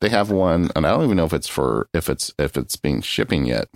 They 0.00 0.08
have 0.08 0.30
one, 0.30 0.70
and 0.74 0.86
I 0.86 0.90
don't 0.90 1.04
even 1.04 1.16
know 1.16 1.26
if 1.26 1.32
it's 1.32 1.48
for 1.48 1.88
if 1.92 2.08
it's 2.08 2.32
if 2.38 2.56
it's 2.56 2.76
being 2.76 3.02
shipping 3.02 3.44
yet. 3.44 3.68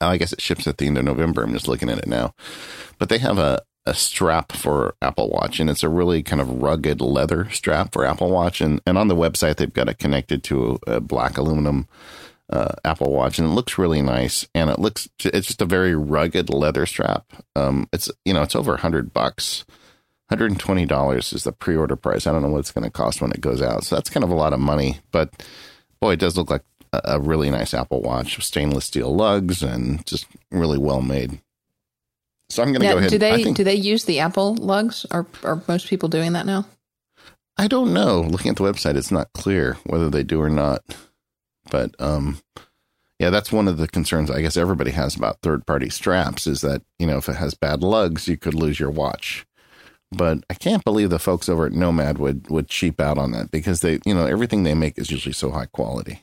I 0.00 0.18
guess 0.18 0.32
it 0.32 0.42
ships 0.42 0.66
at 0.66 0.78
the 0.78 0.86
end 0.86 0.98
of 0.98 1.04
November. 1.04 1.42
I'm 1.42 1.52
just 1.52 1.68
looking 1.68 1.88
at 1.88 1.98
it 1.98 2.06
now, 2.06 2.34
but 2.98 3.08
they 3.08 3.18
have 3.18 3.38
a 3.38 3.62
a 3.86 3.94
strap 3.94 4.52
for 4.52 4.96
Apple 5.00 5.30
Watch, 5.30 5.60
and 5.60 5.70
it's 5.70 5.84
a 5.84 5.88
really 5.88 6.22
kind 6.22 6.42
of 6.42 6.60
rugged 6.60 7.00
leather 7.00 7.48
strap 7.50 7.92
for 7.92 8.04
Apple 8.04 8.30
Watch. 8.30 8.60
And 8.60 8.80
and 8.86 8.98
on 8.98 9.08
the 9.08 9.16
website, 9.16 9.56
they've 9.56 9.72
got 9.72 9.88
it 9.88 9.98
connected 9.98 10.42
to 10.44 10.78
a, 10.86 10.94
a 10.94 11.00
black 11.00 11.38
aluminum 11.38 11.88
uh, 12.50 12.74
Apple 12.84 13.12
Watch, 13.12 13.38
and 13.38 13.48
it 13.48 13.52
looks 13.52 13.78
really 13.78 14.02
nice. 14.02 14.46
And 14.54 14.70
it 14.70 14.78
looks 14.78 15.08
it's 15.24 15.46
just 15.46 15.62
a 15.62 15.66
very 15.66 15.94
rugged 15.94 16.50
leather 16.50 16.84
strap. 16.86 17.24
Um, 17.54 17.88
it's 17.92 18.10
you 18.24 18.34
know 18.34 18.42
it's 18.42 18.56
over 18.56 18.74
a 18.74 18.80
hundred 18.80 19.12
bucks. 19.12 19.64
$120 20.30 21.32
is 21.32 21.44
the 21.44 21.52
pre-order 21.52 21.96
price. 21.96 22.26
I 22.26 22.32
don't 22.32 22.42
know 22.42 22.48
what 22.48 22.58
it's 22.58 22.72
going 22.72 22.84
to 22.84 22.90
cost 22.90 23.20
when 23.20 23.30
it 23.30 23.40
goes 23.40 23.62
out. 23.62 23.84
So 23.84 23.94
that's 23.94 24.10
kind 24.10 24.24
of 24.24 24.30
a 24.30 24.34
lot 24.34 24.52
of 24.52 24.60
money, 24.60 25.00
but 25.12 25.30
boy, 26.00 26.12
it 26.12 26.20
does 26.20 26.36
look 26.36 26.50
like 26.50 26.64
a, 26.92 27.00
a 27.04 27.20
really 27.20 27.50
nice 27.50 27.74
Apple 27.74 28.02
Watch 28.02 28.36
with 28.36 28.44
stainless 28.44 28.86
steel 28.86 29.14
lugs 29.14 29.62
and 29.62 30.04
just 30.06 30.26
really 30.50 30.78
well 30.78 31.02
made. 31.02 31.40
So 32.48 32.62
I'm 32.62 32.72
going 32.72 32.82
to 32.82 32.88
go 32.88 32.98
ahead. 32.98 33.10
do 33.10 33.18
they 33.18 33.32
I 33.32 33.42
think 33.42 33.56
do 33.56 33.64
they 33.64 33.74
use 33.74 34.04
the 34.04 34.20
Apple 34.20 34.54
lugs? 34.54 35.04
Are 35.10 35.26
are 35.42 35.62
most 35.66 35.88
people 35.88 36.08
doing 36.08 36.32
that 36.34 36.46
now? 36.46 36.66
I 37.56 37.66
don't 37.66 37.92
know. 37.92 38.20
Looking 38.20 38.50
at 38.50 38.56
the 38.56 38.64
website, 38.64 38.96
it's 38.96 39.10
not 39.10 39.32
clear 39.32 39.78
whether 39.84 40.10
they 40.10 40.22
do 40.22 40.40
or 40.40 40.50
not. 40.50 40.82
But 41.70 42.00
um, 42.00 42.38
yeah, 43.18 43.30
that's 43.30 43.50
one 43.50 43.66
of 43.66 43.78
the 43.78 43.88
concerns 43.88 44.30
I 44.30 44.42
guess 44.42 44.56
everybody 44.56 44.92
has 44.92 45.16
about 45.16 45.40
third 45.42 45.66
party 45.66 45.88
straps 45.88 46.46
is 46.46 46.60
that 46.60 46.82
you 46.98 47.06
know 47.06 47.16
if 47.16 47.28
it 47.28 47.36
has 47.36 47.54
bad 47.54 47.82
lugs, 47.82 48.28
you 48.28 48.36
could 48.36 48.54
lose 48.54 48.78
your 48.78 48.90
watch. 48.90 49.46
But 50.12 50.44
I 50.48 50.54
can't 50.54 50.84
believe 50.84 51.10
the 51.10 51.18
folks 51.18 51.48
over 51.48 51.66
at 51.66 51.72
Nomad 51.72 52.18
would 52.18 52.48
would 52.48 52.68
cheap 52.68 53.00
out 53.00 53.18
on 53.18 53.32
that 53.32 53.50
because 53.50 53.80
they 53.80 53.98
you 54.04 54.14
know 54.14 54.26
everything 54.26 54.62
they 54.62 54.74
make 54.74 54.98
is 54.98 55.10
usually 55.10 55.32
so 55.32 55.50
high 55.50 55.66
quality. 55.66 56.22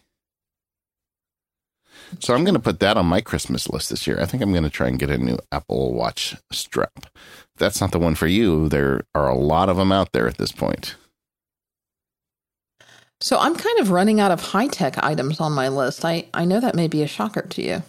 So 2.20 2.34
I'm 2.34 2.44
going 2.44 2.56
to 2.56 2.60
put 2.60 2.80
that 2.80 2.98
on 2.98 3.06
my 3.06 3.22
Christmas 3.22 3.70
list 3.70 3.90
this 3.90 4.06
year. 4.06 4.20
I 4.20 4.26
think 4.26 4.44
I'm 4.44 4.52
going 4.52 4.64
to 4.64 4.70
try 4.70 4.88
and 4.88 5.00
get 5.00 5.10
a 5.10 5.18
new 5.18 5.38
Apple 5.52 5.94
Watch 5.94 6.36
strap. 6.52 6.92
If 7.06 7.58
that's 7.58 7.82
not 7.82 7.92
the 7.92 8.00
one 8.00 8.16
for 8.16 8.28
you. 8.28 8.70
There 8.70 9.02
are 9.16 9.30
a 9.30 9.38
lot 9.38 9.70
of 9.70 9.78
them 9.78 9.92
out 9.92 10.12
there 10.12 10.28
at 10.28 10.38
this 10.38 10.52
point. 10.52 10.96
So 13.20 13.40
I'm 13.40 13.56
kind 13.56 13.80
of 13.80 13.90
running 13.90 14.20
out 14.20 14.32
of 14.32 14.42
high 14.42 14.68
tech 14.68 15.02
items 15.04 15.40
on 15.40 15.54
my 15.54 15.70
list. 15.70 16.04
I, 16.04 16.26
I 16.34 16.46
know 16.46 16.60
that 16.60 16.76
may 16.76 16.88
be 16.88 17.04
a 17.04 17.08
shocker 17.08 17.42
to 17.42 17.62
you. 17.62 17.84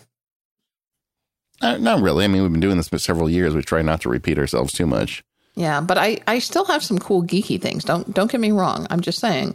Uh, 1.61 1.77
not 1.79 2.01
really. 2.01 2.25
I 2.25 2.29
mean, 2.29 2.43
we've 2.43 2.53
been 2.53 2.61
doing 2.61 2.77
this 2.77 2.89
for 2.89 2.99
several 2.99 3.29
years. 3.29 3.55
We 3.55 3.63
try 3.63 3.83
not 3.83 4.01
to 4.03 4.09
repeat 4.09 4.39
ourselves 4.39 4.73
too 4.73 4.87
much. 4.87 5.25
Yeah, 5.57 5.81
but 5.81 5.99
I, 5.99 6.19
I 6.27 6.41
still 6.41 6.65
have 6.65 6.83
some 6.83 6.99
cool 6.99 7.23
geeky 7.23 7.61
things. 7.61 7.85
Don't 7.85 8.13
don't 8.13 8.31
get 8.31 8.41
me 8.41 8.51
wrong. 8.53 8.87
I'm 8.91 9.01
just 9.01 9.19
saying. 9.21 9.55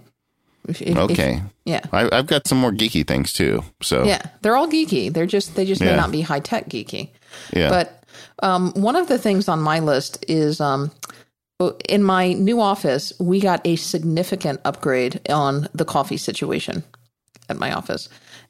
If- 0.67 0.81
if- 0.81 0.89
if- 0.89 0.97
Okay, 0.97 1.41
yeah. 1.65 1.81
I, 1.91 2.07
I've 2.11 2.27
got 2.27 2.47
some 2.47 2.57
more 2.59 2.71
geeky 2.71 3.05
things 3.07 3.33
too. 3.33 3.63
So 3.81 4.03
Yeah, 4.03 4.21
they're 4.41 4.55
all 4.55 4.67
geeky. 4.67 5.11
They're 5.11 5.25
just 5.25 5.55
they 5.55 5.65
just 5.65 5.81
may 5.81 5.95
not 5.95 6.11
be 6.11 6.21
high 6.21 6.39
tech 6.41 6.69
geeky. 6.69 7.09
yeah. 7.53 7.69
But 7.69 8.03
um, 8.43 8.71
one 8.73 8.95
of 8.95 9.07
the 9.07 9.17
things 9.17 9.47
on 9.49 9.59
my 9.59 9.79
list 9.79 10.23
is 10.29 10.61
um, 10.61 10.91
in 11.89 12.03
my 12.03 12.33
new 12.33 12.61
office, 12.61 13.11
we 13.19 13.39
got 13.41 13.65
a 13.65 13.75
significant 13.75 14.61
upgrade 14.63 15.19
on 15.29 15.67
the 15.73 15.85
coffee 15.85 16.17
situation 16.17 16.83
at 17.49 17.57
my 17.57 17.73
office. 17.73 18.07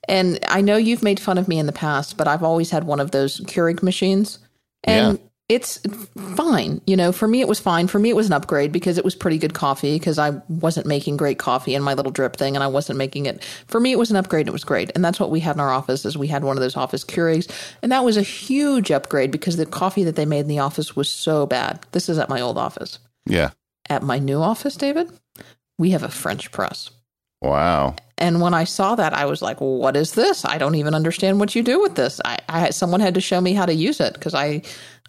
And 0.08 0.40
I 0.48 0.62
know 0.62 0.78
you've 0.78 1.04
made 1.04 1.20
fun 1.20 1.38
of 1.38 1.48
me 1.48 1.58
in 1.58 1.66
the 1.66 1.72
past, 1.72 2.18
but 2.18 2.28
I've 2.28 2.44
always 2.44 2.70
had 2.70 2.84
one 2.84 3.00
of 3.00 3.12
those 3.12 3.40
Keurig 3.42 3.82
machines. 3.82 4.40
And 4.84 5.20
it's 5.50 5.80
fine. 6.36 6.80
You 6.86 6.96
know, 6.96 7.12
for 7.12 7.28
me, 7.28 7.42
it 7.42 7.48
was 7.48 7.60
fine. 7.60 7.88
For 7.88 7.98
me, 7.98 8.10
it 8.10 8.16
was 8.16 8.28
an 8.28 8.34
upgrade 8.34 8.72
because 8.72 9.00
it 9.00 9.04
was 9.04 9.16
pretty 9.16 9.40
good 9.40 9.56
coffee 9.56 9.98
because 9.98 10.20
I 10.20 10.30
wasn't 10.48 10.86
making 10.86 11.18
great 11.18 11.40
coffee 11.40 11.74
in 11.74 11.82
my 11.82 11.96
little 11.96 12.12
drip 12.12 12.36
thing 12.36 12.56
and 12.56 12.64
I 12.64 12.68
wasn't 12.68 13.00
making 13.00 13.26
it. 13.26 13.44
For 13.66 13.80
me, 13.80 13.92
it 13.92 13.98
was 13.98 14.12
an 14.12 14.18
upgrade. 14.18 14.48
It 14.48 14.52
was 14.52 14.64
great. 14.64 14.92
And 14.94 15.04
that's 15.04 15.20
what 15.20 15.32
we 15.32 15.40
had 15.40 15.56
in 15.56 15.60
our 15.60 15.72
office 15.72 16.06
is 16.06 16.16
we 16.16 16.28
had 16.28 16.44
one 16.44 16.56
of 16.56 16.62
those 16.62 16.78
office 16.78 17.04
Keurigs. 17.04 17.52
And 17.82 17.92
that 17.92 18.04
was 18.06 18.16
a 18.16 18.22
huge 18.22 18.92
upgrade 18.92 19.32
because 19.32 19.58
the 19.58 19.66
coffee 19.66 20.04
that 20.04 20.16
they 20.16 20.26
made 20.26 20.42
in 20.42 20.48
the 20.48 20.60
office 20.60 20.96
was 20.96 21.10
so 21.10 21.48
bad. 21.48 21.80
This 21.94 22.10
is 22.10 22.20
at 22.20 22.30
my 22.30 22.40
old 22.40 22.58
office. 22.58 23.00
yeah. 23.26 23.52
At 23.90 24.04
my 24.04 24.20
new 24.20 24.40
office, 24.40 24.76
David, 24.76 25.10
we 25.80 25.90
have 25.92 26.04
a 26.04 26.10
French 26.10 26.52
press. 26.52 26.92
Wow. 27.42 27.96
And 28.18 28.42
when 28.42 28.54
I 28.54 28.66
saw 28.66 28.96
that, 28.96 29.14
I 29.14 29.26
was 29.26 29.42
like, 29.42 29.62
"What 29.62 29.96
is 29.96 30.14
this? 30.14 30.44
I 30.44 30.58
don't 30.58 30.76
even 30.76 30.94
understand 30.94 31.40
what 31.40 31.56
you 31.56 31.64
do 31.64 31.80
with 31.80 31.96
this." 31.96 32.20
I, 32.26 32.38
I 32.50 32.70
someone 32.72 33.00
had 33.00 33.14
to 33.14 33.22
show 33.22 33.40
me 33.40 33.54
how 33.54 33.66
to 33.66 33.74
use 33.74 34.02
it 34.02 34.14
because 34.14 34.34
I, 34.34 34.62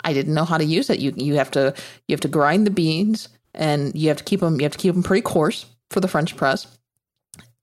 I 0.04 0.12
didn't 0.12 0.34
know 0.34 0.44
how 0.44 0.58
to 0.58 0.64
use 0.64 0.90
it. 0.90 1.00
You 1.00 1.12
you 1.16 1.34
have 1.34 1.50
to 1.52 1.74
you 2.06 2.12
have 2.12 2.20
to 2.20 2.28
grind 2.28 2.66
the 2.66 2.70
beans 2.70 3.28
and 3.54 3.94
you 3.96 4.08
have 4.08 4.18
to 4.18 4.24
keep 4.24 4.40
them 4.40 4.60
you 4.60 4.64
have 4.64 4.72
to 4.72 4.78
keep 4.78 4.94
them 4.94 5.02
pretty 5.02 5.22
coarse 5.22 5.66
for 5.90 6.00
the 6.00 6.08
French 6.08 6.36
press. 6.36 6.66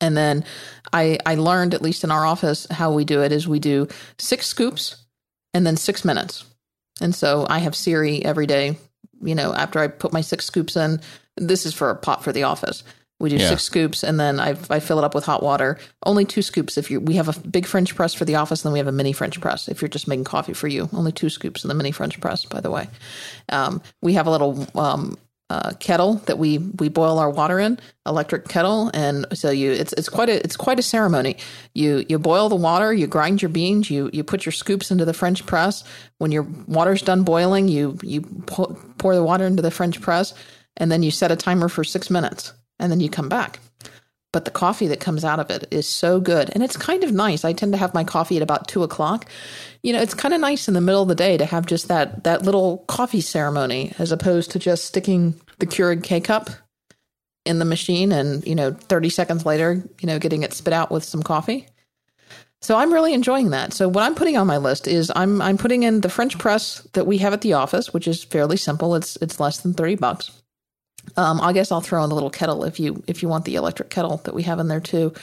And 0.02 0.16
then 0.18 0.44
I 0.92 1.18
I 1.26 1.36
learned 1.36 1.74
at 1.74 1.82
least 1.82 2.04
in 2.04 2.12
our 2.12 2.26
office 2.26 2.68
how 2.70 2.92
we 2.92 3.06
do 3.06 3.24
it 3.24 3.32
is 3.32 3.48
we 3.48 3.60
do 3.60 3.88
six 4.20 4.48
scoops 4.48 5.06
and 5.54 5.66
then 5.66 5.78
six 5.78 6.04
minutes. 6.04 6.44
And 7.00 7.16
so 7.16 7.46
I 7.50 7.60
have 7.60 7.76
Siri 7.76 8.24
every 8.24 8.48
day. 8.48 8.78
You 9.22 9.34
know, 9.34 9.54
after 9.54 9.80
I 9.80 9.88
put 9.88 10.14
my 10.14 10.22
six 10.22 10.46
scoops 10.46 10.76
in, 10.76 11.02
this 11.38 11.66
is 11.66 11.74
for 11.74 11.90
a 11.90 11.96
pot 11.96 12.24
for 12.24 12.32
the 12.32 12.44
office. 12.44 12.84
We 13.20 13.30
do 13.30 13.38
Yeah. 13.38 13.50
six 13.50 13.64
scoops, 13.64 14.04
and 14.04 14.20
then 14.20 14.40
I 14.40 14.56
I 14.70 14.80
fill 14.80 15.00
it 15.00 15.04
up 15.04 15.16
with 15.16 15.26
hot 15.26 15.42
water. 15.42 15.78
Only 16.06 16.24
two 16.26 16.42
scoops 16.44 16.78
if 16.78 16.92
you. 16.92 17.00
We 17.00 17.16
have 17.16 17.28
a 17.28 17.40
big 17.48 17.66
French 17.66 17.96
press 17.96 18.14
for 18.14 18.26
the 18.26 18.36
office, 18.36 18.62
and 18.64 18.70
then 18.70 18.74
we 18.74 18.80
have 18.80 18.88
a 18.88 18.92
mini 18.92 19.12
French 19.14 19.40
press 19.42 19.68
if 19.68 19.82
you're 19.82 19.90
just 19.90 20.08
making 20.08 20.26
coffee 20.26 20.54
for 20.54 20.68
you. 20.68 20.88
Only 20.94 21.12
two 21.12 21.30
scoops 21.30 21.64
in 21.64 21.68
the 21.68 21.74
mini 21.74 21.92
French 21.92 22.20
press, 22.22 22.46
by 22.46 22.62
the 22.62 22.70
way. 22.70 22.88
Um, 23.50 23.82
we 24.02 24.14
have 24.14 24.28
a 24.28 24.30
little 24.32 24.68
um, 24.76 25.18
uh, 25.50 25.72
kettle 25.80 26.16
that 26.28 26.38
we 26.38 26.58
we 26.60 26.90
boil 26.90 27.18
our 27.18 27.30
water 27.32 27.58
in, 27.58 27.80
electric 28.06 28.50
kettle, 28.50 28.92
and 28.94 29.26
so 29.34 29.50
you 29.50 29.72
it's 29.72 29.94
it's 29.94 30.10
quite 30.10 30.30
a 30.30 30.44
it's 30.44 30.58
quite 30.58 30.78
a 30.78 30.84
ceremony. 30.84 31.38
You 31.74 32.06
you 32.08 32.20
boil 32.20 32.50
the 32.50 32.56
water, 32.56 32.94
you 32.94 33.08
grind 33.08 33.42
your 33.42 33.50
beans, 33.50 33.90
you 33.90 34.10
you 34.14 34.24
put 34.24 34.46
your 34.46 34.52
scoops 34.54 34.92
into 34.92 35.06
the 35.06 35.14
French 35.14 35.44
press. 35.46 35.84
When 36.20 36.32
your 36.32 36.46
water's 36.68 37.02
done 37.02 37.24
boiling, 37.24 37.68
you 37.68 37.98
you 38.04 38.22
pour, 38.46 38.76
pour 39.00 39.16
the 39.16 39.24
water 39.24 39.46
into 39.48 39.64
the 39.64 39.72
French 39.72 40.02
press, 40.02 40.34
and 40.76 40.92
then 40.92 41.02
you 41.02 41.10
set 41.10 41.32
a 41.32 41.36
timer 41.36 41.70
for 41.70 41.84
six 41.86 42.10
minutes, 42.10 42.52
and 42.80 42.92
then 42.92 43.00
you 43.00 43.10
come 43.10 43.30
back. 43.30 43.60
But 44.34 44.46
the 44.46 44.52
coffee 44.52 44.88
that 44.88 45.00
comes 45.00 45.24
out 45.24 45.40
of 45.40 45.50
it 45.50 45.68
is 45.72 45.88
so 45.88 46.20
good, 46.20 46.50
and 46.54 46.62
it's 46.64 46.78
kind 46.78 47.04
of 47.04 47.12
nice. 47.12 47.46
I 47.46 47.54
tend 47.54 47.72
to 47.72 47.78
have 47.78 47.94
my 47.94 48.04
coffee 48.04 48.38
at 48.38 48.44
about 48.44 48.68
two 48.68 48.84
o'clock. 48.84 49.26
You 49.84 49.94
know, 49.94 50.02
it's 50.02 50.14
kind 50.14 50.34
of 50.34 50.42
nice 50.42 50.68
in 50.68 50.74
the 50.74 50.82
middle 50.82 51.02
of 51.02 51.08
the 51.08 51.16
day 51.16 51.38
to 51.38 51.46
have 51.46 51.66
just 51.66 51.88
that 51.88 52.26
that 52.26 52.44
little 52.44 52.80
coffee 52.88 53.22
ceremony, 53.22 53.94
as 53.98 54.12
opposed 54.12 54.52
to 54.52 54.60
just 54.60 54.86
sticking 54.86 55.40
the 55.60 55.66
Keurig 55.66 56.04
K 56.04 56.20
cup 56.20 56.50
in 57.48 57.60
the 57.60 57.66
machine 57.66 58.12
and 58.12 58.46
you 58.46 58.54
know 58.54 58.72
30 58.72 59.10
seconds 59.10 59.46
later 59.46 59.84
you 60.02 60.08
know 60.08 60.20
getting 60.20 60.44
it 60.44 60.54
spit 60.54 60.74
out 60.74 60.92
with 60.92 61.04
some 61.04 61.24
coffee 61.24 61.68
so 62.62 62.78
i'm 62.78 62.94
really 62.94 63.14
enjoying 63.14 63.52
that 63.52 63.74
so 63.74 63.88
what 63.88 64.04
i'm 64.04 64.16
putting 64.16 64.38
on 64.38 64.46
my 64.46 64.58
list 64.58 64.88
is 64.88 65.12
i'm 65.16 65.42
i'm 65.42 65.58
putting 65.58 65.84
in 65.84 66.02
the 66.02 66.10
french 66.10 66.38
press 66.38 66.86
that 66.94 67.08
we 67.08 67.18
have 67.18 67.34
at 67.34 67.42
the 67.42 67.54
office 67.54 67.94
which 67.94 68.08
is 68.08 68.24
fairly 68.24 68.58
simple 68.58 68.96
it's 68.96 69.16
it's 69.18 69.40
less 69.40 69.62
than 69.62 69.74
30 69.74 69.96
bucks 69.96 70.44
um, 71.16 71.40
I 71.42 71.54
guess 71.54 71.72
I'll 71.72 71.82
throw 71.82 72.04
in 72.04 72.10
the 72.10 72.16
little 72.16 72.30
kettle 72.30 72.64
if 72.64 72.80
you 72.80 73.04
if 73.08 73.22
you 73.22 73.30
want 73.30 73.46
the 73.46 73.56
electric 73.56 73.90
kettle 73.90 74.18
that 74.26 74.34
we 74.34 74.44
have 74.44 74.60
in 74.60 74.68
there 74.68 74.80
too. 74.80 75.14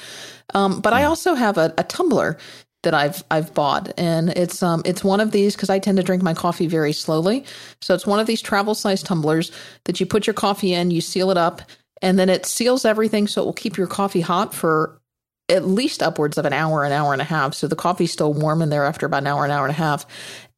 Um, 0.55 0.81
but 0.81 0.93
I 0.93 1.05
also 1.05 1.35
have 1.35 1.59
a, 1.59 1.75
a 1.77 1.85
tumbler 1.85 2.39
that 2.83 2.95
I've 2.95 3.23
I've 3.31 3.53
bought, 3.53 3.93
and 3.99 4.31
it's 4.31 4.63
um 4.63 4.83
it's 4.85 5.05
one 5.05 5.21
of 5.21 5.33
these 5.33 5.55
because 5.55 5.71
I 5.71 5.79
tend 5.79 5.99
to 5.99 6.03
drink 6.03 6.23
my 6.23 6.35
coffee 6.35 6.67
very 6.67 6.93
slowly. 6.93 7.45
So 7.81 7.95
it's 7.95 8.07
one 8.07 8.21
of 8.21 8.27
these 8.27 8.41
travel 8.41 8.75
size 8.75 9.03
tumblers 9.03 9.51
that 9.85 10.01
you 10.01 10.07
put 10.07 10.27
your 10.27 10.35
coffee 10.35 10.73
in, 10.73 10.91
you 10.91 11.01
seal 11.01 11.31
it 11.31 11.37
up, 11.37 11.63
and 12.03 12.19
then 12.19 12.29
it 12.29 12.47
seals 12.47 12.85
everything 12.85 13.27
so 13.27 13.43
it 13.43 13.45
will 13.45 13.53
keep 13.53 13.77
your 13.77 13.87
coffee 13.87 14.21
hot 14.21 14.55
for 14.55 15.01
at 15.49 15.67
least 15.67 16.03
upwards 16.03 16.39
of 16.39 16.47
an 16.47 16.53
hour, 16.53 16.85
an 16.85 16.93
hour 16.93 17.13
and 17.13 17.21
a 17.21 17.27
half. 17.27 17.55
So 17.55 17.67
the 17.67 17.77
coffee's 17.77 18.13
still 18.13 18.33
warm 18.33 18.63
in 18.63 18.71
there 18.71 18.85
after 18.85 19.07
about 19.07 19.23
an 19.23 19.27
hour, 19.27 19.45
an 19.45 19.51
hour 19.51 19.67
and 19.67 19.75
a 19.75 19.79
half. 19.79 20.07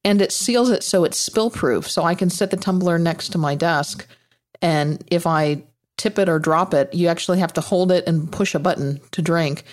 And 0.04 0.22
it 0.22 0.30
seals 0.30 0.70
it 0.70 0.84
so 0.84 1.04
it's 1.04 1.18
spill 1.18 1.50
proof. 1.50 1.90
So 1.90 2.04
I 2.04 2.14
can 2.14 2.30
set 2.30 2.52
the 2.52 2.56
tumbler 2.56 2.98
next 2.98 3.30
to 3.30 3.38
my 3.38 3.56
desk. 3.56 4.06
And 4.62 5.02
if 5.10 5.26
I 5.26 5.62
tip 5.96 6.18
it 6.18 6.28
or 6.28 6.38
drop 6.38 6.74
it, 6.74 6.92
you 6.92 7.08
actually 7.08 7.38
have 7.38 7.52
to 7.54 7.60
hold 7.60 7.90
it 7.90 8.06
and 8.06 8.30
push 8.30 8.54
a 8.54 8.58
button 8.58 9.00
to 9.12 9.22
drink. 9.22 9.64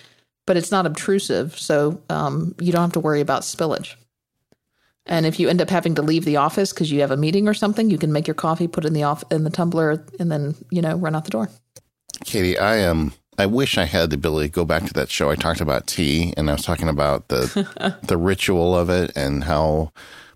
But 0.46 0.58
it's 0.58 0.72
not 0.72 0.86
obtrusive. 0.86 1.58
So 1.58 2.02
um, 2.10 2.56
you 2.60 2.72
don't 2.72 2.82
have 2.82 2.94
to 2.94 3.00
worry 3.00 3.22
about 3.22 3.44
spillage. 3.44 3.96
And 5.06 5.26
if 5.26 5.40
you 5.40 5.50
end 5.50 5.62
up 5.62 5.70
having 5.70 5.96
to 5.96 6.02
leave 6.02 6.26
the 6.26 6.38
office 6.38 6.72
because 6.72 6.92
you 6.92 7.02
have 7.02 7.12
a 7.12 7.18
meeting 7.18 7.48
or 7.48 7.54
something, 7.54 7.90
you 7.90 7.98
can 7.98 8.14
make 8.14 8.28
your 8.28 8.36
coffee, 8.36 8.68
put 8.68 8.86
it 8.86 8.88
in 8.88 8.94
the 8.94 9.04
off 9.04 9.24
in 9.32 9.44
the 9.44 9.50
tumbler, 9.50 10.06
and 10.20 10.32
then 10.32 10.56
you 10.72 10.82
know 10.82 10.96
run 10.96 11.16
out 11.16 11.26
the 11.26 11.32
door. 11.32 11.50
Katie, 12.24 12.58
I 12.58 12.78
am. 12.78 13.14
I 13.38 13.48
wish 13.48 13.78
I 13.78 13.86
had 13.86 14.12
the 14.12 14.16
ability 14.16 14.48
to 14.48 14.54
go 14.54 14.64
back 14.64 14.86
to 14.86 14.94
that 14.94 15.10
show. 15.10 15.30
I 15.30 15.36
talked 15.36 15.60
about 15.60 15.88
tea, 15.88 16.34
and 16.38 16.50
I 16.50 16.54
was 16.54 16.64
talking 16.64 16.88
about 16.88 17.28
the 17.28 17.98
the 18.04 18.18
ritual 18.18 18.78
of 18.78 18.90
it 18.90 19.12
and 19.16 19.44
how 19.44 19.92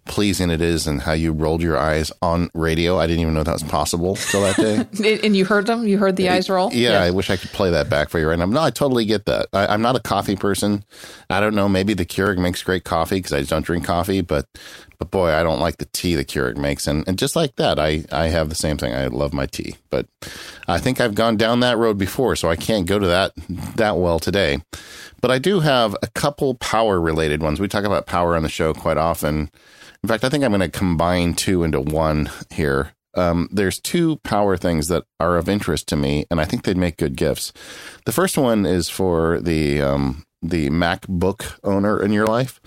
pleasing 0.07 0.49
it 0.49 0.61
is 0.61 0.87
and 0.87 1.01
how 1.01 1.13
you 1.13 1.31
rolled 1.31 1.61
your 1.61 1.77
eyes 1.77 2.11
on 2.21 2.49
radio. 2.53 2.97
I 2.97 3.07
didn't 3.07 3.21
even 3.21 3.33
know 3.33 3.43
that 3.43 3.53
was 3.53 3.63
possible 3.63 4.15
till 4.15 4.41
that 4.41 4.55
day. 4.57 5.19
and 5.23 5.35
you 5.35 5.45
heard 5.45 5.67
them? 5.67 5.87
You 5.87 5.97
heard 5.97 6.15
the 6.15 6.29
uh, 6.29 6.35
eyes 6.35 6.49
roll? 6.49 6.73
Yeah, 6.73 6.91
yeah, 6.91 7.01
I 7.01 7.11
wish 7.11 7.29
I 7.29 7.37
could 7.37 7.51
play 7.51 7.69
that 7.71 7.89
back 7.89 8.09
for 8.09 8.19
you 8.19 8.27
right 8.27 8.39
now. 8.39 8.45
No, 8.45 8.61
I 8.61 8.69
totally 8.69 9.05
get 9.05 9.25
that. 9.25 9.47
I, 9.53 9.73
am 9.73 9.81
not 9.81 9.95
a 9.95 9.99
coffee 9.99 10.35
person. 10.35 10.83
I 11.29 11.39
don't 11.39 11.55
know. 11.55 11.69
Maybe 11.69 11.93
the 11.93 12.05
Keurig 12.05 12.37
makes 12.37 12.63
great 12.63 12.83
coffee 12.83 13.17
because 13.17 13.33
I 13.33 13.39
just 13.39 13.49
don't 13.49 13.65
drink 13.65 13.85
coffee, 13.85 14.21
but 14.21 14.47
but 14.99 15.11
boy, 15.11 15.31
I 15.31 15.43
don't 15.43 15.59
like 15.59 15.77
the 15.77 15.85
tea 15.85 16.15
the 16.15 16.25
Keurig 16.25 16.57
makes. 16.57 16.87
And, 16.87 17.07
and 17.07 17.19
just 17.19 17.35
like 17.35 17.55
that, 17.57 17.77
I, 17.77 18.03
I 18.11 18.27
have 18.29 18.49
the 18.49 18.55
same 18.55 18.77
thing. 18.77 18.95
I 18.95 19.07
love 19.07 19.31
my 19.31 19.45
tea, 19.45 19.75
but 19.91 20.07
I 20.67 20.79
think 20.79 20.99
I've 20.99 21.13
gone 21.13 21.37
down 21.37 21.59
that 21.59 21.77
road 21.77 21.99
before, 21.99 22.35
so 22.35 22.49
I 22.49 22.55
can't 22.55 22.87
go 22.87 22.97
to 22.97 23.07
that 23.07 23.33
that 23.75 23.97
well 23.97 24.19
today. 24.19 24.59
But 25.21 25.31
I 25.31 25.39
do 25.39 25.59
have 25.59 25.95
a 26.01 26.07
couple 26.07 26.55
power 26.55 26.99
related 26.99 27.41
ones. 27.41 27.59
We 27.59 27.67
talk 27.67 27.83
about 27.83 28.07
power 28.07 28.35
on 28.35 28.43
the 28.43 28.49
show 28.49 28.73
quite 28.73 28.97
often. 28.97 29.51
In 30.03 30.09
fact, 30.09 30.23
I 30.23 30.29
think 30.29 30.43
I'm 30.43 30.51
going 30.51 30.61
to 30.61 30.69
combine 30.69 31.33
two 31.33 31.63
into 31.63 31.81
one 31.81 32.29
here. 32.51 32.93
Um, 33.15 33.49
there's 33.51 33.79
two 33.79 34.17
power 34.17 34.57
things 34.57 34.89
that 34.89 35.03
are 35.19 35.37
of 35.37 35.49
interest 35.49 35.87
to 35.89 35.95
me, 35.95 36.25
and 36.29 36.39
I 36.39 36.45
think 36.45 36.63
they'd 36.63 36.77
make 36.77 36.97
good 36.97 37.15
gifts. 37.15 37.51
The 38.05 38.11
first 38.11 38.37
one 38.37 38.65
is 38.65 38.89
for 38.89 39.39
the 39.39 39.81
um, 39.81 40.23
the 40.43 40.69
MacBook 40.69 41.57
owner 41.63 42.01
in 42.01 42.11
your 42.13 42.27
life, 42.27 42.61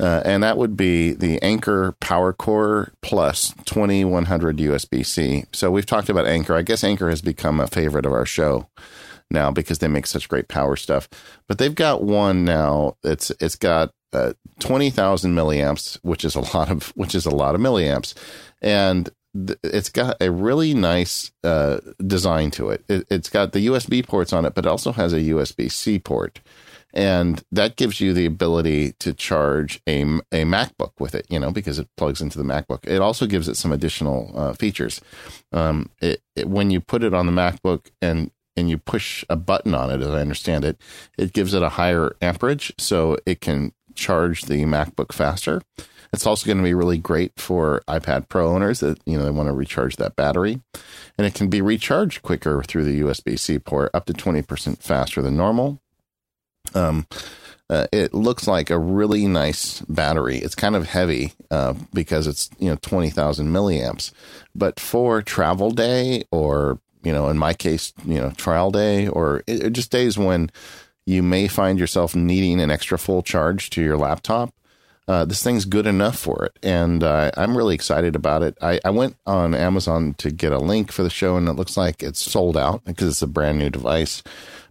uh, 0.00 0.22
and 0.24 0.42
that 0.42 0.58
would 0.58 0.76
be 0.76 1.12
the 1.12 1.40
Anker 1.40 1.94
Power 2.00 2.32
Core 2.32 2.92
Plus 3.00 3.54
2100 3.64 4.56
USB 4.58 5.06
C. 5.06 5.44
So 5.52 5.70
we've 5.70 5.86
talked 5.86 6.08
about 6.08 6.26
Anker. 6.26 6.56
I 6.56 6.62
guess 6.62 6.82
Anker 6.82 7.08
has 7.08 7.22
become 7.22 7.60
a 7.60 7.68
favorite 7.68 8.06
of 8.06 8.12
our 8.12 8.26
show 8.26 8.68
now 9.32 9.50
because 9.50 9.78
they 9.78 9.88
make 9.88 10.06
such 10.06 10.28
great 10.28 10.48
power 10.48 10.76
stuff. 10.76 11.08
But 11.48 11.58
they've 11.58 11.74
got 11.74 12.02
one 12.02 12.44
now. 12.44 12.96
It's 13.02 13.30
it's 13.40 13.56
got 13.56 13.92
uh, 14.12 14.34
20,000 14.60 15.34
milliamps, 15.34 15.98
which 16.02 16.24
is 16.24 16.34
a 16.34 16.40
lot 16.40 16.70
of 16.70 16.88
which 16.96 17.14
is 17.14 17.26
a 17.26 17.30
lot 17.30 17.54
of 17.54 17.60
milliamps, 17.60 18.14
and 18.60 19.10
th- 19.34 19.58
it's 19.64 19.88
got 19.88 20.16
a 20.20 20.30
really 20.30 20.74
nice 20.74 21.32
uh, 21.42 21.78
design 22.06 22.50
to 22.52 22.70
it. 22.70 22.84
it. 22.88 23.06
It's 23.10 23.30
got 23.30 23.52
the 23.52 23.66
USB 23.66 24.06
ports 24.06 24.32
on 24.32 24.44
it, 24.44 24.54
but 24.54 24.66
it 24.66 24.68
also 24.68 24.92
has 24.92 25.12
a 25.12 25.20
USB 25.20 25.70
C 25.70 25.98
port, 25.98 26.40
and 26.92 27.42
that 27.50 27.76
gives 27.76 28.00
you 28.00 28.12
the 28.12 28.26
ability 28.26 28.92
to 28.98 29.12
charge 29.12 29.80
a 29.88 30.02
a 30.02 30.44
MacBook 30.44 30.92
with 30.98 31.14
it. 31.14 31.26
You 31.30 31.40
know, 31.40 31.50
because 31.50 31.78
it 31.78 31.88
plugs 31.96 32.20
into 32.20 32.38
the 32.38 32.44
MacBook. 32.44 32.86
It 32.86 33.00
also 33.00 33.26
gives 33.26 33.48
it 33.48 33.56
some 33.56 33.72
additional 33.72 34.32
uh, 34.34 34.52
features. 34.52 35.00
Um, 35.52 35.90
it, 36.00 36.22
it, 36.36 36.48
when 36.48 36.70
you 36.70 36.80
put 36.80 37.02
it 37.02 37.14
on 37.14 37.26
the 37.26 37.32
MacBook 37.32 37.90
and 38.00 38.30
and 38.56 38.68
you 38.68 38.78
push 38.78 39.24
a 39.28 39.36
button 39.36 39.74
on 39.74 39.90
it, 39.90 40.00
as 40.00 40.08
I 40.08 40.20
understand 40.20 40.64
it, 40.64 40.78
it 41.18 41.32
gives 41.32 41.54
it 41.54 41.62
a 41.62 41.70
higher 41.70 42.14
amperage, 42.20 42.72
so 42.78 43.16
it 43.26 43.40
can 43.40 43.72
charge 43.94 44.42
the 44.42 44.64
MacBook 44.64 45.12
faster. 45.12 45.62
It's 46.12 46.26
also 46.26 46.46
going 46.46 46.58
to 46.58 46.64
be 46.64 46.74
really 46.74 46.98
great 46.98 47.32
for 47.38 47.82
iPad 47.88 48.28
Pro 48.28 48.48
owners 48.48 48.80
that 48.80 49.00
you 49.06 49.16
know 49.16 49.24
they 49.24 49.30
want 49.30 49.48
to 49.48 49.54
recharge 49.54 49.96
that 49.96 50.16
battery, 50.16 50.60
and 51.16 51.26
it 51.26 51.34
can 51.34 51.48
be 51.48 51.62
recharged 51.62 52.22
quicker 52.22 52.62
through 52.62 52.84
the 52.84 53.00
USB 53.00 53.38
C 53.38 53.58
port, 53.58 53.90
up 53.94 54.04
to 54.06 54.12
twenty 54.12 54.42
percent 54.42 54.82
faster 54.82 55.22
than 55.22 55.36
normal. 55.36 55.80
Um, 56.74 57.06
uh, 57.70 57.86
it 57.92 58.12
looks 58.12 58.46
like 58.46 58.68
a 58.68 58.78
really 58.78 59.26
nice 59.26 59.80
battery. 59.82 60.36
It's 60.36 60.54
kind 60.54 60.76
of 60.76 60.86
heavy 60.86 61.32
uh, 61.50 61.72
because 61.94 62.26
it's 62.26 62.50
you 62.58 62.68
know 62.68 62.76
twenty 62.82 63.08
thousand 63.08 63.48
milliamps, 63.48 64.12
but 64.54 64.78
for 64.78 65.22
travel 65.22 65.70
day 65.70 66.24
or 66.30 66.78
you 67.02 67.12
know 67.12 67.28
in 67.28 67.38
my 67.38 67.54
case 67.54 67.92
you 68.04 68.20
know 68.20 68.30
trial 68.32 68.70
day 68.70 69.08
or 69.08 69.42
it, 69.46 69.70
just 69.70 69.90
days 69.90 70.18
when 70.18 70.50
you 71.04 71.22
may 71.22 71.48
find 71.48 71.78
yourself 71.78 72.14
needing 72.14 72.60
an 72.60 72.70
extra 72.70 72.98
full 72.98 73.22
charge 73.22 73.70
to 73.70 73.82
your 73.82 73.96
laptop. 73.96 74.54
Uh, 75.08 75.24
this 75.24 75.42
thing's 75.42 75.64
good 75.64 75.86
enough 75.86 76.16
for 76.16 76.44
it, 76.44 76.56
and 76.62 77.02
uh, 77.02 77.32
I'm 77.36 77.56
really 77.56 77.74
excited 77.74 78.14
about 78.14 78.44
it. 78.44 78.56
I, 78.62 78.78
I, 78.84 78.90
went 78.90 79.16
on 79.26 79.52
Amazon 79.52 80.14
to 80.18 80.30
get 80.30 80.52
a 80.52 80.58
link 80.58 80.92
for 80.92 81.02
the 81.02 81.10
show, 81.10 81.36
and 81.36 81.48
it 81.48 81.54
looks 81.54 81.76
like 81.76 82.04
it's 82.04 82.20
sold 82.20 82.56
out 82.56 82.84
because 82.84 83.08
it's 83.08 83.22
a 83.22 83.26
brand 83.26 83.58
new 83.58 83.68
device. 83.68 84.22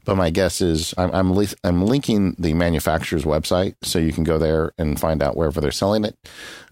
But 0.05 0.15
my 0.15 0.29
guess 0.29 0.61
is 0.61 0.93
I'm 0.97 1.11
I'm, 1.11 1.35
li- 1.35 1.53
I'm 1.65 1.85
linking 1.85 2.35
the 2.39 2.53
manufacturer's 2.53 3.25
website, 3.25 3.75
so 3.83 3.99
you 3.99 4.13
can 4.13 4.23
go 4.23 4.37
there 4.37 4.71
and 4.77 4.97
find 4.97 5.21
out 5.21 5.35
wherever 5.35 5.59
they're 5.59 5.69
selling 5.69 6.05
it. 6.05 6.17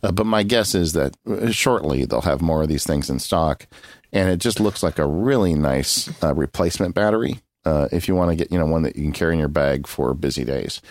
Uh, 0.01 0.13
but 0.13 0.25
my 0.25 0.43
guess 0.43 0.73
is 0.73 0.93
that 0.93 1.17
uh, 1.29 1.51
shortly 1.51 2.05
they'll 2.05 2.21
have 2.21 2.41
more 2.41 2.63
of 2.63 2.69
these 2.69 2.85
things 2.85 3.09
in 3.09 3.19
stock, 3.19 3.67
and 4.11 4.29
it 4.29 4.39
just 4.39 4.59
looks 4.59 4.83
like 4.83 4.99
a 4.99 5.07
really 5.07 5.53
nice 5.53 6.09
uh, 6.23 6.33
replacement 6.33 6.95
battery 6.95 7.39
uh, 7.65 7.87
if 7.91 8.07
you 8.07 8.15
want 8.15 8.31
to 8.31 8.35
get 8.35 8.51
you 8.51 8.59
know 8.59 8.65
one 8.65 8.83
that 8.83 8.95
you 8.95 9.03
can 9.03 9.13
carry 9.13 9.33
in 9.33 9.39
your 9.39 9.47
bag 9.47 9.87
for 9.87 10.13
busy 10.13 10.43
days. 10.43 10.81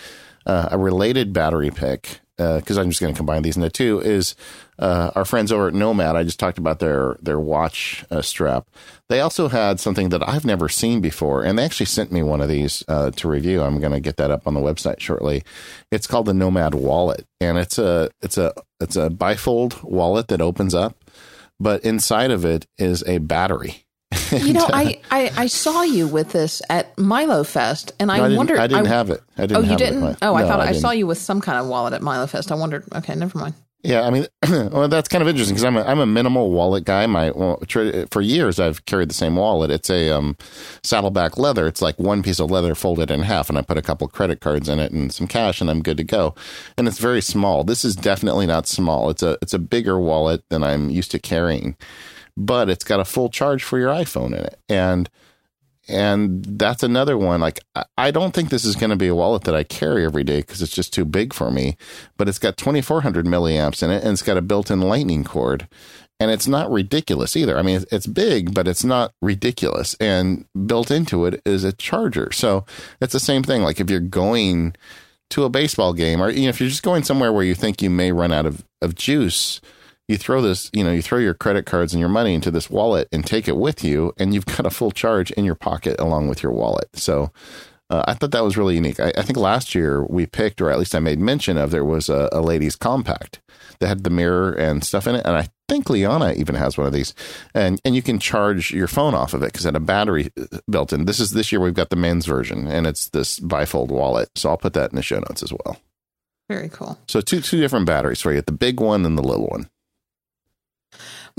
Uh, 0.45 0.69
a 0.71 0.77
related 0.77 1.33
battery 1.33 1.69
pick 1.69 2.21
because 2.37 2.77
uh, 2.77 2.81
I'm 2.81 2.89
just 2.89 3.01
going 3.01 3.13
to 3.13 3.17
combine 3.17 3.41
these 3.41 3.57
into 3.57 3.69
two 3.69 3.99
is 3.99 4.33
uh, 4.79 5.11
our 5.13 5.25
friends 5.25 5.51
over 5.51 5.67
at 5.67 5.73
Nomad. 5.73 6.15
I 6.15 6.23
just 6.23 6.39
talked 6.39 6.57
about 6.57 6.79
their 6.79 7.17
their 7.21 7.39
watch 7.39 8.05
uh, 8.09 8.21
strap. 8.21 8.65
They 9.09 9.19
also 9.19 9.49
had 9.49 9.81
something 9.81 10.07
that 10.09 10.27
I've 10.27 10.45
never 10.45 10.69
seen 10.69 11.01
before, 11.01 11.43
and 11.43 11.59
they 11.59 11.65
actually 11.65 11.87
sent 11.87 12.13
me 12.13 12.23
one 12.23 12.39
of 12.39 12.47
these 12.47 12.83
to 12.87 13.27
review. 13.27 13.61
I'm 13.61 13.79
going 13.81 13.91
to 13.91 13.99
get 13.99 14.15
that 14.17 14.31
up 14.31 14.47
on 14.47 14.53
the 14.53 14.61
website 14.61 15.01
shortly. 15.01 15.43
It's 15.91 16.07
called 16.07 16.27
the 16.27 16.33
Nomad 16.33 16.75
Wallet, 16.75 17.25
and 17.41 17.57
it's 17.57 17.77
a 17.77 18.09
it's 18.21 18.37
a 18.37 18.53
it's 18.79 18.95
a 18.95 19.09
bifold 19.09 19.83
wallet 19.83 20.29
that 20.29 20.39
opens 20.39 20.73
up, 20.73 20.95
but 21.59 21.83
inside 21.83 22.31
of 22.31 22.45
it 22.45 22.67
is 22.77 23.03
a 23.07 23.17
battery 23.19 23.85
you 24.31 24.53
know, 24.53 24.67
I, 24.73 25.01
I, 25.11 25.31
I 25.35 25.47
saw 25.47 25.83
you 25.83 26.07
with 26.07 26.31
this 26.31 26.61
at 26.69 26.97
Milo 26.97 27.43
Fest, 27.43 27.91
and 27.99 28.11
I, 28.11 28.17
no, 28.17 28.23
I 28.25 28.37
wondered. 28.37 28.59
I 28.59 28.67
didn't 28.67 28.87
I, 28.87 28.89
have 28.89 29.09
it. 29.09 29.21
I 29.37 29.45
didn't. 29.45 29.57
Oh, 29.57 29.69
you 29.69 29.77
didn't? 29.77 30.03
It. 30.03 30.17
Oh, 30.21 30.35
I 30.35 30.41
no, 30.41 30.47
thought 30.47 30.59
I, 30.61 30.71
saw 30.73 30.91
you 30.91 31.07
with 31.07 31.17
some 31.17 31.41
kind 31.41 31.57
of 31.57 31.67
wallet 31.67 31.93
at 31.93 32.01
Milo 32.01 32.27
Fest. 32.27 32.51
I 32.51 32.55
wondered. 32.55 32.85
Okay, 32.93 33.15
never 33.15 33.37
mind. 33.37 33.55
Yeah, 33.81 34.01
I 34.01 34.09
mean, 34.09 34.27
well, 34.49 34.89
that's 34.89 35.07
kind 35.07 35.21
of 35.21 35.29
interesting 35.29 35.55
because 35.55 35.63
I'm 35.63 35.77
a, 35.77 35.83
I'm 35.83 35.99
a 35.99 36.05
minimal 36.05 36.51
wallet 36.51 36.83
guy. 36.83 37.05
My 37.07 37.31
well, 37.31 37.63
for 38.11 38.21
years 38.21 38.59
I've 38.59 38.85
carried 38.85 39.09
the 39.09 39.13
same 39.13 39.37
wallet. 39.37 39.71
It's 39.71 39.89
a 39.89 40.09
um, 40.11 40.35
saddleback 40.83 41.37
leather. 41.37 41.65
It's 41.65 41.81
like 41.81 41.97
one 41.97 42.21
piece 42.21 42.41
of 42.41 42.51
leather 42.51 42.75
folded 42.75 43.09
in 43.09 43.21
half, 43.21 43.49
and 43.49 43.57
I 43.57 43.61
put 43.61 43.77
a 43.77 43.81
couple 43.81 44.07
credit 44.09 44.41
cards 44.41 44.67
in 44.67 44.79
it 44.79 44.91
and 44.91 45.13
some 45.13 45.27
cash, 45.27 45.61
and 45.61 45.69
I'm 45.69 45.81
good 45.81 45.95
to 45.97 46.03
go. 46.03 46.35
And 46.77 46.89
it's 46.89 46.99
very 46.99 47.21
small. 47.21 47.63
This 47.63 47.85
is 47.85 47.95
definitely 47.95 48.45
not 48.45 48.67
small. 48.67 49.09
It's 49.09 49.23
a 49.23 49.37
it's 49.41 49.53
a 49.53 49.59
bigger 49.59 49.97
wallet 49.97 50.43
than 50.49 50.61
I'm 50.61 50.89
used 50.89 51.11
to 51.11 51.19
carrying 51.19 51.77
but 52.37 52.69
it's 52.69 52.85
got 52.85 53.01
a 53.01 53.05
full 53.05 53.29
charge 53.29 53.63
for 53.63 53.77
your 53.77 53.89
iPhone 53.89 54.27
in 54.27 54.45
it. 54.45 54.59
And 54.69 55.09
and 55.89 56.45
that's 56.45 56.83
another 56.83 57.17
one. 57.17 57.41
Like, 57.41 57.59
I 57.97 58.11
don't 58.11 58.33
think 58.33 58.49
this 58.49 58.63
is 58.63 58.75
going 58.75 58.91
to 58.91 58.95
be 58.95 59.07
a 59.07 59.15
wallet 59.15 59.43
that 59.45 59.55
I 59.55 59.63
carry 59.63 60.05
every 60.05 60.23
day 60.23 60.41
because 60.41 60.61
it's 60.61 60.73
just 60.73 60.93
too 60.93 61.03
big 61.03 61.33
for 61.33 61.49
me. 61.49 61.77
But 62.17 62.29
it's 62.29 62.39
got 62.39 62.57
2400 62.57 63.25
milliamps 63.25 63.81
in 63.81 63.89
it 63.89 64.03
and 64.03 64.13
it's 64.13 64.21
got 64.21 64.37
a 64.37 64.41
built 64.41 64.69
in 64.69 64.81
lightning 64.81 65.23
cord. 65.23 65.67
And 66.19 66.29
it's 66.29 66.47
not 66.47 66.69
ridiculous 66.69 67.35
either. 67.35 67.57
I 67.57 67.61
mean, 67.61 67.85
it's 67.91 68.05
big, 68.05 68.53
but 68.53 68.67
it's 68.67 68.83
not 68.83 69.13
ridiculous. 69.21 69.95
And 69.95 70.45
built 70.67 70.91
into 70.91 71.25
it 71.25 71.41
is 71.45 71.63
a 71.63 71.73
charger. 71.73 72.31
So 72.33 72.65
it's 73.01 73.13
the 73.13 73.19
same 73.19 73.41
thing. 73.41 73.63
Like, 73.63 73.79
if 73.79 73.89
you're 73.89 73.99
going 74.01 74.75
to 75.31 75.45
a 75.45 75.49
baseball 75.49 75.93
game 75.93 76.21
or 76.21 76.29
you 76.29 76.43
know, 76.43 76.49
if 76.49 76.59
you're 76.59 76.69
just 76.69 76.83
going 76.83 77.03
somewhere 77.03 77.31
where 77.31 77.43
you 77.43 77.55
think 77.55 77.81
you 77.81 77.89
may 77.89 78.11
run 78.11 78.31
out 78.31 78.45
of, 78.45 78.65
of 78.81 78.95
juice, 78.95 79.61
you 80.09 80.17
throw 80.17 80.41
this, 80.41 80.71
you 80.73 80.83
know, 80.83 80.91
you 80.91 81.03
throw 81.03 81.19
your 81.19 81.35
credit 81.35 81.67
cards 81.67 81.93
and 81.93 81.99
your 81.99 82.09
money 82.09 82.33
into 82.33 82.49
this 82.49 82.69
wallet 82.69 83.07
and 83.11 83.25
take 83.25 83.47
it 83.47 83.55
with 83.55 83.83
you, 83.83 84.11
and 84.17 84.33
you've 84.33 84.45
got 84.57 84.65
a 84.65 84.71
full 84.71 84.91
charge 84.91 85.31
in 85.31 85.45
your 85.45 85.55
pocket 85.55 85.99
along 85.99 86.27
with 86.27 86.41
your 86.41 86.51
wallet. 86.51 86.89
So 86.95 87.31
uh, 87.91 88.03
I 88.07 88.15
thought 88.15 88.31
that 88.31 88.43
was 88.43 88.57
really 88.57 88.75
unique. 88.75 88.99
I, 88.99 89.13
I, 89.15 89.21
think 89.21 89.37
last 89.37 89.75
year 89.75 90.03
we 90.03 90.25
picked, 90.25 90.61
or 90.61 90.71
at 90.71 90.79
least 90.79 90.95
I 90.95 90.99
made 90.99 91.19
mention 91.19 91.59
of, 91.59 91.69
there 91.69 91.85
was 91.85 92.09
a, 92.09 92.27
a 92.31 92.41
ladies' 92.41 92.75
compact 92.75 93.39
that 93.79 93.87
had 93.87 94.03
the 94.03 94.09
mirror 94.09 94.51
and 94.51 94.83
stuff 94.83 95.05
in 95.05 95.13
it, 95.13 95.25
and 95.25 95.37
I 95.37 95.49
think 95.67 95.91
Liana 95.91 96.33
even 96.33 96.55
has 96.55 96.75
one 96.75 96.87
of 96.87 96.93
these, 96.93 97.13
and 97.53 97.79
and 97.85 97.95
you 97.95 98.01
can 98.01 98.17
charge 98.17 98.71
your 98.71 98.87
phone 98.87 99.13
off 99.13 99.35
of 99.35 99.43
it 99.43 99.51
because 99.51 99.65
it 99.65 99.69
had 99.69 99.75
a 99.75 99.79
battery 99.79 100.31
uh, 100.39 100.57
built 100.69 100.91
in. 100.91 101.05
This 101.05 101.19
is 101.19 101.31
this 101.31 101.51
year 101.51 101.61
we've 101.61 101.75
got 101.75 101.91
the 101.91 101.95
men's 101.95 102.25
version, 102.25 102.65
and 102.65 102.87
it's 102.87 103.09
this 103.09 103.39
bifold 103.39 103.89
wallet. 103.89 104.29
So 104.35 104.49
I'll 104.49 104.57
put 104.57 104.73
that 104.73 104.89
in 104.89 104.95
the 104.95 105.03
show 105.03 105.19
notes 105.19 105.43
as 105.43 105.53
well. 105.53 105.77
Very 106.49 106.69
cool. 106.69 106.97
So 107.07 107.21
two 107.21 107.41
two 107.41 107.59
different 107.59 107.85
batteries 107.85 108.21
for 108.21 108.33
you: 108.33 108.41
the 108.41 108.51
big 108.51 108.79
one 108.79 109.05
and 109.05 109.17
the 109.17 109.23
little 109.23 109.47
one. 109.47 109.69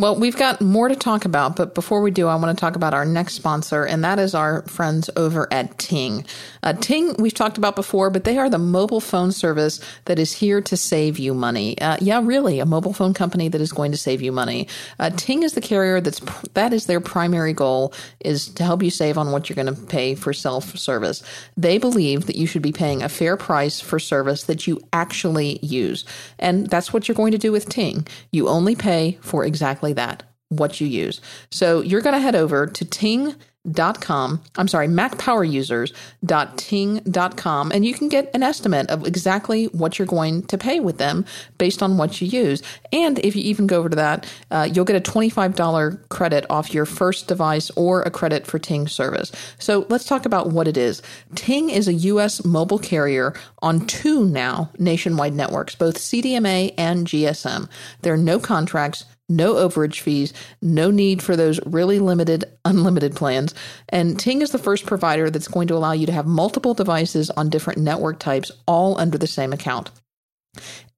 Well, 0.01 0.17
we've 0.17 0.35
got 0.35 0.63
more 0.63 0.89
to 0.89 0.97
talk 0.97 1.27
about, 1.27 1.57
but 1.57 1.75
before 1.75 2.01
we 2.01 2.11
do, 2.11 2.27
I 2.27 2.35
want 2.37 2.57
to 2.57 2.59
talk 2.59 2.75
about 2.75 2.95
our 2.95 3.05
next 3.05 3.35
sponsor, 3.35 3.85
and 3.85 4.03
that 4.03 4.19
is 4.19 4.35
our 4.35 4.63
friends 4.63 5.11
over 5.15 5.47
at 5.53 5.77
Ting. 5.77 6.25
Uh, 6.63 6.73
Ting, 6.73 7.15
we've 7.19 7.35
talked 7.35 7.59
about 7.59 7.77
before, 7.77 8.09
but 8.09 8.25
they 8.25 8.39
are 8.39 8.49
the 8.49 8.57
mobile 8.57 9.03
phone 9.03 9.31
service 9.31 9.79
that 10.07 10.19
is 10.19 10.33
here 10.33 10.63
to 10.63 10.75
save 10.75 11.19
you 11.19 11.35
money. 11.35 11.79
Uh, 11.79 11.99
yeah, 12.01 12.19
really, 12.25 12.61
a 12.61 12.65
mobile 12.65 12.95
phone 12.95 13.13
company 13.13 13.49
that 13.49 13.61
is 13.61 13.73
going 13.73 13.93
to 13.93 13.99
save 13.99 14.23
you 14.23 14.33
money. 14.33 14.69
Uh, 14.99 15.11
Ting 15.11 15.43
is 15.43 15.53
the 15.53 15.61
carrier 15.61 16.01
that's 16.01 16.21
that 16.55 16.73
is 16.73 16.87
their 16.87 17.01
primary 17.03 17.53
goal 17.53 17.93
is 18.21 18.49
to 18.55 18.65
help 18.65 18.83
you 18.83 18.91
save 18.91 19.19
on 19.19 19.33
what 19.33 19.51
you're 19.51 19.63
going 19.63 19.75
to 19.75 19.83
pay 19.83 20.15
for 20.15 20.33
self 20.33 20.79
service. 20.79 21.23
They 21.59 21.77
believe 21.77 22.25
that 22.25 22.37
you 22.37 22.47
should 22.47 22.63
be 22.63 22.73
paying 22.73 23.03
a 23.03 23.11
fair 23.11 23.37
price 23.37 23.83
for 23.83 23.99
service 23.99 24.45
that 24.45 24.67
you 24.67 24.81
actually 24.95 25.59
use, 25.61 26.07
and 26.39 26.69
that's 26.69 26.91
what 26.91 27.07
you're 27.07 27.15
going 27.15 27.33
to 27.33 27.39
do 27.39 27.53
with 27.53 27.69
Ting. 27.69 28.07
You 28.31 28.49
only 28.49 28.75
pay 28.75 29.19
for 29.21 29.45
exactly 29.45 29.90
exactly 29.91 29.93
that 29.93 30.23
what 30.49 30.81
you 30.81 30.89
use. 30.89 31.21
So 31.51 31.81
you're 31.81 32.01
going 32.01 32.15
to 32.15 32.21
head 32.21 32.35
over 32.35 32.67
to 32.67 32.85
ting 32.85 33.37
macpowerusers.com. 33.69 34.41
I'm 34.57 34.69
sorry, 34.69 34.89
macpowerusers.ting.com, 34.89 37.73
and 37.73 37.85
you 37.85 37.93
can 37.95 38.09
get 38.09 38.31
an 38.35 38.43
estimate 38.43 38.89
of 38.89 39.07
exactly 39.07 39.67
what 39.67 39.99
you're 39.99 40.07
going 40.07 40.45
to 40.45 40.57
pay 40.57 40.81
with 40.81 40.97
them 40.99 41.27
based 41.59 41.83
on 41.83 41.99
what 41.99 42.19
you 42.21 42.29
use. 42.29 42.63
And 42.93 43.19
if 43.19 43.35
you 43.37 43.43
even 43.43 43.67
go 43.67 43.79
over 43.79 43.91
to 43.91 43.97
that, 43.97 44.27
uh, 44.51 44.69
you'll 44.73 44.85
get 44.85 44.97
a 44.97 45.11
$25 45.11 46.09
credit 46.09 46.47
off 46.49 46.73
your 46.73 46.87
first 46.87 47.29
device 47.29 47.71
or 47.77 48.03
a 48.03 48.11
credit 48.11 48.47
for 48.47 48.59
Ting 48.59 48.89
service. 48.89 49.31
So 49.59 49.85
let's 49.89 50.07
talk 50.07 50.25
about 50.25 50.49
what 50.49 50.67
it 50.67 50.77
is. 50.77 51.03
Ting 51.35 51.71
is 51.71 51.87
a 51.89 51.95
U.S. 51.95 52.45
mobile 52.45 52.79
carrier 52.79 53.35
on 53.63 53.87
two 53.87 54.25
now 54.25 54.71
nationwide 54.79 55.35
networks, 55.35 55.75
both 55.75 55.99
CDMA 55.99 56.73
and 56.79 57.07
GSM. 57.07 57.69
There 58.03 58.15
are 58.15 58.19
no 58.19 58.39
contracts 58.39 59.05
no 59.31 59.55
overage 59.55 60.01
fees, 60.01 60.35
no 60.61 60.91
need 60.91 61.23
for 61.23 61.37
those 61.37 61.61
really 61.65 61.99
limited 61.99 62.45
unlimited 62.65 63.17
plans. 63.17 63.55
And 63.89 64.19
Ting 64.19 64.43
is 64.43 64.51
the 64.51 64.59
first 64.59 64.85
provider 64.85 65.31
that's 65.31 65.49
going 65.49 65.69
to 65.69 65.75
allow 65.75 65.93
you 65.93 66.07
to 66.07 66.13
have 66.13 66.27
multiple 66.27 66.75
devices 66.75 67.31
on 67.31 67.49
different 67.49 67.79
network 67.79 68.19
types 68.19 68.51
all 68.67 68.99
under 68.99 69.17
the 69.17 69.27
same 69.27 69.53
account. 69.53 69.91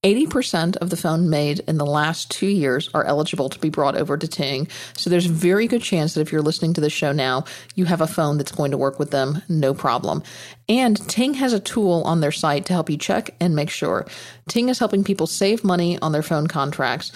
80% 0.03 0.76
of 0.78 0.91
the 0.91 0.97
phone 0.97 1.30
made 1.30 1.61
in 1.61 1.78
the 1.78 1.87
last 1.87 2.28
two 2.30 2.49
years 2.49 2.91
are 2.93 3.05
eligible 3.05 3.49
to 3.49 3.59
be 3.61 3.70
brought 3.70 3.97
over 3.97 4.16
to 4.16 4.26
Ting. 4.26 4.66
So 4.97 5.09
there's 5.09 5.26
a 5.26 5.33
very 5.33 5.68
good 5.68 5.83
chance 5.83 6.14
that 6.14 6.22
if 6.22 6.33
you're 6.33 6.43
listening 6.43 6.74
to 6.74 6.80
the 6.80 6.91
show 6.91 7.12
now, 7.12 7.45
you 7.76 7.85
have 7.85 8.01
a 8.01 8.09
phone 8.09 8.37
that's 8.37 8.51
going 8.51 8.72
to 8.72 8.76
work 8.76 8.99
with 8.99 9.12
them, 9.12 9.43
no 9.49 9.74
problem. 9.74 10.24
And 10.68 10.97
Ting 11.09 11.35
has 11.35 11.53
a 11.53 11.61
tool 11.61 12.03
on 12.05 12.20
their 12.20 12.33
site 12.33 12.66
to 12.66 12.72
help 12.72 12.91
you 12.91 12.97
check 12.97 13.35
and 13.39 13.55
make 13.55 13.70
sure. 13.70 14.07
Ting 14.49 14.68
is 14.68 14.80
helping 14.80 15.05
people 15.05 15.28
save 15.28 15.62
money 15.62 16.01
on 16.01 16.11
their 16.11 16.22
phone 16.22 16.49
contracts 16.49 17.12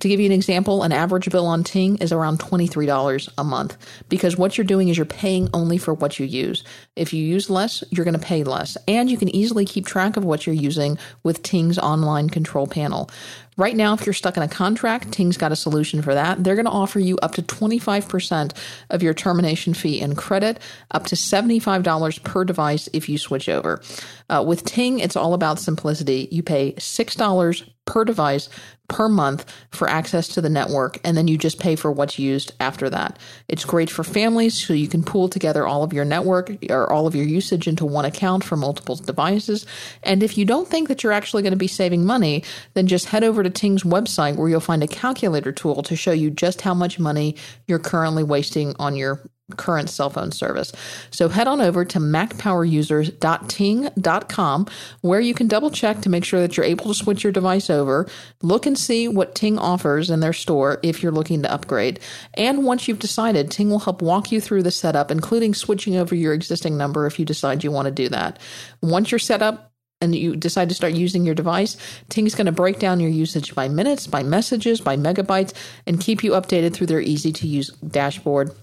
to 0.00 0.08
give 0.08 0.18
you 0.18 0.26
an 0.26 0.32
example, 0.32 0.82
an 0.82 0.90
average 0.90 1.30
bill 1.30 1.46
on 1.46 1.62
Ting 1.62 1.96
is 1.98 2.10
around 2.10 2.40
$23 2.40 3.28
a 3.38 3.44
month 3.44 3.76
because 4.08 4.36
what 4.36 4.58
you're 4.58 4.64
doing 4.64 4.88
is 4.88 4.96
you're 4.96 5.06
paying 5.06 5.48
only 5.54 5.78
for 5.78 5.94
what 5.94 6.18
you 6.18 6.26
use. 6.26 6.64
If 6.96 7.12
you 7.12 7.22
use 7.24 7.48
less, 7.48 7.84
you're 7.90 8.04
going 8.04 8.18
to 8.18 8.26
pay 8.26 8.42
less. 8.42 8.76
And 8.88 9.08
you 9.08 9.16
can 9.16 9.28
easily 9.28 9.64
keep 9.64 9.86
track 9.86 10.16
of 10.16 10.24
what 10.24 10.44
you're 10.44 10.56
using 10.56 10.98
with 11.22 11.44
Ting's 11.44 11.78
online 11.78 12.30
control 12.30 12.66
panel. 12.66 13.08
Right 13.56 13.76
now, 13.76 13.94
if 13.94 14.04
you're 14.04 14.12
stuck 14.12 14.36
in 14.36 14.42
a 14.42 14.48
contract, 14.48 15.12
Ting's 15.12 15.38
got 15.38 15.52
a 15.52 15.56
solution 15.56 16.02
for 16.02 16.12
that. 16.14 16.42
They're 16.42 16.56
going 16.56 16.66
to 16.66 16.70
offer 16.72 16.98
you 16.98 17.16
up 17.18 17.32
to 17.34 17.42
25% 17.42 18.52
of 18.90 19.02
your 19.02 19.14
termination 19.14 19.72
fee 19.72 20.00
in 20.00 20.16
credit, 20.16 20.58
up 20.90 21.06
to 21.06 21.14
$75 21.14 22.22
per 22.24 22.44
device 22.44 22.88
if 22.92 23.08
you 23.08 23.18
switch 23.18 23.48
over. 23.48 23.80
Uh, 24.28 24.44
with 24.46 24.64
Ting, 24.64 24.98
it's 24.98 25.16
all 25.16 25.32
about 25.32 25.58
simplicity. 25.60 26.28
You 26.30 26.42
pay 26.42 26.72
$6 26.72 27.70
per 27.86 28.04
device 28.04 28.50
per 28.88 29.08
month 29.08 29.44
for 29.70 29.88
access 29.88 30.28
to 30.28 30.40
the 30.40 30.48
network, 30.48 30.98
and 31.04 31.16
then 31.16 31.28
you 31.28 31.38
just 31.38 31.58
pay 31.58 31.76
for 31.76 31.90
what's 31.90 32.18
used 32.18 32.52
after 32.60 32.88
that. 32.90 33.18
It's 33.48 33.64
great 33.64 33.90
for 33.90 34.04
families, 34.04 34.54
so 34.54 34.72
you 34.72 34.88
can 34.88 35.02
pool 35.02 35.28
together 35.28 35.66
all 35.66 35.82
of 35.82 35.92
your 35.92 36.04
network 36.04 36.50
or 36.70 36.92
all 36.92 37.06
of 37.06 37.14
your 37.14 37.26
usage 37.26 37.66
into 37.66 37.84
one 37.84 38.04
account 38.04 38.44
for 38.44 38.56
multiple 38.56 38.96
devices. 38.96 39.66
And 40.02 40.22
if 40.22 40.38
you 40.38 40.44
don't 40.44 40.68
think 40.68 40.88
that 40.88 41.02
you're 41.02 41.12
actually 41.12 41.42
going 41.42 41.52
to 41.52 41.56
be 41.56 41.66
saving 41.66 42.04
money, 42.04 42.44
then 42.74 42.86
just 42.86 43.06
head 43.06 43.24
over 43.24 43.42
to 43.42 43.50
Ting's 43.50 43.82
website 43.82 44.36
where 44.36 44.48
you'll 44.48 44.60
find 44.60 44.82
a 44.82 44.88
calculator 44.88 45.52
tool 45.52 45.82
to 45.82 45.96
show 45.96 46.12
you 46.12 46.30
just 46.30 46.60
how 46.60 46.74
much 46.74 46.98
money 46.98 47.36
you're 47.66 47.78
currently 47.78 48.22
wasting 48.22 48.74
on 48.78 48.96
your 48.96 49.20
current 49.56 49.88
cell 49.88 50.10
phone 50.10 50.32
service. 50.32 50.72
So 51.10 51.28
head 51.28 51.46
on 51.46 51.60
over 51.60 51.84
to 51.84 52.00
macpowerusers.ting.com 52.00 54.66
where 55.02 55.20
you 55.20 55.34
can 55.34 55.46
double 55.46 55.70
check 55.70 56.00
to 56.00 56.08
make 56.08 56.24
sure 56.24 56.40
that 56.40 56.56
you're 56.56 56.66
able 56.66 56.86
to 56.86 56.94
switch 56.94 57.22
your 57.22 57.32
device 57.32 57.70
over. 57.70 58.08
Look 58.42 58.66
and 58.66 58.76
see 58.76 59.06
what 59.06 59.36
Ting 59.36 59.56
offers 59.58 60.10
in 60.10 60.18
their 60.18 60.32
store 60.32 60.80
if 60.82 61.00
you're 61.02 61.12
looking 61.12 61.42
to 61.42 61.52
upgrade. 61.52 62.00
And 62.34 62.64
once 62.64 62.88
you've 62.88 62.98
decided, 62.98 63.52
Ting 63.52 63.70
will 63.70 63.78
help 63.78 64.02
walk 64.02 64.32
you 64.32 64.40
through 64.40 64.64
the 64.64 64.72
setup, 64.72 65.12
including 65.12 65.54
switching 65.54 65.94
over 65.96 66.16
your 66.16 66.34
existing 66.34 66.76
number 66.76 67.06
if 67.06 67.20
you 67.20 67.24
decide 67.24 67.62
you 67.62 67.70
want 67.70 67.86
to 67.86 67.92
do 67.92 68.08
that. 68.08 68.40
Once 68.82 69.12
you're 69.12 69.20
set 69.20 69.42
up, 69.42 69.72
and 70.02 70.14
you 70.14 70.36
decide 70.36 70.68
to 70.68 70.74
start 70.74 70.92
using 70.92 71.24
your 71.24 71.34
device, 71.34 71.78
Ting's 72.10 72.34
going 72.34 72.44
to 72.44 72.52
break 72.52 72.78
down 72.78 73.00
your 73.00 73.08
usage 73.08 73.54
by 73.54 73.66
minutes, 73.66 74.06
by 74.06 74.22
messages, 74.22 74.78
by 74.78 74.94
megabytes, 74.94 75.54
and 75.86 75.98
keep 75.98 76.22
you 76.22 76.32
updated 76.32 76.74
through 76.74 76.88
their 76.88 77.00
easy 77.00 77.32
to 77.32 77.46
use 77.46 77.70
dashboard. 77.70 78.54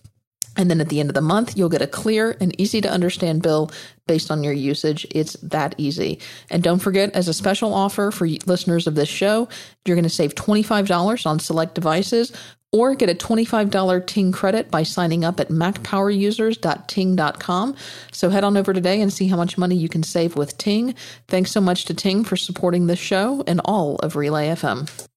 And 0.56 0.70
then 0.70 0.82
at 0.82 0.90
the 0.90 1.00
end 1.00 1.10
of 1.10 1.16
the 1.16 1.22
month, 1.22 1.58
you'll 1.58 1.70
get 1.70 1.82
a 1.82 1.88
clear 1.88 2.38
and 2.40 2.60
easy 2.60 2.82
to 2.82 2.92
understand 2.92 3.42
bill 3.42 3.72
based 4.08 4.30
on 4.30 4.44
your 4.44 4.54
usage. 4.54 5.08
It's 5.12 5.34
that 5.42 5.76
easy. 5.78 6.20
And 6.50 6.62
don't 6.62 6.80
forget, 6.80 7.16
as 7.16 7.28
a 7.28 7.34
special 7.34 7.74
offer 7.74 8.12
for 8.12 8.28
listeners 8.46 8.88
of 8.88 8.96
this 8.96 9.10
show, 9.10 9.48
you're 9.86 9.96
going 9.96 10.04
to 10.04 10.10
save 10.10 10.36
$25 10.36 11.26
on 11.26 11.40
select 11.40 11.76
devices 11.76 12.34
or 12.74 12.96
get 12.96 13.10
a 13.10 13.16
$25 13.16 14.08
Ting 14.08 14.32
credit 14.32 14.72
by 14.72 14.84
signing 14.84 15.24
up 15.24 15.40
at 15.40 15.50
macpowerusers.ting.com. 15.50 17.76
So 18.12 18.30
head 18.30 18.44
on 18.44 18.58
over 18.58 18.74
today 18.74 19.00
and 19.00 19.14
see 19.14 19.28
how 19.28 19.38
much 19.38 19.58
money 19.58 19.76
you 19.76 19.88
can 19.88 20.04
save 20.04 20.36
with 20.36 20.58
Ting. 20.58 20.96
Thanks 21.28 21.52
so 21.52 21.62
much 21.62 21.86
to 21.86 21.94
Ting 21.94 22.24
for 22.24 22.36
supporting 22.36 22.88
this 22.88 23.00
show 23.00 23.44
and 23.48 23.62
all 23.64 23.98
of 23.98 24.16
Relay 24.16 24.48
FM. 24.48 25.08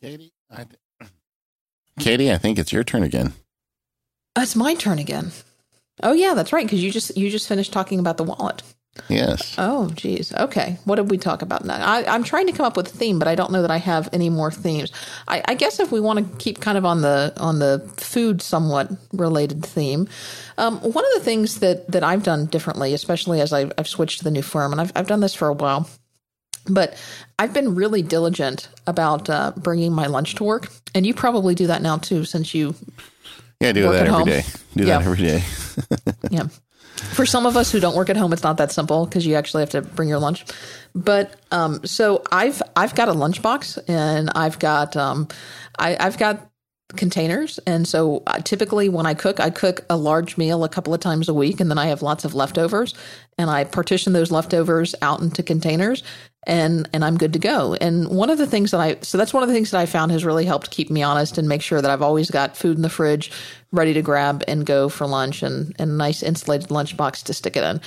Katie, 0.00 0.32
I, 0.50 0.66
Katie, 1.98 2.30
I 2.30 2.38
think 2.38 2.58
it's 2.58 2.72
your 2.72 2.84
turn 2.84 3.02
again. 3.02 3.32
It's 4.36 4.56
my 4.56 4.74
turn 4.74 4.98
again. 4.98 5.32
Oh 6.02 6.12
yeah, 6.12 6.34
that's 6.34 6.52
right. 6.52 6.66
Because 6.66 6.82
you 6.82 6.90
just 6.90 7.16
you 7.16 7.30
just 7.30 7.48
finished 7.48 7.72
talking 7.72 7.98
about 7.98 8.16
the 8.16 8.24
wallet. 8.24 8.62
Yes. 9.08 9.54
Oh, 9.56 9.88
geez. 9.90 10.34
Okay. 10.34 10.76
What 10.84 10.96
did 10.96 11.10
we 11.10 11.16
talk 11.16 11.40
about 11.40 11.64
now? 11.64 11.76
I, 11.76 12.14
am 12.14 12.24
trying 12.24 12.46
to 12.46 12.52
come 12.52 12.66
up 12.66 12.76
with 12.76 12.88
a 12.88 12.96
theme, 12.96 13.18
but 13.18 13.26
I 13.26 13.34
don't 13.34 13.50
know 13.50 13.62
that 13.62 13.70
I 13.70 13.78
have 13.78 14.10
any 14.12 14.28
more 14.28 14.50
themes. 14.50 14.92
I, 15.26 15.42
I, 15.46 15.54
guess 15.54 15.80
if 15.80 15.90
we 15.90 15.98
want 15.98 16.18
to 16.18 16.36
keep 16.36 16.60
kind 16.60 16.76
of 16.76 16.84
on 16.84 17.00
the 17.00 17.32
on 17.38 17.58
the 17.58 17.90
food 17.96 18.42
somewhat 18.42 18.90
related 19.14 19.64
theme, 19.64 20.08
um, 20.58 20.78
one 20.80 21.06
of 21.06 21.12
the 21.14 21.20
things 21.20 21.60
that 21.60 21.90
that 21.90 22.04
I've 22.04 22.22
done 22.22 22.46
differently, 22.46 22.92
especially 22.92 23.40
as 23.40 23.52
I've, 23.54 23.72
I've 23.78 23.88
switched 23.88 24.18
to 24.18 24.24
the 24.24 24.30
new 24.30 24.42
firm, 24.42 24.72
and 24.72 24.80
I've 24.80 24.92
I've 24.94 25.06
done 25.06 25.20
this 25.20 25.34
for 25.34 25.48
a 25.48 25.54
while, 25.54 25.88
but 26.68 26.94
I've 27.38 27.54
been 27.54 27.74
really 27.74 28.02
diligent 28.02 28.68
about 28.86 29.30
uh, 29.30 29.52
bringing 29.56 29.94
my 29.94 30.06
lunch 30.06 30.34
to 30.34 30.44
work, 30.44 30.68
and 30.94 31.06
you 31.06 31.14
probably 31.14 31.54
do 31.54 31.68
that 31.68 31.80
now 31.80 31.96
too, 31.96 32.26
since 32.26 32.54
you 32.54 32.74
yeah, 33.62 33.72
do 33.72 33.82
that 33.82 33.94
every 33.94 34.08
home. 34.08 34.24
day. 34.26 34.42
Do 34.76 34.84
yeah. 34.84 34.98
that 34.98 35.06
every 35.06 35.22
day. 35.22 35.42
yeah. 36.30 36.48
For 37.14 37.26
some 37.26 37.46
of 37.46 37.56
us 37.56 37.72
who 37.72 37.80
don't 37.80 37.96
work 37.96 38.10
at 38.10 38.16
home, 38.16 38.32
it's 38.32 38.42
not 38.42 38.58
that 38.58 38.70
simple 38.70 39.06
because 39.06 39.26
you 39.26 39.34
actually 39.34 39.62
have 39.62 39.70
to 39.70 39.82
bring 39.82 40.08
your 40.08 40.18
lunch. 40.18 40.44
But 40.94 41.34
um, 41.50 41.84
so 41.84 42.22
I've 42.30 42.62
I've 42.76 42.94
got 42.94 43.08
a 43.08 43.12
lunchbox 43.12 43.88
and 43.88 44.30
I've 44.34 44.58
got 44.58 44.96
um, 44.96 45.28
I, 45.78 45.96
I've 45.98 46.18
got 46.18 46.48
containers. 46.96 47.58
And 47.66 47.86
so 47.86 48.22
uh, 48.26 48.38
typically 48.40 48.88
when 48.88 49.06
I 49.06 49.14
cook, 49.14 49.40
I 49.40 49.50
cook 49.50 49.84
a 49.88 49.96
large 49.96 50.36
meal 50.36 50.64
a 50.64 50.68
couple 50.68 50.92
of 50.94 51.00
times 51.00 51.28
a 51.28 51.34
week 51.34 51.60
and 51.60 51.70
then 51.70 51.78
I 51.78 51.86
have 51.86 52.02
lots 52.02 52.24
of 52.24 52.34
leftovers 52.34 52.94
and 53.38 53.50
I 53.50 53.64
partition 53.64 54.12
those 54.12 54.30
leftovers 54.30 54.94
out 55.00 55.20
into 55.20 55.42
containers 55.42 56.02
and 56.44 56.88
and 56.92 57.04
I'm 57.04 57.16
good 57.16 57.32
to 57.34 57.38
go. 57.38 57.74
And 57.74 58.08
one 58.08 58.30
of 58.30 58.38
the 58.38 58.46
things 58.46 58.70
that 58.72 58.80
I 58.80 58.96
so 59.02 59.18
that's 59.18 59.32
one 59.32 59.42
of 59.42 59.48
the 59.48 59.54
things 59.54 59.70
that 59.70 59.80
I 59.80 59.86
found 59.86 60.12
has 60.12 60.24
really 60.24 60.44
helped 60.44 60.70
keep 60.70 60.90
me 60.90 61.02
honest 61.02 61.38
and 61.38 61.48
make 61.48 61.62
sure 61.62 61.80
that 61.80 61.90
I've 61.90 62.02
always 62.02 62.30
got 62.30 62.56
food 62.56 62.76
in 62.76 62.82
the 62.82 62.90
fridge 62.90 63.30
ready 63.72 63.94
to 63.94 64.02
grab 64.02 64.44
and 64.46 64.64
go 64.66 64.88
for 64.88 65.06
lunch 65.06 65.42
and, 65.42 65.74
and 65.78 65.90
a 65.90 65.94
nice 65.94 66.22
insulated 66.22 66.68
lunchbox 66.68 67.24
to 67.24 67.34
stick 67.34 67.56
it 67.56 67.64
in. 67.64 67.80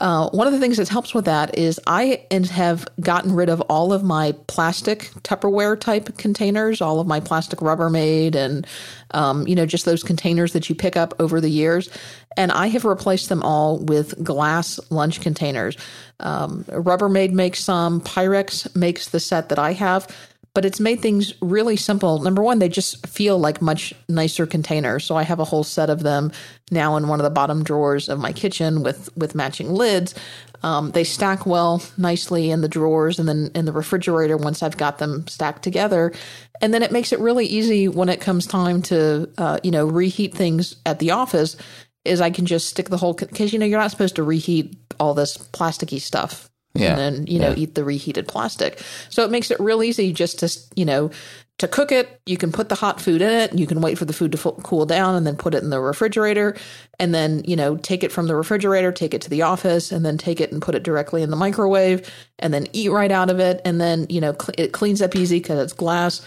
Uh, 0.00 0.28
one 0.30 0.46
of 0.46 0.52
the 0.52 0.58
things 0.58 0.76
that 0.76 0.88
helps 0.88 1.14
with 1.14 1.24
that 1.24 1.56
is 1.56 1.80
I 1.86 2.24
have 2.50 2.86
gotten 3.00 3.32
rid 3.32 3.48
of 3.48 3.60
all 3.62 3.92
of 3.92 4.02
my 4.02 4.32
plastic 4.46 5.10
Tupperware 5.22 5.78
type 5.78 6.18
containers, 6.18 6.80
all 6.80 7.00
of 7.00 7.06
my 7.06 7.20
plastic 7.20 7.60
Rubbermaid, 7.60 8.34
and 8.34 8.66
um, 9.12 9.46
you 9.46 9.54
know 9.54 9.66
just 9.66 9.84
those 9.84 10.02
containers 10.02 10.52
that 10.52 10.68
you 10.68 10.74
pick 10.74 10.96
up 10.96 11.14
over 11.18 11.40
the 11.40 11.48
years, 11.48 11.88
and 12.36 12.52
I 12.52 12.66
have 12.68 12.84
replaced 12.84 13.28
them 13.28 13.42
all 13.42 13.78
with 13.78 14.22
glass 14.22 14.78
lunch 14.90 15.20
containers. 15.20 15.76
Um, 16.20 16.64
Rubbermaid 16.64 17.32
makes 17.32 17.62
some, 17.62 18.00
Pyrex 18.00 18.74
makes 18.76 19.08
the 19.08 19.20
set 19.20 19.48
that 19.50 19.58
I 19.58 19.72
have 19.72 20.08
but 20.56 20.64
it's 20.64 20.80
made 20.80 21.02
things 21.02 21.34
really 21.42 21.76
simple. 21.76 22.18
Number 22.18 22.42
one, 22.42 22.60
they 22.60 22.70
just 22.70 23.06
feel 23.06 23.38
like 23.38 23.60
much 23.60 23.92
nicer 24.08 24.46
containers. 24.46 25.04
So 25.04 25.14
I 25.14 25.22
have 25.22 25.38
a 25.38 25.44
whole 25.44 25.64
set 25.64 25.90
of 25.90 26.02
them 26.02 26.32
now 26.70 26.96
in 26.96 27.08
one 27.08 27.20
of 27.20 27.24
the 27.24 27.30
bottom 27.30 27.62
drawers 27.62 28.08
of 28.08 28.18
my 28.18 28.32
kitchen 28.32 28.82
with 28.82 29.14
with 29.18 29.34
matching 29.34 29.74
lids. 29.74 30.14
Um, 30.62 30.92
they 30.92 31.04
stack 31.04 31.44
well 31.44 31.82
nicely 31.98 32.50
in 32.50 32.62
the 32.62 32.70
drawers 32.70 33.18
and 33.18 33.28
then 33.28 33.50
in 33.54 33.66
the 33.66 33.72
refrigerator 33.72 34.38
once 34.38 34.62
I've 34.62 34.78
got 34.78 34.96
them 34.96 35.26
stacked 35.26 35.62
together. 35.62 36.14
And 36.62 36.72
then 36.72 36.82
it 36.82 36.90
makes 36.90 37.12
it 37.12 37.18
really 37.18 37.44
easy 37.44 37.86
when 37.86 38.08
it 38.08 38.22
comes 38.22 38.46
time 38.46 38.80
to 38.84 39.28
uh, 39.36 39.58
you 39.62 39.70
know 39.70 39.84
reheat 39.84 40.34
things 40.34 40.76
at 40.86 41.00
the 41.00 41.10
office. 41.10 41.58
Is 42.06 42.22
I 42.22 42.30
can 42.30 42.46
just 42.46 42.68
stick 42.68 42.88
the 42.88 42.96
whole 42.96 43.12
because 43.12 43.52
you 43.52 43.58
know 43.58 43.66
you're 43.66 43.78
not 43.78 43.90
supposed 43.90 44.16
to 44.16 44.22
reheat 44.22 44.74
all 44.98 45.12
this 45.12 45.36
plasticky 45.36 46.00
stuff 46.00 46.48
yeah. 46.78 46.90
and 46.90 46.98
then 46.98 47.26
you 47.26 47.38
know 47.38 47.50
yeah. 47.50 47.56
eat 47.56 47.74
the 47.74 47.84
reheated 47.84 48.28
plastic. 48.28 48.80
So 49.10 49.24
it 49.24 49.30
makes 49.30 49.50
it 49.50 49.60
real 49.60 49.82
easy 49.82 50.12
just 50.12 50.38
to 50.40 50.60
you 50.74 50.84
know 50.84 51.10
to 51.58 51.68
cook 51.68 51.90
it. 51.90 52.20
You 52.26 52.36
can 52.36 52.52
put 52.52 52.68
the 52.68 52.74
hot 52.74 53.00
food 53.00 53.22
in 53.22 53.30
it. 53.30 53.54
You 53.58 53.66
can 53.66 53.80
wait 53.80 53.96
for 53.96 54.04
the 54.04 54.12
food 54.12 54.32
to 54.32 54.52
cool 54.62 54.84
down 54.84 55.14
and 55.14 55.26
then 55.26 55.36
put 55.36 55.54
it 55.54 55.62
in 55.62 55.70
the 55.70 55.80
refrigerator, 55.80 56.56
and 56.98 57.14
then 57.14 57.42
you 57.46 57.56
know 57.56 57.76
take 57.76 58.04
it 58.04 58.12
from 58.12 58.26
the 58.26 58.36
refrigerator, 58.36 58.92
take 58.92 59.14
it 59.14 59.22
to 59.22 59.30
the 59.30 59.42
office, 59.42 59.92
and 59.92 60.04
then 60.04 60.18
take 60.18 60.40
it 60.40 60.52
and 60.52 60.62
put 60.62 60.74
it 60.74 60.82
directly 60.82 61.22
in 61.22 61.30
the 61.30 61.36
microwave, 61.36 62.10
and 62.38 62.52
then 62.52 62.66
eat 62.72 62.90
right 62.90 63.12
out 63.12 63.30
of 63.30 63.40
it. 63.40 63.60
And 63.64 63.80
then 63.80 64.06
you 64.08 64.20
know 64.20 64.32
cl- 64.32 64.54
it 64.58 64.72
cleans 64.72 65.02
up 65.02 65.16
easy 65.16 65.38
because 65.38 65.58
it's 65.58 65.72
glass, 65.72 66.24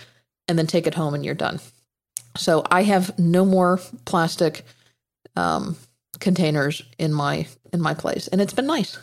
and 0.48 0.58
then 0.58 0.68
take 0.68 0.88
it 0.88 0.96
home 0.96 1.14
and 1.14 1.24
you're 1.24 1.36
done. 1.36 1.60
So 2.38 2.64
I 2.70 2.84
have 2.84 3.18
no 3.20 3.46
more 3.46 3.80
plastic 4.06 4.64
um, 5.36 5.76
containers 6.20 6.82
in 6.98 7.14
my 7.14 7.48
in 7.72 7.82
my 7.82 7.94
place, 7.94 8.28
and 8.28 8.42
it's 8.42 8.54
been 8.54 8.68
nice. 8.68 8.98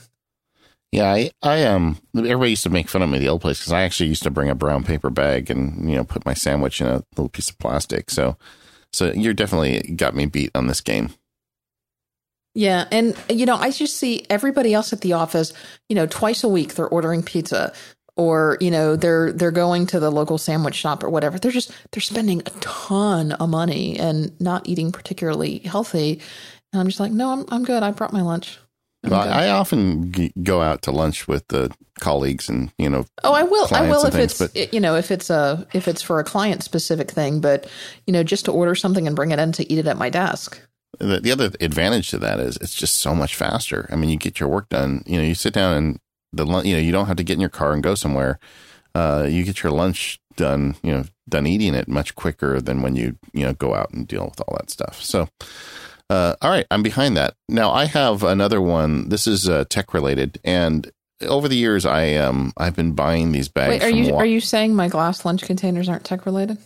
Yeah, 0.93 1.13
I, 1.13 1.31
I 1.43 1.65
um, 1.65 1.99
everybody 2.17 2.51
used 2.51 2.63
to 2.63 2.71
make 2.71 2.89
fun 2.89 3.03
of 3.03 3.11
me 3.11 3.19
the 3.19 3.29
old 3.29 3.41
place 3.41 3.59
because 3.59 3.73
I 3.73 3.83
actually 3.83 4.09
used 4.09 4.23
to 4.23 4.31
bring 4.31 4.49
a 4.49 4.55
brown 4.55 4.85
paper 4.85 5.11
bag 5.11 5.51
and 5.51 5.91
you 5.91 5.97
know 5.97 6.05
put 6.05 6.25
my 6.25 6.35
sandwich 6.35 6.81
in 6.81 6.87
a 6.87 7.03
little 7.17 7.29
piece 7.29 7.51
of 7.51 7.59
plastic. 7.59 8.11
So, 8.11 8.37
so 8.93 9.13
you're 9.13 9.35
definitely 9.35 9.95
got 9.95 10.15
me 10.15 10.27
beat 10.27 10.53
on 10.55 10.69
this 10.69 10.81
game. 10.81 11.11
Yeah, 12.55 12.87
and 12.91 13.15
you 13.29 13.45
know, 13.45 13.57
I 13.57 13.71
just 13.71 13.97
see 13.97 14.25
everybody 14.31 14.73
else 14.73 14.93
at 14.95 15.03
the 15.03 15.13
office. 15.13 15.53
You 15.91 15.97
know, 15.97 16.07
twice 16.07 16.43
a 16.43 16.49
week 16.49 16.75
they're 16.75 16.89
ordering 16.89 17.23
pizza, 17.23 17.75
or 18.17 18.57
you 18.63 18.71
know, 18.71 18.97
they're 18.97 19.33
they're 19.33 19.51
going 19.51 19.87
to 19.89 20.01
the 20.01 20.11
local 20.11 20.39
sandwich 20.39 20.75
shop 20.75 21.05
or 21.05 21.11
whatever. 21.11 21.39
They're 21.39 21.53
just 21.53 21.71
they're 21.93 22.01
spending 22.01 22.41
a 22.41 22.51
ton 22.61 23.33
of 23.33 23.51
money 23.51 23.99
and 23.99 24.41
not 24.41 24.67
eating 24.67 24.91
particularly 24.91 25.59
healthy. 25.59 26.21
And 26.73 26.81
I'm 26.81 26.87
just 26.87 27.01
like, 27.01 27.13
no, 27.13 27.31
I'm 27.31 27.45
I'm 27.51 27.65
good. 27.65 27.83
I 27.83 27.91
brought 27.91 28.15
my 28.15 28.23
lunch. 28.23 28.59
Well, 29.09 29.29
I 29.29 29.49
often 29.49 30.13
g- 30.13 30.33
go 30.43 30.63
out 30.63 30.83
to 30.83 30.91
lunch 30.91 31.29
with 31.29 31.47
the 31.49 31.75
colleagues 32.01 32.49
and 32.49 32.73
you 32.79 32.89
know. 32.89 33.07
Oh, 33.25 33.33
I 33.33 33.43
will. 33.43 33.69
I 33.73 33.89
will 33.89 34.05
if 34.05 34.15
things, 34.15 34.41
it's 34.41 34.53
but, 34.53 34.73
you 34.73 34.81
know 34.81 34.97
if 34.97 35.11
it's 35.11 35.31
a 35.31 35.67
if 35.73 35.89
it's 35.89 36.03
for 36.03 36.21
a 36.21 36.25
client 36.25 36.63
specific 36.63 37.11
thing, 37.11 37.41
but 37.41 37.71
you 38.07 38.13
know 38.13 38.23
just 38.23 38.45
to 38.47 38.53
order 38.53 38.75
something 38.75 39.07
and 39.07 39.17
bring 39.17 39.31
it 39.31 39.39
in 39.39 39.53
to 39.53 39.73
eat 39.73 39.79
it 39.79 39.87
at 39.87 39.97
my 39.97 40.11
desk. 40.11 40.61
The, 40.99 41.21
the 41.21 41.33
other 41.33 41.51
advantage 41.61 42.11
to 42.11 42.19
that 42.19 42.41
is 42.41 42.57
it's 42.59 42.75
just 42.75 42.97
so 42.97 43.15
much 43.15 43.35
faster. 43.35 43.89
I 43.93 43.97
mean, 43.97 44.11
you 44.11 44.17
get 44.17 44.41
your 44.41 44.49
work 44.49 44.69
done. 44.69 45.03
You 45.07 45.19
know, 45.19 45.25
you 45.25 45.35
sit 45.35 45.53
down 45.53 45.77
and 45.77 46.01
the 46.33 46.47
you 46.63 46.75
know 46.75 46.81
you 46.81 46.93
don't 46.93 47.07
have 47.07 47.17
to 47.17 47.25
get 47.25 47.35
in 47.35 47.41
your 47.41 47.51
car 47.51 47.73
and 47.73 47.83
go 47.83 47.95
somewhere. 47.95 48.39
Uh, 48.95 49.27
you 49.29 49.45
get 49.45 49.63
your 49.63 49.73
lunch 49.73 50.21
done. 50.37 50.77
You 50.83 50.93
know, 50.93 51.05
done 51.29 51.47
eating 51.47 51.75
it 51.75 51.89
much 51.89 52.15
quicker 52.15 52.61
than 52.61 52.83
when 52.83 52.97
you 52.97 53.19
you 53.33 53.45
know 53.45 53.53
go 53.53 53.75
out 53.75 53.91
and 53.91 54.07
deal 54.07 54.25
with 54.25 54.41
all 54.41 54.57
that 54.59 54.71
stuff. 54.71 55.03
So. 55.03 55.29
Uh, 56.09 56.37
all 56.41 56.51
right, 56.51 56.67
I'm 56.71 56.83
behind 56.83 57.17
that. 57.17 57.35
Now 57.49 57.73
I 57.73 57.87
have 57.87 58.23
another 58.23 58.61
one. 58.61 59.09
This 59.09 59.27
is 59.27 59.49
uh, 59.49 59.65
tech 59.69 59.93
related, 59.93 60.39
and 60.45 60.91
over 61.23 61.49
the 61.49 61.57
years, 61.57 61.87
I 61.87 62.15
um 62.15 62.53
I've 62.57 62.77
been 62.77 62.93
buying 62.93 63.33
these 63.33 63.49
bags. 63.49 63.71
Wait, 63.71 63.83
are 63.83 63.91
you 63.91 64.15
are 64.15 64.27
you 64.27 64.41
saying 64.41 64.75
my 64.75 64.89
glass 64.89 65.25
lunch 65.25 65.43
containers 65.43 65.89
aren't 65.89 66.05
tech 66.05 66.27
related? 66.27 66.59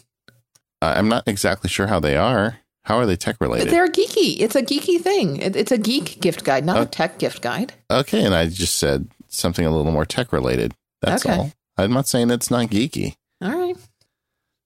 I'm 0.83 1.09
not 1.09 1.29
exactly 1.29 1.69
sure 1.69 1.87
how 1.87 2.01
they 2.01 2.17
are. 2.17 2.59
How 2.85 2.97
are 2.97 3.07
they 3.07 3.17
tech 3.17 3.37
related? 3.41 3.71
They're 3.71 3.89
geeky. 3.89 4.41
It's 4.41 4.57
a 4.57 4.63
geeky 4.63 4.99
thing. 5.01 5.37
It, 5.37 5.55
it's 5.55 5.71
a 5.71 5.79
geek 5.79 6.21
gift 6.21 6.45
guide, 6.45 6.65
not 6.65 6.81
a 6.81 6.87
tech 6.87 7.19
gift 7.19 7.43
guide. 7.43 7.75
Okay, 7.91 8.25
and 8.25 8.35
I 8.35 8.49
just 8.49 8.77
said 8.77 9.09
something 9.29 9.67
a 9.67 9.71
little 9.71 9.93
more 9.93 10.07
tech 10.07 10.33
related. 10.33 10.75
That's 11.03 11.25
okay. 11.25 11.37
all. 11.37 11.53
I'm 11.77 11.93
not 11.93 12.09
saying 12.09 12.31
it's 12.31 12.51
not 12.51 12.69
geeky. 12.69 13.15
All 13.43 13.53
right. 13.53 13.77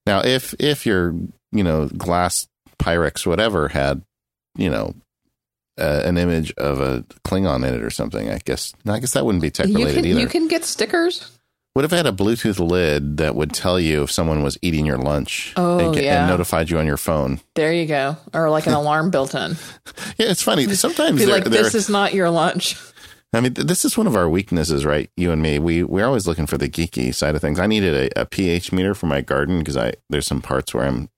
Now, 0.05 0.21
if 0.23 0.53
if 0.59 0.85
your 0.85 1.13
you 1.51 1.63
know 1.63 1.87
glass 1.87 2.47
Pyrex 2.79 3.25
whatever 3.25 3.69
had 3.69 4.01
you 4.55 4.69
know, 4.69 4.93
uh, 5.79 6.01
an 6.05 6.17
image 6.17 6.53
of 6.53 6.79
a 6.79 7.03
Klingon 7.25 7.67
in 7.67 7.73
it 7.73 7.81
or 7.81 7.89
something. 7.89 8.29
I 8.29 8.39
guess 8.43 8.73
I 8.85 8.99
guess 8.99 9.13
that 9.13 9.25
wouldn't 9.25 9.41
be 9.41 9.51
tech 9.51 9.67
related 9.67 9.87
you 9.89 9.93
can, 9.95 10.05
either. 10.05 10.19
You 10.19 10.27
can 10.27 10.47
get 10.47 10.63
stickers. 10.63 11.31
What 11.73 11.83
if 11.83 11.91
I 11.91 11.97
had 11.97 12.07
a 12.07 12.13
Bluetooth 12.13 12.65
lid 12.65 13.17
that 13.17 13.35
would 13.35 13.51
tell 13.51 13.77
you 13.77 14.03
if 14.03 14.11
someone 14.11 14.41
was 14.41 14.57
eating 14.61 14.85
your 14.85 14.97
lunch 14.97 15.51
oh, 15.57 15.77
and, 15.79 15.93
get, 15.93 16.05
yeah. 16.05 16.21
and 16.21 16.29
notified 16.29 16.69
you 16.69 16.79
on 16.79 16.85
your 16.85 16.95
phone? 16.95 17.41
There 17.55 17.73
you 17.73 17.85
go. 17.85 18.15
Or 18.33 18.49
like 18.49 18.65
an 18.65 18.73
alarm 18.75 19.11
built 19.11 19.35
in. 19.35 19.57
Yeah, 20.17 20.31
it's 20.31 20.41
funny. 20.41 20.67
Sometimes 20.73 21.19
be 21.19 21.25
like, 21.25 21.43
this 21.43 21.75
is 21.75 21.89
not 21.89 22.13
your 22.13 22.29
lunch. 22.29 22.77
I 23.33 23.41
mean, 23.41 23.53
this 23.55 23.83
is 23.83 23.97
one 23.97 24.07
of 24.07 24.15
our 24.15 24.29
weaknesses, 24.29 24.85
right? 24.85 25.09
You 25.17 25.33
and 25.33 25.41
me, 25.41 25.59
we 25.59 25.83
we're 25.83 26.05
always 26.05 26.25
looking 26.25 26.47
for 26.47 26.57
the 26.57 26.69
geeky 26.69 27.13
side 27.13 27.35
of 27.35 27.41
things. 27.41 27.59
I 27.59 27.67
needed 27.67 28.13
a, 28.13 28.21
a 28.21 28.25
pH 28.25 28.71
meter 28.71 28.95
for 28.95 29.07
my 29.07 29.19
garden 29.19 29.59
because 29.59 29.75
I 29.75 29.93
there's 30.09 30.27
some 30.27 30.41
parts 30.41 30.73
where 30.73 30.85
I'm 30.85 31.09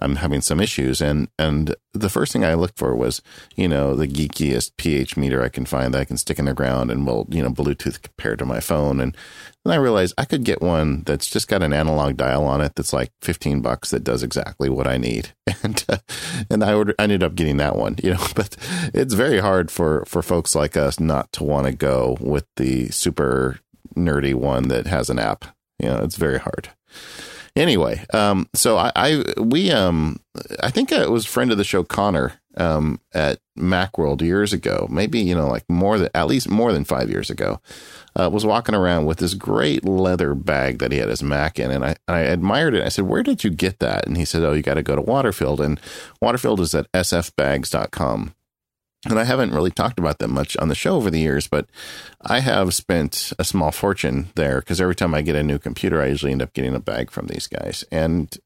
I'm 0.00 0.16
having 0.16 0.40
some 0.40 0.60
issues. 0.60 1.00
And 1.00 1.28
and 1.38 1.74
the 1.92 2.08
first 2.08 2.32
thing 2.32 2.44
I 2.44 2.54
looked 2.54 2.78
for 2.78 2.94
was, 2.94 3.22
you 3.56 3.68
know, 3.68 3.94
the 3.94 4.08
geekiest 4.08 4.72
pH 4.76 5.16
meter 5.16 5.42
I 5.42 5.48
can 5.48 5.64
find 5.64 5.94
that 5.94 6.00
I 6.00 6.04
can 6.04 6.16
stick 6.16 6.38
in 6.38 6.46
the 6.46 6.54
ground 6.54 6.90
and 6.90 7.06
will, 7.06 7.26
you 7.30 7.42
know, 7.42 7.50
Bluetooth 7.50 8.02
compared 8.02 8.38
to 8.40 8.46
my 8.46 8.60
phone. 8.60 9.00
And 9.00 9.16
then 9.64 9.72
I 9.72 9.76
realized 9.76 10.14
I 10.18 10.24
could 10.24 10.44
get 10.44 10.60
one 10.60 11.02
that's 11.04 11.30
just 11.30 11.48
got 11.48 11.62
an 11.62 11.72
analog 11.72 12.16
dial 12.16 12.44
on 12.44 12.60
it 12.60 12.72
that's 12.74 12.92
like 12.92 13.12
15 13.22 13.60
bucks 13.60 13.90
that 13.90 14.04
does 14.04 14.22
exactly 14.22 14.68
what 14.68 14.86
I 14.86 14.96
need. 14.98 15.32
And 15.62 15.82
uh, 15.88 15.96
and 16.50 16.62
I 16.62 16.74
ordered 16.74 16.96
I 16.98 17.04
ended 17.04 17.22
up 17.22 17.36
getting 17.36 17.56
that 17.56 17.76
one, 17.76 17.96
you 18.02 18.12
know, 18.12 18.26
but 18.34 18.54
it's 18.92 19.14
very 19.14 19.38
hard 19.38 19.70
for 19.70 20.04
for 20.04 20.20
folks 20.20 20.54
like 20.54 20.76
us 20.76 21.00
not 21.00 21.32
to 21.32 21.44
want 21.44 21.66
to 21.66 21.72
go 21.72 22.18
with 22.20 22.44
the 22.56 22.88
super 22.90 23.60
nerdy 23.96 24.34
one 24.34 24.68
that 24.68 24.86
has 24.86 25.08
an 25.08 25.18
app. 25.18 25.44
You 25.78 25.88
know, 25.88 26.02
it's 26.02 26.16
very 26.16 26.38
hard. 26.38 26.70
Anyway, 27.56 28.04
um, 28.12 28.48
so 28.52 28.76
I, 28.76 28.90
I, 28.96 29.24
we 29.40 29.70
um 29.70 30.18
I 30.60 30.70
think 30.70 30.90
it 30.90 31.10
was 31.10 31.24
friend 31.24 31.52
of 31.52 31.58
the 31.58 31.62
show 31.62 31.84
Connor 31.84 32.40
um 32.56 33.00
at 33.12 33.38
Macworld 33.56 34.22
years 34.22 34.52
ago, 34.52 34.88
maybe 34.90 35.20
you 35.20 35.36
know 35.36 35.46
like 35.46 35.64
more 35.70 35.96
than 35.98 36.08
at 36.14 36.26
least 36.26 36.48
more 36.48 36.72
than 36.72 36.84
five 36.84 37.08
years 37.10 37.30
ago, 37.30 37.60
uh, 38.18 38.28
was 38.28 38.44
walking 38.44 38.74
around 38.74 39.04
with 39.06 39.18
this 39.18 39.34
great 39.34 39.84
leather 39.84 40.34
bag 40.34 40.80
that 40.80 40.90
he 40.90 40.98
had 40.98 41.08
his 41.08 41.22
Mac 41.22 41.60
in, 41.60 41.70
and 41.70 41.84
I 41.84 41.96
I 42.08 42.20
admired 42.20 42.74
it. 42.74 42.84
I 42.84 42.88
said, 42.88 43.06
"Where 43.06 43.22
did 43.22 43.44
you 43.44 43.50
get 43.50 43.78
that?" 43.78 44.04
And 44.04 44.16
he 44.16 44.24
said, 44.24 44.42
"Oh, 44.42 44.52
you 44.52 44.62
got 44.62 44.74
to 44.74 44.82
go 44.82 44.96
to 44.96 45.02
Waterfield, 45.02 45.60
and 45.60 45.80
Waterfield 46.20 46.58
is 46.58 46.74
at 46.74 46.90
sfbags.com." 46.92 48.34
and 49.06 49.18
I 49.18 49.24
haven't 49.24 49.52
really 49.52 49.70
talked 49.70 49.98
about 49.98 50.18
that 50.18 50.28
much 50.28 50.56
on 50.56 50.68
the 50.68 50.74
show 50.74 50.96
over 50.96 51.10
the 51.10 51.20
years, 51.20 51.46
but 51.46 51.68
I 52.22 52.40
have 52.40 52.74
spent 52.74 53.32
a 53.38 53.44
small 53.44 53.70
fortune 53.70 54.28
there 54.34 54.60
because 54.60 54.80
every 54.80 54.94
time 54.94 55.14
I 55.14 55.22
get 55.22 55.36
a 55.36 55.42
new 55.42 55.58
computer, 55.58 56.00
I 56.00 56.06
usually 56.06 56.32
end 56.32 56.42
up 56.42 56.52
getting 56.52 56.74
a 56.74 56.80
bag 56.80 57.10
from 57.10 57.26
these 57.26 57.46
guys. 57.46 57.84
And, 57.90 58.36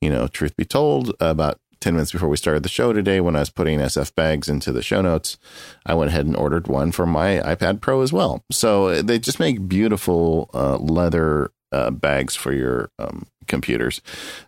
you 0.00 0.10
know, 0.10 0.26
truth 0.26 0.56
be 0.56 0.64
told, 0.64 1.14
about 1.20 1.60
10 1.80 1.94
minutes 1.94 2.12
before 2.12 2.28
we 2.28 2.36
started 2.36 2.62
the 2.62 2.68
show 2.68 2.92
today, 2.92 3.20
when 3.20 3.36
I 3.36 3.40
was 3.40 3.50
putting 3.50 3.78
SF 3.78 4.14
bags 4.14 4.48
into 4.48 4.72
the 4.72 4.82
show 4.82 5.00
notes, 5.00 5.38
I 5.86 5.94
went 5.94 6.10
ahead 6.10 6.26
and 6.26 6.36
ordered 6.36 6.66
one 6.66 6.92
for 6.92 7.06
my 7.06 7.38
iPad 7.38 7.80
Pro 7.80 8.02
as 8.02 8.12
well. 8.12 8.44
So 8.50 9.00
they 9.02 9.18
just 9.18 9.40
make 9.40 9.66
beautiful 9.66 10.50
uh, 10.52 10.76
leather 10.76 11.52
uh, 11.72 11.90
bags 11.90 12.36
for 12.36 12.52
your 12.52 12.90
um, 12.98 13.26
computers. 13.46 14.02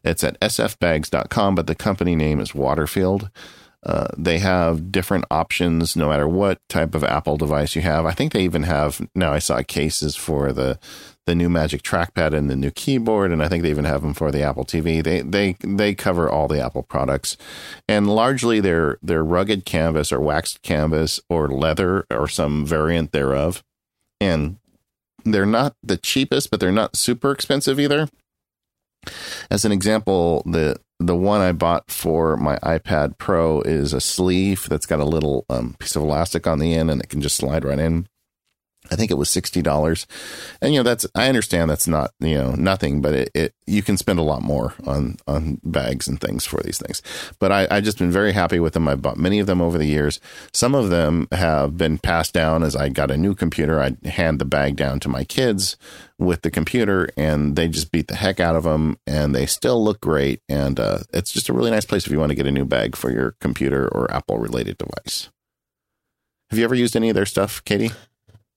It's 0.05 0.23
at 0.25 0.39
sfbags.com, 0.41 1.55
but 1.55 1.67
the 1.67 1.75
company 1.75 2.15
name 2.15 2.41
is 2.41 2.55
Waterfield. 2.55 3.31
Uh, 3.85 4.07
they 4.17 4.39
have 4.39 4.93
different 4.93 5.25
options 5.31 5.97
no 5.97 6.09
matter 6.09 6.29
what 6.29 6.61
type 6.69 6.95
of 6.95 7.03
Apple 7.03 7.37
device 7.37 7.75
you 7.75 7.83
have. 7.83 8.07
I 8.07 8.13
think 8.13 8.33
they 8.33 8.45
even 8.45 8.63
have 8.63 9.07
now. 9.15 9.33
I 9.33 9.41
saw 9.41 9.61
cases 9.63 10.15
for 10.15 10.53
the 10.53 10.79
the 11.27 11.35
new 11.35 11.49
Magic 11.49 11.83
Trackpad 11.83 12.33
and 12.33 12.49
the 12.51 12.57
new 12.57 12.71
keyboard, 12.71 13.33
and 13.33 13.43
I 13.43 13.49
think 13.49 13.63
they 13.63 13.71
even 13.71 13.85
have 13.85 14.03
them 14.03 14.15
for 14.15 14.31
the 14.31 14.43
Apple 14.43 14.65
TV. 14.65 15.03
They 15.03 15.23
they 15.23 15.57
they 15.65 15.95
cover 15.95 16.31
all 16.31 16.47
the 16.47 16.65
Apple 16.65 16.85
products, 16.85 17.37
and 17.89 18.09
largely 18.09 18.61
they're 18.61 18.99
they're 19.03 19.25
rugged 19.25 19.65
canvas 19.65 20.13
or 20.13 20.21
waxed 20.21 20.63
canvas 20.63 21.21
or 21.29 21.49
leather 21.49 22.07
or 22.09 22.29
some 22.29 22.65
variant 22.65 23.11
thereof, 23.11 23.65
and 24.21 24.59
they're 25.25 25.45
not 25.45 25.75
the 25.83 25.97
cheapest, 25.97 26.51
but 26.51 26.61
they're 26.61 26.71
not 26.71 26.97
super 26.97 27.33
expensive 27.33 27.81
either. 27.81 28.09
As 29.51 29.65
an 29.65 29.73
example, 29.73 30.43
the 30.47 30.81
the 31.07 31.17
one 31.17 31.41
I 31.41 31.53
bought 31.53 31.91
for 31.91 32.37
my 32.37 32.57
iPad 32.59 33.19
Pro 33.19 33.61
is 33.63 33.93
a 33.93 34.01
sleeve 34.01 34.69
that's 34.69 34.87
got 34.87 35.01
a 35.01 35.05
little 35.05 35.45
um, 35.51 35.77
piece 35.79 35.97
of 35.97 36.03
elastic 36.03 36.47
on 36.47 36.59
the 36.59 36.75
end 36.75 36.91
and 36.91 37.03
it 37.03 37.09
can 37.09 37.21
just 37.21 37.37
slide 37.37 37.65
right 37.65 37.79
in. 37.79 38.07
I 38.91 38.97
think 38.97 39.11
it 39.11 39.17
was 39.17 39.31
sixty 39.31 39.63
dollars, 39.63 40.07
and 40.61 40.75
you 40.75 40.81
know 40.81 40.83
that's 40.83 41.07
I 41.15 41.29
understand 41.29 41.71
that's 41.71 41.87
not 41.87 42.11
you 42.19 42.35
know 42.35 42.53
nothing, 42.53 43.01
but 43.01 43.15
it, 43.15 43.31
it 43.33 43.55
you 43.67 43.83
can 43.83 43.97
spend 43.97 44.19
a 44.19 44.25
lot 44.25 44.43
more 44.43 44.75
on 44.87 45.17
on 45.27 45.61
bags 45.63 46.09
and 46.09 46.21
things 46.21 46.45
for 46.45 46.61
these 46.63 46.79
things. 46.79 47.01
But 47.39 47.53
I 47.53 47.69
I 47.71 47.81
just 47.81 47.99
been 47.99 48.11
very 48.11 48.33
happy 48.33 48.59
with 48.59 48.75
them. 48.75 48.89
I 48.89 48.97
bought 48.97 49.17
many 49.17 49.39
of 49.39 49.47
them 49.47 49.63
over 49.63 49.79
the 49.79 49.87
years. 49.87 50.21
Some 50.53 50.75
of 50.75 50.91
them 50.91 51.29
have 51.31 51.77
been 51.77 51.99
passed 51.99 52.35
down 52.35 52.63
as 52.65 52.75
I 52.75 52.89
got 52.89 53.11
a 53.11 53.17
new 53.17 53.35
computer. 53.35 53.81
I 53.81 53.97
hand 54.09 54.41
the 54.41 54.45
bag 54.45 54.77
down 54.77 54.99
to 55.01 55.09
my 55.09 55.23
kids 55.25 55.77
with 56.19 56.43
the 56.43 56.51
computer, 56.51 57.09
and 57.17 57.55
they 57.55 57.69
just 57.69 57.93
beat 57.93 58.09
the 58.09 58.17
heck 58.17 58.41
out 58.41 58.57
of 58.57 58.65
them, 58.65 58.99
and 59.07 59.35
they 59.35 59.47
still 59.47 59.83
look 59.83 60.01
great. 60.01 60.41
And 60.49 60.81
uh, 60.81 60.99
it's 61.13 61.33
just 61.33 61.49
a 61.49 61.53
really 61.53 61.71
nice 61.71 61.85
place 61.85 62.05
if 62.05 62.13
you 62.13 62.19
want 62.19 62.31
to 62.31 62.37
get 62.37 62.47
a 62.47 62.53
new 62.53 62.65
bag 62.65 62.97
for 62.97 63.11
your 63.11 63.37
computer 63.41 63.89
or 63.89 64.13
Apple 64.13 64.39
related 64.39 64.77
device. 64.79 65.31
Have 66.51 66.59
you 66.59 66.65
ever 66.65 66.75
used 66.75 66.97
any 66.97 67.09
of 67.09 67.15
their 67.15 67.27
stuff, 67.27 67.65
Katie? 67.65 67.93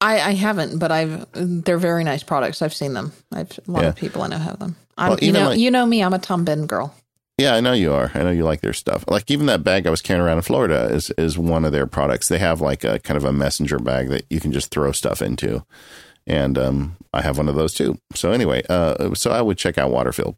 I, 0.00 0.20
I 0.20 0.30
haven't, 0.32 0.78
but 0.78 0.92
I've. 0.92 1.26
They're 1.32 1.78
very 1.78 2.04
nice 2.04 2.22
products. 2.22 2.60
I've 2.60 2.74
seen 2.74 2.92
them. 2.92 3.12
I've 3.32 3.58
a 3.66 3.70
lot 3.70 3.82
yeah. 3.82 3.88
of 3.88 3.96
people 3.96 4.22
I 4.22 4.28
know 4.28 4.38
have 4.38 4.58
them. 4.58 4.76
Well, 4.98 5.18
you 5.20 5.32
know, 5.32 5.50
like, 5.50 5.58
you 5.58 5.70
know 5.70 5.86
me. 5.86 6.02
I'm 6.02 6.14
a 6.14 6.18
Tom 6.18 6.44
Bihn 6.44 6.66
girl. 6.66 6.94
Yeah, 7.38 7.54
I 7.54 7.60
know 7.60 7.72
you 7.72 7.92
are. 7.92 8.10
I 8.14 8.22
know 8.22 8.30
you 8.30 8.44
like 8.44 8.62
their 8.62 8.72
stuff. 8.72 9.04
Like 9.08 9.30
even 9.30 9.46
that 9.46 9.62
bag 9.62 9.86
I 9.86 9.90
was 9.90 10.00
carrying 10.00 10.24
around 10.24 10.38
in 10.38 10.42
Florida 10.42 10.88
is 10.90 11.10
is 11.18 11.38
one 11.38 11.64
of 11.64 11.72
their 11.72 11.86
products. 11.86 12.28
They 12.28 12.38
have 12.38 12.60
like 12.60 12.82
a 12.82 12.98
kind 12.98 13.16
of 13.16 13.24
a 13.24 13.32
messenger 13.32 13.78
bag 13.78 14.08
that 14.08 14.24
you 14.30 14.40
can 14.40 14.52
just 14.52 14.70
throw 14.70 14.92
stuff 14.92 15.20
into, 15.20 15.64
and 16.26 16.56
um, 16.56 16.96
I 17.12 17.22
have 17.22 17.36
one 17.36 17.48
of 17.48 17.54
those 17.54 17.74
too. 17.74 17.98
So 18.14 18.32
anyway, 18.32 18.62
uh, 18.68 19.14
so 19.14 19.30
I 19.30 19.42
would 19.42 19.58
check 19.58 19.76
out 19.76 19.90
Waterfield. 19.90 20.36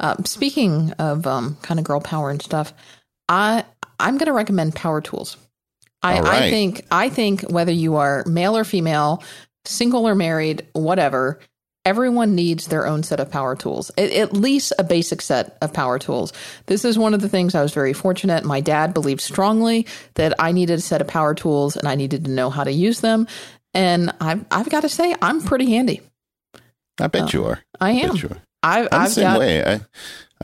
Uh, 0.00 0.16
speaking 0.24 0.92
of 0.92 1.26
um, 1.26 1.56
kind 1.62 1.80
of 1.80 1.84
girl 1.86 2.00
power 2.00 2.30
and 2.30 2.42
stuff, 2.42 2.74
I 3.28 3.64
I'm 4.00 4.18
going 4.18 4.26
to 4.26 4.32
recommend 4.32 4.74
Power 4.74 5.00
Tools. 5.00 5.36
I, 6.02 6.20
right. 6.20 6.42
I 6.42 6.50
think 6.50 6.86
I 6.90 7.08
think 7.08 7.42
whether 7.42 7.72
you 7.72 7.96
are 7.96 8.24
male 8.26 8.56
or 8.56 8.64
female, 8.64 9.22
single 9.64 10.06
or 10.06 10.14
married, 10.14 10.66
whatever, 10.72 11.38
everyone 11.84 12.34
needs 12.34 12.68
their 12.68 12.86
own 12.86 13.02
set 13.02 13.20
of 13.20 13.30
power 13.30 13.56
tools, 13.56 13.90
at, 13.96 14.32
least 14.32 14.72
a 14.78 14.84
basic 14.84 15.20
set 15.20 15.56
of 15.60 15.72
power 15.72 15.98
tools. 15.98 16.32
This 16.66 16.84
is 16.84 16.98
one 16.98 17.14
of 17.14 17.20
the 17.20 17.28
things 17.28 17.54
I 17.54 17.62
was 17.62 17.72
very 17.72 17.92
fortunate. 17.92 18.44
My 18.44 18.60
dad 18.60 18.94
believed 18.94 19.20
strongly 19.20 19.86
that 20.14 20.34
I 20.38 20.52
needed 20.52 20.78
a 20.78 20.82
set 20.82 21.00
of 21.00 21.08
power 21.08 21.34
tools 21.34 21.76
and 21.76 21.88
I 21.88 21.94
needed 21.94 22.24
to 22.24 22.30
know 22.30 22.50
how 22.50 22.64
to 22.64 22.72
use 22.72 23.00
them. 23.00 23.26
And 23.74 24.12
I've, 24.20 24.44
I've 24.50 24.70
got 24.70 24.82
to 24.82 24.88
say, 24.88 25.14
I'm 25.22 25.42
pretty 25.42 25.70
handy. 25.70 26.02
I 27.00 27.06
bet 27.06 27.22
uh, 27.22 27.28
you 27.32 27.44
are. 27.46 27.60
I 27.80 27.92
am. 27.92 28.16
I 28.62 28.88
I've 28.92 29.08
the 29.08 29.14
same 29.14 29.24
got, 29.24 29.38
way. 29.40 29.64
I, 29.64 29.80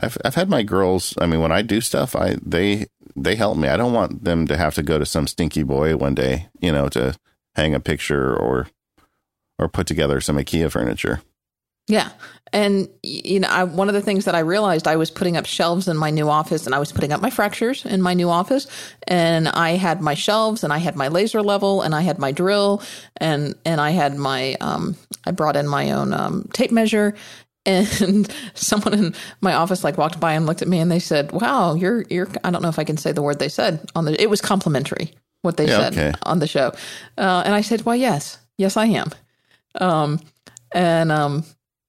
I've 0.01 0.17
I've 0.25 0.35
had 0.35 0.49
my 0.49 0.63
girls. 0.63 1.13
I 1.19 1.25
mean, 1.25 1.39
when 1.39 1.51
I 1.51 1.61
do 1.61 1.79
stuff, 1.79 2.15
I 2.15 2.37
they 2.41 2.87
they 3.23 3.35
help 3.35 3.57
me. 3.57 3.67
I 3.67 3.77
don't 3.77 3.93
want 3.93 4.23
them 4.23 4.47
to 4.47 4.57
have 4.57 4.75
to 4.75 4.83
go 4.83 4.97
to 4.97 5.05
some 5.05 5.27
stinky 5.27 5.63
boy 5.63 5.95
one 5.97 6.15
day, 6.15 6.47
you 6.59 6.71
know, 6.71 6.89
to 6.89 7.15
hang 7.55 7.73
a 7.73 7.79
picture 7.79 8.35
or 8.35 8.67
or 9.57 9.67
put 9.67 9.87
together 9.87 10.21
some 10.21 10.37
IKEA 10.37 10.71
furniture. 10.71 11.21
Yeah. 11.87 12.09
And, 12.53 12.87
you 13.03 13.39
know, 13.39 13.47
I, 13.47 13.63
one 13.63 13.89
of 13.89 13.95
the 13.95 14.01
things 14.01 14.25
that 14.25 14.35
I 14.35 14.39
realized 14.39 14.87
I 14.87 14.95
was 14.95 15.09
putting 15.09 15.35
up 15.35 15.47
shelves 15.47 15.87
in 15.87 15.97
my 15.97 16.11
new 16.11 16.29
office 16.29 16.65
and 16.65 16.73
I 16.73 16.79
was 16.79 16.91
putting 16.91 17.11
up 17.11 17.19
my 17.19 17.31
fractures 17.31 17.83
in 17.83 18.01
my 18.01 18.13
new 18.13 18.29
office. 18.29 18.67
And 19.07 19.47
I 19.47 19.71
had 19.71 19.99
my 19.99 20.13
shelves 20.13 20.63
and 20.63 20.71
I 20.71 20.77
had 20.77 20.95
my 20.95 21.07
laser 21.07 21.41
level 21.41 21.81
and 21.81 21.95
I 21.95 22.01
had 22.01 22.19
my 22.19 22.31
drill 22.31 22.83
and, 23.17 23.55
and 23.65 23.81
I 23.81 23.89
had 23.89 24.15
my, 24.15 24.55
um, 24.61 24.95
I 25.25 25.31
brought 25.31 25.55
in 25.55 25.67
my 25.67 25.91
own, 25.91 26.13
um, 26.13 26.47
tape 26.53 26.71
measure. 26.71 27.15
And 27.65 28.31
someone 28.53 28.93
in 28.93 29.15
my 29.41 29.53
office 29.53 29.83
like 29.83 29.97
walked 29.97 30.19
by 30.19 30.33
and 30.33 30.45
looked 30.45 30.61
at 30.61 30.67
me 30.67 30.79
and 30.79 30.91
they 30.91 30.99
said, 30.99 31.31
wow, 31.31 31.73
you're, 31.73 32.03
you're, 32.09 32.27
I 32.43 32.51
don't 32.51 32.61
know 32.61 32.69
if 32.69 32.79
I 32.79 32.83
can 32.83 32.97
say 32.97 33.11
the 33.11 33.21
word 33.21 33.39
they 33.39 33.49
said 33.49 33.89
on 33.95 34.05
the, 34.05 34.21
it 34.21 34.29
was 34.29 34.41
complimentary 34.41 35.13
what 35.41 35.57
they 35.57 35.67
yeah, 35.67 35.77
said 35.77 35.93
okay. 35.93 36.17
on 36.23 36.39
the 36.39 36.47
show. 36.47 36.73
Uh, 37.17 37.43
and 37.45 37.53
I 37.53 37.61
said, 37.61 37.81
"Why, 37.81 37.95
yes, 37.95 38.37
yes, 38.57 38.77
I 38.77 38.85
am. 38.85 39.11
Um, 39.75 40.19
and, 40.73 41.11
um, 41.11 41.43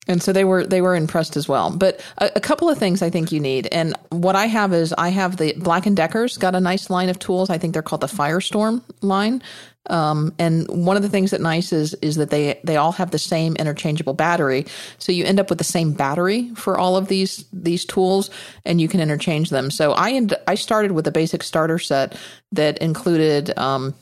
and 0.06 0.22
so 0.22 0.32
they 0.32 0.44
were 0.44 0.66
they 0.66 0.80
were 0.80 0.94
impressed 0.94 1.36
as 1.36 1.48
well. 1.48 1.70
But 1.70 2.00
a, 2.18 2.30
a, 2.36 2.40
couple 2.40 2.68
of 2.68 2.78
things 2.78 3.02
I 3.02 3.10
think 3.10 3.32
you 3.32 3.40
need, 3.40 3.68
and 3.70 3.94
what 4.10 4.34
I 4.34 4.46
have 4.46 4.72
is 4.72 4.94
I 4.96 5.10
have 5.10 5.36
the 5.36 5.52
Black 5.54 5.86
and 5.86 5.96
Decker's 5.96 6.36
got 6.36 6.54
a 6.54 6.60
nice 6.60 6.90
line 6.90 7.08
of 7.08 7.18
tools. 7.18 7.50
I 7.50 7.58
think 7.58 7.74
they're 7.74 7.82
called 7.82 8.00
the 8.00 8.06
Firestorm 8.06 8.82
line. 9.02 9.42
Um, 9.88 10.34
and 10.38 10.68
one 10.68 10.96
of 10.96 11.02
the 11.02 11.08
things 11.08 11.30
that 11.30 11.40
nice 11.40 11.72
is 11.72 11.94
is 11.94 12.16
that 12.16 12.30
they 12.30 12.60
they 12.64 12.76
all 12.76 12.92
have 12.92 13.10
the 13.10 13.18
same 13.18 13.56
interchangeable 13.56 14.12
battery, 14.12 14.66
so 14.98 15.10
you 15.10 15.24
end 15.24 15.40
up 15.40 15.48
with 15.48 15.58
the 15.58 15.64
same 15.64 15.92
battery 15.92 16.50
for 16.54 16.78
all 16.78 16.96
of 16.96 17.08
these 17.08 17.46
these 17.52 17.86
tools, 17.86 18.30
and 18.66 18.80
you 18.80 18.88
can 18.88 19.00
interchange 19.00 19.48
them. 19.48 19.70
So 19.70 19.92
I 19.92 20.12
end, 20.12 20.34
I 20.46 20.54
started 20.54 20.92
with 20.92 21.06
a 21.06 21.12
basic 21.12 21.42
starter 21.42 21.78
set 21.78 22.16
that 22.52 22.78
included 22.78 23.56
um, 23.58 23.94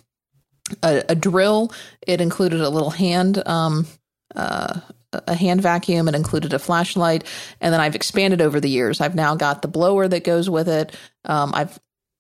a, 0.83 1.05
a, 1.11 1.15
drill. 1.15 1.73
It 2.07 2.21
included 2.21 2.61
a 2.61 2.71
little 2.71 2.91
hand 2.91 3.41
um, 3.47 3.87
uh, 4.35 4.81
a 5.13 5.35
hand 5.35 5.63
vacuum. 5.63 6.09
It 6.09 6.15
included 6.15 6.53
a 6.53 6.59
flashlight, 6.59 7.25
and 7.61 7.73
then 7.73 7.81
I've 7.81 7.95
expanded 7.95 8.41
over 8.41 8.61
the 8.61 8.69
years. 8.69 9.01
I've 9.01 9.15
now 9.15 9.37
got 9.37 9.63
the 9.63 9.69
blower 9.69 10.09
that 10.09 10.25
goes 10.25 10.51
with 10.51 10.69
it. 10.69 10.97
Um, 11.25 11.53
I've 11.55 11.79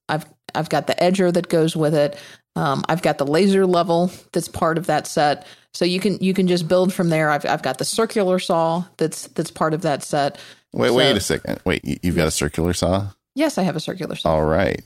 I've 0.08 0.26
I've 0.54 0.68
got 0.68 0.86
the 0.86 0.94
edger 0.94 1.32
that 1.32 1.48
goes 1.48 1.76
with 1.76 1.94
it. 1.94 2.18
Um, 2.58 2.84
I've 2.88 3.02
got 3.02 3.18
the 3.18 3.26
laser 3.26 3.66
level 3.66 4.10
that's 4.32 4.48
part 4.48 4.78
of 4.78 4.86
that 4.86 5.06
set. 5.06 5.46
So 5.74 5.84
you 5.84 6.00
can 6.00 6.18
you 6.18 6.34
can 6.34 6.48
just 6.48 6.66
build 6.66 6.92
from 6.92 7.08
there. 7.08 7.30
I've 7.30 7.46
I've 7.46 7.62
got 7.62 7.78
the 7.78 7.84
circular 7.84 8.40
saw 8.40 8.84
that's 8.96 9.28
that's 9.28 9.52
part 9.52 9.74
of 9.74 9.82
that 9.82 10.02
set. 10.02 10.40
Wait, 10.72 10.88
so, 10.88 10.94
wait 10.94 11.16
a 11.16 11.20
second. 11.20 11.60
Wait, 11.64 11.82
you've 12.02 12.16
got 12.16 12.26
a 12.26 12.32
circular 12.32 12.72
saw? 12.72 13.10
Yes, 13.36 13.58
I 13.58 13.62
have 13.62 13.76
a 13.76 13.80
circular 13.80 14.16
saw. 14.16 14.30
All 14.30 14.44
right. 14.44 14.82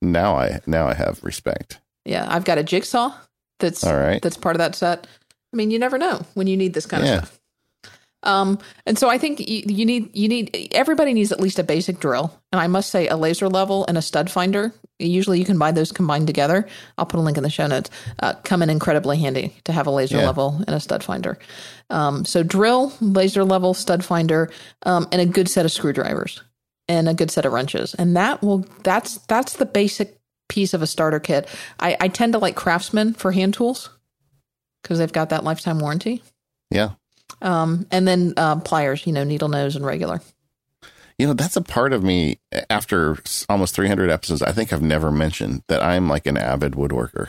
Now 0.00 0.36
I 0.36 0.60
now 0.66 0.88
I 0.88 0.94
have 0.94 1.22
respect. 1.22 1.80
Yeah, 2.06 2.26
I've 2.28 2.46
got 2.46 2.56
a 2.56 2.62
jigsaw 2.62 3.12
that's 3.58 3.84
all 3.84 3.98
right. 3.98 4.22
That's 4.22 4.38
part 4.38 4.56
of 4.56 4.58
that 4.58 4.74
set. 4.74 5.06
I 5.52 5.56
mean, 5.56 5.70
you 5.70 5.78
never 5.78 5.98
know 5.98 6.24
when 6.32 6.46
you 6.46 6.56
need 6.56 6.72
this 6.72 6.86
kind 6.86 7.04
yeah. 7.04 7.18
of 7.18 7.26
stuff. 7.26 7.40
Um, 8.22 8.58
and 8.86 8.98
so 8.98 9.08
I 9.08 9.18
think 9.18 9.40
you, 9.40 9.62
you, 9.66 9.84
need 9.84 10.14
you 10.16 10.28
need 10.28 10.68
everybody 10.72 11.12
needs 11.12 11.32
at 11.32 11.40
least 11.40 11.58
a 11.58 11.64
basic 11.64 11.98
drill, 11.98 12.38
and 12.52 12.60
I 12.60 12.66
must 12.66 12.90
say 12.90 13.08
a 13.08 13.16
laser 13.16 13.48
level 13.48 13.84
and 13.86 13.98
a 13.98 14.02
stud 14.02 14.30
finder. 14.30 14.72
Usually, 14.98 15.38
you 15.38 15.44
can 15.44 15.58
buy 15.58 15.72
those 15.72 15.90
combined 15.90 16.28
together. 16.28 16.68
I'll 16.96 17.06
put 17.06 17.18
a 17.18 17.22
link 17.22 17.36
in 17.36 17.42
the 17.42 17.50
show 17.50 17.66
notes. 17.66 17.90
Uh, 18.20 18.34
come 18.44 18.62
in 18.62 18.70
incredibly 18.70 19.18
handy 19.18 19.56
to 19.64 19.72
have 19.72 19.86
a 19.86 19.90
laser 19.90 20.18
yeah. 20.18 20.26
level 20.26 20.62
and 20.66 20.76
a 20.76 20.80
stud 20.80 21.02
finder. 21.02 21.38
Um, 21.90 22.24
so 22.24 22.42
drill, 22.42 22.92
laser 23.00 23.44
level, 23.44 23.74
stud 23.74 24.04
finder, 24.04 24.50
um, 24.84 25.08
and 25.10 25.20
a 25.20 25.26
good 25.26 25.48
set 25.48 25.64
of 25.64 25.72
screwdrivers 25.72 26.42
and 26.88 27.08
a 27.08 27.14
good 27.14 27.30
set 27.30 27.44
of 27.44 27.52
wrenches, 27.52 27.94
and 27.94 28.16
that 28.16 28.42
will 28.42 28.66
that's 28.82 29.18
that's 29.26 29.54
the 29.54 29.66
basic 29.66 30.18
piece 30.48 30.74
of 30.74 30.82
a 30.82 30.86
starter 30.86 31.18
kit. 31.18 31.48
I, 31.80 31.96
I 31.98 32.08
tend 32.08 32.34
to 32.34 32.38
like 32.38 32.54
Craftsman 32.54 33.14
for 33.14 33.32
hand 33.32 33.54
tools 33.54 33.90
because 34.82 34.98
they've 34.98 35.12
got 35.12 35.30
that 35.30 35.44
lifetime 35.44 35.78
warranty. 35.78 36.22
Yeah. 36.70 36.90
Um, 37.40 37.86
and 37.90 38.06
then 38.06 38.34
uh, 38.36 38.56
pliers, 38.60 39.06
you 39.06 39.12
know, 39.12 39.24
needle 39.24 39.48
nose 39.48 39.76
and 39.76 39.84
regular. 39.84 40.20
You 41.18 41.26
know, 41.26 41.34
that's 41.34 41.56
a 41.56 41.62
part 41.62 41.92
of 41.92 42.02
me 42.02 42.38
after 42.70 43.18
almost 43.48 43.74
300 43.74 44.10
episodes. 44.10 44.42
I 44.42 44.52
think 44.52 44.72
I've 44.72 44.82
never 44.82 45.10
mentioned 45.12 45.62
that 45.68 45.82
I'm 45.82 46.08
like 46.08 46.26
an 46.26 46.36
avid 46.36 46.72
woodworker. 46.72 47.28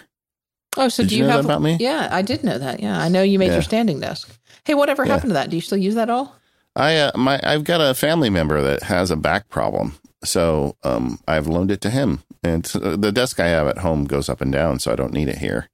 Oh, 0.76 0.90
so 0.90 1.04
did 1.04 1.10
do 1.10 1.18
you, 1.18 1.26
you 1.26 1.30
have 1.30 1.46
about 1.46 1.62
me? 1.62 1.78
Yeah, 1.80 2.10
I 2.12 2.24
did 2.24 2.44
know 2.44 2.58
that. 2.58 2.80
Yeah, 2.80 3.00
I 3.00 3.10
know 3.10 3.22
you 3.22 3.38
made 3.38 3.48
yeah. 3.48 3.54
your 3.54 3.62
standing 3.62 4.00
desk. 4.00 4.36
Hey, 4.64 4.74
whatever 4.74 5.06
yeah. 5.06 5.14
happened 5.14 5.30
to 5.30 5.34
that? 5.36 5.50
Do 5.50 5.56
you 5.56 5.62
still 5.62 5.78
use 5.78 5.96
that 5.96 6.10
all? 6.10 6.36
I 6.76 6.98
uh, 6.98 7.12
my 7.16 7.40
I've 7.44 7.64
got 7.64 7.82
a 7.82 7.94
family 7.94 8.32
member 8.32 8.60
that 8.62 8.84
has 8.84 9.12
a 9.12 9.16
back 9.16 9.50
problem, 9.50 10.00
so 10.24 10.76
um, 10.84 11.20
I've 11.28 11.46
loaned 11.46 11.70
it 11.70 11.82
to 11.82 11.92
him, 11.92 12.24
and 12.44 12.64
the 12.64 13.12
desk 13.12 13.40
I 13.40 13.50
have 13.50 13.68
at 13.68 13.80
home 13.80 14.06
goes 14.06 14.28
up 14.28 14.42
and 14.42 14.52
down, 14.52 14.80
so 14.80 14.92
I 14.92 14.96
don't 14.96 15.14
need 15.14 15.28
it 15.28 15.38
here 15.38 15.70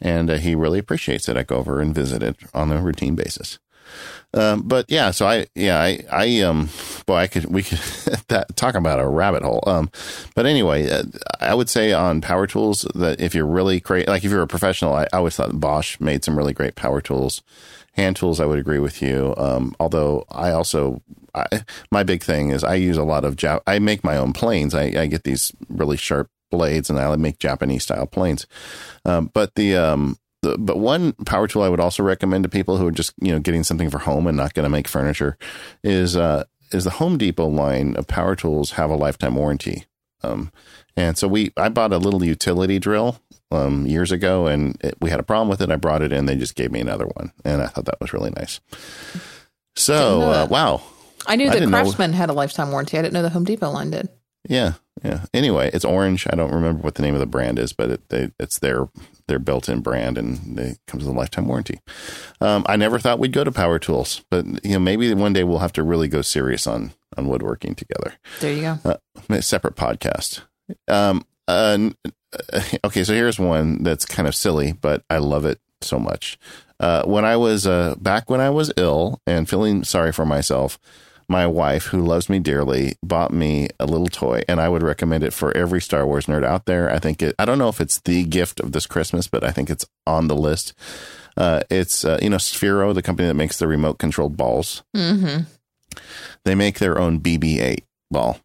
and 0.00 0.30
uh, 0.30 0.36
he 0.36 0.54
really 0.54 0.78
appreciates 0.78 1.28
it. 1.28 1.36
I 1.36 1.42
go 1.42 1.56
over 1.56 1.80
and 1.80 1.94
visit 1.94 2.22
it 2.22 2.36
on 2.52 2.72
a 2.72 2.80
routine 2.80 3.14
basis. 3.14 3.58
Um, 4.32 4.62
but 4.62 4.86
yeah, 4.88 5.12
so 5.12 5.26
I, 5.26 5.46
yeah, 5.54 5.80
I, 5.80 6.04
I, 6.10 6.40
um, 6.40 6.68
boy, 7.06 7.16
I 7.16 7.26
could, 7.28 7.46
we 7.46 7.62
could 7.62 7.78
that, 8.28 8.56
talk 8.56 8.74
about 8.74 8.98
a 8.98 9.06
rabbit 9.06 9.42
hole. 9.42 9.62
Um, 9.66 9.90
but 10.34 10.46
anyway, 10.46 10.90
uh, 10.90 11.04
I 11.40 11.54
would 11.54 11.68
say 11.68 11.92
on 11.92 12.20
power 12.20 12.46
tools 12.46 12.82
that 12.94 13.20
if 13.20 13.34
you're 13.34 13.46
really 13.46 13.80
great, 13.80 14.08
like 14.08 14.24
if 14.24 14.30
you're 14.30 14.42
a 14.42 14.48
professional, 14.48 14.94
I, 14.94 15.04
I 15.04 15.18
always 15.18 15.36
thought 15.36 15.60
Bosch 15.60 16.00
made 16.00 16.24
some 16.24 16.36
really 16.36 16.52
great 16.52 16.74
power 16.74 17.00
tools. 17.00 17.42
Hand 17.92 18.16
tools, 18.16 18.40
I 18.40 18.46
would 18.46 18.58
agree 18.58 18.80
with 18.80 19.00
you. 19.00 19.34
Um, 19.36 19.76
although 19.78 20.24
I 20.28 20.50
also, 20.50 21.00
I, 21.32 21.46
my 21.92 22.02
big 22.02 22.24
thing 22.24 22.50
is 22.50 22.64
I 22.64 22.74
use 22.74 22.96
a 22.96 23.04
lot 23.04 23.24
of, 23.24 23.36
Jap- 23.36 23.62
I 23.68 23.78
make 23.78 24.02
my 24.02 24.16
own 24.16 24.32
planes. 24.32 24.74
I, 24.74 24.86
I 24.96 25.06
get 25.06 25.22
these 25.22 25.52
really 25.68 25.96
sharp 25.96 26.28
blades 26.54 26.88
and 26.88 26.98
I 26.98 27.14
make 27.16 27.38
Japanese 27.38 27.82
style 27.82 28.06
planes. 28.06 28.46
Um, 29.04 29.30
but 29.32 29.54
the, 29.54 29.76
um, 29.76 30.16
the, 30.42 30.56
but 30.58 30.78
one 30.78 31.12
power 31.24 31.48
tool 31.48 31.62
I 31.62 31.68
would 31.68 31.80
also 31.80 32.02
recommend 32.02 32.44
to 32.44 32.48
people 32.48 32.76
who 32.76 32.86
are 32.86 32.92
just, 32.92 33.12
you 33.20 33.32
know, 33.32 33.40
getting 33.40 33.64
something 33.64 33.90
for 33.90 33.98
home 33.98 34.26
and 34.26 34.36
not 34.36 34.54
going 34.54 34.64
to 34.64 34.70
make 34.70 34.88
furniture 34.88 35.36
is, 35.82 36.16
uh, 36.16 36.44
is 36.70 36.84
the 36.84 36.90
Home 36.90 37.18
Depot 37.18 37.48
line 37.48 37.96
of 37.96 38.06
power 38.06 38.36
tools 38.36 38.72
have 38.72 38.90
a 38.90 38.96
lifetime 38.96 39.34
warranty. 39.34 39.84
Um, 40.22 40.52
and 40.96 41.18
so 41.18 41.26
we, 41.26 41.52
I 41.56 41.68
bought 41.68 41.92
a 41.92 41.98
little 41.98 42.24
utility 42.24 42.78
drill, 42.78 43.20
um, 43.50 43.86
years 43.86 44.12
ago 44.12 44.46
and 44.46 44.76
it, 44.82 44.94
we 45.00 45.10
had 45.10 45.20
a 45.20 45.24
problem 45.24 45.48
with 45.48 45.60
it. 45.60 45.70
I 45.70 45.76
brought 45.76 46.02
it 46.02 46.12
in. 46.12 46.26
They 46.26 46.36
just 46.36 46.54
gave 46.54 46.70
me 46.70 46.80
another 46.80 47.06
one 47.06 47.32
and 47.44 47.62
I 47.62 47.66
thought 47.66 47.86
that 47.86 48.00
was 48.00 48.12
really 48.12 48.30
nice. 48.30 48.60
So, 49.76 50.22
uh, 50.22 50.46
wow. 50.48 50.82
I 51.26 51.36
knew 51.36 51.50
that 51.50 51.68
Craftsman 51.68 52.10
know. 52.10 52.16
had 52.16 52.30
a 52.30 52.34
lifetime 52.34 52.70
warranty. 52.70 52.98
I 52.98 53.02
didn't 53.02 53.14
know 53.14 53.22
the 53.22 53.30
Home 53.30 53.44
Depot 53.44 53.70
line 53.70 53.90
did. 53.90 54.08
Yeah, 54.48 54.74
yeah. 55.04 55.26
Anyway, 55.34 55.70
it's 55.72 55.84
orange. 55.84 56.26
I 56.30 56.36
don't 56.36 56.52
remember 56.52 56.82
what 56.82 56.94
the 56.94 57.02
name 57.02 57.14
of 57.14 57.20
the 57.20 57.26
brand 57.26 57.58
is, 57.58 57.72
but 57.72 57.90
it, 57.90 58.08
they, 58.08 58.32
it's 58.40 58.58
their 58.58 58.88
their 59.28 59.38
built-in 59.38 59.80
brand, 59.80 60.18
and 60.18 60.58
it 60.58 60.78
comes 60.86 61.04
with 61.04 61.14
a 61.14 61.18
lifetime 61.18 61.46
warranty. 61.46 61.80
Um, 62.40 62.64
I 62.68 62.76
never 62.76 62.98
thought 62.98 63.18
we'd 63.18 63.32
go 63.32 63.44
to 63.44 63.52
power 63.52 63.78
tools, 63.78 64.22
but 64.30 64.44
you 64.64 64.72
know, 64.72 64.78
maybe 64.78 65.12
one 65.14 65.32
day 65.32 65.44
we'll 65.44 65.58
have 65.58 65.72
to 65.74 65.82
really 65.82 66.08
go 66.08 66.22
serious 66.22 66.66
on 66.66 66.92
on 67.16 67.28
woodworking 67.28 67.74
together. 67.74 68.14
There 68.40 68.52
you 68.52 68.62
go. 68.62 68.78
Uh, 68.84 68.96
a 69.28 69.42
separate 69.42 69.76
podcast. 69.76 70.42
Um, 70.88 71.24
uh, 71.46 71.90
okay, 72.84 73.04
so 73.04 73.12
here's 73.12 73.38
one 73.38 73.82
that's 73.82 74.04
kind 74.04 74.26
of 74.26 74.34
silly, 74.34 74.72
but 74.72 75.04
I 75.10 75.18
love 75.18 75.44
it 75.44 75.60
so 75.80 75.98
much. 75.98 76.38
Uh, 76.80 77.04
when 77.04 77.24
I 77.24 77.36
was 77.36 77.66
uh, 77.66 77.94
back 77.98 78.28
when 78.28 78.40
I 78.40 78.50
was 78.50 78.72
ill 78.76 79.20
and 79.26 79.48
feeling 79.48 79.84
sorry 79.84 80.12
for 80.12 80.26
myself, 80.26 80.78
my 81.28 81.46
wife, 81.46 81.86
who 81.86 82.00
loves 82.00 82.28
me 82.28 82.38
dearly, 82.38 82.96
bought 83.02 83.32
me 83.32 83.68
a 83.78 83.86
little 83.86 84.08
toy, 84.08 84.42
and 84.48 84.60
I 84.60 84.68
would 84.68 84.82
recommend 84.82 85.24
it 85.24 85.32
for 85.32 85.56
every 85.56 85.80
Star 85.80 86.06
Wars 86.06 86.26
nerd 86.26 86.44
out 86.44 86.66
there. 86.66 86.90
I 86.90 86.98
think 86.98 87.22
it, 87.22 87.34
I 87.38 87.44
don't 87.44 87.58
know 87.58 87.68
if 87.68 87.80
it's 87.80 88.00
the 88.00 88.24
gift 88.24 88.60
of 88.60 88.72
this 88.72 88.86
Christmas, 88.86 89.26
but 89.26 89.44
I 89.44 89.50
think 89.50 89.70
it's 89.70 89.86
on 90.06 90.28
the 90.28 90.36
list. 90.36 90.74
Uh, 91.36 91.62
it's, 91.70 92.04
uh, 92.04 92.18
you 92.22 92.30
know, 92.30 92.36
Sphero, 92.36 92.94
the 92.94 93.02
company 93.02 93.28
that 93.28 93.34
makes 93.34 93.58
the 93.58 93.66
remote 93.66 93.98
controlled 93.98 94.36
balls. 94.36 94.82
Mm-hmm. 94.96 95.44
They 96.44 96.54
make 96.54 96.78
their 96.78 96.98
own 96.98 97.20
BB 97.20 97.60
8 97.60 97.84
ball. 98.10 98.38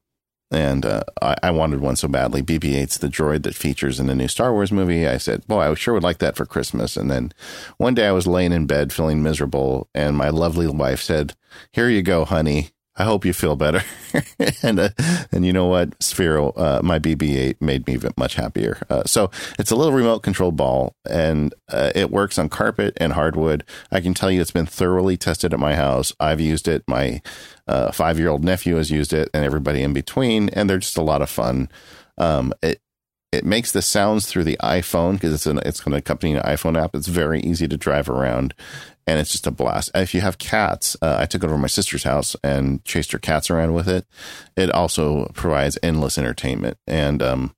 And 0.52 0.86
uh, 0.86 1.04
I, 1.22 1.36
I, 1.44 1.52
wanted 1.52 1.80
one 1.80 1.96
so 1.96 2.08
badly. 2.08 2.42
BB 2.42 2.74
8's 2.74 2.98
the 2.98 3.08
droid 3.08 3.44
that 3.44 3.54
features 3.54 4.00
in 4.00 4.08
the 4.08 4.16
new 4.16 4.28
Star 4.28 4.52
Wars 4.52 4.72
movie. 4.72 5.08
I 5.08 5.18
said, 5.18 5.46
Boy, 5.46 5.62
I 5.62 5.74
sure 5.76 5.94
would 5.94 6.04
like 6.04 6.18
that 6.20 6.36
for 6.36 6.46
Christmas. 6.46 6.98
And 6.98 7.12
then 7.12 7.32
one 7.78 7.94
day 7.94 8.08
I 8.08 8.14
was 8.14 8.26
laying 8.26 8.52
in 8.52 8.66
bed 8.66 8.92
feeling 8.92 9.22
miserable, 9.22 9.90
and 9.94 10.18
my 10.18 10.30
lovely 10.30 10.66
wife 10.66 11.02
said, 11.02 11.36
Here 11.72 11.88
you 11.88 12.02
go, 12.02 12.26
honey. 12.26 12.72
I 13.00 13.06
hope 13.06 13.24
you 13.24 13.32
feel 13.32 13.56
better. 13.56 13.82
and 14.62 14.80
uh, 14.80 14.90
and 15.32 15.46
you 15.46 15.54
know 15.54 15.68
what, 15.68 15.98
Sphero, 16.00 16.52
uh, 16.58 16.82
my 16.84 17.00
BB-8 17.00 17.62
made 17.62 17.88
me 17.88 17.98
much 18.18 18.36
happier. 18.36 18.78
Uh, 18.90 19.04
so 19.06 19.32
it's 19.58 19.72
a 19.72 19.76
little 19.76 19.94
remote 19.94 20.20
control 20.20 20.52
ball, 20.52 20.96
and 21.10 21.54
uh, 21.70 21.92
it 21.96 22.12
works 22.12 22.38
on 22.38 22.50
carpet 22.50 22.94
and 22.98 23.14
hardwood. 23.14 23.64
I 23.90 24.02
can 24.02 24.14
tell 24.14 24.30
you, 24.30 24.42
it's 24.42 24.52
been 24.52 24.66
thoroughly 24.66 25.16
tested 25.16 25.54
at 25.54 25.60
my 25.60 25.76
house. 25.76 26.14
I've 26.20 26.42
used 26.42 26.68
it. 26.68 26.84
My 26.88 27.22
uh, 27.68 27.92
five-year-old 27.94 28.44
nephew 28.44 28.76
has 28.76 28.92
used 28.92 29.14
it, 29.14 29.30
and 29.34 29.46
everybody 29.46 29.82
in 29.82 29.94
between, 29.94 30.50
and 30.50 30.70
they're 30.70 30.80
just 30.80 30.98
a 30.98 31.02
lot 31.02 31.22
of 31.22 31.30
fun. 31.30 31.70
Um, 32.18 32.54
it 32.62 32.82
it 33.32 33.46
makes 33.46 33.72
the 33.72 33.82
sounds 33.82 34.26
through 34.26 34.44
the 34.44 34.58
iPhone 34.62 35.14
because 35.14 35.34
it's 35.34 35.46
an 35.46 35.60
it's 35.66 35.86
an 35.86 35.94
iPhone 35.94 36.82
app. 36.82 36.96
It's 36.96 37.08
very 37.08 37.40
easy 37.42 37.68
to 37.68 37.78
drive 37.78 38.10
around, 38.10 38.56
and 39.06 39.20
it's 39.20 39.32
just 39.32 39.46
a 39.46 39.52
blast. 39.52 39.92
If 39.94 40.14
you 40.14 40.22
have 40.22 40.40
cats, 40.40 40.98
uh, 41.02 41.18
I 41.20 41.26
took 41.26 41.44
it 41.44 41.46
over 41.46 41.56
to 41.56 41.62
my 41.62 41.68
sister's 41.68 42.04
house 42.04 42.36
and 42.44 42.84
chased 42.86 43.12
her 43.12 43.20
cats 43.20 43.52
around 43.52 43.74
with 43.74 43.88
it. 43.88 44.06
It 44.58 44.72
also 44.72 45.32
provides 45.36 45.78
endless 45.84 46.18
entertainment, 46.18 46.78
and 46.88 47.22
um, 47.22 47.56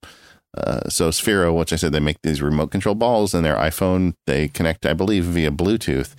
uh, 0.57 0.89
so 0.89 1.09
Sphero, 1.09 1.57
which 1.57 1.71
I 1.71 1.77
said 1.77 1.93
they 1.93 2.01
make 2.01 2.21
these 2.21 2.41
remote 2.41 2.71
control 2.71 2.95
balls, 2.95 3.33
and 3.33 3.45
their 3.45 3.55
iPhone 3.55 4.15
they 4.27 4.49
connect, 4.49 4.85
I 4.85 4.93
believe, 4.93 5.23
via 5.23 5.51
Bluetooth. 5.51 6.15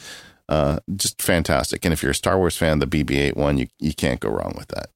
Uh, 0.48 0.78
just 0.96 1.20
fantastic. 1.20 1.84
And 1.84 1.92
if 1.92 2.02
you're 2.02 2.12
a 2.12 2.14
Star 2.14 2.38
Wars 2.38 2.56
fan, 2.56 2.78
the 2.78 2.86
BB-8 2.86 3.36
one, 3.36 3.58
you 3.58 3.68
you 3.78 3.94
can't 3.94 4.20
go 4.20 4.30
wrong 4.30 4.54
with 4.56 4.68
that. 4.68 4.86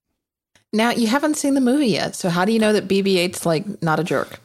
Now 0.73 0.91
you 0.91 1.09
haven't 1.09 1.37
seen 1.37 1.55
the 1.55 1.61
movie 1.61 1.89
yet, 1.89 2.17
so 2.17 2.31
how 2.31 2.47
do 2.47 2.53
you 2.53 2.59
know 2.59 2.73
that 2.73 2.89
BB-8's 2.89 3.45
like 3.45 3.83
not 3.83 4.01
a 4.01 4.05
jerk? 4.05 4.41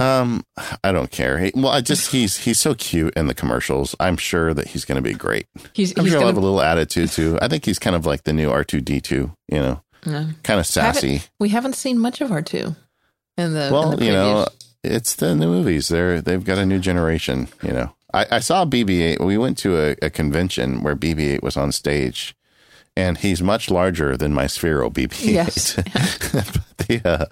Um, 0.00 0.44
I 0.82 0.92
don't 0.92 1.10
care. 1.10 1.38
He, 1.38 1.52
well, 1.54 1.68
I 1.68 1.80
just 1.80 2.10
he's 2.12 2.38
he's 2.38 2.58
so 2.58 2.74
cute 2.74 3.14
in 3.14 3.26
the 3.26 3.34
commercials. 3.34 3.94
I'm 4.00 4.16
sure 4.16 4.54
that 4.54 4.68
he's 4.68 4.84
going 4.84 4.96
to 4.96 5.02
be 5.02 5.14
great. 5.14 5.46
He's, 5.74 5.96
I'm 5.98 6.04
he's 6.04 6.12
sure 6.12 6.20
he'll 6.20 6.28
gonna, 6.28 6.34
have 6.34 6.36
a 6.36 6.40
little 6.40 6.60
attitude 6.62 7.10
too. 7.10 7.38
I 7.42 7.48
think 7.48 7.64
he's 7.64 7.78
kind 7.78 7.94
of 7.94 8.06
like 8.06 8.24
the 8.24 8.32
new 8.32 8.48
R2D2. 8.50 9.10
You 9.12 9.34
know, 9.58 9.82
Yeah. 10.06 10.26
kind 10.42 10.58
of 10.60 10.66
sassy. 10.66 11.14
Haven't- 11.14 11.30
we 11.38 11.48
haven't 11.50 11.74
seen 11.74 11.98
much 11.98 12.20
of 12.20 12.32
R 12.32 12.42
two 12.42 12.74
in 13.36 13.52
the 13.54 13.66
in 13.66 13.72
Well, 13.72 13.96
the 13.96 14.04
you 14.04 14.12
know, 14.12 14.46
it's 14.82 15.14
the 15.16 15.34
new 15.34 15.48
movies. 15.48 15.88
They're 15.88 16.20
they've 16.22 16.44
got 16.44 16.58
a 16.58 16.64
new 16.66 16.78
generation. 16.78 17.48
You 17.62 17.72
know, 17.72 17.94
I, 18.14 18.26
I 18.32 18.38
saw 18.40 18.64
BB-8. 18.64 19.20
We 19.24 19.36
went 19.38 19.58
to 19.58 19.76
a, 19.78 19.96
a 20.02 20.10
convention 20.10 20.82
where 20.82 20.96
BB-8 20.96 21.42
was 21.42 21.56
on 21.58 21.72
stage, 21.72 22.34
and 23.00 23.18
he's 23.18 23.42
much 23.42 23.70
larger 23.70 24.16
than 24.16 24.32
my 24.34 24.44
Sphero 24.44 24.92
BB-8. 24.92 25.30
Yes. 25.40 25.74
but 26.76 26.86
the, 26.88 27.00
uh, 27.08 27.26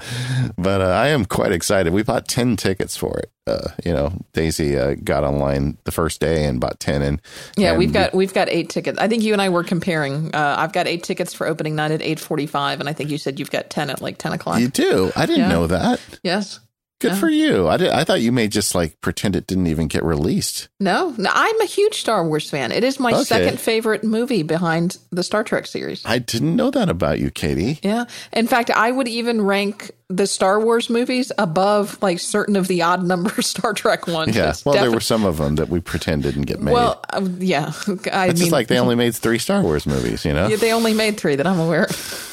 but 0.56 0.80
uh, 0.80 0.84
I 0.86 1.08
am 1.08 1.24
quite 1.24 1.52
excited. 1.52 1.92
We 1.92 2.02
bought 2.02 2.28
ten 2.28 2.56
tickets 2.56 2.96
for 2.96 3.18
it. 3.18 3.30
Uh, 3.46 3.68
you 3.84 3.92
know, 3.92 4.12
Daisy 4.34 4.78
uh, 4.78 4.94
got 5.02 5.24
online 5.24 5.78
the 5.84 5.90
first 5.92 6.20
day 6.20 6.44
and 6.44 6.60
bought 6.60 6.80
ten. 6.80 7.02
And 7.02 7.20
Yeah, 7.56 7.70
and 7.70 7.78
we've 7.78 7.92
got 7.92 8.14
we've 8.14 8.34
got 8.34 8.48
eight 8.50 8.68
tickets. 8.70 8.98
I 8.98 9.08
think 9.08 9.22
you 9.22 9.32
and 9.32 9.40
I 9.42 9.48
were 9.48 9.64
comparing. 9.64 10.34
Uh, 10.34 10.56
I've 10.58 10.72
got 10.72 10.86
eight 10.86 11.02
tickets 11.02 11.32
for 11.34 11.46
opening 11.46 11.74
night 11.76 11.90
at 11.92 12.02
eight 12.02 12.20
forty 12.20 12.46
five, 12.46 12.80
and 12.80 12.88
I 12.88 12.92
think 12.92 13.10
you 13.10 13.18
said 13.18 13.38
you've 13.38 13.50
got 13.50 13.70
ten 13.70 13.90
at 13.90 14.00
like 14.02 14.18
ten 14.18 14.32
o'clock. 14.32 14.60
You 14.60 14.68
do. 14.68 15.10
I 15.16 15.26
didn't 15.26 15.40
Yeah. 15.44 15.48
know 15.48 15.66
that. 15.66 16.00
yes. 16.22 16.60
Good 17.00 17.12
Yeah. 17.12 17.18
for 17.20 17.28
you. 17.28 17.68
I 17.68 17.76
did. 17.76 17.90
I 17.90 18.02
thought 18.02 18.20
you 18.22 18.32
may 18.32 18.48
just 18.48 18.74
like 18.74 19.00
pretend 19.00 19.36
it 19.36 19.46
didn't 19.46 19.68
even 19.68 19.86
get 19.86 20.02
released. 20.02 20.66
No, 20.80 21.14
no, 21.16 21.30
I'm 21.32 21.60
a 21.60 21.64
huge 21.64 21.94
Star 22.00 22.26
Wars 22.26 22.50
fan. 22.50 22.72
It 22.72 22.82
is 22.82 22.98
my 22.98 23.12
Okay. 23.12 23.22
second 23.22 23.60
favorite 23.60 24.02
movie 24.02 24.42
behind 24.42 24.98
the 25.12 25.22
Star 25.22 25.44
Trek 25.44 25.66
series. 25.68 26.02
I 26.04 26.18
didn't 26.18 26.56
know 26.56 26.70
that 26.72 26.88
about 26.88 27.20
you, 27.20 27.30
Katie. 27.30 27.78
Yeah. 27.84 28.06
In 28.32 28.48
fact, 28.48 28.70
I 28.70 28.90
would 28.90 29.06
even 29.06 29.42
rank 29.42 29.92
the 30.08 30.26
Star 30.26 30.58
Wars 30.58 30.90
movies 30.90 31.30
above 31.38 31.98
like 32.02 32.18
certain 32.18 32.56
of 32.56 32.66
the 32.66 32.82
odd 32.82 33.04
number 33.04 33.42
Star 33.42 33.74
Trek 33.74 34.08
ones. 34.08 34.34
Yeah. 34.34 34.50
It's 34.50 34.64
Well, 34.64 34.74
there 34.74 34.90
were 34.90 35.00
some 35.00 35.24
of 35.24 35.36
them 35.36 35.54
that 35.54 35.68
we 35.68 35.78
pretend 35.80 36.24
didn't 36.24 36.46
get 36.46 36.60
made. 36.60 36.72
Well, 36.72 37.00
um, 37.12 37.36
yeah. 37.40 37.72
I 38.12 38.26
it's 38.26 38.34
mean, 38.34 38.36
just 38.36 38.50
like 38.52 38.66
they 38.66 38.78
only 38.80 38.96
made 38.96 39.14
three 39.14 39.38
Star 39.38 39.62
Wars 39.62 39.86
movies, 39.86 40.24
you 40.24 40.32
know? 40.32 40.48
yeah, 40.48 40.56
they 40.56 40.72
only 40.72 40.94
made 40.94 41.16
three 41.16 41.36
that 41.36 41.46
I'm 41.46 41.60
aware 41.60 41.84
of. 41.84 42.24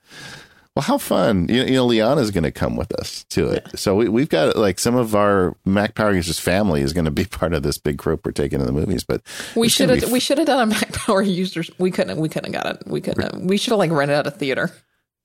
Well, 0.75 0.83
how 0.83 0.99
fun. 0.99 1.47
You, 1.49 1.63
you 1.63 1.73
know, 1.75 1.87
Liana's 1.87 2.33
going 2.33 2.43
to 2.43 2.51
come 2.51 2.75
with 2.75 2.93
us 2.99 3.25
to 3.31 3.49
it. 3.49 3.79
So 3.79 3.95
we, 3.95 4.09
we've 4.09 4.29
got 4.29 4.57
like 4.57 4.81
some 4.81 4.97
of 4.97 5.15
our 5.15 5.57
Mac 5.65 5.95
Power 5.95 6.13
Users 6.13 6.41
family 6.41 6.81
is 6.81 6.93
going 6.93 7.05
to 7.05 7.13
be 7.13 7.25
part 7.31 7.55
of 7.55 7.63
this 7.63 7.79
big 7.79 7.97
group 7.97 8.27
we're 8.27 8.33
taking 8.33 8.59
to 8.59 8.65
the 8.65 8.73
movies. 8.73 9.05
But 9.05 9.23
We 9.55 9.69
should 9.69 9.91
have 9.91 10.11
we 10.11 10.19
should 10.19 10.39
have 10.39 10.49
done 10.49 10.61
a 10.61 10.67
Mac 10.75 10.93
Power 10.93 11.23
users. 11.23 11.71
We 11.79 11.93
couldn't 11.93 12.19
we 12.19 12.29
couldn't 12.29 12.53
have 12.53 12.65
got 12.65 12.77
it. 12.77 12.83
We 12.87 13.01
couldn't. 13.01 13.23
Have, 13.23 13.43
we 13.43 13.57
should 13.57 13.71
have 13.71 13.79
like 13.79 13.93
rented 13.93 14.17
out 14.17 14.27
a 14.27 14.33
theater. 14.33 14.73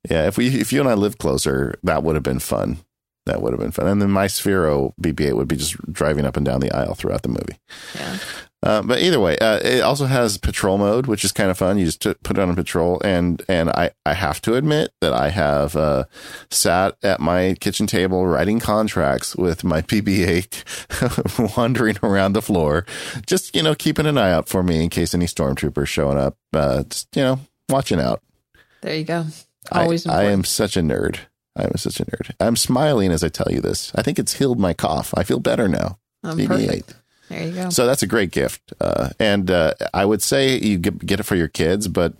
Yeah, 0.09 0.27
if 0.27 0.37
we 0.37 0.47
if 0.47 0.71
you 0.71 0.79
and 0.81 0.89
I 0.89 0.93
lived 0.93 1.17
closer, 1.17 1.79
that 1.83 2.03
would 2.03 2.15
have 2.15 2.23
been 2.23 2.39
fun. 2.39 2.77
That 3.25 3.41
would 3.41 3.51
have 3.51 3.59
been 3.59 3.71
fun. 3.71 3.87
And 3.87 4.01
then 4.01 4.09
my 4.09 4.25
Sphero 4.25 4.93
BB-8 5.01 5.33
would 5.33 5.47
be 5.47 5.55
just 5.55 5.75
driving 5.91 6.25
up 6.25 6.37
and 6.37 6.45
down 6.45 6.61
the 6.61 6.71
aisle 6.71 6.95
throughout 6.95 7.21
the 7.21 7.29
movie. 7.29 7.57
Yeah. 7.95 8.17
Uh, 8.61 8.81
but 8.81 9.01
either 9.01 9.21
way, 9.21 9.37
uh, 9.37 9.57
it 9.63 9.79
also 9.81 10.05
has 10.05 10.37
patrol 10.37 10.77
mode, 10.77 11.07
which 11.07 11.23
is 11.23 11.31
kind 11.31 11.49
of 11.49 11.57
fun. 11.57 11.77
You 11.79 11.85
just 11.85 12.01
t- 12.01 12.13
put 12.23 12.37
it 12.37 12.41
on 12.41 12.53
patrol, 12.55 13.01
and 13.05 13.41
and 13.47 13.69
I 13.69 13.91
I 14.05 14.13
have 14.13 14.41
to 14.41 14.55
admit 14.55 14.89
that 14.99 15.13
I 15.13 15.29
have 15.29 15.77
uh, 15.77 16.03
sat 16.51 16.97
at 17.01 17.21
my 17.21 17.55
kitchen 17.61 17.87
table 17.87 18.27
writing 18.27 18.59
contracts 18.59 19.33
with 19.35 19.63
my 19.63 19.81
BB-8 19.89 21.55
wandering 21.57 21.95
around 22.03 22.33
the 22.33 22.41
floor, 22.41 22.85
just 23.25 23.55
you 23.55 23.63
know 23.63 23.75
keeping 23.75 24.05
an 24.05 24.17
eye 24.17 24.31
out 24.33 24.49
for 24.49 24.61
me 24.61 24.83
in 24.83 24.89
case 24.89 25.13
any 25.13 25.25
stormtroopers 25.25 25.87
showing 25.87 26.17
up. 26.17 26.35
Uh, 26.51 26.83
just, 26.83 27.07
you 27.15 27.23
know, 27.23 27.39
watching 27.69 27.99
out. 28.01 28.21
There 28.81 28.95
you 28.95 29.05
go. 29.05 29.25
I- 29.71 29.83
Always 29.83 30.05
I, 30.05 30.09
important. 30.11 30.33
am 30.33 30.43
such 30.43 30.75
a 30.77 30.81
nerd. 30.81 31.19
I 31.55 31.63
am 31.63 31.75
such 31.77 31.99
a 31.99 32.05
nerd. 32.05 32.31
I'm 32.39 32.55
smiling 32.55 33.11
as 33.11 33.23
I 33.23 33.29
tell 33.29 33.47
you 33.51 33.61
this. 33.61 33.91
I 33.95 34.01
think 34.01 34.19
it's 34.19 34.33
healed 34.33 34.59
my 34.59 34.73
cough. 34.73 35.13
I 35.17 35.23
feel 35.23 35.39
better 35.39 35.67
now. 35.67 35.97
Um, 36.23 36.37
BB-8. 36.37 36.47
perfect. 36.47 36.95
There 37.29 37.43
you 37.43 37.53
go. 37.53 37.69
So 37.69 37.85
that's 37.85 38.01
a 38.01 38.07
great 38.07 38.31
gift. 38.31 38.73
Uh, 38.81 39.09
and 39.19 39.51
uh, 39.51 39.73
I 39.93 40.05
would 40.05 40.21
say 40.21 40.57
you 40.59 40.77
get, 40.77 41.05
get 41.05 41.19
it 41.19 41.23
for 41.23 41.35
your 41.35 41.47
kids, 41.47 41.87
but 41.87 42.13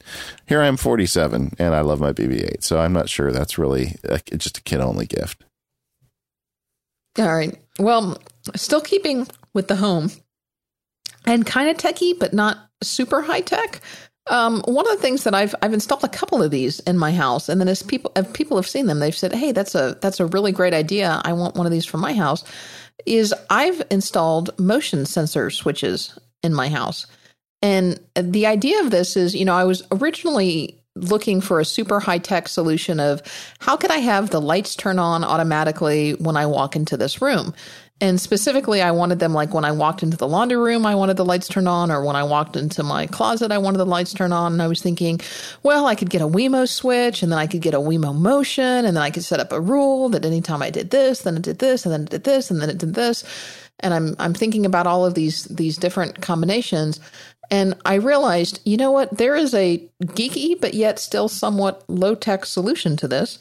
here 0.45 0.61
I 0.61 0.68
am 0.68 0.77
47 0.77 1.56
and 1.57 1.76
I 1.76 1.81
love 1.81 1.99
my 1.99 2.14
BB 2.14 2.52
8. 2.53 2.64
So 2.64 2.80
I'm 2.80 2.94
not 2.94 3.10
sure 3.10 3.31
that's 3.31 3.57
really 3.57 3.95
a, 4.03 4.19
just 4.38 4.60
a 4.60 4.61
kid 4.61 4.80
only 4.81 5.07
gift. 5.07 5.44
All 7.18 7.34
right. 7.34 7.57
Well, 7.80 8.22
still 8.56 8.81
keeping 8.81 9.27
with 9.53 9.68
the 9.68 9.77
home 9.77 10.11
and 11.26 11.45
kind 11.45 11.69
of 11.69 11.77
techie, 11.77 12.18
but 12.18 12.34
not 12.34 12.69
super 12.84 13.22
high 13.22 13.41
tech. 13.41 13.81
Um, 14.30 14.62
one 14.66 14.88
of 14.88 14.96
the 14.96 15.02
things 15.02 15.24
that 15.24 15.34
I've 15.34 15.56
I've 15.62 15.74
installed 15.74 16.04
a 16.04 16.10
couple 16.10 16.42
of 16.42 16.52
these 16.52 16.80
in 16.82 16.98
my 16.98 17.12
house, 17.12 17.50
and 17.50 17.60
then 17.60 17.68
as 17.68 17.84
people 17.84 18.12
if 18.16 18.32
people 18.34 18.58
have 18.58 18.68
seen 18.68 18.86
them, 18.86 19.00
they've 19.00 19.16
said, 19.16 19.34
"Hey, 19.34 19.52
that's 19.52 19.76
a 19.76 19.98
that's 20.02 20.20
a 20.20 20.28
really 20.28 20.52
great 20.52 20.74
idea. 20.74 21.22
I 21.26 21.34
want 21.34 21.56
one 21.56 21.66
of 21.66 21.72
these 21.72 21.86
for 21.86 21.98
my 21.98 22.14
house." 22.14 22.44
Is 23.06 23.34
I've 23.50 23.82
installed 23.90 24.58
motion 24.60 25.06
sensor 25.06 25.50
switches 25.50 26.18
in 26.44 26.54
my 26.54 26.70
house, 26.70 27.08
and 27.62 28.00
the 28.16 28.46
idea 28.46 28.80
of 28.82 28.92
this 28.92 29.18
is, 29.18 29.36
you 29.36 29.46
know, 29.46 29.56
I 29.56 29.64
was 29.64 29.84
originally 29.92 30.80
looking 30.96 31.42
for 31.42 31.60
a 31.60 31.66
super 31.66 32.00
high 32.00 32.18
tech 32.18 32.48
solution 32.48 33.00
of 33.00 33.22
how 33.60 33.78
could 33.78 33.92
I 33.92 33.98
have 33.98 34.30
the 34.30 34.42
lights 34.42 34.76
turn 34.76 35.00
on 35.00 35.24
automatically 35.24 36.14
when 36.14 36.36
I 36.36 36.46
walk 36.46 36.76
into 36.76 36.98
this 36.98 37.22
room. 37.22 37.54
And 38.02 38.20
specifically, 38.20 38.82
I 38.82 38.92
wanted 38.92 39.20
them 39.20 39.34
like 39.34 39.54
when 39.54 39.66
I 39.66 39.74
walked 39.74 40.04
into 40.04 40.16
the 40.16 40.28
laundry 40.28 40.58
room, 40.58 40.86
I 40.86 40.96
wanted 40.96 41.18
the 41.18 41.26
lights 41.26 41.50
turned 41.50 41.68
on, 41.68 41.92
or 41.92 42.04
when 42.04 42.16
I 42.16 42.24
walked 42.24 42.56
into 42.56 42.82
my 42.82 43.08
closet, 43.08 43.52
I 43.52 43.58
wanted 43.58 43.80
the 43.80 43.86
lights 43.86 44.14
turned 44.14 44.34
on. 44.34 44.54
And 44.54 44.62
I 44.62 44.68
was 44.68 44.82
thinking, 44.82 45.20
well, 45.64 45.86
I 45.86 45.96
could 45.96 46.10
get 46.10 46.22
a 46.22 46.28
Wemo 46.28 46.68
switch, 46.68 47.22
and 47.22 47.32
then 47.32 47.40
I 47.40 47.48
could 47.48 47.62
get 47.62 47.74
a 47.74 47.80
Wemo 47.80 48.16
motion, 48.16 48.64
and 48.64 48.96
then 48.96 49.04
I 49.04 49.10
could 49.10 49.26
set 49.26 49.42
up 49.42 49.52
a 49.52 49.60
rule 49.60 50.08
that 50.10 50.24
anytime 50.24 50.62
I 50.62 50.70
did 50.70 50.92
this, 50.92 51.24
then 51.24 51.36
it 51.36 51.44
did 51.44 51.60
this, 51.60 51.86
and 51.86 51.92
then 51.92 52.04
it 52.04 52.10
did 52.10 52.24
this, 52.24 52.50
and 52.50 52.62
then 52.62 52.70
it 52.70 52.78
did 52.78 52.94
this. 52.94 53.26
And 53.82 53.94
I'm 53.94 54.16
I'm 54.18 54.34
thinking 54.34 54.66
about 54.66 54.88
all 54.88 55.06
of 55.06 55.14
these 55.14 55.46
these 55.46 55.78
different 55.78 56.22
combinations, 56.22 57.02
and 57.52 57.76
I 57.84 57.96
realized, 57.96 58.62
you 58.64 58.78
know 58.78 58.92
what? 58.92 59.18
There 59.18 59.36
is 59.36 59.54
a 59.54 59.86
geeky 60.04 60.60
but 60.60 60.74
yet 60.74 61.00
still 61.00 61.28
somewhat 61.28 61.84
low 61.90 62.16
tech 62.16 62.46
solution 62.46 62.96
to 62.98 63.08
this. 63.08 63.40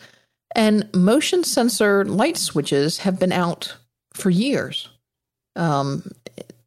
And 0.55 0.89
motion 0.95 1.45
sensor 1.45 2.05
light 2.05 2.37
switches 2.37 2.99
have 2.99 3.21
been 3.21 3.33
out 3.33 3.77
for 4.15 4.31
years. 4.31 4.89
Um, 5.57 6.11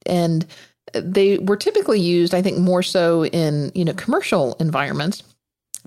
and 0.05 0.45
they 0.93 1.37
were 1.37 1.57
typically 1.57 1.99
used, 1.99 2.33
I 2.33 2.41
think, 2.41 2.57
more 2.57 2.83
so 2.83 3.25
in, 3.25 3.71
you 3.75 3.85
know, 3.85 3.93
commercial 3.93 4.55
environments. 4.59 5.23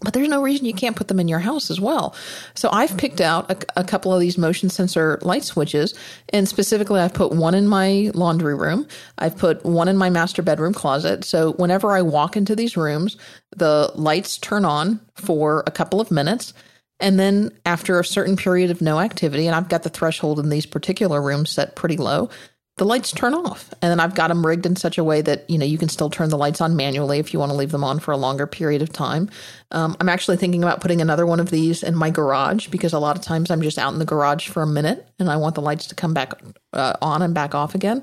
But 0.03 0.13
there's 0.13 0.29
no 0.29 0.43
reason 0.43 0.67
you 0.67 0.75
can't 0.75 0.97
put 0.97 1.07
them 1.07 1.21
in 1.21 1.29
your 1.29 1.39
house 1.39 1.71
as 1.71 1.81
well. 1.81 2.17
So 2.55 2.69
I've 2.73 2.97
picked 2.97 3.21
out 3.21 3.51
a, 3.51 3.81
a 3.81 3.85
couple 3.85 4.13
of 4.13 4.19
these 4.19 4.37
motion 4.37 4.69
sensor 4.69 5.21
light 5.23 5.45
switches, 5.45 5.95
and 6.31 6.49
specifically, 6.49 7.01
I've 7.01 7.15
put 7.15 7.31
one 7.31 7.55
in 7.55 7.69
my 7.69 8.11
laundry 8.13 8.57
room. 8.57 8.89
I've 9.19 9.39
put 9.39 9.65
one 9.65 9.87
in 9.87 9.97
my 9.97 10.11
master 10.11 10.43
bedroom 10.43 10.75
closet. 10.75 11.25
So 11.25 11.53
whenever 11.53 11.93
I 11.93 12.03
walk 12.03 12.37
into 12.37 12.57
these 12.57 12.77
rooms, 12.77 13.17
the 13.57 13.93
lights 13.95 14.37
turn 14.37 14.65
on 14.65 15.01
for 15.15 15.63
a 15.67 15.71
couple 15.71 16.01
of 16.01 16.11
minutes. 16.11 16.55
And 17.01 17.19
then 17.19 17.51
after 17.67 17.99
a 17.99 18.05
certain 18.05 18.37
period 18.37 18.71
of 18.71 18.81
no 18.81 19.01
activity, 19.01 19.47
and 19.47 19.55
I've 19.55 19.69
got 19.69 19.83
the 19.83 19.91
threshold 19.91 20.39
in 20.39 20.49
these 20.49 20.67
particular 20.67 21.21
rooms 21.21 21.51
set 21.51 21.77
pretty 21.77 21.97
low, 21.97 22.31
the 22.77 22.85
lights 22.85 23.13
turn 23.13 23.35
off. 23.35 23.73
And 23.81 23.91
then 23.91 24.01
I've 24.01 24.17
got 24.17 24.29
them 24.29 24.45
rigged 24.45 24.67
in 24.67 24.75
such 24.75 24.99
a 24.99 25.05
way 25.05 25.21
that, 25.23 25.49
you 25.49 25.59
know, 25.59 25.65
you 25.65 25.79
can 25.79 25.89
still 25.89 26.11
turn 26.11 26.31
the 26.31 26.39
lights 26.39 26.61
on 26.61 26.75
manually 26.75 27.21
if 27.21 27.33
you 27.33 27.39
want 27.39 27.53
to 27.53 27.57
leave 27.57 27.71
them 27.71 27.85
on 27.85 28.01
for 28.01 28.11
a 28.11 28.17
longer 28.17 28.49
period 28.49 28.83
of 28.83 28.93
time. 28.93 29.31
Um, 29.71 29.97
I'm 30.01 30.09
actually 30.09 30.39
thinking 30.39 30.65
about 30.65 30.81
putting 30.81 31.01
another 31.01 31.25
one 31.25 31.39
of 31.39 31.51
these 31.51 31.85
in 31.85 31.95
my 31.95 32.11
garage 32.11 32.67
because 32.69 32.93
a 32.93 32.99
lot 32.99 33.17
of 33.17 33.23
times 33.23 33.51
I'm 33.51 33.63
just 33.63 33.79
out 33.79 33.93
in 33.93 34.01
the 34.01 34.05
garage 34.05 34.49
for 34.49 34.63
a 34.63 34.67
minute 34.67 35.09
and 35.21 35.31
I 35.31 35.37
want 35.37 35.55
the 35.55 35.63
lights 35.63 35.87
to 35.89 35.95
come 35.95 36.15
back 36.15 36.33
uh, 36.73 36.95
on 37.01 37.23
and 37.23 37.33
back 37.33 37.55
off 37.55 37.77
again. 37.77 38.03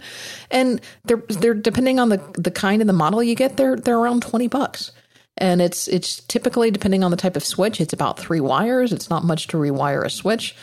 And 0.50 0.80
they're, 1.04 1.24
they're 1.28 1.54
depending 1.54 2.00
on 2.00 2.08
the, 2.08 2.22
the 2.36 2.52
kind 2.52 2.82
and 2.82 2.88
the 2.88 2.94
model 2.94 3.22
you 3.22 3.36
get, 3.36 3.58
they're, 3.58 3.76
they're 3.76 4.00
around 4.00 4.22
20 4.22 4.48
bucks. 4.48 4.92
And 5.38 5.62
it's 5.62 5.88
it's 5.88 6.22
typically 6.22 6.72
depending 6.72 7.04
on 7.04 7.12
the 7.12 7.18
type 7.18 7.36
of 7.36 7.46
switch, 7.46 7.82
it's 7.82 7.94
about 7.94 8.20
three 8.20 8.40
wires. 8.40 8.92
It's 8.92 9.10
not 9.10 9.24
much 9.24 9.48
to 9.48 9.58
rewire 9.58 10.04
a 10.06 10.10
switch. 10.10 10.56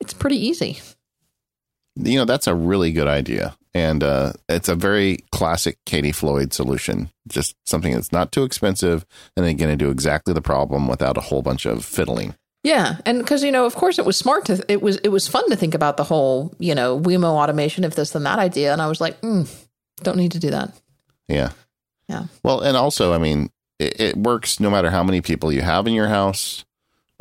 It's 0.00 0.12
pretty 0.12 0.36
easy. 0.36 0.78
You 1.96 2.18
know, 2.18 2.24
that's 2.24 2.46
a 2.46 2.54
really 2.54 2.92
good 2.92 3.08
idea. 3.08 3.56
And 3.72 4.02
uh, 4.02 4.32
it's 4.48 4.68
a 4.68 4.74
very 4.74 5.18
classic 5.32 5.78
Katie 5.86 6.12
Floyd 6.12 6.52
solution. 6.52 7.10
Just 7.28 7.54
something 7.64 7.92
that's 7.92 8.12
not 8.12 8.32
too 8.32 8.42
expensive 8.42 9.06
and 9.36 9.44
then 9.44 9.56
going 9.56 9.70
to 9.70 9.82
do 9.82 9.90
exactly 9.90 10.34
the 10.34 10.42
problem 10.42 10.88
without 10.88 11.16
a 11.16 11.22
whole 11.22 11.42
bunch 11.42 11.66
of 11.66 11.84
fiddling. 11.84 12.34
Yeah, 12.66 12.96
and 13.06 13.18
because 13.18 13.44
you 13.44 13.52
know, 13.52 13.64
of 13.64 13.76
course, 13.76 13.98
it 13.98 14.04
was 14.04 14.16
smart 14.16 14.46
to 14.46 14.64
it 14.66 14.82
was 14.82 14.96
it 14.98 15.10
was 15.10 15.28
fun 15.28 15.48
to 15.50 15.56
think 15.56 15.74
about 15.74 15.96
the 15.96 16.04
whole 16.04 16.52
you 16.58 16.74
know 16.74 16.98
Wemo 16.98 17.28
automation, 17.28 17.84
if 17.84 17.94
this 17.94 18.10
then 18.10 18.24
that 18.24 18.40
idea, 18.40 18.72
and 18.72 18.82
I 18.82 18.88
was 18.88 19.00
like, 19.00 19.20
mm, 19.20 19.48
don't 20.02 20.16
need 20.16 20.32
to 20.32 20.40
do 20.40 20.50
that. 20.50 20.72
Yeah, 21.28 21.52
yeah. 22.08 22.24
Well, 22.42 22.62
and 22.62 22.76
also, 22.76 23.12
I 23.12 23.18
mean, 23.18 23.50
it, 23.78 24.00
it 24.00 24.16
works 24.16 24.60
no 24.60 24.70
matter 24.70 24.90
how 24.90 25.02
many 25.02 25.20
people 25.20 25.52
you 25.52 25.62
have 25.62 25.86
in 25.86 25.94
your 25.94 26.08
house. 26.08 26.64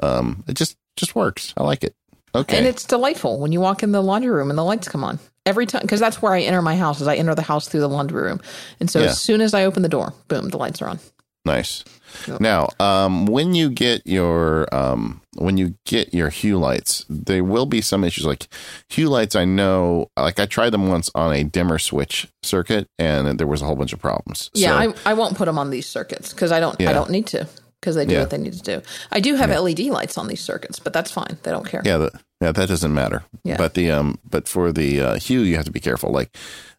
Um, 0.02 0.44
it 0.48 0.56
just 0.56 0.78
just 0.96 1.16
works. 1.16 1.54
I 1.58 1.64
like 1.64 1.84
it. 1.84 1.96
Okay, 2.34 2.58
and 2.58 2.68
it's 2.68 2.84
delightful 2.84 3.40
when 3.40 3.52
you 3.52 3.62
walk 3.62 3.84
in 3.84 3.92
the 3.92 4.02
laundry 4.02 4.32
room 4.32 4.50
and 4.50 4.58
the 4.58 4.64
lights 4.64 4.88
come 4.88 5.04
on 5.04 5.20
every 5.46 5.66
time 5.66 5.82
because 5.82 6.00
that's 6.00 6.22
where 6.22 6.34
I 6.34 6.42
enter 6.42 6.62
my 6.62 6.76
house. 6.76 7.02
Is 7.02 7.08
I 7.08 7.16
enter 7.16 7.36
the 7.36 7.42
house 7.42 7.68
through 7.68 7.82
the 7.82 7.90
laundry 7.90 8.22
room, 8.22 8.42
and 8.80 8.90
so 8.90 9.00
yeah. 9.00 9.08
as 9.08 9.22
soon 9.22 9.42
as 9.42 9.54
I 9.54 9.66
open 9.66 9.84
the 9.84 9.90
door, 9.90 10.14
boom, 10.28 10.50
the 10.50 10.58
lights 10.58 10.82
are 10.82 10.90
on. 10.90 11.00
Nice. 11.46 11.86
Yep. 12.28 12.40
Now, 12.40 12.70
um, 12.80 13.26
when 13.26 13.54
you 13.54 13.70
get 13.70 14.06
your 14.06 14.74
um, 14.74 15.22
when 15.36 15.58
you 15.58 15.76
get 15.86 16.14
your 16.14 16.30
hue 16.30 16.58
lights, 16.58 17.06
there 17.10 17.44
will 17.44 17.66
be 17.66 17.82
some 17.82 18.04
issues. 18.04 18.26
Like 18.26 18.48
hue 18.90 19.10
lights, 19.10 19.36
I 19.36 19.46
know. 19.46 20.10
Like 20.18 20.40
I 20.40 20.46
tried 20.46 20.72
them 20.72 20.88
once 20.88 21.10
on 21.16 21.34
a 21.34 21.44
dimmer 21.44 21.80
switch 21.80 22.28
circuit, 22.44 22.88
and 22.98 23.40
there 23.40 23.48
was 23.48 23.62
a 23.62 23.66
whole 23.66 23.76
bunch 23.76 23.94
of 23.94 24.00
problems. 24.00 24.50
Yeah, 24.54 24.82
so, 24.82 24.94
I, 25.06 25.12
I 25.12 25.14
won't 25.14 25.38
put 25.38 25.46
them 25.46 25.58
on 25.58 25.70
these 25.70 25.88
circuits 25.88 26.34
because 26.34 26.52
I 26.52 26.60
don't 26.60 26.80
yeah. 26.80 26.90
I 26.90 26.94
don't 26.94 27.10
need 27.10 27.28
to 27.28 27.48
because 27.86 27.96
they 27.96 28.06
do 28.06 28.16
yeah. 28.16 28.22
what 28.22 28.32
they 28.32 28.38
need 28.38 28.54
to 28.54 28.64
do. 28.64 28.82
I 29.12 29.20
do 29.20 29.36
have 29.36 29.50
yeah. 29.50 29.60
LED 29.60 29.80
lights 29.82 30.18
on 30.18 30.28
these 30.28 30.42
circuits, 30.42 30.80
but 30.80 30.92
that's 30.92 31.12
fine. 31.12 31.38
They 31.44 31.52
don't 31.52 31.68
care. 31.68 31.84
Yeah, 31.86 31.98
the, 31.98 32.20
yeah, 32.42 32.52
that 32.52 32.68
doesn't 32.68 32.94
matter. 32.94 33.24
Yeah. 33.44 33.58
But 33.58 33.76
the 33.76 33.92
um, 33.92 34.18
but 34.28 34.48
for 34.48 34.72
the 34.72 35.02
uh, 35.02 35.16
hue, 35.16 35.42
you 35.42 35.56
have 35.56 35.66
to 35.66 35.72
be 35.72 35.80
careful. 35.80 36.12
Like 36.12 36.36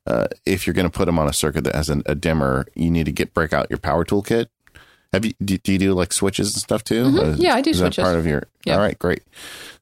uh, 0.06 0.26
if 0.44 0.66
you're 0.66 0.74
going 0.74 0.88
to 0.88 0.96
put 0.96 1.06
them 1.06 1.18
on 1.18 1.28
a 1.28 1.32
circuit 1.32 1.64
that 1.64 1.74
has 1.74 1.88
an, 1.88 2.02
a 2.06 2.14
dimmer, 2.14 2.66
you 2.74 2.90
need 2.90 3.06
to 3.06 3.12
get 3.12 3.34
break 3.34 3.52
out 3.52 3.70
your 3.70 3.78
power 3.78 4.04
tool 4.04 4.22
kit 4.22 4.50
have 5.12 5.24
you 5.24 5.34
do, 5.44 5.58
do 5.58 5.72
you 5.72 5.78
do 5.78 5.94
like 5.94 6.12
switches 6.12 6.54
and 6.54 6.62
stuff 6.62 6.84
too? 6.84 7.04
Mm-hmm. 7.04 7.18
Uh, 7.18 7.36
yeah, 7.36 7.54
I 7.54 7.60
do 7.60 7.70
is 7.70 7.78
switches. 7.78 8.02
part 8.02 8.16
of 8.16 8.26
your 8.26 8.44
yeah. 8.64 8.74
All 8.74 8.80
right, 8.80 8.98
great. 8.98 9.22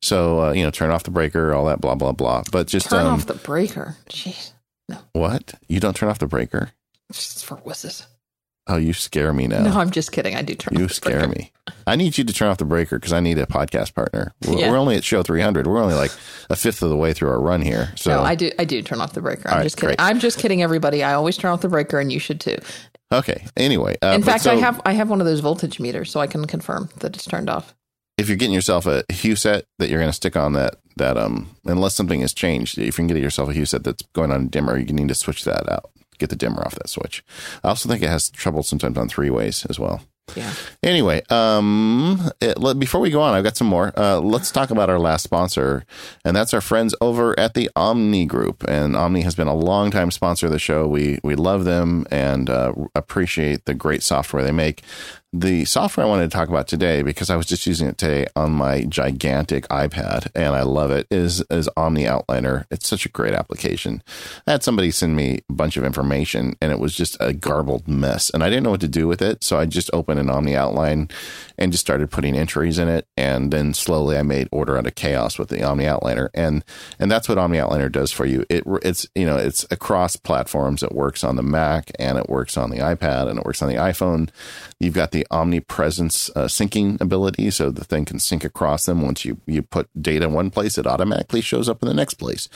So 0.03 0.45
uh, 0.45 0.53
you 0.53 0.63
know, 0.63 0.71
turn 0.71 0.91
off 0.91 1.05
the 1.05 1.11
breaker, 1.11 1.55
all 1.55 1.67
that, 1.67 1.81
blah 1.81 1.95
blah 1.95 2.13
blah. 2.13 2.43
But 2.51 2.67
just 2.67 2.91
turn 2.91 3.07
um, 3.07 3.15
off 3.15 3.27
the 3.27 3.35
breaker. 3.35 3.97
Jeez, 4.09 4.53
no. 4.89 4.99
What? 5.13 5.55
You 5.69 5.81
don't 5.81 5.97
turn 5.97 6.09
off 6.09 6.19
the 6.19 6.27
breaker? 6.27 6.71
Just 7.13 7.45
for 7.45 7.57
wusses. 7.59 8.07
Oh, 8.67 8.77
you 8.77 8.95
scare 8.95 9.33
me 9.35 9.47
now. 9.47 9.63
No, 9.63 9.79
I'm 9.79 9.91
just 9.91 10.11
kidding. 10.11 10.35
I 10.37 10.43
do 10.43 10.55
turn. 10.55 10.79
You 10.79 10.89
scare 10.89 11.27
breaker. 11.27 11.39
me. 11.39 11.53
I 11.87 11.97
need 11.97 12.17
you 12.17 12.25
to 12.25 12.33
turn 12.33 12.49
off 12.49 12.57
the 12.57 12.65
breaker 12.65 12.99
because 12.99 13.13
I 13.13 13.21
need 13.21 13.39
a 13.39 13.45
podcast 13.45 13.95
partner. 13.95 14.33
We're, 14.47 14.59
yeah. 14.59 14.71
we're, 14.71 14.79
only 14.79 14.97
at 14.97 15.05
show 15.05 15.23
300. 15.23 15.67
We're 15.67 15.83
only 15.83 15.95
like 15.95 16.13
a 16.49 16.57
fifth 16.57 16.81
of 16.81 16.89
the 16.89 16.97
way 16.97 17.13
through 17.13 17.29
our 17.29 17.41
run 17.41 17.61
here. 17.61 17.93
So 17.97 18.17
no, 18.17 18.23
I 18.23 18.35
do. 18.35 18.51
I 18.59 18.65
do 18.65 18.81
turn 18.81 19.03
off 19.03 19.13
the 19.13 19.21
breaker. 19.21 19.51
I'm 19.51 19.59
right, 19.59 19.63
just 19.65 19.77
kidding. 19.77 19.97
Great. 19.97 20.01
I'm 20.01 20.19
just 20.19 20.39
kidding, 20.39 20.63
everybody. 20.63 21.03
I 21.03 21.13
always 21.13 21.37
turn 21.37 21.51
off 21.51 21.61
the 21.61 21.69
breaker, 21.69 22.01
and 22.01 22.11
you 22.11 22.19
should 22.19 22.41
too. 22.41 22.57
Okay. 23.13 23.47
Anyway, 23.57 23.97
uh, 24.03 24.13
in 24.15 24.23
fact, 24.23 24.45
so, 24.45 24.53
I 24.53 24.57
have 24.57 24.81
I 24.85 24.93
have 24.93 25.11
one 25.11 25.21
of 25.21 25.27
those 25.27 25.41
voltage 25.41 25.79
meters, 25.79 26.11
so 26.11 26.21
I 26.21 26.27
can 26.27 26.47
confirm 26.47 26.89
that 26.99 27.15
it's 27.15 27.25
turned 27.25 27.49
off. 27.49 27.75
If 28.17 28.29
you're 28.29 28.37
getting 28.37 28.55
yourself 28.55 28.87
a 28.87 29.05
hue 29.13 29.37
set 29.37 29.65
that 29.79 29.89
you're 29.89 29.99
going 29.99 30.09
to 30.09 30.15
stick 30.17 30.37
on 30.37 30.53
that 30.53 30.77
that 30.97 31.17
um 31.17 31.57
unless 31.65 31.95
something 31.95 32.21
has 32.21 32.33
changed, 32.33 32.79
if 32.79 32.87
you 32.87 32.93
can 32.93 33.07
get 33.09 33.19
yourself 33.19 33.51
a 33.51 33.53
hue 33.53 33.67
set 33.67 33.85
that's 33.85 34.03
going 34.15 34.33
on 34.33 34.49
dimmer, 34.49 34.79
you 34.79 34.87
need 34.87 35.09
to 35.09 35.15
switch 35.15 35.45
that 35.45 35.69
out. 35.69 35.91
Get 36.19 36.31
the 36.31 36.37
dimmer 36.37 36.63
off 36.65 36.77
that 36.77 36.89
switch. 36.89 37.25
I 37.63 37.69
also 37.69 37.89
think 37.89 38.03
it 38.03 38.09
has 38.09 38.31
trouble 38.31 38.63
sometimes 38.63 38.97
on 38.97 39.09
three 39.09 39.31
ways 39.31 39.67
as 39.69 39.79
well. 39.79 40.03
Yeah. 40.35 40.53
Anyway, 40.83 41.23
um, 41.31 42.31
it, 42.41 42.59
before 42.79 43.01
we 43.01 43.11
go 43.11 43.21
on, 43.21 43.35
I've 43.35 43.45
got 43.45 43.57
some 43.57 43.67
more. 43.67 43.93
Uh, 43.97 44.19
let's 44.21 44.51
talk 44.51 44.71
about 44.71 44.91
our 44.91 44.99
last 44.99 45.23
sponsor, 45.23 45.85
and 46.25 46.35
that's 46.37 46.53
our 46.55 46.61
friends 46.61 46.95
over 47.01 47.39
at 47.39 47.55
the 47.55 47.71
Omni 47.77 48.27
Group. 48.27 48.65
And 48.67 48.97
Omni 48.97 49.21
has 49.21 49.35
been 49.35 49.49
a 49.49 49.55
long 49.55 49.91
time 49.91 50.11
sponsor 50.11 50.47
of 50.47 50.53
the 50.53 50.59
show. 50.59 50.89
We 50.89 51.21
we 51.23 51.35
love 51.37 51.65
them 51.65 52.07
and 52.11 52.51
uh, 52.51 52.73
appreciate 52.95 53.67
the 53.67 53.75
great 53.75 54.03
software 54.03 54.43
they 54.43 54.53
make 54.53 54.83
the 55.37 55.65
software 55.65 56.07
I 56.07 56.09
wanted 56.09 56.31
to 56.31 56.37
talk 56.37 56.49
about 56.49 56.69
today, 56.69 57.03
because 57.03 57.29
I 57.29 57.35
was 57.35 57.47
just 57.47 57.67
using 57.67 57.89
it 57.89 57.99
today 57.99 58.27
on 58.37 58.53
my 58.53 58.85
gigantic 58.85 59.67
iPad 59.67 60.31
and 60.33 60.55
I 60.55 60.63
love 60.63 60.93
it, 60.93 61.09
is, 61.11 61.43
is 61.51 61.69
Omni 61.77 62.05
Outliner. 62.05 62.67
It's 62.71 62.87
such 62.87 63.05
a 63.05 63.09
great 63.09 63.35
application. 63.35 64.01
I 64.47 64.53
had 64.53 64.63
somebody 64.63 64.93
send 64.93 65.17
me 65.17 65.41
a 65.51 65.53
bunch 65.53 65.77
of 65.77 65.85
information 65.85 66.57
and 66.61 66.71
it 66.71 66.79
was 66.79 66.95
just 66.95 67.17
a 67.19 67.33
garbled 67.33 67.89
mess 67.89 68.31
and 68.31 68.45
I 68.45 68.49
didn't 68.49 68.63
know 68.63 68.71
what 68.71 68.81
to 68.83 68.89
do 68.89 69.09
with 69.09 69.21
it. 69.21 69.43
So 69.43 69.59
I 69.59 69.67
just 69.67 69.91
opened 69.93 70.21
an 70.21 70.31
Omni 70.31 70.55
Outline 70.55 71.09
and 71.59 71.73
just 71.73 71.85
started 71.85 72.13
putting 72.13 72.37
entries 72.37 72.79
in 72.79 72.87
it. 72.87 73.09
And 73.17 73.53
then 73.53 73.75
slowly 73.75 74.17
I 74.17 74.23
made 74.23 74.49
order 74.53 74.79
out 74.79 74.87
of 74.87 74.95
chaos 74.95 75.37
with 75.37 75.49
the 75.49 75.65
Omni 75.65 75.85
Outliner. 75.85 76.29
And, 76.33 76.65
and 77.01 77.11
that's 77.11 77.29
what 77.29 77.39
Omni 77.39 77.59
Outliner 77.59 77.91
does 77.91 78.13
for 78.13 78.25
you. 78.25 78.47
It, 78.49 78.63
it's, 78.83 79.09
you 79.17 79.27
know, 79.27 79.37
it's 79.37 79.67
across 79.73 80.15
platforms. 80.15 80.85
It 80.85 80.93
works 80.93 81.25
on 81.25 81.35
the 81.35 81.43
Mac 81.43 81.91
and 81.99 82.19
it 82.19 82.29
works 82.29 82.57
on 82.57 82.71
the 82.71 82.79
iPad 82.79 83.29
and 83.29 83.41
it 83.41 83.45
works 83.45 83.63
on 83.63 83.69
the 83.69 83.75
iPhone. 83.75 84.29
You've 84.79 84.95
got 84.95 85.11
the 85.11 85.24
omnipresence 85.31 86.31
uh, 86.37 86.45
syncing 86.45 87.01
ability, 87.01 87.51
so 87.51 87.71
the 87.71 87.85
thing 87.85 88.05
can 88.05 88.19
sync 88.19 88.45
across 88.45 88.87
them. 88.87 89.03
Once 89.03 89.25
you 89.25 89.41
you 89.47 89.63
put 89.63 89.89
data 90.01 90.27
in 90.27 90.33
one 90.33 90.51
place, 90.51 90.79
it 90.79 90.87
automatically 90.87 91.41
shows 91.41 91.69
up 91.69 91.83
in 91.83 91.89
the 91.89 91.95
next 91.95 92.15
place. 92.15 92.49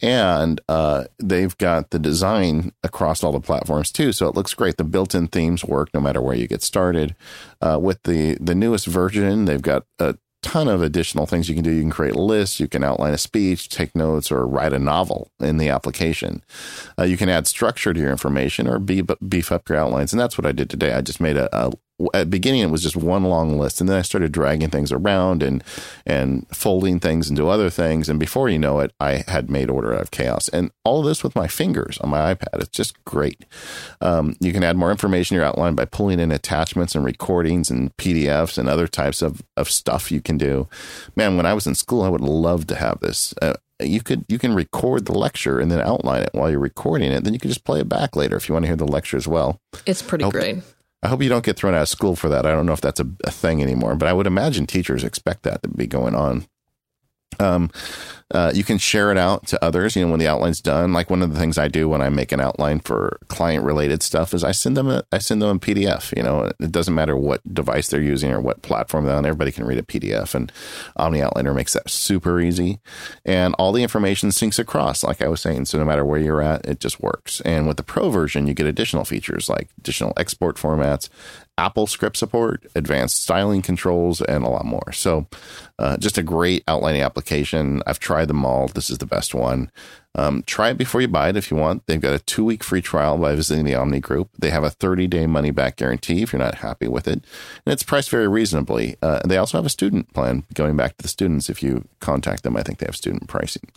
And 0.00 0.60
uh, 0.68 1.04
they've 1.18 1.56
got 1.58 1.90
the 1.90 1.98
design 1.98 2.72
across 2.82 3.22
all 3.22 3.32
the 3.32 3.40
platforms 3.40 3.92
too, 3.92 4.12
so 4.12 4.28
it 4.28 4.34
looks 4.34 4.54
great. 4.54 4.76
The 4.76 4.84
built-in 4.84 5.28
themes 5.28 5.64
work 5.64 5.88
no 5.94 6.00
matter 6.00 6.20
where 6.20 6.36
you 6.36 6.46
get 6.46 6.62
started. 6.62 7.14
Uh, 7.60 7.78
with 7.80 8.02
the 8.04 8.36
the 8.40 8.54
newest 8.54 8.86
version, 8.86 9.44
they've 9.44 9.62
got 9.62 9.84
a 9.98 10.16
ton 10.44 10.68
of 10.68 10.82
additional 10.82 11.24
things 11.24 11.48
you 11.48 11.54
can 11.54 11.64
do. 11.64 11.70
You 11.70 11.80
can 11.80 11.90
create 11.90 12.16
lists, 12.16 12.60
you 12.60 12.68
can 12.68 12.84
outline 12.84 13.14
a 13.14 13.18
speech, 13.18 13.70
take 13.70 13.96
notes, 13.96 14.30
or 14.30 14.46
write 14.46 14.74
a 14.74 14.78
novel 14.78 15.30
in 15.40 15.56
the 15.56 15.70
application. 15.70 16.42
Uh, 16.98 17.04
you 17.04 17.16
can 17.16 17.30
add 17.30 17.46
structure 17.46 17.94
to 17.94 18.00
your 18.00 18.10
information 18.10 18.68
or 18.68 18.78
beef, 18.78 19.06
beef 19.26 19.50
up 19.50 19.68
your 19.70 19.78
outlines. 19.78 20.12
And 20.12 20.20
that's 20.20 20.36
what 20.36 20.44
I 20.46 20.52
did 20.52 20.68
today. 20.68 20.92
I 20.92 21.00
just 21.00 21.18
made 21.18 21.38
a, 21.38 21.48
a 21.56 21.72
at 22.12 22.28
beginning 22.28 22.60
it 22.60 22.70
was 22.70 22.82
just 22.82 22.96
one 22.96 23.22
long 23.24 23.58
list 23.58 23.80
and 23.80 23.88
then 23.88 23.96
I 23.96 24.02
started 24.02 24.32
dragging 24.32 24.68
things 24.68 24.90
around 24.90 25.42
and 25.42 25.62
and 26.04 26.46
folding 26.48 26.98
things 26.98 27.30
into 27.30 27.48
other 27.48 27.70
things 27.70 28.08
and 28.08 28.18
before 28.18 28.48
you 28.48 28.58
know 28.58 28.80
it 28.80 28.92
I 28.98 29.24
had 29.28 29.48
made 29.48 29.70
order 29.70 29.94
out 29.94 30.00
of 30.00 30.10
chaos 30.10 30.48
and 30.48 30.72
all 30.84 31.00
of 31.00 31.06
this 31.06 31.22
with 31.22 31.36
my 31.36 31.46
fingers 31.46 31.98
on 31.98 32.10
my 32.10 32.34
iPad 32.34 32.60
it's 32.60 32.68
just 32.68 33.02
great 33.04 33.44
um, 34.00 34.34
you 34.40 34.52
can 34.52 34.64
add 34.64 34.76
more 34.76 34.90
information 34.90 35.34
in 35.34 35.40
your 35.40 35.48
outline 35.48 35.76
by 35.76 35.84
pulling 35.84 36.18
in 36.18 36.32
attachments 36.32 36.96
and 36.96 37.04
recordings 37.04 37.70
and 37.70 37.96
PDFs 37.96 38.58
and 38.58 38.68
other 38.68 38.88
types 38.88 39.22
of, 39.22 39.42
of 39.56 39.70
stuff 39.70 40.10
you 40.10 40.20
can 40.20 40.36
do 40.36 40.68
man 41.14 41.36
when 41.36 41.46
I 41.46 41.54
was 41.54 41.66
in 41.66 41.76
school 41.76 42.02
I 42.02 42.08
would 42.08 42.20
love 42.20 42.66
to 42.68 42.74
have 42.74 42.98
this 43.00 43.34
uh, 43.40 43.54
you 43.80 44.00
could 44.00 44.24
you 44.28 44.38
can 44.38 44.54
record 44.54 45.06
the 45.06 45.16
lecture 45.16 45.58
and 45.58 45.70
then 45.70 45.80
outline 45.80 46.22
it 46.22 46.30
while 46.32 46.48
you're 46.48 46.60
recording 46.60 47.10
it. 47.10 47.24
Then 47.24 47.32
you 47.32 47.40
can 47.40 47.50
just 47.50 47.64
play 47.64 47.80
it 47.80 47.88
back 47.88 48.14
later 48.14 48.36
if 48.36 48.48
you 48.48 48.52
want 48.52 48.64
to 48.64 48.68
hear 48.68 48.76
the 48.76 48.86
lecture 48.86 49.16
as 49.16 49.26
well. 49.26 49.58
It's 49.84 50.00
pretty 50.00 50.28
great. 50.30 50.58
I 51.04 51.08
hope 51.08 51.22
you 51.22 51.28
don't 51.28 51.44
get 51.44 51.58
thrown 51.58 51.74
out 51.74 51.82
of 51.82 51.88
school 51.90 52.16
for 52.16 52.30
that. 52.30 52.46
I 52.46 52.52
don't 52.52 52.64
know 52.64 52.72
if 52.72 52.80
that's 52.80 52.98
a, 52.98 53.06
a 53.24 53.30
thing 53.30 53.62
anymore, 53.62 53.94
but 53.94 54.08
I 54.08 54.14
would 54.14 54.26
imagine 54.26 54.66
teachers 54.66 55.04
expect 55.04 55.42
that 55.42 55.62
to 55.62 55.68
be 55.68 55.86
going 55.86 56.14
on. 56.14 56.46
Um, 57.40 57.70
uh, 58.30 58.50
you 58.54 58.64
can 58.64 58.78
share 58.78 59.12
it 59.12 59.18
out 59.18 59.46
to 59.46 59.62
others. 59.64 59.94
You 59.94 60.04
know, 60.04 60.10
when 60.10 60.18
the 60.18 60.26
outline's 60.26 60.60
done, 60.60 60.92
like 60.92 61.10
one 61.10 61.22
of 61.22 61.32
the 61.32 61.38
things 61.38 61.56
I 61.58 61.68
do 61.68 61.88
when 61.88 62.00
I 62.00 62.08
make 62.08 62.32
an 62.32 62.40
outline 62.40 62.80
for 62.80 63.18
client 63.28 63.64
related 63.64 64.02
stuff 64.02 64.34
is 64.34 64.42
I 64.42 64.50
send 64.50 64.76
them 64.76 64.88
a, 64.88 65.04
I 65.12 65.18
send 65.18 65.40
them 65.40 65.56
a 65.56 65.60
PDF. 65.60 66.16
You 66.16 66.22
know, 66.22 66.50
it 66.58 66.72
doesn't 66.72 66.94
matter 66.94 67.16
what 67.16 67.54
device 67.54 67.88
they're 67.88 68.02
using 68.02 68.32
or 68.32 68.40
what 68.40 68.62
platform 68.62 69.04
they're 69.04 69.14
on. 69.14 69.26
Everybody 69.26 69.52
can 69.52 69.66
read 69.66 69.78
a 69.78 69.82
PDF, 69.82 70.34
and 70.34 70.50
Omni 70.96 71.20
Outliner 71.20 71.54
makes 71.54 71.74
that 71.74 71.88
super 71.88 72.40
easy. 72.40 72.80
And 73.24 73.54
all 73.54 73.72
the 73.72 73.82
information 73.82 74.30
syncs 74.30 74.58
across, 74.58 75.04
like 75.04 75.22
I 75.22 75.28
was 75.28 75.40
saying. 75.40 75.66
So 75.66 75.78
no 75.78 75.84
matter 75.84 76.04
where 76.04 76.20
you're 76.20 76.42
at, 76.42 76.66
it 76.66 76.80
just 76.80 77.00
works. 77.00 77.40
And 77.42 77.68
with 77.68 77.76
the 77.76 77.82
Pro 77.82 78.10
version, 78.10 78.46
you 78.46 78.54
get 78.54 78.66
additional 78.66 79.04
features 79.04 79.48
like 79.48 79.68
additional 79.78 80.12
export 80.16 80.56
formats, 80.56 81.08
Apple 81.56 81.86
script 81.86 82.16
support, 82.16 82.66
advanced 82.74 83.22
styling 83.22 83.62
controls, 83.62 84.20
and 84.20 84.44
a 84.44 84.48
lot 84.48 84.64
more. 84.64 84.92
So, 84.92 85.26
uh, 85.78 85.96
just 85.98 86.18
a 86.18 86.22
great 86.22 86.64
outlining 86.66 87.02
application. 87.02 87.82
I've 87.86 88.00
tried 88.00 88.28
them 88.28 88.44
all. 88.44 88.68
This 88.68 88.90
is 88.90 88.98
the 88.98 89.06
best 89.06 89.34
one. 89.34 89.70
Um, 90.16 90.44
try 90.46 90.70
it 90.70 90.78
before 90.78 91.00
you 91.00 91.08
buy 91.08 91.28
it 91.28 91.36
if 91.36 91.50
you 91.50 91.56
want. 91.56 91.86
They've 91.86 92.00
got 92.00 92.14
a 92.14 92.20
two 92.20 92.44
week 92.44 92.62
free 92.62 92.80
trial 92.82 93.18
by 93.18 93.34
visiting 93.34 93.64
the 93.64 93.74
Omni 93.74 94.00
Group. 94.00 94.30
They 94.38 94.50
have 94.50 94.62
a 94.62 94.70
30 94.70 95.06
day 95.08 95.26
money 95.26 95.50
back 95.50 95.76
guarantee 95.76 96.22
if 96.22 96.32
you're 96.32 96.42
not 96.42 96.56
happy 96.56 96.86
with 96.86 97.08
it. 97.08 97.24
And 97.66 97.72
it's 97.72 97.82
priced 97.82 98.10
very 98.10 98.28
reasonably. 98.28 98.96
Uh, 99.02 99.20
they 99.24 99.36
also 99.36 99.58
have 99.58 99.66
a 99.66 99.70
student 99.70 100.12
plan 100.12 100.44
going 100.54 100.76
back 100.76 100.96
to 100.96 101.02
the 101.02 101.08
students. 101.08 101.50
If 101.50 101.62
you 101.62 101.86
contact 102.00 102.44
them, 102.44 102.56
I 102.56 102.62
think 102.62 102.78
they 102.78 102.86
have 102.86 102.96
student 102.96 103.28
pricing. 103.28 103.68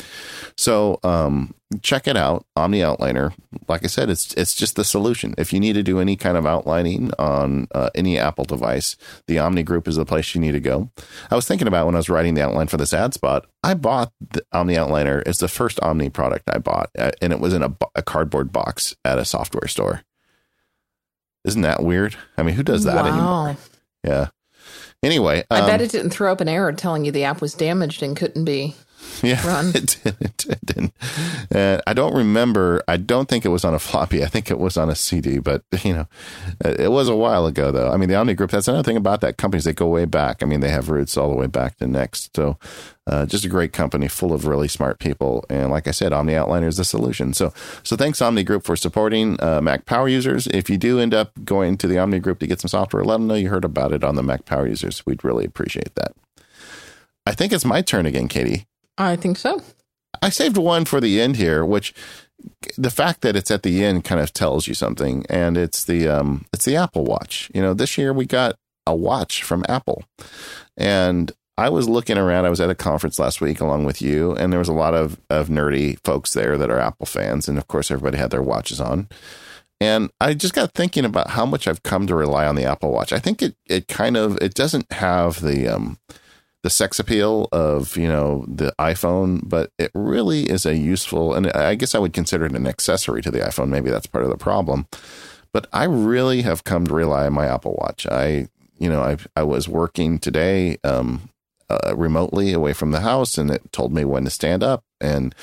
So, 0.55 0.99
um, 1.03 1.55
check 1.81 2.07
it 2.07 2.15
out 2.15 2.45
omni 2.55 2.79
outliner 2.79 3.33
like 3.67 3.83
i 3.83 3.87
said 3.87 4.09
it's 4.09 4.33
it's 4.35 4.55
just 4.55 4.77
the 4.77 4.85
solution 4.85 5.35
if 5.37 5.51
you 5.51 5.59
need 5.59 5.73
to 5.73 5.83
do 5.83 5.99
any 5.99 6.15
kind 6.15 6.37
of 6.37 6.45
outlining 6.45 7.11
on 7.19 7.67
uh, 7.75 7.89
any 7.93 8.17
apple 8.17 8.45
device 8.45 8.95
the 9.27 9.37
omni 9.37 9.63
group 9.63 9.85
is 9.85 9.97
the 9.97 10.05
place 10.05 10.33
you 10.33 10.39
need 10.39 10.53
to 10.53 10.61
go 10.61 10.89
i 11.29 11.35
was 11.35 11.45
thinking 11.45 11.67
about 11.67 11.85
when 11.85 11.95
i 11.95 11.99
was 11.99 12.09
writing 12.09 12.35
the 12.35 12.41
outline 12.41 12.67
for 12.67 12.77
this 12.77 12.93
ad 12.93 13.13
spot 13.13 13.45
i 13.63 13.73
bought 13.73 14.13
the 14.21 14.41
omni 14.53 14.75
outliner 14.75 15.21
it's 15.25 15.39
the 15.39 15.47
first 15.49 15.77
omni 15.81 16.09
product 16.09 16.49
i 16.49 16.57
bought 16.57 16.89
uh, 16.97 17.11
and 17.21 17.33
it 17.33 17.39
was 17.41 17.53
in 17.53 17.61
a, 17.61 17.75
a 17.95 18.01
cardboard 18.01 18.53
box 18.53 18.95
at 19.03 19.19
a 19.19 19.25
software 19.25 19.67
store 19.67 20.03
Isn't 21.47 21.61
that 21.61 21.81
weird? 21.81 22.15
I 22.37 22.43
mean, 22.43 22.55
who 22.55 22.63
does 22.63 22.83
that 22.83 23.05
wow. 23.05 23.07
anymore? 23.07 23.57
Yeah. 24.03 24.27
Anyway, 25.01 25.45
I 25.49 25.61
bet 25.61 25.79
um, 25.79 25.85
it 25.85 25.91
didn't 25.91 26.09
throw 26.11 26.31
up 26.31 26.41
an 26.41 26.49
error 26.49 26.73
telling 26.73 27.05
you 27.05 27.11
the 27.11 27.23
app 27.23 27.39
was 27.39 27.53
damaged 27.53 28.03
and 28.03 28.17
couldn't 28.17 28.43
be. 28.43 28.75
yeah, 29.23 29.45
run. 29.47 29.69
it 29.69 29.97
didn't. 30.03 30.45
It 30.45 30.65
didn't. 30.65 30.93
And 31.51 31.81
I 31.87 31.93
don't 31.93 32.13
remember. 32.13 32.83
I 32.87 32.97
don't 32.97 33.27
think 33.27 33.45
it 33.45 33.49
was 33.49 33.65
on 33.65 33.73
a 33.73 33.79
floppy. 33.79 34.23
I 34.23 34.27
think 34.27 34.51
it 34.51 34.59
was 34.59 34.77
on 34.77 34.89
a 34.89 34.95
CD. 34.95 35.39
But 35.39 35.63
you 35.83 35.93
know, 35.93 36.07
it 36.63 36.91
was 36.91 37.09
a 37.09 37.15
while 37.15 37.45
ago, 37.45 37.71
though. 37.71 37.91
I 37.91 37.97
mean, 37.97 38.09
the 38.09 38.15
Omni 38.15 38.33
Group. 38.33 38.51
That's 38.51 38.67
another 38.67 38.83
thing 38.83 38.97
about 38.97 39.21
that 39.21 39.37
company 39.37 39.59
is 39.59 39.63
they 39.65 39.73
go 39.73 39.87
way 39.87 40.05
back. 40.05 40.43
I 40.43 40.45
mean, 40.45 40.59
they 40.59 40.69
have 40.69 40.89
roots 40.89 41.17
all 41.17 41.29
the 41.29 41.35
way 41.35 41.47
back 41.47 41.77
to 41.77 41.87
Next. 41.87 42.35
So, 42.35 42.57
uh, 43.07 43.25
just 43.25 43.45
a 43.45 43.49
great 43.49 43.71
company 43.73 44.07
full 44.07 44.33
of 44.33 44.45
really 44.45 44.67
smart 44.67 44.99
people. 44.99 45.45
And 45.49 45.71
like 45.71 45.87
I 45.87 45.91
said, 45.91 46.11
Omni 46.11 46.33
Outliner 46.33 46.67
is 46.67 46.77
the 46.77 46.83
solution. 46.83 47.33
So, 47.33 47.53
so 47.81 47.95
thanks 47.95 48.21
Omni 48.21 48.43
Group 48.43 48.63
for 48.63 48.75
supporting 48.75 49.41
uh, 49.41 49.61
Mac 49.61 49.85
Power 49.85 50.09
users. 50.09 50.47
If 50.47 50.69
you 50.69 50.77
do 50.77 50.99
end 50.99 51.13
up 51.13 51.31
going 51.45 51.77
to 51.77 51.87
the 51.87 51.97
Omni 51.97 52.19
Group 52.19 52.39
to 52.39 52.47
get 52.47 52.59
some 52.59 52.69
software, 52.69 53.03
let 53.03 53.15
them 53.15 53.27
know 53.27 53.35
you 53.35 53.49
heard 53.49 53.65
about 53.65 53.93
it 53.93 54.03
on 54.03 54.15
the 54.15 54.23
Mac 54.23 54.45
Power 54.45 54.67
users. 54.67 55.05
We'd 55.05 55.23
really 55.23 55.45
appreciate 55.45 55.95
that. 55.95 56.13
I 57.25 57.33
think 57.33 57.51
it's 57.51 57.65
my 57.65 57.81
turn 57.81 58.05
again, 58.05 58.27
Katie. 58.27 58.67
I 58.97 59.15
think 59.15 59.37
so. 59.37 59.61
I 60.21 60.29
saved 60.29 60.57
one 60.57 60.85
for 60.85 60.99
the 60.99 61.21
end 61.21 61.35
here, 61.35 61.63
which 61.63 61.93
the 62.77 62.89
fact 62.89 63.21
that 63.21 63.35
it's 63.35 63.51
at 63.51 63.63
the 63.63 63.83
end 63.83 64.03
kind 64.03 64.21
of 64.21 64.33
tells 64.33 64.67
you 64.67 64.73
something, 64.73 65.25
and 65.29 65.57
it's 65.57 65.83
the 65.83 66.07
um, 66.07 66.45
it's 66.53 66.65
the 66.65 66.75
Apple 66.75 67.03
Watch. 67.03 67.51
You 67.53 67.61
know, 67.61 67.73
this 67.73 67.97
year 67.97 68.13
we 68.13 68.25
got 68.25 68.55
a 68.85 68.95
watch 68.95 69.43
from 69.43 69.65
Apple, 69.67 70.03
and 70.75 71.31
I 71.57 71.69
was 71.69 71.89
looking 71.89 72.17
around. 72.17 72.45
I 72.45 72.49
was 72.49 72.61
at 72.61 72.69
a 72.69 72.75
conference 72.75 73.19
last 73.19 73.41
week 73.41 73.59
along 73.59 73.85
with 73.85 74.01
you, 74.01 74.33
and 74.35 74.51
there 74.51 74.59
was 74.59 74.69
a 74.69 74.73
lot 74.73 74.93
of 74.93 75.19
of 75.29 75.49
nerdy 75.49 75.99
folks 76.03 76.33
there 76.33 76.57
that 76.57 76.69
are 76.69 76.79
Apple 76.79 77.05
fans, 77.05 77.47
and 77.47 77.57
of 77.57 77.67
course 77.67 77.91
everybody 77.91 78.17
had 78.17 78.31
their 78.31 78.43
watches 78.43 78.79
on. 78.79 79.07
And 79.79 80.09
I 80.19 80.33
just 80.33 80.55
got 80.55 80.73
thinking 80.73 81.05
about 81.05 81.31
how 81.31 81.45
much 81.45 81.67
I've 81.67 81.83
come 81.83 82.07
to 82.07 82.15
rely 82.15 82.47
on 82.47 82.55
the 82.55 82.65
Apple 82.65 82.91
Watch. 82.91 83.13
I 83.13 83.19
think 83.19 83.41
it 83.41 83.55
it 83.67 83.87
kind 83.87 84.17
of 84.17 84.37
it 84.41 84.53
doesn't 84.53 84.91
have 84.91 85.41
the 85.41 85.67
um, 85.67 85.99
the 86.67 86.71
sex 86.71 86.99
appeal 86.99 87.47
of 87.53 87.95
you 87.95 88.09
know 88.09 88.43
the 88.45 88.73
iPhone, 88.77 89.39
but 89.41 89.71
it 89.79 89.89
really 89.93 90.49
is 90.49 90.65
a 90.65 90.75
useful, 90.75 91.33
and 91.33 91.49
I 91.51 91.75
guess 91.75 91.95
I 91.95 91.99
would 91.99 92.11
consider 92.11 92.45
it 92.45 92.51
an 92.51 92.67
accessory 92.67 93.21
to 93.21 93.31
the 93.31 93.39
iPhone. 93.39 93.69
Maybe 93.69 93.89
that's 93.89 94.05
part 94.05 94.25
of 94.25 94.29
the 94.29 94.35
problem. 94.35 94.85
But 95.53 95.67
I 95.71 95.85
really 95.85 96.41
have 96.41 96.65
come 96.65 96.85
to 96.85 96.93
rely 96.93 97.25
on 97.25 97.31
my 97.31 97.45
Apple 97.45 97.77
Watch. 97.79 98.05
I 98.05 98.49
you 98.79 98.89
know 98.89 99.01
I 99.01 99.15
I 99.37 99.43
was 99.43 99.69
working 99.69 100.19
today 100.19 100.75
um, 100.83 101.29
uh, 101.69 101.95
remotely 101.95 102.51
away 102.51 102.73
from 102.73 102.91
the 102.91 102.99
house, 102.99 103.37
and 103.37 103.49
it 103.49 103.71
told 103.71 103.93
me 103.93 104.03
when 104.03 104.25
to 104.25 104.29
stand 104.29 104.61
up. 104.61 104.83
And 104.99 105.33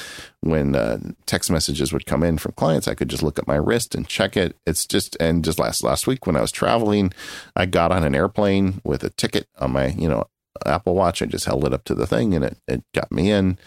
when 0.40 0.74
uh, 0.74 0.98
text 1.24 1.50
messages 1.50 1.90
would 1.90 2.04
come 2.04 2.22
in 2.22 2.36
from 2.36 2.52
clients, 2.52 2.86
I 2.86 2.94
could 2.94 3.08
just 3.08 3.22
look 3.22 3.38
at 3.38 3.46
my 3.46 3.56
wrist 3.56 3.94
and 3.94 4.06
check 4.06 4.36
it. 4.36 4.58
It's 4.66 4.86
just 4.86 5.16
and 5.20 5.42
just 5.42 5.58
last 5.58 5.82
last 5.82 6.06
week 6.06 6.26
when 6.26 6.36
I 6.36 6.42
was 6.42 6.52
traveling, 6.52 7.14
I 7.56 7.64
got 7.64 7.92
on 7.92 8.04
an 8.04 8.14
airplane 8.14 8.82
with 8.84 9.02
a 9.04 9.08
ticket 9.08 9.48
on 9.58 9.72
my 9.72 9.86
you 9.86 10.10
know 10.10 10.26
Apple 10.66 10.94
Watch. 10.94 11.22
I 11.22 11.26
just 11.26 11.44
held 11.46 11.64
it 11.64 11.72
up 11.72 11.84
to 11.84 11.94
the 11.94 12.06
thing 12.06 12.34
and 12.34 12.44
it, 12.44 12.58
it 12.66 12.84
got 12.94 13.10
me 13.12 13.30
in. 13.30 13.58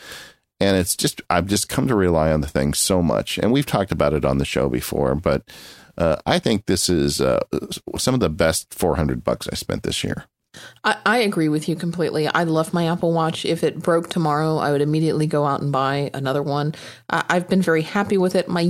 And 0.60 0.76
it's 0.76 0.96
just, 0.96 1.22
I've 1.30 1.46
just 1.46 1.70
come 1.70 1.88
to 1.88 1.96
rely 1.96 2.32
on 2.32 2.42
the 2.42 2.48
thing 2.48 2.74
so 2.74 3.04
much. 3.04 3.38
And 3.38 3.52
we've 3.52 3.66
talked 3.66 3.92
about 3.92 4.14
it 4.14 4.26
on 4.26 4.40
the 4.40 4.46
show 4.46 4.70
before, 4.70 5.14
but 5.14 5.44
uh, 5.98 6.18
I 6.26 6.40
think 6.40 6.66
this 6.66 6.90
is 6.90 7.22
uh, 7.22 7.42
some 7.98 8.14
of 8.14 8.20
the 8.20 8.30
best 8.30 8.74
400 8.74 9.24
bucks 9.24 9.48
I 9.52 9.56
spent 9.56 9.84
this 9.84 10.04
year. 10.04 10.26
I, 10.84 10.98
I 11.06 11.18
agree 11.20 11.50
with 11.50 11.68
you 11.68 11.76
completely. 11.76 12.28
I 12.28 12.44
love 12.44 12.74
my 12.74 12.88
Apple 12.88 13.14
Watch. 13.14 13.46
If 13.46 13.64
it 13.64 13.80
broke 13.80 14.10
tomorrow, 14.10 14.58
I 14.58 14.72
would 14.72 14.82
immediately 14.82 15.28
go 15.28 15.46
out 15.46 15.62
and 15.62 15.72
buy 15.72 16.12
another 16.14 16.42
one. 16.44 16.76
Uh, 17.10 17.24
I've 17.30 17.48
been 17.48 17.62
very 17.62 17.82
happy 17.82 18.18
with 18.18 18.36
it. 18.36 18.48
My 18.48 18.64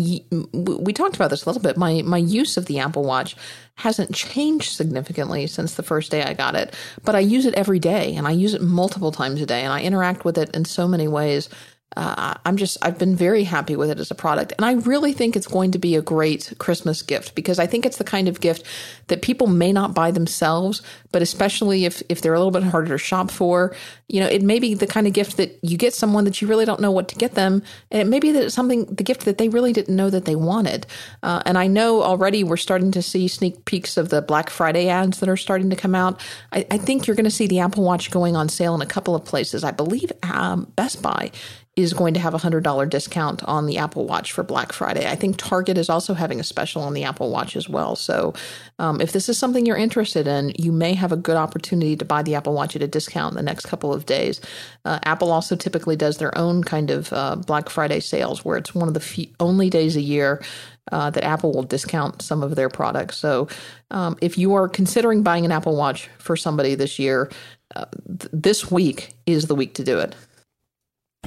we 0.54 0.94
talked 0.94 1.16
about 1.16 1.30
this 1.30 1.46
a 1.46 1.50
little 1.50 1.62
bit. 1.62 1.78
My 1.78 2.02
my 2.04 2.18
use 2.18 2.58
of 2.58 2.66
the 2.66 2.80
Apple 2.80 3.04
Watch 3.04 3.36
hasn't 3.76 4.14
changed 4.14 4.72
significantly 4.72 5.46
since 5.46 5.76
the 5.76 5.84
first 5.84 6.10
day 6.10 6.24
I 6.24 6.34
got 6.34 6.56
it, 6.56 6.74
but 7.04 7.16
I 7.16 7.20
use 7.20 7.46
it 7.46 7.54
every 7.54 7.80
day 7.80 8.16
and 8.16 8.28
I 8.28 8.32
use 8.32 8.54
it 8.54 8.62
multiple 8.62 9.12
times 9.12 9.40
a 9.40 9.46
day 9.46 9.62
and 9.62 9.72
I 9.72 9.84
interact 9.84 10.26
with 10.26 10.38
it 10.38 10.56
in 10.56 10.66
so 10.66 10.88
many 10.88 11.08
ways 11.08 11.48
uh, 11.96 12.36
I'm 12.46 12.58
just, 12.58 12.78
I've 12.82 13.00
been 13.00 13.16
very 13.16 13.44
happy 13.44 13.76
with 13.76 13.90
it 13.90 14.00
as 14.00 14.12
a 14.12 14.16
product. 14.16 14.54
And 14.58 14.66
I 14.66 14.74
really 14.74 15.14
think 15.14 15.36
it's 15.36 15.48
going 15.48 15.72
to 15.72 15.80
be 15.80 15.96
a 15.96 16.02
great 16.02 16.54
Christmas 16.60 17.02
gift 17.02 17.34
because 17.34 17.60
I 17.60 17.66
think 17.66 17.86
it's 17.86 17.98
the 17.98 18.04
kind 18.04 18.28
of 18.28 18.42
gift 18.42 18.64
that 19.08 19.22
people 19.22 19.48
may 19.48 19.72
not 19.72 19.96
buy 19.96 20.12
themselves, 20.12 20.82
but 21.12 21.22
especially 21.22 21.86
if, 21.86 22.04
if 22.10 22.22
they're 22.22 22.34
a 22.34 22.38
little 22.38 22.52
bit 22.52 22.64
harder 22.64 22.90
to 22.90 22.98
shop 22.98 23.32
for, 23.32 23.76
you 24.08 24.20
know, 24.20 24.28
it 24.28 24.44
may 24.44 24.60
be 24.60 24.74
the 24.74 24.86
kind 24.86 25.08
of 25.08 25.14
gift 25.14 25.38
that 25.38 25.58
you 25.64 25.78
get 25.78 25.94
someone 25.94 26.26
that 26.26 26.42
you 26.42 26.48
really 26.48 26.66
don't 26.66 26.82
know 26.82 26.92
what 26.92 27.08
to 27.08 27.16
get 27.16 27.36
them. 27.36 27.64
And 27.90 28.02
it 28.02 28.08
may 28.08 28.20
be 28.20 28.32
that 28.32 28.44
it's 28.44 28.56
something, 28.56 28.86
the 28.86 29.04
gift 29.04 29.26
that 29.26 29.38
they 29.38 29.50
really 29.50 29.74
didn't 29.74 29.96
know 29.96 30.10
that 30.10 30.26
they 30.26 30.36
wanted. 30.36 30.86
Uh, 31.24 31.42
and 31.46 31.58
I 31.58 31.68
know 31.68 32.04
already 32.04 32.44
we're 32.44 32.58
starting 32.58 32.92
to 32.92 33.02
see 33.02 33.28
sneak 33.28 33.66
peeks 33.66 33.98
of 33.98 34.10
the 34.10 34.22
Black 34.22 34.50
Friday 34.50 34.90
ads 34.90 35.20
that 35.20 35.30
are 35.30 35.38
starting 35.38 35.70
to 35.70 35.76
come 35.76 35.96
out. 35.96 36.22
I, 36.52 36.66
I 36.70 36.78
think 36.78 37.08
you're 37.08 37.16
going 37.16 37.24
to 37.24 37.32
see 37.32 37.48
the 37.48 37.60
Apple 37.60 37.84
Watch 37.84 38.12
going 38.12 38.36
on 38.36 38.50
sale 38.50 38.76
in 38.76 38.82
a 38.82 38.86
couple 38.86 39.16
of 39.16 39.26
places. 39.26 39.64
I 39.64 39.72
believe 39.72 40.12
um, 40.24 40.72
Best 40.76 41.02
Buy 41.02 41.32
is 41.78 41.94
going 41.94 42.16
to 42.16 42.20
have 42.20 42.34
a 42.34 42.40
$100 42.40 42.90
discount 42.90 43.44
on 43.44 43.68
the 43.68 43.78
Apple 43.78 44.08
Watch 44.08 44.32
for 44.32 44.44
Black 44.44 44.74
Friday. 44.74 45.08
I 45.08 45.16
think 45.16 45.38
Target 45.38 45.78
is 45.78 45.90
also 45.90 46.16
having 46.16 46.40
a 46.40 46.44
special 46.44 46.82
on 46.82 46.96
the 46.96 47.04
Apple 47.04 47.30
Watch 47.30 47.56
as 47.56 47.70
well. 47.70 47.96
So, 47.96 48.34
um, 48.80 49.00
if 49.00 49.12
this 49.12 49.30
is 49.30 49.38
something 49.38 49.64
you're 49.64 49.78
interested 49.78 50.28
in, 50.28 50.54
you 50.58 50.72
may 50.72 50.96
have 50.96 51.12
a 51.12 51.16
good 51.16 51.38
opportunity 51.38 51.96
to 51.96 52.04
buy 52.04 52.24
the 52.24 52.34
Apple 52.34 52.54
Watch 52.54 52.76
at 52.76 52.82
a 52.82 52.88
discount 52.88 53.34
in 53.34 53.38
the 53.38 53.44
next 53.44 53.68
couple 53.68 53.94
of 53.94 54.08
days. 54.08 54.42
Uh, 54.86 54.98
Apple 55.04 55.32
also 55.32 55.56
typically 55.56 55.96
does 55.96 56.18
their 56.18 56.36
own 56.36 56.64
kind 56.64 56.90
of 56.90 57.14
uh, 57.14 57.36
Black 57.36 57.70
Friday 57.70 58.00
sales 58.00 58.44
where 58.44 58.58
it's 58.58 58.74
one 58.74 58.88
of 58.88 58.96
the 58.96 59.00
few, 59.00 59.28
only 59.40 59.70
days 59.70 59.96
a 59.96 60.02
year 60.02 60.44
uh, 60.92 61.12
that 61.12 61.24
Apple 61.24 61.52
will 61.52 61.64
discount 61.64 62.24
some 62.24 62.42
of 62.42 62.56
their 62.56 62.70
products. 62.70 63.18
So, 63.18 63.50
um, 63.92 64.18
if 64.20 64.36
you 64.36 64.56
are 64.56 64.68
considering 64.68 65.22
buying 65.22 65.46
an 65.46 65.52
Apple 65.52 65.76
Watch 65.76 66.10
for 66.18 66.36
somebody 66.36 66.74
this 66.74 66.98
year, 66.98 67.30
uh, 67.76 67.86
th- 68.08 68.32
this 68.34 68.72
week 68.72 69.14
is 69.28 69.46
the 69.46 69.54
week 69.54 69.76
to 69.76 69.84
do 69.84 70.00
it 70.00 70.16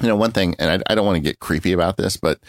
you 0.01 0.07
know, 0.07 0.15
one 0.15 0.31
thing, 0.31 0.55
and 0.57 0.71
I, 0.71 0.91
I, 0.91 0.95
don't 0.95 1.05
want 1.05 1.17
to 1.17 1.21
get 1.21 1.39
creepy 1.39 1.73
about 1.73 1.97
this, 1.97 2.17
but 2.17 2.39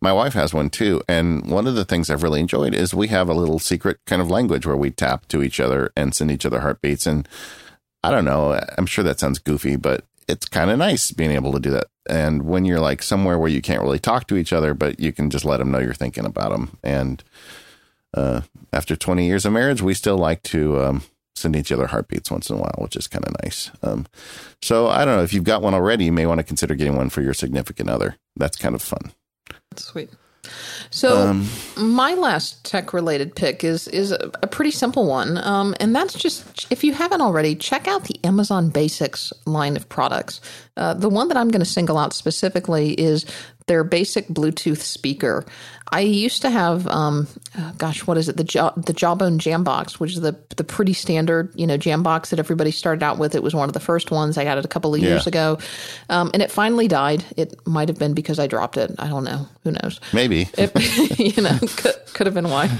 my 0.00 0.12
wife 0.12 0.34
has 0.34 0.54
one 0.54 0.70
too. 0.70 1.02
And 1.08 1.50
one 1.50 1.66
of 1.66 1.74
the 1.74 1.84
things 1.84 2.08
I've 2.08 2.22
really 2.22 2.40
enjoyed 2.40 2.74
is 2.74 2.94
we 2.94 3.08
have 3.08 3.28
a 3.28 3.34
little 3.34 3.58
secret 3.58 3.98
kind 4.06 4.22
of 4.22 4.30
language 4.30 4.64
where 4.64 4.76
we 4.76 4.90
tap 4.90 5.26
to 5.28 5.42
each 5.42 5.58
other 5.58 5.92
and 5.96 6.14
send 6.14 6.30
each 6.30 6.46
other 6.46 6.60
heartbeats. 6.60 7.06
And 7.06 7.28
I 8.04 8.10
don't 8.10 8.24
know, 8.24 8.60
I'm 8.78 8.86
sure 8.86 9.04
that 9.04 9.18
sounds 9.18 9.38
goofy, 9.38 9.76
but 9.76 10.04
it's 10.28 10.46
kind 10.46 10.70
of 10.70 10.78
nice 10.78 11.10
being 11.10 11.32
able 11.32 11.52
to 11.52 11.60
do 11.60 11.70
that. 11.70 11.86
And 12.08 12.42
when 12.42 12.64
you're 12.64 12.80
like 12.80 13.02
somewhere 13.02 13.38
where 13.38 13.50
you 13.50 13.60
can't 13.60 13.82
really 13.82 13.98
talk 13.98 14.26
to 14.28 14.36
each 14.36 14.52
other, 14.52 14.72
but 14.72 15.00
you 15.00 15.12
can 15.12 15.30
just 15.30 15.44
let 15.44 15.58
them 15.58 15.70
know 15.70 15.78
you're 15.80 15.94
thinking 15.94 16.24
about 16.24 16.50
them. 16.50 16.78
And 16.82 17.22
uh, 18.14 18.42
after 18.72 18.96
20 18.96 19.26
years 19.26 19.44
of 19.44 19.52
marriage, 19.52 19.82
we 19.82 19.94
still 19.94 20.18
like 20.18 20.42
to 20.44 20.80
um, 20.80 21.02
send 21.34 21.56
each 21.56 21.72
other 21.72 21.86
heartbeats 21.86 22.30
once 22.30 22.50
in 22.50 22.56
a 22.56 22.58
while, 22.58 22.76
which 22.78 22.96
is 22.96 23.06
kind 23.06 23.24
of 23.24 23.34
nice. 23.42 23.70
Um, 23.82 24.06
so 24.62 24.88
I 24.88 25.04
don't 25.04 25.16
know 25.16 25.22
if 25.22 25.32
you've 25.32 25.44
got 25.44 25.62
one 25.62 25.74
already, 25.74 26.06
you 26.06 26.12
may 26.12 26.26
want 26.26 26.38
to 26.38 26.44
consider 26.44 26.74
getting 26.74 26.96
one 26.96 27.10
for 27.10 27.22
your 27.22 27.34
significant 27.34 27.88
other. 27.88 28.16
That's 28.36 28.56
kind 28.56 28.74
of 28.74 28.82
fun. 28.82 29.12
Sweet. 29.76 30.10
So 30.90 31.28
um, 31.28 31.48
my 31.76 32.14
last 32.14 32.64
tech 32.64 32.92
related 32.92 33.34
pick 33.34 33.62
is 33.62 33.86
is 33.88 34.10
a, 34.10 34.30
a 34.42 34.46
pretty 34.46 34.70
simple 34.70 35.06
one, 35.06 35.38
um, 35.38 35.74
and 35.78 35.94
that's 35.94 36.14
just 36.14 36.66
if 36.70 36.82
you 36.82 36.94
haven't 36.94 37.20
already, 37.20 37.54
check 37.54 37.86
out 37.86 38.04
the 38.04 38.18
Amazon 38.24 38.70
Basics 38.70 39.32
line 39.46 39.76
of 39.76 39.88
products. 39.88 40.40
Uh, 40.76 40.94
the 40.94 41.10
one 41.10 41.28
that 41.28 41.36
I'm 41.36 41.50
going 41.50 41.60
to 41.60 41.66
single 41.66 41.98
out 41.98 42.14
specifically 42.14 42.92
is 42.94 43.26
their 43.66 43.84
basic 43.84 44.28
Bluetooth 44.28 44.78
speaker. 44.78 45.44
I 45.92 46.00
used 46.00 46.42
to 46.42 46.50
have, 46.50 46.86
um, 46.86 47.26
oh 47.58 47.72
gosh, 47.76 48.06
what 48.06 48.16
is 48.16 48.28
it? 48.28 48.36
The 48.36 48.44
jaw, 48.44 48.70
the 48.76 48.92
Jawbone 48.92 49.38
Jambox, 49.38 49.94
which 49.94 50.12
is 50.12 50.20
the 50.20 50.38
the 50.56 50.62
pretty 50.62 50.92
standard, 50.92 51.52
you 51.56 51.66
know, 51.66 51.76
Jambox 51.76 52.28
that 52.28 52.38
everybody 52.38 52.70
started 52.70 53.02
out 53.02 53.18
with. 53.18 53.34
It 53.34 53.42
was 53.42 53.54
one 53.54 53.68
of 53.68 53.72
the 53.72 53.80
first 53.80 54.10
ones. 54.10 54.38
I 54.38 54.44
got 54.44 54.58
it 54.58 54.64
a 54.64 54.68
couple 54.68 54.94
of 54.94 55.00
years 55.00 55.26
yeah. 55.26 55.30
ago, 55.30 55.58
um, 56.08 56.30
and 56.32 56.42
it 56.42 56.50
finally 56.50 56.86
died. 56.86 57.24
It 57.36 57.54
might 57.66 57.88
have 57.88 57.98
been 57.98 58.14
because 58.14 58.38
I 58.38 58.46
dropped 58.46 58.76
it. 58.76 58.92
I 58.98 59.08
don't 59.08 59.24
know. 59.24 59.48
Who 59.64 59.72
knows? 59.72 60.00
Maybe. 60.12 60.48
It, 60.56 61.18
you 61.36 61.42
know, 61.42 61.58
could, 61.58 61.94
could 62.14 62.26
have 62.26 62.34
been 62.34 62.50
why, 62.50 62.70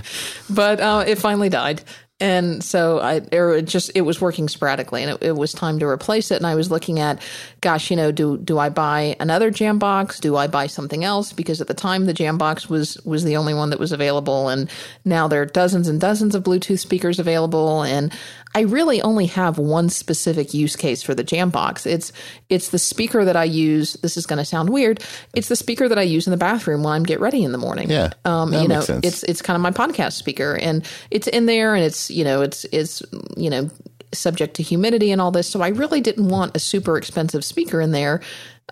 but 0.49 0.81
uh, 0.81 1.05
it 1.07 1.19
finally 1.19 1.49
died. 1.49 1.83
And 2.21 2.63
so 2.63 3.01
I, 3.01 3.23
er, 3.33 3.55
it 3.55 3.67
just, 3.67 3.91
it 3.95 4.03
was 4.03 4.21
working 4.21 4.47
sporadically 4.49 5.03
and 5.03 5.13
it, 5.13 5.23
it, 5.23 5.37
was 5.37 5.53
time 5.53 5.79
to 5.79 5.87
replace 5.87 6.31
it. 6.31 6.37
And 6.37 6.47
I 6.47 6.55
was 6.55 6.71
looking 6.71 7.01
at, 7.01 7.23
gosh, 7.63 7.91
you 7.91 7.97
know, 7.97 8.13
do, 8.13 8.37
do 8.37 8.59
I 8.59 8.69
buy 8.69 9.17
another 9.19 9.51
Jambox? 9.51 10.21
Do 10.21 10.37
I 10.37 10.47
buy 10.47 10.67
something 10.67 11.03
else? 11.03 11.33
Because 11.33 11.63
at 11.63 11.67
the 11.67 11.75
time 11.75 12.05
the 12.05 12.13
Jambox 12.13 12.69
was, 12.69 13.01
was 13.07 13.25
the 13.25 13.39
only 13.39 13.55
one 13.55 13.71
that 13.71 13.81
was 13.81 13.93
available. 13.93 14.49
And 14.49 14.71
now 15.05 15.29
there 15.29 15.41
are 15.41 15.47
dozens 15.47 15.89
and 15.89 15.99
dozens 15.99 16.35
of 16.35 16.43
Bluetooth 16.43 16.81
speakers 16.81 17.19
available. 17.19 17.83
And 17.83 18.13
I 18.55 18.63
really 18.63 19.01
only 19.03 19.27
have 19.27 19.59
one 19.59 19.89
specific 19.89 20.53
use 20.55 20.75
case 20.75 21.03
for 21.03 21.15
the 21.15 21.23
Jambox. 21.23 21.87
It's 21.87 22.13
it's 22.49 22.71
the 22.71 22.79
speaker 22.79 23.25
that 23.25 23.37
I 23.37 23.45
use. 23.45 23.95
This 23.95 24.17
is 24.17 24.27
going 24.27 24.39
to 24.39 24.45
sound 24.45 24.71
weird. 24.71 25.03
It's 25.35 25.49
the 25.49 25.57
speaker 25.57 25.89
that 25.89 25.99
I 25.99 26.03
use 26.03 26.27
in 26.27 26.33
the 26.33 26.37
bathroom 26.37 26.83
while 26.83 26.95
I'm 26.95 27.05
get 27.05 27.21
ready 27.21 27.45
in 27.45 27.53
the 27.53 27.59
morning. 27.59 27.91
Yeah, 27.91 28.11
um, 28.25 28.53
you 28.63 28.69
know, 28.69 28.81
it's 29.03 29.23
it's 29.23 29.41
kind 29.41 29.55
of 29.55 29.63
my 29.63 29.71
podcast 29.71 30.15
speaker, 30.15 30.57
and 30.57 30.85
it's 31.11 31.29
in 31.29 31.47
there, 31.47 31.75
and 31.75 31.85
it's 31.85 32.11
you 32.11 32.25
know, 32.25 32.43
it's 32.43 32.65
it's 32.73 33.03
you 33.37 33.51
know 33.51 33.71
subject 34.13 34.55
to 34.55 34.63
humidity 34.63 35.11
and 35.13 35.21
all 35.21 35.31
this. 35.31 35.49
So 35.49 35.63
I 35.63 35.69
really 35.69 36.01
didn't 36.01 36.29
want 36.29 36.57
a 36.57 36.61
super 36.61 36.97
expensive 36.97 37.45
speaker 37.45 37.81
in 37.81 37.93
there 37.93 38.21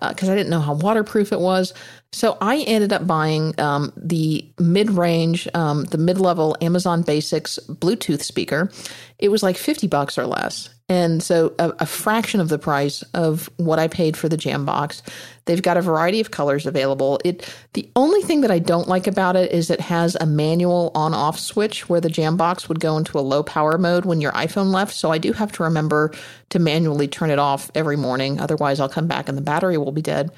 because 0.07 0.29
uh, 0.29 0.31
I 0.31 0.35
didn't 0.35 0.49
know 0.49 0.61
how 0.61 0.73
waterproof 0.73 1.31
it 1.31 1.39
was. 1.39 1.73
So 2.11 2.37
I 2.41 2.59
ended 2.59 2.93
up 2.93 3.05
buying 3.05 3.59
um, 3.59 3.93
the 3.95 4.45
mid 4.57 4.91
range, 4.91 5.47
um, 5.53 5.83
the 5.85 5.97
mid 5.97 6.19
level 6.19 6.55
Amazon 6.61 7.01
Basics 7.01 7.59
Bluetooth 7.67 8.21
speaker. 8.21 8.71
It 9.19 9.29
was 9.29 9.43
like 9.43 9.57
50 9.57 9.87
bucks 9.87 10.17
or 10.17 10.25
less. 10.25 10.69
And 10.87 11.21
so 11.21 11.53
a, 11.59 11.71
a, 11.79 11.85
fraction 11.85 12.39
of 12.39 12.49
the 12.49 12.57
price 12.57 13.03
of 13.13 13.47
what 13.57 13.77
I 13.77 13.87
paid 13.87 14.17
for 14.17 14.27
the 14.27 14.37
Jambox. 14.37 15.03
They've 15.49 15.59
got 15.59 15.77
a 15.77 15.81
variety 15.81 16.19
of 16.19 16.29
colors 16.29 16.67
available. 16.67 17.19
It 17.25 17.51
the 17.73 17.89
only 17.95 18.21
thing 18.21 18.41
that 18.41 18.51
I 18.51 18.59
don't 18.59 18.87
like 18.87 19.07
about 19.07 19.35
it 19.35 19.51
is 19.51 19.71
it 19.71 19.79
has 19.79 20.15
a 20.21 20.27
manual 20.27 20.91
on 20.93 21.15
off 21.15 21.39
switch 21.39 21.89
where 21.89 21.99
the 21.99 22.07
Jambox 22.07 22.69
would 22.69 22.79
go 22.79 22.97
into 22.97 23.17
a 23.17 23.21
low 23.21 23.41
power 23.41 23.79
mode 23.79 24.05
when 24.05 24.21
your 24.21 24.31
iPhone 24.33 24.71
left. 24.71 24.93
So 24.93 25.11
I 25.11 25.17
do 25.17 25.33
have 25.33 25.51
to 25.53 25.63
remember 25.63 26.13
to 26.49 26.59
manually 26.59 27.07
turn 27.07 27.31
it 27.31 27.39
off 27.39 27.71
every 27.73 27.97
morning. 27.97 28.39
Otherwise 28.39 28.79
I'll 28.79 28.87
come 28.87 29.07
back 29.07 29.27
and 29.27 29.35
the 29.35 29.41
battery 29.41 29.79
will 29.79 29.91
be 29.91 30.03
dead. 30.03 30.29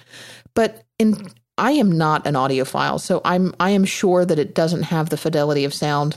But 0.54 0.86
in 0.98 1.28
I 1.58 1.72
am 1.72 1.92
not 1.92 2.26
an 2.26 2.36
audiophile, 2.36 3.02
so 3.02 3.20
I'm 3.26 3.54
I 3.60 3.72
am 3.72 3.84
sure 3.84 4.24
that 4.24 4.40
it 4.40 4.56
doesn't 4.56 4.84
have 4.84 5.10
the 5.10 5.18
fidelity 5.18 5.66
of 5.66 5.74
sound 5.74 6.16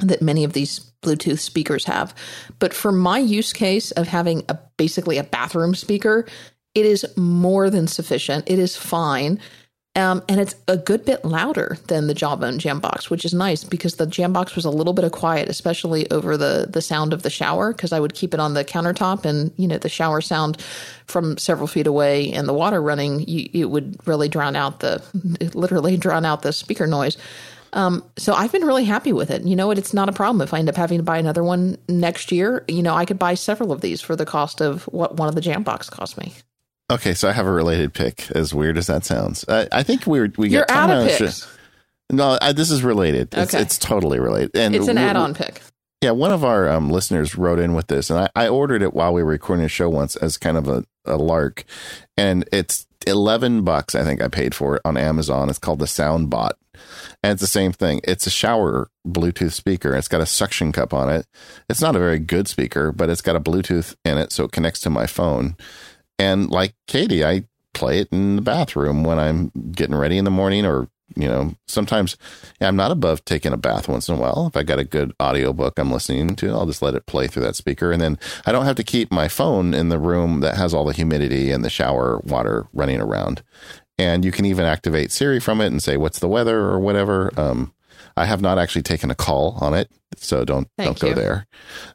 that 0.00 0.20
many 0.20 0.44
of 0.44 0.52
these 0.52 0.92
Bluetooth 1.02 1.38
speakers 1.38 1.86
have. 1.86 2.14
But 2.58 2.74
for 2.74 2.92
my 2.92 3.18
use 3.18 3.54
case 3.54 3.92
of 3.92 4.08
having 4.08 4.44
a 4.50 4.58
basically 4.76 5.16
a 5.16 5.24
bathroom 5.24 5.74
speaker, 5.74 6.26
it 6.74 6.86
is 6.86 7.06
more 7.16 7.70
than 7.70 7.86
sufficient. 7.86 8.48
It 8.48 8.58
is 8.58 8.76
fine. 8.76 9.40
Um, 9.96 10.22
and 10.28 10.40
it's 10.40 10.54
a 10.68 10.76
good 10.76 11.04
bit 11.04 11.24
louder 11.24 11.76
than 11.88 12.06
the 12.06 12.14
Jawbone 12.14 12.60
Jambox, 12.60 13.10
which 13.10 13.24
is 13.24 13.34
nice 13.34 13.64
because 13.64 13.96
the 13.96 14.06
Jambox 14.06 14.54
was 14.54 14.64
a 14.64 14.70
little 14.70 14.92
bit 14.92 15.04
of 15.04 15.10
quiet, 15.10 15.48
especially 15.48 16.08
over 16.12 16.36
the 16.36 16.68
the 16.70 16.80
sound 16.80 17.12
of 17.12 17.24
the 17.24 17.30
shower. 17.30 17.72
Because 17.72 17.92
I 17.92 17.98
would 17.98 18.14
keep 18.14 18.32
it 18.32 18.38
on 18.38 18.54
the 18.54 18.64
countertop, 18.64 19.24
and 19.24 19.52
you 19.56 19.66
know 19.66 19.78
the 19.78 19.88
shower 19.88 20.20
sound 20.20 20.62
from 21.06 21.36
several 21.38 21.66
feet 21.66 21.88
away 21.88 22.30
and 22.30 22.46
the 22.46 22.52
water 22.52 22.80
running, 22.80 23.26
you, 23.26 23.48
it 23.52 23.64
would 23.64 23.96
really 24.06 24.28
drown 24.28 24.54
out 24.54 24.78
the 24.78 25.02
literally 25.54 25.96
drown 25.98 26.24
out 26.24 26.42
the 26.42 26.52
speaker 26.52 26.86
noise. 26.86 27.16
Um, 27.72 28.04
so 28.16 28.32
I've 28.32 28.52
been 28.52 28.64
really 28.64 28.84
happy 28.84 29.12
with 29.12 29.30
it. 29.30 29.42
You 29.42 29.56
know 29.56 29.66
what? 29.66 29.78
It's 29.78 29.94
not 29.94 30.08
a 30.08 30.12
problem 30.12 30.40
if 30.40 30.54
I 30.54 30.60
end 30.60 30.68
up 30.68 30.76
having 30.76 30.98
to 30.98 31.04
buy 31.04 31.18
another 31.18 31.42
one 31.42 31.78
next 31.88 32.30
year. 32.30 32.64
You 32.68 32.82
know, 32.82 32.94
I 32.94 33.04
could 33.04 33.18
buy 33.18 33.34
several 33.34 33.72
of 33.72 33.80
these 33.80 34.00
for 34.00 34.14
the 34.14 34.26
cost 34.26 34.60
of 34.60 34.84
what 34.84 35.16
one 35.16 35.28
of 35.28 35.34
the 35.34 35.40
Jambox 35.40 35.90
cost 35.90 36.16
me. 36.16 36.32
Okay, 36.90 37.14
so 37.14 37.28
I 37.28 37.32
have 37.32 37.46
a 37.46 37.52
related 37.52 37.94
pick. 37.94 38.30
As 38.32 38.52
weird 38.52 38.76
as 38.76 38.88
that 38.88 39.04
sounds, 39.04 39.44
I, 39.48 39.68
I 39.70 39.82
think 39.84 40.06
we're 40.06 40.32
we 40.36 40.50
You're 40.50 40.66
out 40.68 40.90
of 40.90 41.06
picks. 41.06 41.46
No, 42.10 42.36
I, 42.40 42.52
this 42.52 42.70
is 42.70 42.82
related. 42.82 43.32
It's, 43.32 43.54
okay. 43.54 43.62
it's 43.62 43.78
totally 43.78 44.18
related, 44.18 44.56
and 44.56 44.74
it's 44.74 44.88
an 44.88 44.98
add-on 44.98 45.34
pick. 45.34 45.62
Yeah, 46.02 46.10
one 46.12 46.32
of 46.32 46.44
our 46.44 46.68
um, 46.68 46.90
listeners 46.90 47.36
wrote 47.36 47.60
in 47.60 47.74
with 47.74 47.86
this, 47.86 48.10
and 48.10 48.18
I, 48.18 48.30
I, 48.34 48.48
ordered 48.48 48.82
it 48.82 48.94
while 48.94 49.12
we 49.12 49.22
were 49.22 49.30
recording 49.30 49.64
a 49.64 49.68
show 49.68 49.88
once 49.88 50.16
as 50.16 50.38
kind 50.38 50.56
of 50.56 50.66
a, 50.66 50.84
a 51.04 51.16
lark, 51.16 51.64
and 52.16 52.48
it's 52.50 52.86
eleven 53.06 53.62
bucks. 53.62 53.94
I 53.94 54.02
think 54.02 54.20
I 54.20 54.28
paid 54.28 54.54
for 54.54 54.76
it 54.76 54.82
on 54.84 54.96
Amazon. 54.96 55.48
It's 55.48 55.58
called 55.58 55.78
the 55.78 55.84
SoundBot, 55.84 56.52
and 57.22 57.32
it's 57.32 57.42
the 57.42 57.46
same 57.46 57.72
thing. 57.72 58.00
It's 58.02 58.26
a 58.26 58.30
shower 58.30 58.90
Bluetooth 59.06 59.52
speaker. 59.52 59.94
It's 59.94 60.08
got 60.08 60.22
a 60.22 60.26
suction 60.26 60.72
cup 60.72 60.92
on 60.92 61.08
it. 61.08 61.26
It's 61.68 61.82
not 61.82 61.94
a 61.94 62.00
very 62.00 62.18
good 62.18 62.48
speaker, 62.48 62.90
but 62.90 63.10
it's 63.10 63.22
got 63.22 63.36
a 63.36 63.40
Bluetooth 63.40 63.94
in 64.04 64.18
it, 64.18 64.32
so 64.32 64.44
it 64.44 64.52
connects 64.52 64.80
to 64.80 64.90
my 64.90 65.06
phone 65.06 65.54
and 66.20 66.50
like 66.50 66.74
Katie, 66.88 67.24
I 67.24 67.44
play 67.74 68.00
it 68.00 68.10
in 68.12 68.36
the 68.36 68.42
bathroom 68.42 69.04
when 69.04 69.18
I'm 69.20 69.52
getting 69.72 69.96
ready 69.96 70.18
in 70.18 70.26
the 70.26 70.32
morning 70.32 70.66
or 70.66 70.88
you 71.16 71.28
know 71.28 71.54
sometimes 71.68 72.16
i'm 72.60 72.76
not 72.76 72.92
above 72.92 73.24
taking 73.24 73.52
a 73.52 73.58
bath 73.58 73.88
once 73.88 74.08
in 74.08 74.16
a 74.16 74.18
while. 74.18 74.46
If 74.48 74.56
i 74.56 74.64
got 74.64 74.78
a 74.80 74.84
good 74.84 75.14
audiobook 75.22 75.78
i'm 75.78 75.92
listening 75.92 76.36
to 76.36 76.50
i'll 76.52 76.66
just 76.66 76.82
let 76.82 76.94
it 76.96 77.06
play 77.06 77.28
through 77.28 77.44
that 77.44 77.56
speaker. 77.56 77.92
And 77.92 78.02
then 78.02 78.18
i 78.46 78.52
don't 78.52 78.66
have 78.66 78.76
to 78.76 78.84
keep 78.84 79.12
my 79.12 79.28
phone 79.28 79.74
in 79.74 79.90
the 79.90 79.98
room 79.98 80.40
that 80.40 80.56
has 80.58 80.74
all 80.74 80.86
the 80.86 80.94
humidity 80.94 81.52
and 81.52 81.64
the 81.64 81.70
shower 81.70 82.20
water 82.24 82.68
running 82.74 83.00
around. 83.00 83.42
And 83.98 84.24
you 84.24 84.32
can 84.32 84.46
even 84.46 84.66
activate 84.66 85.12
siri 85.12 85.40
from 85.40 85.60
it 85.62 85.68
and 85.68 85.82
say 85.82 85.96
what's 85.98 86.20
the 86.20 86.28
weather? 86.28 86.60
or 86.60 86.80
whatever. 86.80 87.32
Um, 87.38 87.74
I 88.16 88.26
have 88.26 88.40
not 88.40 88.58
actually 88.58 88.82
taken 88.82 89.10
a 89.10 89.14
call 89.14 89.58
on 89.60 89.74
it, 89.74 89.90
so 90.16 90.44
don't 90.44 90.68
Thank 90.76 90.98
don't 90.98 91.08
you. 91.08 91.14
go 91.14 91.20
there. 91.20 91.46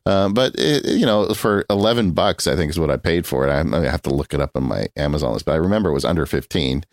Um, 0.05 0.33
but 0.33 0.55
it, 0.57 0.85
you 0.85 1.05
know, 1.05 1.33
for 1.33 1.65
eleven 1.69 2.11
bucks, 2.11 2.47
I 2.47 2.55
think 2.55 2.69
is 2.69 2.79
what 2.79 2.89
I 2.89 2.97
paid 2.97 3.25
for 3.25 3.47
it. 3.47 3.51
I, 3.51 3.59
I 3.59 3.89
have 3.89 4.01
to 4.03 4.13
look 4.13 4.33
it 4.33 4.41
up 4.41 4.51
on 4.55 4.63
my 4.63 4.87
Amazon 4.95 5.33
list, 5.33 5.45
but 5.45 5.53
I 5.53 5.57
remember 5.57 5.89
it 5.89 5.93
was 5.93 6.05
under 6.05 6.25
fifteen. 6.25 6.83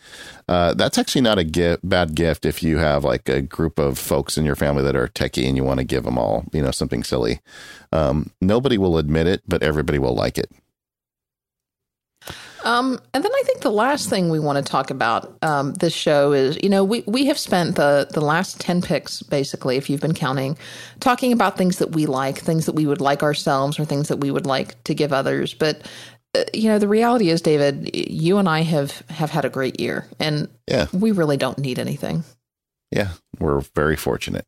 Uh, 0.48 0.74
that's 0.74 0.98
actually 0.98 1.22
not 1.22 1.38
a 1.38 1.44
gift, 1.44 1.88
bad 1.88 2.14
gift 2.14 2.44
if 2.44 2.62
you 2.62 2.78
have 2.78 3.04
like 3.04 3.28
a 3.28 3.40
group 3.40 3.78
of 3.78 3.98
folks 3.98 4.36
in 4.36 4.44
your 4.44 4.56
family 4.56 4.82
that 4.82 4.96
are 4.96 5.08
techie 5.08 5.46
and 5.46 5.56
you 5.56 5.64
want 5.64 5.78
to 5.78 5.84
give 5.84 6.04
them 6.04 6.18
all, 6.18 6.44
you 6.52 6.62
know, 6.62 6.70
something 6.70 7.04
silly. 7.04 7.40
Um, 7.92 8.30
nobody 8.40 8.76
will 8.78 8.98
admit 8.98 9.26
it, 9.26 9.42
but 9.46 9.62
everybody 9.62 9.98
will 9.98 10.14
like 10.14 10.38
it. 10.38 10.50
Um, 12.64 13.00
and 13.12 13.24
then 13.24 13.32
I 13.32 13.42
think 13.44 13.60
the 13.60 13.70
last 13.70 14.08
thing 14.08 14.30
we 14.30 14.38
want 14.38 14.64
to 14.64 14.70
talk 14.70 14.90
about 14.90 15.36
um, 15.42 15.74
this 15.74 15.92
show 15.92 16.32
is, 16.32 16.58
you 16.62 16.68
know, 16.68 16.84
we, 16.84 17.02
we 17.06 17.26
have 17.26 17.38
spent 17.38 17.76
the, 17.76 18.06
the 18.10 18.20
last 18.20 18.60
10 18.60 18.82
picks, 18.82 19.22
basically, 19.22 19.76
if 19.76 19.90
you've 19.90 20.00
been 20.00 20.14
counting, 20.14 20.56
talking 21.00 21.32
about 21.32 21.56
things 21.56 21.78
that 21.78 21.92
we 21.92 22.06
like, 22.06 22.38
things 22.38 22.66
that 22.66 22.74
we 22.74 22.86
would 22.86 23.00
like 23.00 23.22
ourselves, 23.22 23.78
or 23.78 23.84
things 23.84 24.08
that 24.08 24.18
we 24.18 24.30
would 24.30 24.46
like 24.46 24.82
to 24.84 24.94
give 24.94 25.12
others. 25.12 25.54
But, 25.54 25.82
uh, 26.34 26.44
you 26.54 26.68
know, 26.68 26.78
the 26.78 26.88
reality 26.88 27.30
is, 27.30 27.42
David, 27.42 27.94
you 27.94 28.38
and 28.38 28.48
I 28.48 28.60
have, 28.60 29.02
have 29.08 29.30
had 29.30 29.44
a 29.44 29.50
great 29.50 29.80
year, 29.80 30.06
and 30.18 30.48
yeah. 30.68 30.86
we 30.92 31.10
really 31.10 31.36
don't 31.36 31.58
need 31.58 31.78
anything. 31.78 32.24
Yeah, 32.90 33.10
we're 33.38 33.60
very 33.74 33.96
fortunate. 33.96 34.44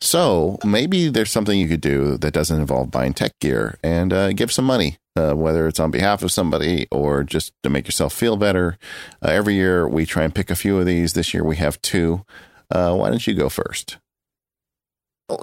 So 0.00 0.58
maybe 0.64 1.08
there's 1.08 1.30
something 1.30 1.58
you 1.58 1.68
could 1.68 1.80
do 1.80 2.16
that 2.18 2.34
doesn't 2.34 2.60
involve 2.60 2.90
buying 2.90 3.14
tech 3.14 3.32
gear 3.40 3.78
and 3.82 4.12
uh, 4.12 4.32
give 4.32 4.52
some 4.52 4.64
money 4.64 4.98
uh, 5.16 5.32
whether 5.32 5.66
it's 5.66 5.80
on 5.80 5.90
behalf 5.90 6.22
of 6.22 6.32
somebody 6.32 6.86
or 6.90 7.22
just 7.22 7.52
to 7.62 7.70
make 7.70 7.86
yourself 7.86 8.12
feel 8.12 8.36
better. 8.36 8.78
Uh, 9.22 9.28
every 9.28 9.54
year 9.54 9.88
we 9.88 10.06
try 10.06 10.24
and 10.24 10.34
pick 10.34 10.50
a 10.50 10.56
few 10.56 10.78
of 10.78 10.86
these. 10.86 11.12
This 11.12 11.32
year 11.32 11.44
we 11.44 11.56
have 11.56 11.80
two. 11.82 12.24
Uh, 12.70 12.94
why 12.94 13.10
don't 13.10 13.26
you 13.26 13.34
go 13.34 13.48
first? 13.48 13.98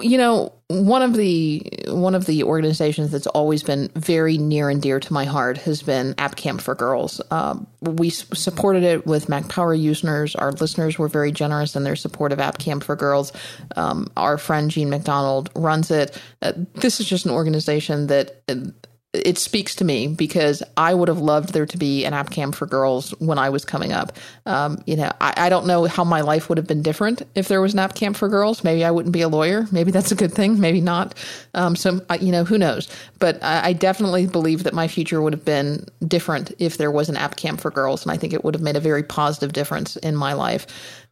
You 0.00 0.16
know, 0.16 0.52
one 0.68 1.02
of 1.02 1.14
the 1.14 1.60
one 1.88 2.14
of 2.14 2.26
the 2.26 2.44
organizations 2.44 3.10
that's 3.10 3.26
always 3.26 3.64
been 3.64 3.88
very 3.96 4.38
near 4.38 4.70
and 4.70 4.80
dear 4.80 5.00
to 5.00 5.12
my 5.12 5.24
heart 5.24 5.58
has 5.58 5.82
been 5.82 6.14
App 6.18 6.36
Camp 6.36 6.60
for 6.60 6.76
Girls. 6.76 7.20
Um, 7.32 7.66
we 7.80 8.10
supported 8.10 8.84
it 8.84 9.06
with 9.06 9.28
Mac 9.28 9.48
Power 9.48 9.74
users. 9.74 10.36
Our 10.36 10.52
listeners 10.52 11.00
were 11.00 11.08
very 11.08 11.32
generous 11.32 11.74
in 11.74 11.82
their 11.82 11.96
support 11.96 12.30
of 12.30 12.38
App 12.38 12.58
Camp 12.58 12.84
for 12.84 12.94
Girls. 12.94 13.32
Um, 13.74 14.06
our 14.16 14.38
friend 14.38 14.70
Jean 14.70 14.88
MacDonald 14.88 15.50
runs 15.56 15.90
it. 15.90 16.16
Uh, 16.40 16.52
this 16.74 17.00
is 17.00 17.06
just 17.06 17.26
an 17.26 17.32
organization 17.32 18.06
that 18.06 18.40
it 19.12 19.36
speaks 19.36 19.74
to 19.74 19.84
me 19.84 20.08
because 20.08 20.62
I 20.74 20.94
would 20.94 21.08
have 21.08 21.18
loved 21.18 21.52
there 21.52 21.66
to 21.66 21.76
be 21.76 22.06
an 22.06 22.14
app 22.14 22.30
camp 22.30 22.54
for 22.54 22.64
girls 22.64 23.10
when 23.18 23.36
I 23.36 23.50
was 23.50 23.62
coming 23.62 23.92
up. 23.92 24.16
Um, 24.46 24.82
you 24.86 24.96
know, 24.96 25.12
I, 25.20 25.34
I, 25.36 25.48
don't 25.50 25.66
know 25.66 25.84
how 25.84 26.02
my 26.02 26.22
life 26.22 26.48
would 26.48 26.56
have 26.56 26.66
been 26.66 26.80
different 26.80 27.20
if 27.34 27.48
there 27.48 27.60
was 27.60 27.74
an 27.74 27.78
app 27.78 27.94
camp 27.94 28.16
for 28.16 28.28
girls. 28.28 28.64
Maybe 28.64 28.84
I 28.84 28.90
wouldn't 28.90 29.12
be 29.12 29.20
a 29.20 29.28
lawyer. 29.28 29.66
Maybe 29.70 29.90
that's 29.90 30.12
a 30.12 30.14
good 30.14 30.32
thing. 30.32 30.58
Maybe 30.58 30.80
not. 30.80 31.14
Um, 31.52 31.76
so, 31.76 32.00
you 32.20 32.32
know, 32.32 32.44
who 32.44 32.56
knows? 32.56 32.88
But 33.18 33.42
I, 33.44 33.68
I, 33.68 33.72
definitely 33.74 34.26
believe 34.26 34.62
that 34.64 34.72
my 34.72 34.88
future 34.88 35.20
would 35.20 35.34
have 35.34 35.44
been 35.44 35.86
different 36.06 36.52
if 36.58 36.78
there 36.78 36.90
was 36.90 37.10
an 37.10 37.16
app 37.16 37.36
camp 37.36 37.60
for 37.60 37.70
girls. 37.70 38.02
And 38.02 38.12
I 38.12 38.16
think 38.16 38.32
it 38.32 38.44
would 38.44 38.54
have 38.54 38.62
made 38.62 38.76
a 38.76 38.80
very 38.80 39.02
positive 39.02 39.52
difference 39.52 39.96
in 39.96 40.16
my 40.16 40.32
life. 40.32 40.66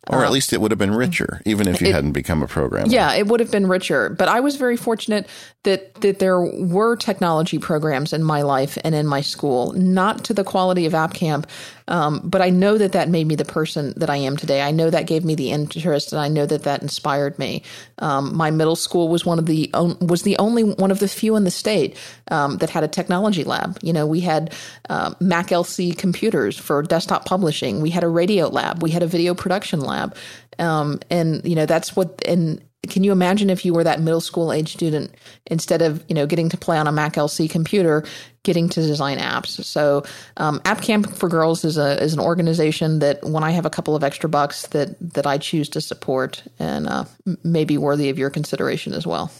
Or 0.08 0.24
at 0.24 0.28
uh, 0.28 0.32
least 0.32 0.54
it 0.54 0.62
would 0.62 0.70
have 0.70 0.78
been 0.78 0.94
richer, 0.94 1.42
even 1.44 1.68
if 1.68 1.82
you 1.82 1.88
it, 1.88 1.94
hadn't 1.94 2.12
become 2.12 2.42
a 2.42 2.46
programmer. 2.46 2.90
Yeah, 2.90 3.12
it 3.12 3.26
would 3.26 3.38
have 3.38 3.50
been 3.50 3.66
richer. 3.66 4.08
But 4.08 4.28
I 4.28 4.40
was 4.40 4.56
very 4.56 4.76
fortunate 4.76 5.28
that 5.64 5.94
that 6.00 6.20
there 6.20 6.40
were 6.40 6.96
technology 6.96 7.58
programs 7.58 8.14
in 8.14 8.22
my 8.22 8.40
life 8.40 8.78
and 8.82 8.94
in 8.94 9.06
my 9.06 9.20
school, 9.20 9.74
not 9.74 10.24
to 10.24 10.34
the 10.34 10.42
quality 10.42 10.86
of 10.86 10.94
App 10.94 11.12
Camp, 11.12 11.46
um, 11.90 12.20
but 12.24 12.40
I 12.40 12.50
know 12.50 12.78
that 12.78 12.92
that 12.92 13.08
made 13.08 13.26
me 13.26 13.34
the 13.34 13.44
person 13.44 13.92
that 13.96 14.08
I 14.08 14.16
am 14.16 14.36
today. 14.36 14.62
I 14.62 14.70
know 14.70 14.88
that 14.88 15.06
gave 15.06 15.24
me 15.24 15.34
the 15.34 15.50
interest, 15.50 16.12
and 16.12 16.20
I 16.20 16.28
know 16.28 16.46
that 16.46 16.62
that 16.62 16.82
inspired 16.82 17.38
me. 17.38 17.62
Um, 17.98 18.34
my 18.34 18.50
middle 18.50 18.76
school 18.76 19.08
was 19.08 19.26
one 19.26 19.38
of 19.38 19.46
the 19.46 19.70
was 20.00 20.22
the 20.22 20.38
only 20.38 20.62
one 20.62 20.90
of 20.90 21.00
the 21.00 21.08
few 21.08 21.36
in 21.36 21.44
the 21.44 21.50
state 21.50 21.96
um, 22.30 22.58
that 22.58 22.70
had 22.70 22.84
a 22.84 22.88
technology 22.88 23.44
lab. 23.44 23.78
You 23.82 23.92
know, 23.92 24.06
we 24.06 24.20
had 24.20 24.54
uh, 24.88 25.14
Mac 25.20 25.48
LC 25.48 25.96
computers 25.98 26.56
for 26.56 26.80
desktop 26.82 27.24
publishing. 27.24 27.80
We 27.80 27.90
had 27.90 28.04
a 28.04 28.08
radio 28.08 28.48
lab. 28.48 28.82
We 28.82 28.90
had 28.92 29.02
a 29.02 29.08
video 29.08 29.34
production 29.34 29.80
lab. 29.80 30.16
Um, 30.58 31.00
and 31.10 31.44
you 31.44 31.56
know 31.56 31.66
that's 31.66 31.96
what 31.96 32.22
and 32.26 32.62
can 32.88 33.04
you 33.04 33.12
imagine 33.12 33.50
if 33.50 33.64
you 33.64 33.74
were 33.74 33.84
that 33.84 34.00
middle 34.00 34.20
school 34.20 34.52
age 34.52 34.72
student 34.72 35.14
instead 35.46 35.82
of 35.82 36.04
you 36.08 36.14
know 36.14 36.26
getting 36.26 36.48
to 36.48 36.56
play 36.56 36.78
on 36.78 36.86
a 36.86 36.92
Mac 36.92 37.14
LC 37.14 37.48
computer, 37.48 38.04
getting 38.42 38.68
to 38.70 38.80
design 38.80 39.18
apps? 39.18 39.62
So, 39.64 40.02
um, 40.38 40.60
App 40.64 40.80
Camp 40.80 41.14
for 41.14 41.28
Girls 41.28 41.64
is 41.64 41.76
a 41.76 42.02
is 42.02 42.14
an 42.14 42.20
organization 42.20 43.00
that 43.00 43.22
when 43.22 43.44
I 43.44 43.50
have 43.50 43.66
a 43.66 43.70
couple 43.70 43.94
of 43.94 44.02
extra 44.02 44.28
bucks 44.28 44.66
that 44.68 44.96
that 45.14 45.26
I 45.26 45.36
choose 45.36 45.68
to 45.70 45.80
support 45.80 46.42
and 46.58 46.88
uh, 46.88 47.04
may 47.44 47.64
be 47.64 47.76
worthy 47.76 48.08
of 48.08 48.18
your 48.18 48.30
consideration 48.30 48.94
as 48.94 49.06
well. 49.06 49.30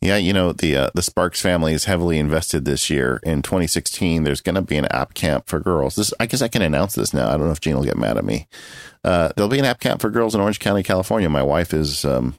Yeah, 0.00 0.16
you 0.16 0.32
know 0.32 0.52
the 0.52 0.76
uh, 0.76 0.90
the 0.94 1.02
Sparks 1.02 1.42
family 1.42 1.72
is 1.72 1.86
heavily 1.86 2.18
invested 2.18 2.64
this 2.64 2.88
year. 2.88 3.20
In 3.24 3.42
2016, 3.42 4.22
there's 4.22 4.40
going 4.40 4.54
to 4.54 4.62
be 4.62 4.76
an 4.76 4.86
app 4.86 5.14
camp 5.14 5.48
for 5.48 5.58
girls. 5.58 5.96
This, 5.96 6.14
I 6.20 6.26
guess, 6.26 6.40
I 6.40 6.48
can 6.48 6.62
announce 6.62 6.94
this 6.94 7.12
now. 7.12 7.28
I 7.28 7.32
don't 7.32 7.46
know 7.46 7.52
if 7.52 7.60
Jean 7.60 7.76
will 7.76 7.84
get 7.84 7.96
mad 7.98 8.16
at 8.16 8.24
me. 8.24 8.46
Uh, 9.02 9.30
there'll 9.34 9.50
be 9.50 9.58
an 9.58 9.64
app 9.64 9.80
camp 9.80 10.00
for 10.00 10.10
girls 10.10 10.34
in 10.34 10.40
Orange 10.40 10.60
County, 10.60 10.84
California. 10.84 11.28
My 11.28 11.42
wife 11.42 11.74
is 11.74 12.04
um, 12.04 12.36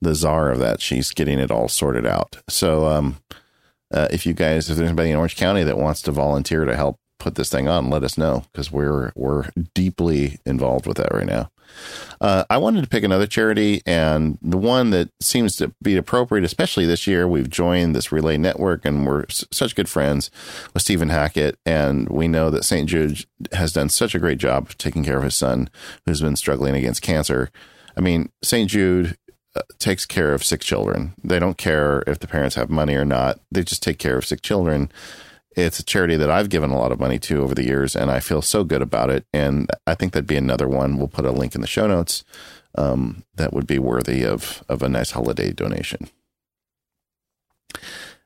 the 0.00 0.14
czar 0.14 0.50
of 0.50 0.58
that. 0.60 0.80
She's 0.80 1.10
getting 1.12 1.38
it 1.38 1.50
all 1.50 1.68
sorted 1.68 2.06
out. 2.06 2.38
So, 2.48 2.86
um, 2.86 3.18
uh, 3.92 4.08
if 4.10 4.24
you 4.24 4.32
guys, 4.32 4.70
if 4.70 4.76
there's 4.76 4.88
anybody 4.88 5.10
in 5.10 5.16
Orange 5.16 5.36
County 5.36 5.64
that 5.64 5.76
wants 5.76 6.00
to 6.02 6.12
volunteer 6.12 6.64
to 6.64 6.76
help 6.76 6.98
put 7.18 7.34
this 7.34 7.50
thing 7.50 7.68
on, 7.68 7.90
let 7.90 8.04
us 8.04 8.16
know 8.16 8.44
because 8.52 8.72
we're 8.72 9.12
we're 9.14 9.50
deeply 9.74 10.38
involved 10.46 10.86
with 10.86 10.96
that 10.96 11.12
right 11.12 11.26
now. 11.26 11.50
Uh, 12.20 12.44
I 12.50 12.58
wanted 12.58 12.82
to 12.82 12.88
pick 12.88 13.02
another 13.02 13.26
charity, 13.26 13.80
and 13.86 14.38
the 14.42 14.58
one 14.58 14.90
that 14.90 15.08
seems 15.20 15.56
to 15.56 15.72
be 15.82 15.96
appropriate, 15.96 16.44
especially 16.44 16.84
this 16.84 17.06
year, 17.06 17.26
we've 17.26 17.48
joined 17.48 17.94
this 17.94 18.12
relay 18.12 18.36
network, 18.36 18.84
and 18.84 19.06
we're 19.06 19.22
s- 19.24 19.44
such 19.50 19.74
good 19.74 19.88
friends 19.88 20.30
with 20.74 20.82
Stephen 20.82 21.08
Hackett, 21.08 21.58
and 21.64 22.08
we 22.08 22.28
know 22.28 22.50
that 22.50 22.64
St. 22.64 22.88
Jude 22.88 23.24
has 23.52 23.72
done 23.72 23.88
such 23.88 24.14
a 24.14 24.18
great 24.18 24.38
job 24.38 24.68
of 24.68 24.76
taking 24.78 25.02
care 25.02 25.16
of 25.16 25.24
his 25.24 25.34
son 25.34 25.70
who's 26.04 26.20
been 26.20 26.36
struggling 26.36 26.74
against 26.74 27.00
cancer. 27.02 27.50
I 27.96 28.00
mean, 28.00 28.30
St. 28.42 28.68
Jude 28.70 29.16
uh, 29.56 29.62
takes 29.78 30.04
care 30.04 30.34
of 30.34 30.44
sick 30.44 30.60
children. 30.60 31.14
They 31.24 31.38
don't 31.38 31.56
care 31.58 32.04
if 32.06 32.18
the 32.18 32.28
parents 32.28 32.54
have 32.56 32.68
money 32.70 32.94
or 32.96 33.04
not. 33.06 33.40
They 33.50 33.62
just 33.64 33.82
take 33.82 33.98
care 33.98 34.16
of 34.18 34.26
sick 34.26 34.42
children. 34.42 34.92
It's 35.56 35.80
a 35.80 35.84
charity 35.84 36.16
that 36.16 36.30
I've 36.30 36.48
given 36.48 36.70
a 36.70 36.78
lot 36.78 36.92
of 36.92 37.00
money 37.00 37.18
to 37.20 37.42
over 37.42 37.54
the 37.54 37.64
years, 37.64 37.96
and 37.96 38.10
I 38.10 38.20
feel 38.20 38.40
so 38.40 38.62
good 38.62 38.82
about 38.82 39.10
it. 39.10 39.26
And 39.32 39.68
I 39.86 39.94
think 39.94 40.12
that'd 40.12 40.26
be 40.26 40.36
another 40.36 40.68
one. 40.68 40.96
We'll 40.96 41.08
put 41.08 41.26
a 41.26 41.32
link 41.32 41.54
in 41.54 41.60
the 41.60 41.66
show 41.66 41.86
notes. 41.86 42.24
Um, 42.76 43.24
that 43.34 43.52
would 43.52 43.66
be 43.66 43.80
worthy 43.80 44.24
of 44.24 44.62
of 44.68 44.82
a 44.82 44.88
nice 44.88 45.10
holiday 45.10 45.52
donation. 45.52 46.08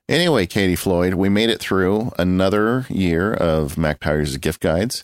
Anyway, 0.07 0.45
Katie 0.45 0.75
Floyd, 0.75 1.15
we 1.15 1.29
made 1.29 1.49
it 1.49 1.59
through 1.59 2.11
another 2.19 2.85
year 2.89 3.33
of 3.33 3.75
Mac 3.75 3.99
Powers' 3.99 4.37
gift 4.37 4.61
guides. 4.61 5.03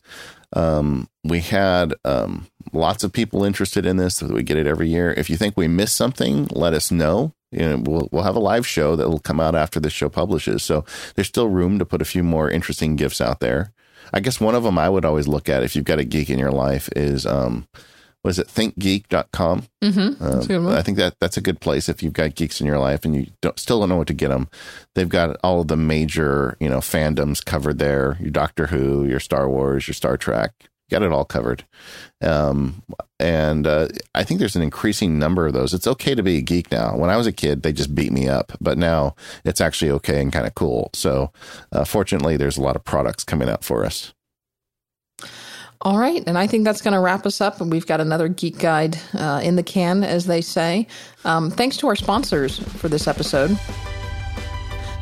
Um, 0.54 1.10
we 1.24 1.40
had 1.40 1.96
um, 2.06 2.48
lots 2.72 3.04
of 3.04 3.12
people 3.12 3.44
interested 3.44 3.86
in 3.86 3.98
this. 3.98 4.18
So 4.18 4.28
we 4.28 4.44
get 4.44 4.58
it 4.58 4.68
every 4.68 4.90
year. 4.90 5.12
If 5.14 5.30
you 5.30 5.38
think 5.38 5.58
we 5.58 5.68
missed 5.68 5.96
something, 5.96 6.48
let 6.52 6.74
us 6.74 6.92
know. 6.92 7.34
You 7.52 7.60
know, 7.60 7.84
we'll 7.86 8.10
we'll 8.12 8.24
have 8.24 8.36
a 8.36 8.40
live 8.40 8.66
show 8.66 8.96
that 8.96 9.10
will 9.10 9.20
come 9.20 9.40
out 9.40 9.56
after 9.56 9.80
this 9.80 9.94
show 9.94 10.10
publishes. 10.10 10.64
So 10.64 10.86
there's 11.16 11.28
still 11.28 11.50
room 11.50 11.80
to 11.80 11.86
put 11.86 12.02
a 12.02 12.06
few 12.06 12.24
more 12.24 12.50
interesting 12.50 12.96
gifts 12.96 13.20
out 13.22 13.40
there. 13.40 13.74
I 14.14 14.20
guess 14.20 14.40
one 14.42 14.56
of 14.56 14.64
them 14.64 14.78
I 14.78 14.90
would 14.90 15.06
always 15.06 15.28
look 15.28 15.50
at 15.50 15.64
if 15.64 15.76
you've 15.76 15.86
got 15.86 16.00
a 16.00 16.06
geek 16.06 16.30
in 16.30 16.40
your 16.40 16.52
life 16.52 16.90
is 16.96 17.26
um, 17.26 17.68
what 18.22 18.32
is 18.32 18.40
it 18.40 18.48
thinkgeek.com 18.48 19.64
Mm-hmm. 19.84 20.24
That's 20.24 20.46
a 20.46 20.48
good 20.48 20.58
um. 20.58 20.68
I 20.68 20.82
think 20.82 20.98
that 20.98 21.16
that's 21.20 21.38
a 21.38 21.42
good 21.42 21.60
place 21.60 21.90
if 21.90 22.04
you've 22.04 22.14
got 22.14 22.36
geeks 22.36 22.62
in 22.62 22.68
your 22.68 22.78
life 22.78 23.04
and 23.04 23.16
you 23.16 23.28
don't, 23.42 23.58
still 23.58 23.80
don't 23.80 23.90
know 23.90 23.98
what 23.98 24.08
to 24.08 24.14
get 24.14 24.30
them. 24.30 24.48
They've 24.94 25.10
got 25.10 25.38
all 25.44 25.62
of 25.62 25.68
the 25.70 25.78
major, 25.78 26.56
you 26.60 26.70
know, 26.70 26.80
fandoms 26.80 27.44
covered 27.44 27.80
there. 27.80 28.18
Your 28.20 28.30
Doctor 28.30 28.68
Who, 28.68 29.06
your 29.06 29.20
Star 29.20 29.50
Wars, 29.50 29.88
your 29.88 29.96
Star 29.96 30.18
Trek, 30.18 30.54
got 30.92 31.02
it 31.02 31.12
all 31.12 31.26
covered. 31.26 31.64
Um, 32.22 32.84
and 33.20 33.66
uh, 33.66 33.88
I 34.14 34.24
think 34.24 34.40
there's 34.40 34.56
an 34.56 34.62
increasing 34.62 35.18
number 35.18 35.48
of 35.48 35.54
those. 35.54 35.74
It's 35.74 35.88
okay 35.88 36.14
to 36.14 36.22
be 36.22 36.38
a 36.38 36.42
geek 36.42 36.72
now. 36.72 36.96
When 36.96 37.10
I 37.10 37.18
was 37.18 37.28
a 37.28 37.32
kid, 37.32 37.64
they 37.64 37.74
just 37.74 37.96
beat 37.96 38.12
me 38.12 38.28
up, 38.28 38.52
but 38.62 38.78
now 38.78 39.16
it's 39.44 39.62
actually 39.62 39.92
okay 39.92 40.22
and 40.22 40.32
kind 40.32 40.46
of 40.46 40.54
cool. 40.54 40.92
So, 40.94 41.32
uh, 41.72 41.86
fortunately, 41.86 42.38
there's 42.38 42.58
a 42.58 42.62
lot 42.62 42.76
of 42.76 42.84
products 42.84 43.24
coming 43.24 43.50
out 43.50 43.64
for 43.64 43.86
us. 43.86 44.14
All 45.84 45.98
right, 45.98 46.24
and 46.28 46.38
I 46.38 46.46
think 46.46 46.64
that's 46.64 46.82
going 46.82 46.94
to 46.94 47.00
wrap 47.00 47.26
us 47.26 47.42
up. 47.42 47.60
And 47.60 47.72
we've 47.72 47.88
got 47.88 48.02
another 48.02 48.28
geek 48.28 48.60
guide 48.60 49.00
uh, 49.16 49.42
in 49.44 49.56
the 49.56 49.64
can, 49.64 50.04
as 50.04 50.28
they 50.28 50.42
say. 50.42 50.86
Um, 51.26 51.50
thanks 51.50 51.78
to 51.78 51.88
our 51.88 51.96
sponsors 51.96 52.60
for 52.60 52.88
this 52.88 53.08
episode. 53.08 53.58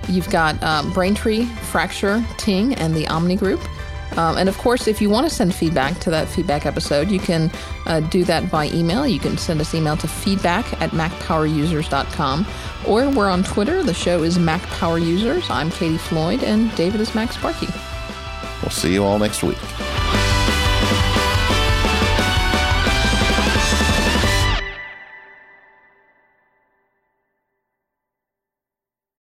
You've 0.07 0.29
got 0.29 0.61
um, 0.63 0.93
Braintree, 0.93 1.45
Fracture, 1.45 2.25
Ting, 2.37 2.75
and 2.75 2.95
the 2.95 3.07
Omni 3.07 3.35
Group. 3.35 3.59
Um, 4.17 4.37
and 4.37 4.49
of 4.49 4.57
course, 4.57 4.87
if 4.87 5.01
you 5.01 5.09
want 5.09 5.27
to 5.27 5.33
send 5.33 5.53
feedback 5.53 5.99
to 5.99 6.09
that 6.09 6.27
feedback 6.27 6.65
episode, 6.65 7.09
you 7.09 7.19
can 7.19 7.51
uh, 7.85 7.99
do 7.99 8.23
that 8.25 8.49
by 8.51 8.67
email. 8.67 9.07
You 9.07 9.19
can 9.19 9.37
send 9.37 9.61
us 9.61 9.73
email 9.73 9.97
to 9.97 10.07
feedback 10.07 10.81
at 10.81 10.91
macpowerusers.com. 10.91 12.47
Or 12.87 13.09
we're 13.09 13.29
on 13.29 13.43
Twitter. 13.43 13.83
The 13.83 13.93
show 13.93 14.23
is 14.23 14.39
Mac 14.39 14.61
Power 14.63 14.97
Users. 14.97 15.49
I'm 15.49 15.69
Katie 15.69 15.97
Floyd, 15.97 16.43
and 16.43 16.73
David 16.75 17.01
is 17.01 17.11
MacSparky. 17.11 17.73
We'll 18.61 18.71
see 18.71 18.93
you 18.93 19.03
all 19.03 19.19
next 19.19 19.43
week. 19.43 19.57